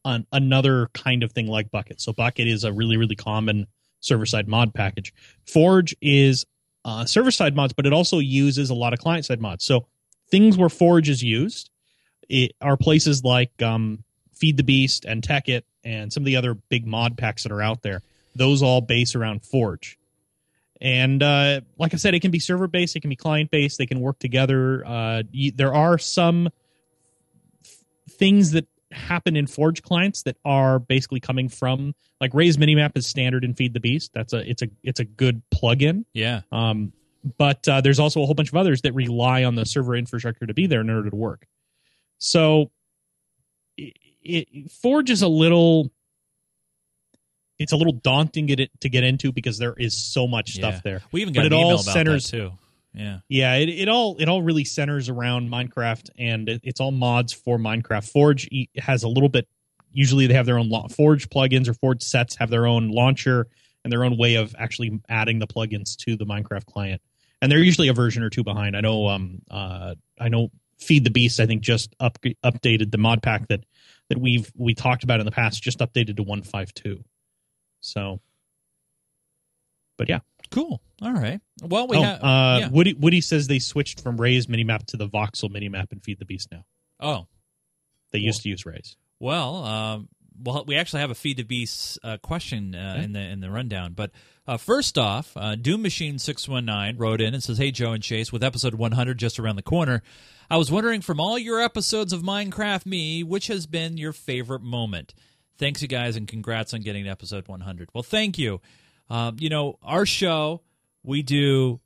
an, 0.04 0.26
another 0.34 0.88
kind 0.94 1.24
of 1.24 1.32
thing 1.32 1.48
like 1.48 1.72
Bukkit. 1.72 2.02
So 2.02 2.12
Bukkit 2.12 2.48
is 2.48 2.64
a 2.64 2.74
really 2.74 2.98
really 2.98 3.16
common 3.16 3.68
server 4.00 4.26
side 4.26 4.48
mod 4.48 4.74
package. 4.74 5.14
Forge 5.46 5.96
is 6.02 6.46
uh, 6.84 7.06
server 7.06 7.32
side 7.32 7.56
mods, 7.56 7.74
but 7.74 7.86
it 7.86 7.94
also 7.94 8.18
uses 8.18 8.72
a 8.72 8.74
lot 8.74 8.94
of 8.94 9.00
client 9.00 9.26
side 9.26 9.40
mods. 9.40 9.64
So 9.64 9.86
things 10.30 10.58
where 10.58 10.70
Forge 10.70 11.10
is 11.10 11.24
used 11.24 11.70
it, 12.28 12.54
are 12.60 12.76
places 12.78 13.24
like 13.24 13.62
um, 13.62 14.04
Feed 14.34 14.58
the 14.58 14.64
Beast 14.64 15.06
and 15.06 15.22
Tekkit 15.22 15.62
and 15.84 16.12
some 16.12 16.24
of 16.24 16.26
the 16.26 16.36
other 16.38 16.56
big 16.56 16.88
mod 16.88 17.18
packs 17.18 17.44
that 17.44 17.52
are 17.52 17.62
out 17.62 17.84
there. 17.84 18.02
Those 18.36 18.64
all 18.64 18.82
base 18.82 19.14
around 19.14 19.44
Forge. 19.46 20.00
And 20.82 21.22
uh, 21.22 21.62
like 21.78 21.94
I 21.94 21.98
said, 21.98 22.16
it 22.16 22.22
can 22.22 22.32
be 22.32 22.40
server 22.40 22.68
based, 22.68 22.96
it 22.96 23.02
can 23.02 23.10
be 23.10 23.16
client 23.16 23.52
based, 23.52 23.78
they 23.78 23.86
can 23.86 24.00
work 24.00 24.18
together. 24.20 24.84
Uh, 24.86 25.24
y- 25.34 25.52
there 25.56 25.74
are 25.74 25.98
some 26.00 26.48
f- 27.64 27.84
things 28.10 28.52
that 28.52 28.66
happen 28.92 29.38
in 29.38 29.46
Forge 29.48 29.84
clients 29.84 30.24
that 30.24 30.38
are 30.44 30.80
basically 30.80 31.20
coming 31.20 31.48
from 31.50 31.94
like 32.20 32.34
Rei's 32.34 32.58
Minimap 32.58 32.98
is 32.98 33.08
standard 33.08 33.44
in 33.44 33.54
Feed 33.54 33.74
the 33.74 33.80
Beast. 33.80 34.12
That's 34.14 34.34
a 34.34 34.50
it's 34.50 34.64
a 34.64 34.68
it's 34.84 35.00
a 35.00 35.06
good 35.06 35.42
plugin. 35.54 36.06
yeah. 36.14 36.42
Um, 36.52 36.94
but 37.38 37.68
uh, 37.68 37.82
there's 37.82 38.00
also 38.00 38.24
a 38.24 38.26
whole 38.26 38.34
bunch 38.34 38.50
of 38.50 38.56
others 38.56 38.82
that 38.82 38.94
rely 38.94 39.44
on 39.44 39.54
the 39.54 39.64
server 39.66 39.96
infrastructure 39.96 40.48
to 40.48 40.54
be 40.56 40.66
there 40.66 40.82
in 40.82 40.90
order 40.90 41.08
to 41.12 41.16
work. 41.16 41.46
So, 42.18 42.72
it, 43.78 43.94
it, 44.24 44.72
Forge 44.72 45.12
is 45.12 45.22
a 45.22 45.28
little. 45.28 45.92
It's 47.62 47.72
a 47.72 47.78
little 47.78 47.94
daunting 47.94 48.48
to 48.48 48.56
get, 48.56 48.82
to 48.82 48.90
get 48.90 49.04
into 49.04 49.32
because 49.32 49.58
there 49.58 49.74
is 49.78 49.96
so 49.96 50.28
much 50.28 50.56
Yeah. 50.58 50.70
stuff 50.72 50.84
there. 50.84 51.02
We 51.12 51.22
even 51.22 51.34
But 51.34 51.42
got 51.42 51.46
it 51.48 51.54
an 51.54 51.58
email 51.60 51.68
all 51.68 51.74
about 51.82 51.94
centers- 51.94 52.32
that 52.32 52.38
too. 52.38 52.52
Yeah. 52.94 53.20
Yeah, 53.30 53.56
it, 53.56 53.70
it 53.70 53.88
all 53.88 54.18
it 54.20 54.28
all 54.28 54.42
really 54.42 54.66
centers 54.66 55.08
around 55.08 55.50
Minecraft, 55.50 56.10
and 56.20 56.50
it, 56.50 56.60
it's 56.64 56.82
all 56.82 56.92
mods 56.92 57.32
for 57.32 57.58
Minecraft. 57.58 58.10
Forge 58.12 58.50
has 58.78 59.04
a 59.04 59.08
little 59.08 59.30
bit. 59.30 59.48
Usually, 59.94 60.28
they 60.28 60.34
have 60.34 60.46
their 60.46 60.58
own 60.60 60.70
la- 60.70 60.88
Forge 60.90 61.30
plugins 61.30 61.70
or 61.70 61.74
Forge 61.74 62.02
sets 62.04 62.36
have 62.36 62.50
their 62.50 62.66
own 62.68 62.90
launcher 62.90 63.48
and 63.86 63.92
their 63.94 64.04
own 64.04 64.18
way 64.18 64.36
of 64.36 64.54
actually 64.60 65.00
adding 65.08 65.40
the 65.40 65.48
plugins 65.48 65.96
to 66.00 66.18
the 66.18 66.26
Minecraft 66.26 66.66
client. 66.66 67.02
And 67.42 67.50
they're 67.52 67.60
usually 67.60 67.88
a 67.88 67.94
version 67.94 68.24
or 68.24 68.30
two 68.30 68.44
behind. 68.44 68.76
I 68.76 68.82
know. 68.82 69.08
Um. 69.08 69.42
Uh. 69.50 69.96
I 70.20 70.28
know. 70.28 70.50
Feed 70.78 71.04
the 71.06 71.12
Beast. 71.12 71.40
I 71.40 71.46
think 71.46 71.62
just 71.62 71.96
up 72.00 72.18
updated 72.44 72.92
the 72.92 72.98
mod 72.98 73.22
pack 73.24 73.48
that 73.48 73.62
that 74.10 74.18
we've 74.20 74.52
we 74.58 74.74
talked 74.74 75.04
about 75.06 75.20
in 75.22 75.26
the 75.26 75.32
past. 75.32 75.64
Just 75.64 75.80
updated 75.80 76.18
to 76.18 76.24
one 76.24 76.42
five 76.42 76.74
two. 76.74 77.04
So. 77.82 78.22
But 79.98 80.10
yeah. 80.10 80.20
Cool. 80.50 80.82
All 81.02 81.14
right. 81.14 81.40
Well, 81.64 81.88
we 81.88 81.98
oh, 81.98 82.02
have. 82.02 82.24
uh, 82.24 82.58
yeah. 82.62 82.70
Woody 82.70 82.94
Woody 82.94 83.22
says 83.22 83.48
they 83.48 83.60
switched 83.60 84.02
from 84.02 84.20
Rei's 84.20 84.48
minimap 84.48 84.86
to 84.88 84.98
the 84.98 85.08
voxel 85.08 85.50
minimap 85.50 85.92
and 85.92 86.04
Feed 86.04 86.20
the 86.20 86.26
Beast 86.26 86.50
now. 86.52 86.66
Oh, 87.00 87.28
They 88.12 88.20
used 88.20 88.44
to 88.44 88.50
use 88.50 88.66
Rei's. 88.66 88.98
Well, 89.20 89.64
um, 89.64 90.10
well, 90.44 90.64
we 90.68 90.76
actually 90.76 91.02
have 91.02 91.12
a 91.12 91.16
feed 91.16 91.38
the 91.38 91.44
beast 91.44 92.00
uh, 92.04 92.18
question 92.18 92.76
uh, 92.76 92.94
Okay. 92.96 93.04
in 93.06 93.14
the 93.14 93.20
in 93.20 93.40
the 93.40 93.50
rundown. 93.52 93.94
But 93.94 94.12
uh, 94.48 94.58
first 94.58 94.98
off, 94.98 95.32
uh, 95.36 95.56
Doom 95.56 95.82
Machine 95.84 96.20
six 96.20 96.48
one 96.48 96.66
nine 96.66 96.98
wrote 96.98 97.22
in 97.22 97.34
and 97.34 97.44
says, 97.44 97.58
"Hey 97.58 97.72
Joe 97.72 97.92
and 97.92 98.04
Chase, 98.04 98.32
with 98.32 98.44
episode 98.44 98.74
one 98.76 98.92
hundred 98.94 99.18
just 99.20 99.40
around 99.40 99.56
the 99.56 99.62
corner, 99.62 100.02
I 100.50 100.58
was 100.58 100.72
wondering 100.72 101.02
from 101.02 101.20
all 101.20 101.38
your 101.38 101.62
episodes 101.62 102.12
of 102.14 102.22
Minecraft 102.22 102.86
Me, 102.86 103.24
which 103.24 103.48
has 103.48 103.68
been 103.68 103.98
your 103.98 104.14
favorite 104.14 104.64
moment? 104.64 105.14
Thanks, 105.58 105.82
you 105.82 105.88
guys, 105.88 106.16
and 106.16 106.28
congrats 106.28 106.74
on 106.74 106.82
getting 106.82 107.04
to 107.06 107.10
episode 107.10 107.48
one 107.48 107.60
hundred. 107.62 107.90
Well, 107.94 108.04
thank 108.04 108.38
you. 108.38 108.62
Um, 109.10 109.36
you 109.40 109.50
know, 109.50 109.78
our 109.84 110.06
show 110.06 110.62
we 111.04 111.22
do 111.22 111.80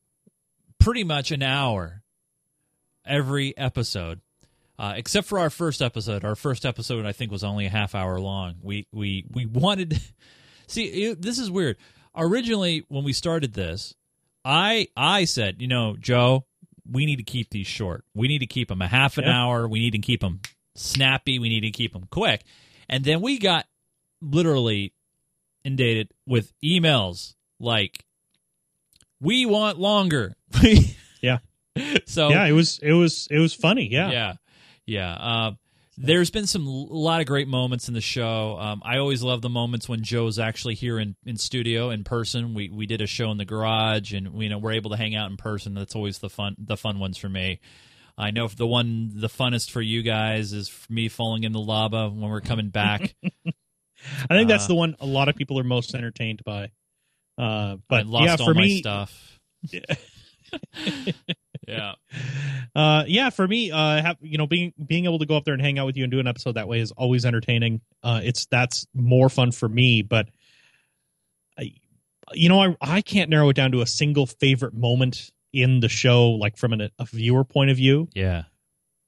pretty 0.79 1.03
much 1.03 1.31
an 1.31 1.41
hour 1.43 2.03
every 3.05 3.55
episode 3.57 4.21
uh, 4.77 4.93
except 4.97 5.27
for 5.27 5.39
our 5.39 5.49
first 5.49 5.81
episode. 5.81 6.25
Our 6.25 6.35
first 6.35 6.65
episode, 6.65 7.05
I 7.05 7.13
think, 7.13 7.31
was 7.31 7.43
only 7.45 7.65
a 7.65 7.69
half 7.69 7.95
hour 7.95 8.19
long. 8.19 8.55
We 8.61 8.87
we 8.91 9.25
we 9.31 9.45
wanted. 9.45 9.99
See, 10.67 10.85
it, 10.85 11.21
this 11.21 11.37
is 11.39 11.49
weird. 11.51 11.77
Originally, 12.15 12.83
when 12.87 13.03
we 13.03 13.13
started 13.13 13.53
this, 13.53 13.93
I 14.43 14.87
I 14.97 15.25
said, 15.25 15.61
you 15.61 15.67
know, 15.67 15.95
Joe, 15.99 16.45
we 16.89 17.05
need 17.05 17.17
to 17.17 17.23
keep 17.23 17.49
these 17.51 17.67
short. 17.67 18.03
We 18.13 18.27
need 18.27 18.39
to 18.39 18.47
keep 18.47 18.67
them 18.69 18.81
a 18.81 18.87
half 18.87 19.17
an 19.17 19.25
Yeah. 19.25 19.39
hour. 19.43 19.67
We 19.67 19.79
need 19.79 19.91
to 19.91 19.99
keep 19.99 20.21
them 20.21 20.41
snappy. 20.75 21.39
We 21.39 21.49
need 21.49 21.61
to 21.61 21.71
keep 21.71 21.93
them 21.93 22.07
quick. 22.09 22.43
And 22.89 23.03
then 23.03 23.21
we 23.21 23.39
got 23.39 23.65
literally 24.21 24.93
inundated 25.63 26.09
with 26.25 26.53
emails 26.63 27.35
like, 27.59 28.03
"We 29.19 29.45
want 29.45 29.79
longer." 29.79 30.35
Yeah. 31.21 31.39
So 32.05 32.29
yeah, 32.29 32.45
it 32.45 32.51
was 32.51 32.79
it 32.81 32.93
was 32.93 33.27
it 33.31 33.39
was 33.39 33.53
funny. 33.53 33.89
Yeah. 33.91 34.11
yeah, 34.11 34.33
yeah. 34.85 35.13
Uh, 35.13 35.51
there's 35.97 36.29
been 36.29 36.45
some 36.45 36.67
a 36.67 36.69
lot 36.69 37.21
of 37.21 37.27
great 37.27 37.47
moments 37.47 37.87
in 37.87 37.93
the 37.93 38.01
show. 38.01 38.57
Um, 38.59 38.81
I 38.85 38.97
always 38.97 39.23
love 39.23 39.41
the 39.41 39.49
moments 39.49 39.89
when 39.89 40.03
Joe's 40.03 40.39
actually 40.39 40.75
here 40.75 40.99
in, 40.99 41.15
in 41.25 41.37
studio 41.37 41.89
in 41.89 42.03
person. 42.03 42.53
We 42.53 42.69
we 42.69 42.85
did 42.85 43.01
a 43.01 43.07
show 43.07 43.31
in 43.31 43.37
the 43.37 43.45
garage, 43.45 44.13
and 44.13 44.33
we, 44.33 44.45
you 44.45 44.49
know 44.49 44.57
we're 44.57 44.73
able 44.73 44.91
to 44.91 44.97
hang 44.97 45.15
out 45.15 45.29
in 45.29 45.37
person. 45.37 45.73
That's 45.73 45.95
always 45.95 46.19
the 46.19 46.29
fun 46.29 46.55
the 46.59 46.77
fun 46.77 46.99
ones 46.99 47.17
for 47.17 47.29
me. 47.29 47.59
I 48.17 48.31
know 48.31 48.47
the 48.47 48.67
one 48.67 49.11
the 49.15 49.27
funnest 49.27 49.71
for 49.71 49.81
you 49.81 50.01
guys 50.01 50.53
is 50.53 50.71
me 50.89 51.09
falling 51.09 51.43
in 51.43 51.51
the 51.51 51.59
lava 51.59 52.09
when 52.09 52.29
we're 52.29 52.41
coming 52.41 52.69
back. 52.69 53.13
I 54.29 54.35
think 54.35 54.47
that's 54.47 54.65
Uh, 54.65 54.69
the 54.69 54.75
one 54.75 54.95
a 54.99 55.05
lot 55.05 55.27
of 55.29 55.35
people 55.35 55.59
are 55.59 55.63
most 55.63 55.95
entertained 55.95 56.43
by. 56.45 56.71
Uh, 57.37 57.41
I 57.41 57.77
but 57.89 58.05
lost 58.05 58.25
yeah, 58.25 58.35
all 58.39 58.45
for 58.45 58.53
my 58.53 58.61
me, 58.61 58.79
stuff. 58.79 59.39
yeah, 61.67 61.93
uh, 62.75 63.03
yeah, 63.07 63.29
for 63.29 63.47
me, 63.47 63.71
uh, 63.71 64.01
have 64.01 64.17
you 64.21 64.37
know 64.37 64.47
being 64.47 64.73
being 64.85 65.05
able 65.05 65.19
to 65.19 65.25
go 65.25 65.35
up 65.35 65.43
there 65.43 65.53
and 65.53 65.61
hang 65.61 65.79
out 65.79 65.85
with 65.85 65.97
you 65.97 66.03
and 66.03 66.11
do 66.11 66.19
an 66.19 66.27
episode 66.27 66.53
that 66.53 66.67
way 66.67 66.79
is 66.79 66.91
always 66.91 67.25
entertaining. 67.25 67.81
Uh, 68.03 68.21
it's 68.23 68.45
that's 68.45 68.85
more 68.93 69.29
fun 69.29 69.51
for 69.51 69.67
me, 69.67 70.01
but 70.01 70.29
I, 71.57 71.73
you 72.33 72.47
know, 72.49 72.61
I 72.61 72.77
I 72.79 73.01
can't 73.01 73.29
narrow 73.29 73.49
it 73.49 73.55
down 73.55 73.71
to 73.71 73.81
a 73.81 73.87
single 73.87 74.25
favorite 74.27 74.73
moment 74.73 75.31
in 75.55 75.79
the 75.79 75.89
show, 75.89 76.29
like 76.31 76.57
from 76.57 76.73
an, 76.73 76.89
a 76.99 77.05
viewer 77.05 77.43
point 77.43 77.69
of 77.71 77.77
view. 77.77 78.07
yeah, 78.13 78.43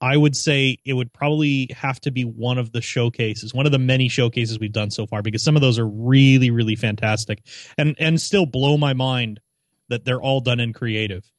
I 0.00 0.16
would 0.16 0.36
say 0.36 0.78
it 0.84 0.92
would 0.94 1.12
probably 1.12 1.68
have 1.76 2.00
to 2.02 2.10
be 2.10 2.22
one 2.24 2.56
of 2.58 2.70
the 2.72 2.80
showcases, 2.80 3.52
one 3.52 3.66
of 3.66 3.72
the 3.72 3.78
many 3.80 4.08
showcases 4.08 4.58
we've 4.58 4.72
done 4.72 4.90
so 4.90 5.06
far, 5.06 5.22
because 5.22 5.42
some 5.42 5.56
of 5.56 5.62
those 5.62 5.78
are 5.78 5.86
really, 5.88 6.50
really 6.50 6.76
fantastic, 6.76 7.42
and 7.76 7.94
and 7.98 8.20
still 8.20 8.46
blow 8.46 8.76
my 8.76 8.92
mind 8.94 9.40
that 9.88 10.04
they're 10.04 10.20
all 10.22 10.40
done 10.40 10.60
in 10.60 10.72
creative. 10.72 11.30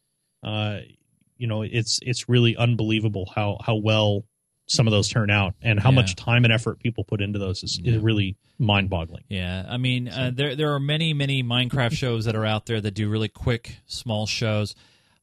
Uh, 0.44 0.80
you 1.38 1.48
know, 1.48 1.62
it's 1.62 2.00
it's 2.02 2.28
really 2.30 2.56
unbelievable 2.58 3.32
how 3.34 3.58
how 3.66 3.76
well 3.76 4.26
some 4.68 4.86
of 4.88 4.92
those 4.92 5.08
turn 5.10 5.32
out, 5.32 5.56
and 5.64 5.80
how 5.80 5.90
Yeah. 5.90 5.96
much 5.96 6.16
time 6.16 6.44
and 6.44 6.54
effort 6.54 6.80
people 6.80 7.04
put 7.04 7.22
into 7.22 7.40
those 7.40 7.64
is, 7.64 7.80
Yeah. 7.82 7.94
is 7.94 8.04
really 8.04 8.38
mind 8.60 8.90
boggling. 8.90 9.24
Yeah, 9.30 9.66
I 9.68 9.78
mean, 9.78 10.08
uh, 10.10 10.32
there 10.34 10.56
there 10.56 10.74
are 10.74 10.80
many 10.80 11.14
many 11.14 11.42
Minecraft 11.44 11.94
shows 11.94 12.26
that 12.26 12.36
are 12.36 12.46
out 12.46 12.66
there 12.68 12.80
that 12.82 12.92
do 12.94 13.10
really 13.10 13.30
quick, 13.30 13.78
small 13.88 14.28
shows, 14.28 14.76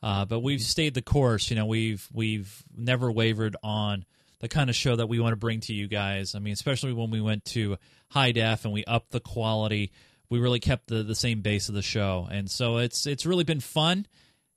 uh, 0.03 0.24
but 0.24 0.40
we've 0.40 0.61
stayed 0.62 0.94
the 0.94 1.03
course. 1.03 1.51
You 1.51 1.57
know, 1.57 1.66
we've 1.66 2.07
we've 2.12 2.62
never 2.76 3.11
wavered 3.11 3.57
on 3.62 4.05
the 4.40 4.49
kind 4.49 4.68
of 4.70 4.76
show 4.76 4.97
that 4.97 5.07
we 5.09 5.18
want 5.18 5.32
to 5.32 5.36
bring 5.36 5.61
to 5.61 5.72
you 5.72 5.88
guys. 5.88 6.34
I 6.34 6.38
mean, 6.38 6.53
especially 6.53 6.92
when 6.92 7.11
we 7.11 7.20
went 7.20 7.44
to 7.47 7.76
high 8.11 8.32
def 8.32 8.64
and 8.64 8.72
we 8.72 8.84
upped 8.84 9.11
the 9.11 9.20
quality, 9.20 9.92
we 10.28 10.38
really 10.38 10.61
kept 10.61 10.88
the 10.88 11.03
the 11.03 11.14
same 11.14 11.40
base 11.40 11.68
of 11.68 11.74
the 11.74 11.82
show, 11.82 12.28
and 12.30 12.51
so 12.51 12.78
it's 12.78 13.07
it's 13.07 13.26
really 13.26 13.44
been 13.44 13.61
fun. 13.61 14.07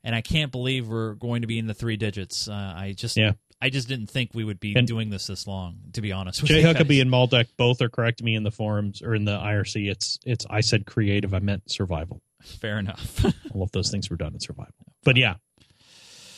And 0.01 0.15
I 0.15 0.21
can't 0.21 0.49
believe 0.49 0.87
we're 0.87 1.15
going 1.15 1.41
to 1.41 1.47
be 1.47 1.59
in 1.59 1.67
the 1.67 1.73
three 1.73 1.97
digits. 1.97 2.47
Uh, 2.47 2.53
I 2.53 2.93
just 2.95 3.17
Yeah. 3.17 3.33
I 3.61 3.69
just 3.69 3.89
didn't 3.89 4.07
think 4.07 4.29
we 4.33 4.45
would 4.45 4.61
be 4.61 4.73
And- 4.77 4.87
doing 4.87 5.09
this 5.09 5.27
this 5.27 5.45
long. 5.45 5.75
To 5.93 6.01
be 6.01 6.13
honest 6.13 6.41
with 6.41 6.47
Jay 6.49 6.63
Huckabee 6.63 7.01
and 7.01 7.11
Maldek 7.11 7.47
both 7.57 7.81
are 7.81 7.89
correcting 7.89 8.23
me 8.23 8.35
in 8.35 8.43
the 8.43 8.51
forums 8.51 9.01
or 9.01 9.13
in 9.13 9.25
the 9.25 9.37
IRC. 9.37 9.89
It's 9.91 10.17
it's 10.25 10.45
I 10.49 10.61
said 10.61 10.85
creative, 10.85 11.33
I 11.33 11.39
meant 11.39 11.69
survival. 11.69 12.21
Fair 12.41 12.79
enough. 12.79 13.25
All 13.53 13.63
of 13.63 13.71
those 13.71 13.91
things 13.91 14.09
were 14.09 14.17
done 14.17 14.33
in 14.33 14.39
survival. 14.39 14.73
But 15.03 15.17
yeah, 15.17 15.35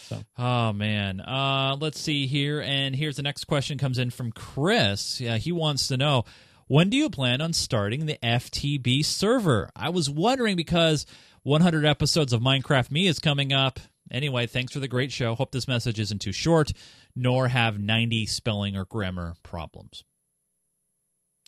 So. 0.08 0.22
Oh 0.38 0.74
man. 0.74 1.20
Uh, 1.22 1.78
let's 1.80 2.00
see 2.00 2.28
here, 2.28 2.62
and 2.62 2.96
here's 2.96 3.16
the 3.16 3.24
next 3.24 3.46
question 3.46 3.78
comes 3.78 3.98
in 3.98 4.10
from 4.10 4.32
Chris. 4.32 5.20
Yeah, 5.22 5.38
he 5.38 5.52
wants 5.52 5.88
to 5.88 5.98
know 5.98 6.26
when 6.68 6.90
do 6.90 6.98
you 6.98 7.10
plan 7.10 7.42
on 7.42 7.54
starting 7.54 8.06
the 8.06 8.18
FTB 8.24 9.04
server? 9.04 9.70
I 9.76 9.90
was 9.90 10.10
wondering 10.10 10.56
because 10.56 11.06
100 11.44 11.86
episodes 11.86 12.34
of 12.34 12.42
Minecraft 12.42 12.92
Me 12.92 13.08
is 13.08 13.20
coming 13.20 13.52
up. 13.52 13.80
Anyway, 14.10 14.46
thanks 14.48 14.74
for 14.74 14.80
the 14.80 14.88
great 14.88 15.12
show. 15.12 15.36
Hope 15.36 15.52
this 15.52 15.68
message 15.68 16.00
isn't 16.00 16.20
too 16.20 16.32
short, 16.34 16.72
nor 17.16 17.48
have 17.48 17.80
90 17.80 18.26
spelling 18.26 18.76
or 18.76 18.86
grammar 18.86 19.36
problems. 19.44 20.04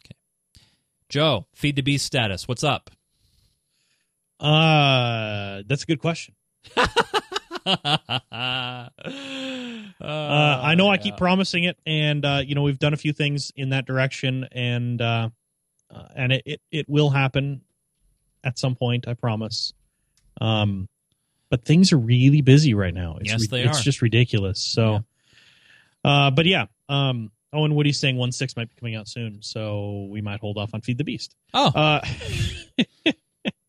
Okay, 0.06 0.16
Joe, 1.10 1.46
feed 1.54 1.76
the 1.76 1.82
beast 1.82 2.06
status. 2.06 2.48
What's 2.48 2.64
up? 2.64 2.90
Uh, 4.40 5.64
that's 5.68 5.84
a 5.84 5.86
good 5.86 6.00
question. 6.00 6.36
uh, 7.66 8.90
I 10.02 10.76
know 10.76 10.90
I 10.90 10.98
keep 10.98 11.18
promising 11.18 11.64
it, 11.66 11.78
and 11.86 12.26
uh, 12.26 12.42
you 12.46 12.56
know 12.56 12.64
we've 12.64 12.80
done 12.80 12.94
a 12.94 12.98
few 12.98 13.14
things 13.14 13.52
in 13.56 13.70
that 13.70 13.86
direction, 13.86 14.48
and 14.52 15.02
uh, 15.02 15.30
uh, 15.94 16.08
and 16.16 16.34
it, 16.34 16.44
it 16.46 16.62
it 16.72 16.90
will 16.90 17.10
happen 17.10 17.62
at 18.44 18.58
some 18.60 18.76
point. 18.76 19.08
I 19.08 19.14
promise. 19.14 19.74
Um, 20.42 20.90
but 21.50 21.64
things 21.66 21.94
are 21.94 21.98
really 21.98 22.42
busy 22.42 22.74
right 22.74 22.94
now. 22.94 23.18
It's 23.22 23.30
Yes, 23.32 23.48
they 23.48 23.64
are. 23.64 23.68
it's 23.68 23.84
just 23.84 24.02
ridiculous. 24.02 24.60
So, 24.60 25.04
uh, 26.04 26.32
but 26.32 26.48
yeah. 26.48 26.66
Um, 26.90 27.32
oh, 27.54 27.64
and 27.66 27.76
Woody's 27.76 28.00
saying 28.00 28.18
one 28.18 28.32
six 28.32 28.56
might 28.58 28.70
be 28.70 28.76
coming 28.80 28.96
out 28.96 29.08
soon, 29.08 29.42
so 29.44 30.08
we 30.10 30.22
might 30.22 30.40
hold 30.40 30.58
off 30.58 30.74
on 30.74 30.82
Feed 30.82 30.98
the 30.98 31.04
Beast. 31.04 31.36
Oh, 31.54 31.68
Uh, 31.68 32.02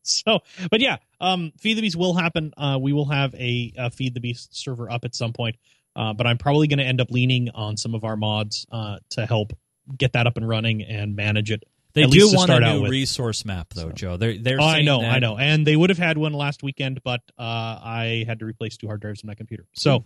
so, 0.07 0.39
but 0.69 0.79
yeah, 0.81 0.97
um, 1.19 1.51
Feed 1.59 1.75
the 1.77 1.81
Beast 1.81 1.95
will 1.95 2.13
happen. 2.13 2.53
Uh, 2.57 2.77
we 2.81 2.93
will 2.93 3.09
have 3.09 3.33
a, 3.35 3.73
uh 3.77 3.89
Feed 3.89 4.13
the 4.13 4.19
Beast 4.19 4.55
server 4.55 4.89
up 4.91 5.05
at 5.05 5.15
some 5.15 5.33
point. 5.33 5.55
Uh, 5.95 6.13
but 6.13 6.27
I'm 6.27 6.37
probably 6.37 6.67
going 6.67 6.79
to 6.79 6.83
end 6.85 6.99
up 6.99 7.09
leaning 7.09 7.49
on 7.51 7.77
some 7.77 7.95
of 7.95 8.03
our 8.03 8.17
mods 8.17 8.65
uh, 8.69 8.97
to 9.11 9.25
help 9.25 9.53
get 9.97 10.11
that 10.13 10.27
up 10.27 10.35
and 10.35 10.45
running 10.47 10.83
and 10.83 11.15
manage 11.15 11.51
it. 11.51 11.63
They 11.93 12.03
at 12.03 12.11
do 12.11 12.25
want 12.27 12.35
a 12.49 12.53
start 12.53 12.63
out 12.63 12.81
new 12.81 12.89
resource 12.89 13.45
map, 13.45 13.73
though, 13.73 13.83
So- 13.83 13.91
Joe. 13.93 14.17
They're 14.17 14.37
they're. 14.37 14.59
Oh, 14.59 14.65
I 14.65 14.81
know, 14.81 14.99
that- 14.99 15.11
I 15.11 15.19
know, 15.19 15.37
and 15.37 15.65
they 15.65 15.77
would 15.77 15.89
have 15.89 15.97
had 15.97 16.17
one 16.17 16.33
last 16.33 16.61
weekend, 16.63 17.01
but 17.03 17.21
uh, 17.39 17.41
I 17.41 18.25
had 18.27 18.39
to 18.39 18.45
replace 18.45 18.75
two 18.75 18.87
hard 18.87 18.99
drives 18.99 19.23
in 19.23 19.27
my 19.27 19.35
computer. 19.35 19.65
So, 19.73 20.03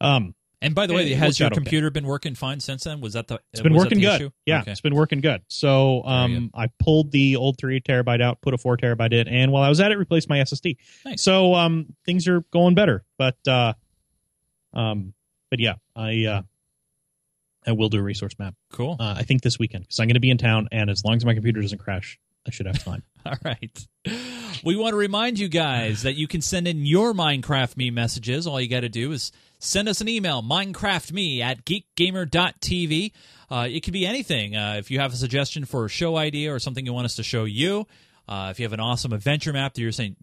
um, 0.00 0.36
And 0.62 0.74
by 0.74 0.86
the 0.86 0.94
way, 0.94 1.12
has 1.12 1.38
your 1.38 1.46
out 1.46 1.52
okay. 1.52 1.60
computer 1.60 1.90
been 1.90 2.06
working 2.06 2.34
fine 2.34 2.60
since 2.60 2.84
then? 2.84 3.00
Was 3.00 3.12
that 3.14 3.26
the? 3.28 3.40
it's 3.52 3.60
been 3.60 3.74
working 3.74 4.00
good. 4.00 4.14
issue? 4.20 4.30
Yeah, 4.46 4.60
Okay. 4.60 4.70
it's 4.70 4.80
been 4.80 4.94
working 4.94 5.20
good. 5.20 5.42
So, 5.48 6.04
um, 6.04 6.50
I 6.54 6.68
pulled 6.78 7.10
the 7.10 7.36
old 7.36 7.58
three 7.58 7.80
terabyte 7.80 8.22
out, 8.22 8.40
put 8.40 8.54
a 8.54 8.58
four 8.58 8.76
terabyte 8.76 9.12
in, 9.12 9.28
and 9.28 9.52
while 9.52 9.62
I 9.62 9.68
was 9.68 9.80
at 9.80 9.92
it, 9.92 9.98
replaced 9.98 10.28
my 10.28 10.38
SSD. 10.38 10.76
Nice. 11.04 11.22
So, 11.22 11.54
um, 11.54 11.94
things 12.06 12.28
are 12.28 12.40
going 12.52 12.74
better. 12.74 13.04
But, 13.18 13.36
uh, 13.46 13.74
um, 14.72 15.14
but 15.50 15.60
yeah, 15.60 15.74
I 15.94 16.24
uh, 16.24 16.42
I 17.66 17.72
will 17.72 17.88
do 17.88 17.98
a 17.98 18.02
resource 18.02 18.38
map. 18.38 18.54
Cool. 18.72 18.96
Uh, 18.98 19.14
I 19.18 19.22
think 19.22 19.42
this 19.42 19.58
weekend 19.58 19.84
because 19.84 20.00
I'm 20.00 20.06
going 20.06 20.14
to 20.14 20.20
be 20.20 20.30
in 20.30 20.38
town, 20.38 20.68
and 20.72 20.88
as 20.90 21.04
long 21.04 21.16
as 21.16 21.24
my 21.24 21.34
computer 21.34 21.60
doesn't 21.60 21.78
crash, 21.78 22.18
I 22.46 22.50
should 22.50 22.66
have 22.66 22.82
time. 22.82 23.02
All 23.26 23.36
right. 23.44 23.86
We 24.64 24.76
want 24.76 24.92
to 24.92 24.96
remind 24.96 25.38
you 25.38 25.48
guys 25.48 26.02
that 26.02 26.14
you 26.14 26.26
can 26.26 26.40
send 26.40 26.66
in 26.66 26.84
your 26.84 27.12
Minecraft 27.12 27.76
Me 27.76 27.90
messages. 27.90 28.46
All 28.46 28.60
you 28.60 28.68
got 28.68 28.80
to 28.80 28.88
do 28.88 29.12
is 29.12 29.32
send 29.58 29.88
us 29.88 30.00
an 30.00 30.08
email, 30.08 30.42
minecraftme 30.42 31.40
at 31.40 31.64
geekgamer.tv. 31.64 33.12
Uh, 33.50 33.68
it 33.70 33.82
could 33.82 33.92
be 33.92 34.06
anything. 34.06 34.56
Uh, 34.56 34.76
if 34.78 34.90
you 34.90 34.98
have 34.98 35.12
a 35.12 35.16
suggestion 35.16 35.64
for 35.64 35.84
a 35.84 35.88
show 35.88 36.16
idea 36.16 36.52
or 36.52 36.58
something 36.58 36.84
you 36.84 36.92
want 36.92 37.04
us 37.04 37.16
to 37.16 37.22
show 37.22 37.44
you, 37.44 37.86
uh, 38.28 38.48
if 38.50 38.58
you 38.58 38.64
have 38.64 38.72
an 38.72 38.80
awesome 38.80 39.12
adventure 39.12 39.52
map 39.52 39.74
that 39.74 39.80
you're 39.80 39.92
saying, 39.92 40.16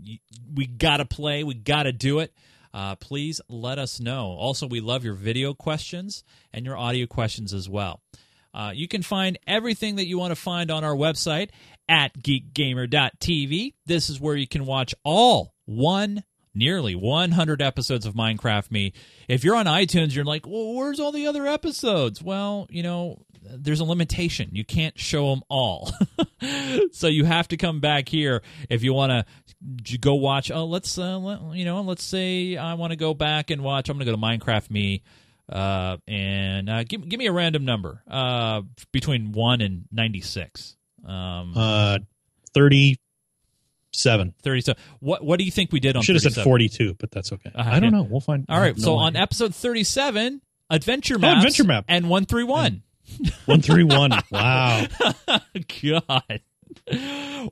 we 0.54 0.66
got 0.66 0.98
to 0.98 1.06
play, 1.06 1.44
we 1.44 1.54
got 1.54 1.84
to 1.84 1.92
do 1.92 2.20
it, 2.20 2.34
uh, 2.74 2.96
please 2.96 3.40
let 3.48 3.80
us 3.80 4.00
know. 4.00 4.28
Also, 4.28 4.68
we 4.68 4.80
love 4.80 5.04
your 5.04 5.14
video 5.14 5.54
questions 5.54 6.24
and 6.54 6.66
your 6.66 6.78
audio 6.78 7.06
questions 7.06 7.54
as 7.54 7.70
well. 7.70 8.02
Uh, 8.54 8.72
you 8.74 8.88
can 8.88 9.04
find 9.04 9.38
everything 9.46 9.98
that 9.98 10.08
you 10.08 10.18
want 10.18 10.32
to 10.32 10.36
find 10.36 10.72
on 10.72 10.84
our 10.84 10.96
website 10.96 11.50
at 11.90 12.14
geekgamer.tv. 12.20 13.74
This 13.86 14.10
is 14.10 14.22
where 14.22 14.36
you 14.36 14.48
can 14.48 14.66
watch 14.66 14.96
all 15.04 15.56
one, 15.66 16.24
nearly 16.54 16.96
100 16.96 17.62
episodes 17.62 18.06
of 18.06 18.14
Minecraft 18.14 18.72
Me. 18.72 18.94
If 19.28 19.44
you're 19.44 19.56
on 19.56 19.66
iTunes, 19.66 20.16
you're 20.16 20.24
like, 20.24 20.48
well, 20.48 20.76
where's 20.76 21.00
all 21.00 21.12
the 21.12 21.28
other 21.28 21.48
episodes? 21.48 22.22
Well, 22.22 22.68
you 22.70 22.84
know, 22.84 23.26
there's 23.42 23.80
a 23.80 23.86
limitation. 23.86 24.50
You 24.54 24.64
can't 24.64 24.98
show 24.98 25.32
them 25.32 25.42
all. 25.50 25.92
so 26.92 27.08
you 27.08 27.26
have 27.26 27.48
to 27.50 27.58
come 27.58 27.80
back 27.80 28.08
here 28.08 28.44
if 28.70 28.84
you 28.84 28.94
want 28.94 29.26
to 29.84 29.98
go 29.98 30.14
watch. 30.14 30.52
Oh, 30.52 30.66
let's, 30.66 30.98
uh, 30.98 31.18
let, 31.18 31.56
you 31.56 31.66
know, 31.66 31.82
let's 31.82 32.04
say 32.04 32.56
I 32.56 32.76
want 32.76 32.92
to 32.92 32.98
go 32.98 33.14
back 33.16 33.50
and 33.50 33.64
watch. 33.64 33.90
I'm 33.90 33.98
going 33.98 34.06
to 34.06 34.12
go 34.12 34.16
to 34.16 34.22
Minecraft 34.22 34.70
Me. 34.70 35.04
Uh, 35.52 35.98
and 36.08 36.70
uh, 36.70 36.84
give, 36.84 37.10
give 37.10 37.18
me 37.18 37.26
a 37.26 37.32
random 37.32 37.66
number 37.66 38.04
uh, 38.08 38.62
between 38.92 39.32
1 39.32 39.62
and 39.62 39.86
96. 39.92 40.78
Um, 41.06 41.54
Uh, 41.56 42.00
thirty-seven. 42.54 44.34
37. 44.44 44.82
What 45.00 45.24
what 45.24 45.40
do 45.40 45.46
you 45.46 45.52
think 45.52 45.72
we 45.72 45.80
did 45.80 45.96
on 45.96 46.04
Should 46.04 46.16
have 46.22 46.34
said 46.34 46.44
forty-two, 46.44 46.96
but 47.00 47.12
that's 47.12 47.32
okay. 47.34 47.52
Uh-huh, 47.54 47.70
I 47.70 47.80
don't 47.80 47.92
yeah. 47.92 47.98
know. 48.00 48.04
We'll 48.04 48.20
find. 48.22 48.46
All 48.50 48.58
I 48.58 48.62
right. 48.62 48.78
So 48.78 48.92
no 48.94 48.98
on 48.98 49.16
episode 49.16 49.54
37, 49.56 50.42
Adventure 50.70 51.18
Oh, 51.22 51.28
Adventure 51.28 51.64
Map. 51.64 51.86
and 51.88 52.10
131. 52.10 52.84
one 53.46 53.62
three 53.62 53.84
one. 53.84 54.12
Wow. 54.32 54.86
God. 55.82 56.42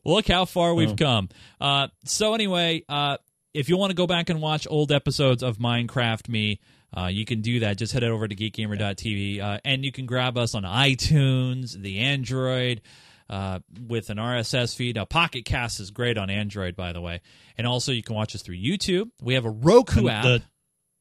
Look 0.05 0.27
how 0.27 0.45
far 0.45 0.73
we've 0.75 0.91
Oh. 0.91 0.95
come. 0.95 1.29
Uh, 1.59 1.87
so 2.05 2.33
anyway, 2.35 2.83
uh, 2.87 3.17
if 3.55 3.67
you 3.69 3.77
want 3.77 3.89
to 3.89 3.95
go 3.95 4.05
back 4.05 4.29
and 4.29 4.39
watch 4.41 4.67
old 4.69 4.91
episodes 4.91 5.41
of 5.41 5.57
Minecraft 5.57 6.29
Me, 6.29 6.59
uh, 6.95 7.07
you 7.07 7.25
can 7.25 7.41
do 7.41 7.61
that. 7.61 7.77
Just 7.77 7.91
head 7.93 8.03
over 8.03 8.27
to 8.27 8.35
geekgamer.tv, 8.35 9.41
uh, 9.41 9.59
and 9.65 9.83
you 9.83 9.91
can 9.91 10.05
grab 10.05 10.37
us 10.37 10.53
on 10.53 10.61
iTunes, 10.63 11.73
the 11.73 11.99
Android, 11.99 12.81
uh, 13.29 13.59
with 13.87 14.09
an 14.09 14.17
RSS 14.17 14.75
feed. 14.75 14.95
Now, 14.95 15.05
Pocket 15.05 15.45
Cast 15.45 15.79
is 15.79 15.91
great 15.91 16.17
on 16.17 16.29
Android, 16.29 16.75
by 16.75 16.93
the 16.93 17.01
way, 17.01 17.21
and 17.57 17.65
also 17.67 17.91
you 17.91 18.03
can 18.03 18.15
watch 18.15 18.33
us 18.35 18.41
through 18.41 18.57
YouTube. 18.57 19.09
We 19.21 19.33
have 19.35 19.45
a 19.45 19.49
Roku 19.49 20.01
And 20.01 20.09
app, 20.09 20.23
the 20.23 20.41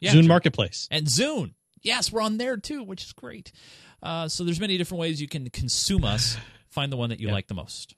Yeah, 0.01 0.11
Zune 0.13 0.21
sure. 0.23 0.29
Marketplace. 0.29 0.89
and 0.91 1.07
Zune. 1.07 1.55
Yes, 1.83 2.11
we're 2.13 2.23
on 2.23 2.37
there 2.39 2.57
too, 2.57 2.83
which 2.83 3.05
is 3.05 3.13
great. 3.13 3.53
Uh, 4.03 4.29
so 4.29 4.45
there's 4.45 4.61
many 4.61 4.77
different 4.77 5.01
ways 5.01 5.21
you 5.21 5.29
can 5.29 5.49
consume 5.51 6.05
us. 6.05 6.37
Find 6.69 6.93
the 6.93 6.97
one 6.97 7.11
that 7.11 7.21
you 7.21 7.29
Yeah. 7.29 7.35
like 7.35 7.47
the 7.47 7.55
most. 7.55 7.95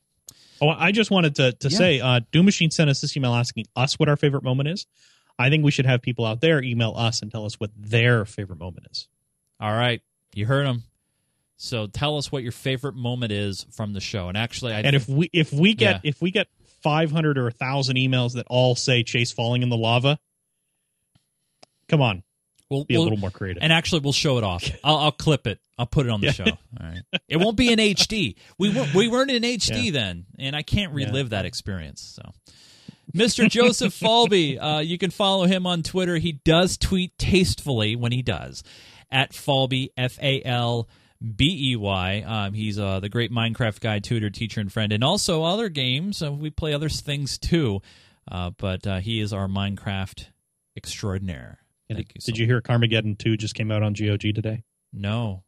Oh, 0.60 0.68
I 0.68 0.92
just 0.92 1.10
wanted 1.10 1.34
to 1.36 1.52
to 1.52 1.68
Yeah. 1.68 1.78
say, 1.78 2.00
uh, 2.00 2.20
Doom 2.32 2.44
Machine 2.44 2.70
sent 2.70 2.90
us 2.90 3.00
this 3.00 3.16
email 3.16 3.34
asking 3.34 3.66
us 3.76 3.98
what 3.98 4.08
our 4.08 4.16
favorite 4.16 4.42
moment 4.44 4.68
is. 4.68 4.86
I 5.38 5.50
think 5.50 5.64
we 5.64 5.70
should 5.70 5.86
have 5.86 6.02
people 6.02 6.26
out 6.26 6.40
there 6.40 6.62
email 6.62 6.92
us 6.96 7.22
and 7.22 7.30
tell 7.30 7.44
us 7.46 7.54
what 7.60 7.70
their 7.76 8.24
favorite 8.24 8.58
moment 8.58 8.88
is. 8.90 9.08
All 9.60 9.72
right, 9.72 10.00
you 10.34 10.46
heard 10.46 10.66
him. 10.66 10.82
So 11.60 11.86
tell 11.88 12.16
us 12.16 12.30
what 12.32 12.42
your 12.44 12.52
favorite 12.52 12.94
moment 12.94 13.32
is 13.32 13.66
from 13.72 13.92
the 13.92 14.00
show. 14.00 14.28
And 14.28 14.38
actually, 14.38 14.72
I 14.74 14.80
And 14.82 14.94
if 14.96 15.08
we 15.08 15.28
if 15.32 15.52
we 15.52 15.74
get 15.74 16.00
Yeah. 16.04 16.10
if 16.10 16.22
we 16.22 16.30
get 16.30 16.46
five 16.82 17.10
hundred 17.10 17.36
or 17.36 17.50
thousand 17.50 17.96
emails 17.96 18.34
that 18.34 18.46
all 18.48 18.74
say 18.76 19.02
Chase 19.02 19.32
falling 19.32 19.62
in 19.62 19.68
the 19.68 19.76
lava, 19.76 20.18
come 21.88 22.00
on, 22.00 22.22
we'll, 22.70 22.84
be 22.84 22.94
a 22.94 22.98
we'll- 22.98 23.04
little 23.04 23.18
more 23.18 23.30
creative. 23.30 23.62
and 23.62 23.72
actually 23.72 24.00
we'll 24.00 24.12
show 24.12 24.38
it 24.38 24.44
off. 24.44 24.64
I'll, 24.84 24.96
I'll 24.96 25.12
clip 25.12 25.46
it. 25.46 25.58
I'll 25.78 25.86
put 25.86 26.06
it 26.06 26.10
on 26.10 26.20
the 26.20 26.26
Yeah. 26.26 26.32
show. 26.32 26.44
All 26.44 26.56
right. 26.80 27.02
It 27.28 27.36
won't 27.38 27.56
be 27.56 27.72
in 27.72 27.78
HD. 27.78 28.36
We 28.58 28.70
weren't, 28.74 28.94
we 28.94 29.08
weren't 29.08 29.30
in 29.30 29.42
HD 29.44 29.92
then, 29.92 30.26
and 30.38 30.56
I 30.56 30.62
can't 30.62 30.92
relive 30.92 31.30
that 31.30 31.44
experience. 31.44 32.00
So. 32.02 32.32
Mr. 33.14 33.48
Joseph 33.48 33.94
Falbey, 34.00 34.58
uh, 34.60 34.80
you 34.80 34.98
can 34.98 35.10
follow 35.10 35.46
him 35.46 35.66
on 35.66 35.82
Twitter. 35.84 36.16
He 36.18 36.32
does 36.44 36.76
tweet 36.76 37.16
tastefully 37.16 37.94
when 37.96 38.12
he 38.12 38.22
does 38.22 38.62
at 39.10 39.32
Falbey 39.32 39.88
F 39.96 40.18
A 40.20 40.42
L 40.44 40.82
B 40.84 40.88
E 41.22 41.76
Y. 41.76 42.22
Um, 42.26 42.52
he's 42.52 42.78
uh, 42.78 43.00
the 43.00 43.08
great 43.08 43.32
Minecraft 43.32 43.80
guy, 43.80 43.98
tutor, 43.98 44.30
teacher, 44.30 44.60
and 44.60 44.72
friend, 44.72 44.92
and 44.92 45.02
also 45.02 45.42
other 45.44 45.68
games. 45.68 46.22
Uh, 46.22 46.32
we 46.32 46.50
play 46.50 46.72
other 46.74 46.88
things 46.88 47.38
too, 47.38 47.80
uh, 48.30 48.50
but 48.56 48.86
uh, 48.86 48.98
he 49.00 49.20
is 49.20 49.32
our 49.32 49.48
Minecraft 49.48 50.26
extraordinaire. 50.76 51.58
Thank 51.88 52.14
you. 52.14 52.20
So 52.20 52.32
Did 52.32 52.38
you 52.38 52.46
hear 52.46 52.60
Carmageddon 52.60 53.18
two 53.18 53.36
just 53.36 53.54
came 53.54 53.70
out 53.70 53.82
on 53.82 53.94
GOG 53.94 54.20
today? 54.34 54.62
no. 54.92 55.42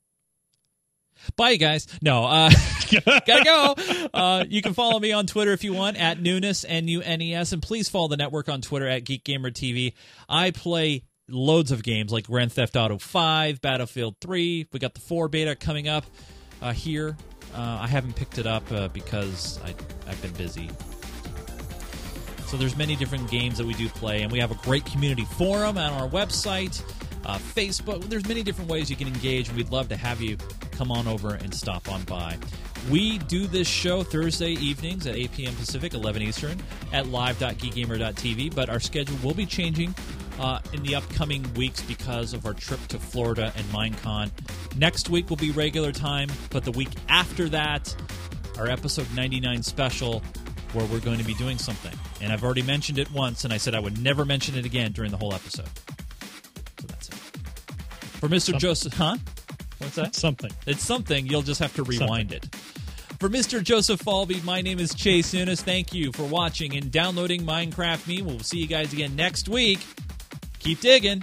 Bye, 1.36 1.56
guys. 1.56 1.86
No, 2.00 2.24
uh, 2.24 2.50
gotta 3.04 3.44
go. 3.44 3.74
Uh, 4.14 4.44
you 4.48 4.62
can 4.62 4.72
follow 4.72 4.98
me 4.98 5.12
on 5.12 5.26
Twitter 5.26 5.52
if 5.52 5.62
you 5.64 5.74
want 5.74 5.98
at 5.98 6.18
Nunes 6.18 6.64
N 6.66 6.88
U 6.88 7.02
N 7.02 7.20
E 7.20 7.34
S, 7.34 7.52
and 7.52 7.60
please 7.60 7.90
follow 7.90 8.08
the 8.08 8.16
network 8.16 8.48
on 8.48 8.62
Twitter 8.62 8.88
at 8.88 9.04
Geek 9.04 9.22
Gamer 9.22 9.50
TV. 9.50 9.92
I 10.30 10.50
play 10.50 11.04
loads 11.30 11.70
of 11.70 11.82
games 11.82 12.12
like 12.12 12.26
Grand 12.26 12.52
Theft 12.52 12.76
Auto 12.76 12.98
Five, 12.98 13.60
Battlefield 13.60 14.16
Three. 14.20 14.66
We 14.72 14.78
got 14.78 14.94
the 14.94 15.00
four 15.00 15.28
beta 15.28 15.54
coming 15.54 15.88
up 15.88 16.04
uh, 16.62 16.72
here. 16.72 17.16
Uh, 17.54 17.78
I 17.80 17.86
haven't 17.86 18.14
picked 18.14 18.38
it 18.38 18.46
up 18.46 18.70
uh, 18.70 18.88
because 18.88 19.60
I, 19.64 19.74
I've 20.08 20.20
been 20.22 20.32
busy. 20.32 20.70
So 22.46 22.56
there's 22.56 22.76
many 22.76 22.96
different 22.96 23.30
games 23.30 23.58
that 23.58 23.66
we 23.66 23.74
do 23.74 23.88
play, 23.88 24.22
and 24.22 24.32
we 24.32 24.40
have 24.40 24.50
a 24.50 24.56
great 24.56 24.84
community 24.84 25.24
forum 25.24 25.78
on 25.78 25.92
our 25.92 26.08
website, 26.08 26.82
uh, 27.24 27.38
Facebook. 27.38 28.02
There's 28.08 28.26
many 28.26 28.42
different 28.42 28.68
ways 28.68 28.90
you 28.90 28.96
can 28.96 29.06
engage, 29.06 29.48
and 29.48 29.56
we'd 29.56 29.70
love 29.70 29.88
to 29.90 29.96
have 29.96 30.20
you 30.20 30.36
come 30.72 30.90
on 30.90 31.06
over 31.06 31.34
and 31.34 31.54
stop 31.54 31.90
on 31.90 32.02
by. 32.04 32.36
We 32.90 33.18
do 33.18 33.46
this 33.46 33.68
show 33.68 34.02
Thursday 34.02 34.52
evenings 34.52 35.06
at 35.06 35.14
8 35.14 35.32
p.m. 35.32 35.54
Pacific, 35.54 35.94
11 35.94 36.22
Eastern, 36.22 36.58
at 36.92 37.06
live.geekgamer.tv, 37.06 38.54
but 38.54 38.70
our 38.70 38.80
schedule 38.80 39.16
will 39.22 39.34
be 39.34 39.46
changing 39.46 39.94
uh, 40.40 40.58
in 40.72 40.82
the 40.82 40.94
upcoming 40.94 41.46
weeks 41.54 41.82
because 41.82 42.32
of 42.32 42.46
our 42.46 42.54
trip 42.54 42.80
to 42.88 42.98
Florida 42.98 43.52
and 43.56 43.66
Minecon. 43.66 44.30
Next 44.76 45.10
week 45.10 45.28
will 45.28 45.36
be 45.36 45.50
regular 45.50 45.92
time, 45.92 46.30
but 46.50 46.64
the 46.64 46.72
week 46.72 46.88
after 47.08 47.48
that, 47.50 47.94
our 48.58 48.66
episode 48.68 49.06
99 49.14 49.62
special 49.62 50.22
where 50.72 50.86
we're 50.86 51.00
going 51.00 51.18
to 51.18 51.24
be 51.24 51.34
doing 51.34 51.58
something. 51.58 51.96
And 52.20 52.32
I've 52.32 52.42
already 52.42 52.62
mentioned 52.62 52.98
it 52.98 53.10
once, 53.12 53.44
and 53.44 53.52
I 53.52 53.58
said 53.58 53.74
I 53.74 53.80
would 53.80 54.00
never 54.02 54.24
mention 54.24 54.56
it 54.56 54.64
again 54.64 54.92
during 54.92 55.10
the 55.10 55.16
whole 55.16 55.34
episode. 55.34 55.68
So 56.78 56.86
that's 56.86 57.08
it. 57.08 57.14
For 57.14 58.28
Mr. 58.28 58.58
Joseph, 58.58 58.94
huh? 58.94 59.16
What's 59.78 59.96
that? 59.96 60.14
Something. 60.14 60.50
It's 60.66 60.82
something. 60.82 61.26
You'll 61.26 61.42
just 61.42 61.60
have 61.60 61.74
to 61.76 61.82
rewind 61.82 62.32
it. 62.32 62.54
For 63.18 63.28
Mr. 63.28 63.62
Joseph 63.62 64.02
Falbey, 64.02 64.42
my 64.44 64.62
name 64.62 64.78
is 64.78 64.94
Chase 64.94 65.34
Nunes. 65.34 65.60
Thank 65.62 65.92
you 65.92 66.12
for 66.12 66.22
watching 66.22 66.76
and 66.76 66.90
downloading 66.90 67.42
Minecraft 67.42 68.06
Me. 68.06 68.22
We'll 68.22 68.40
see 68.40 68.58
you 68.58 68.66
guys 68.66 68.92
again 68.92 69.16
next 69.16 69.48
week. 69.48 69.80
Keep 70.60 70.80
digging. 70.80 71.22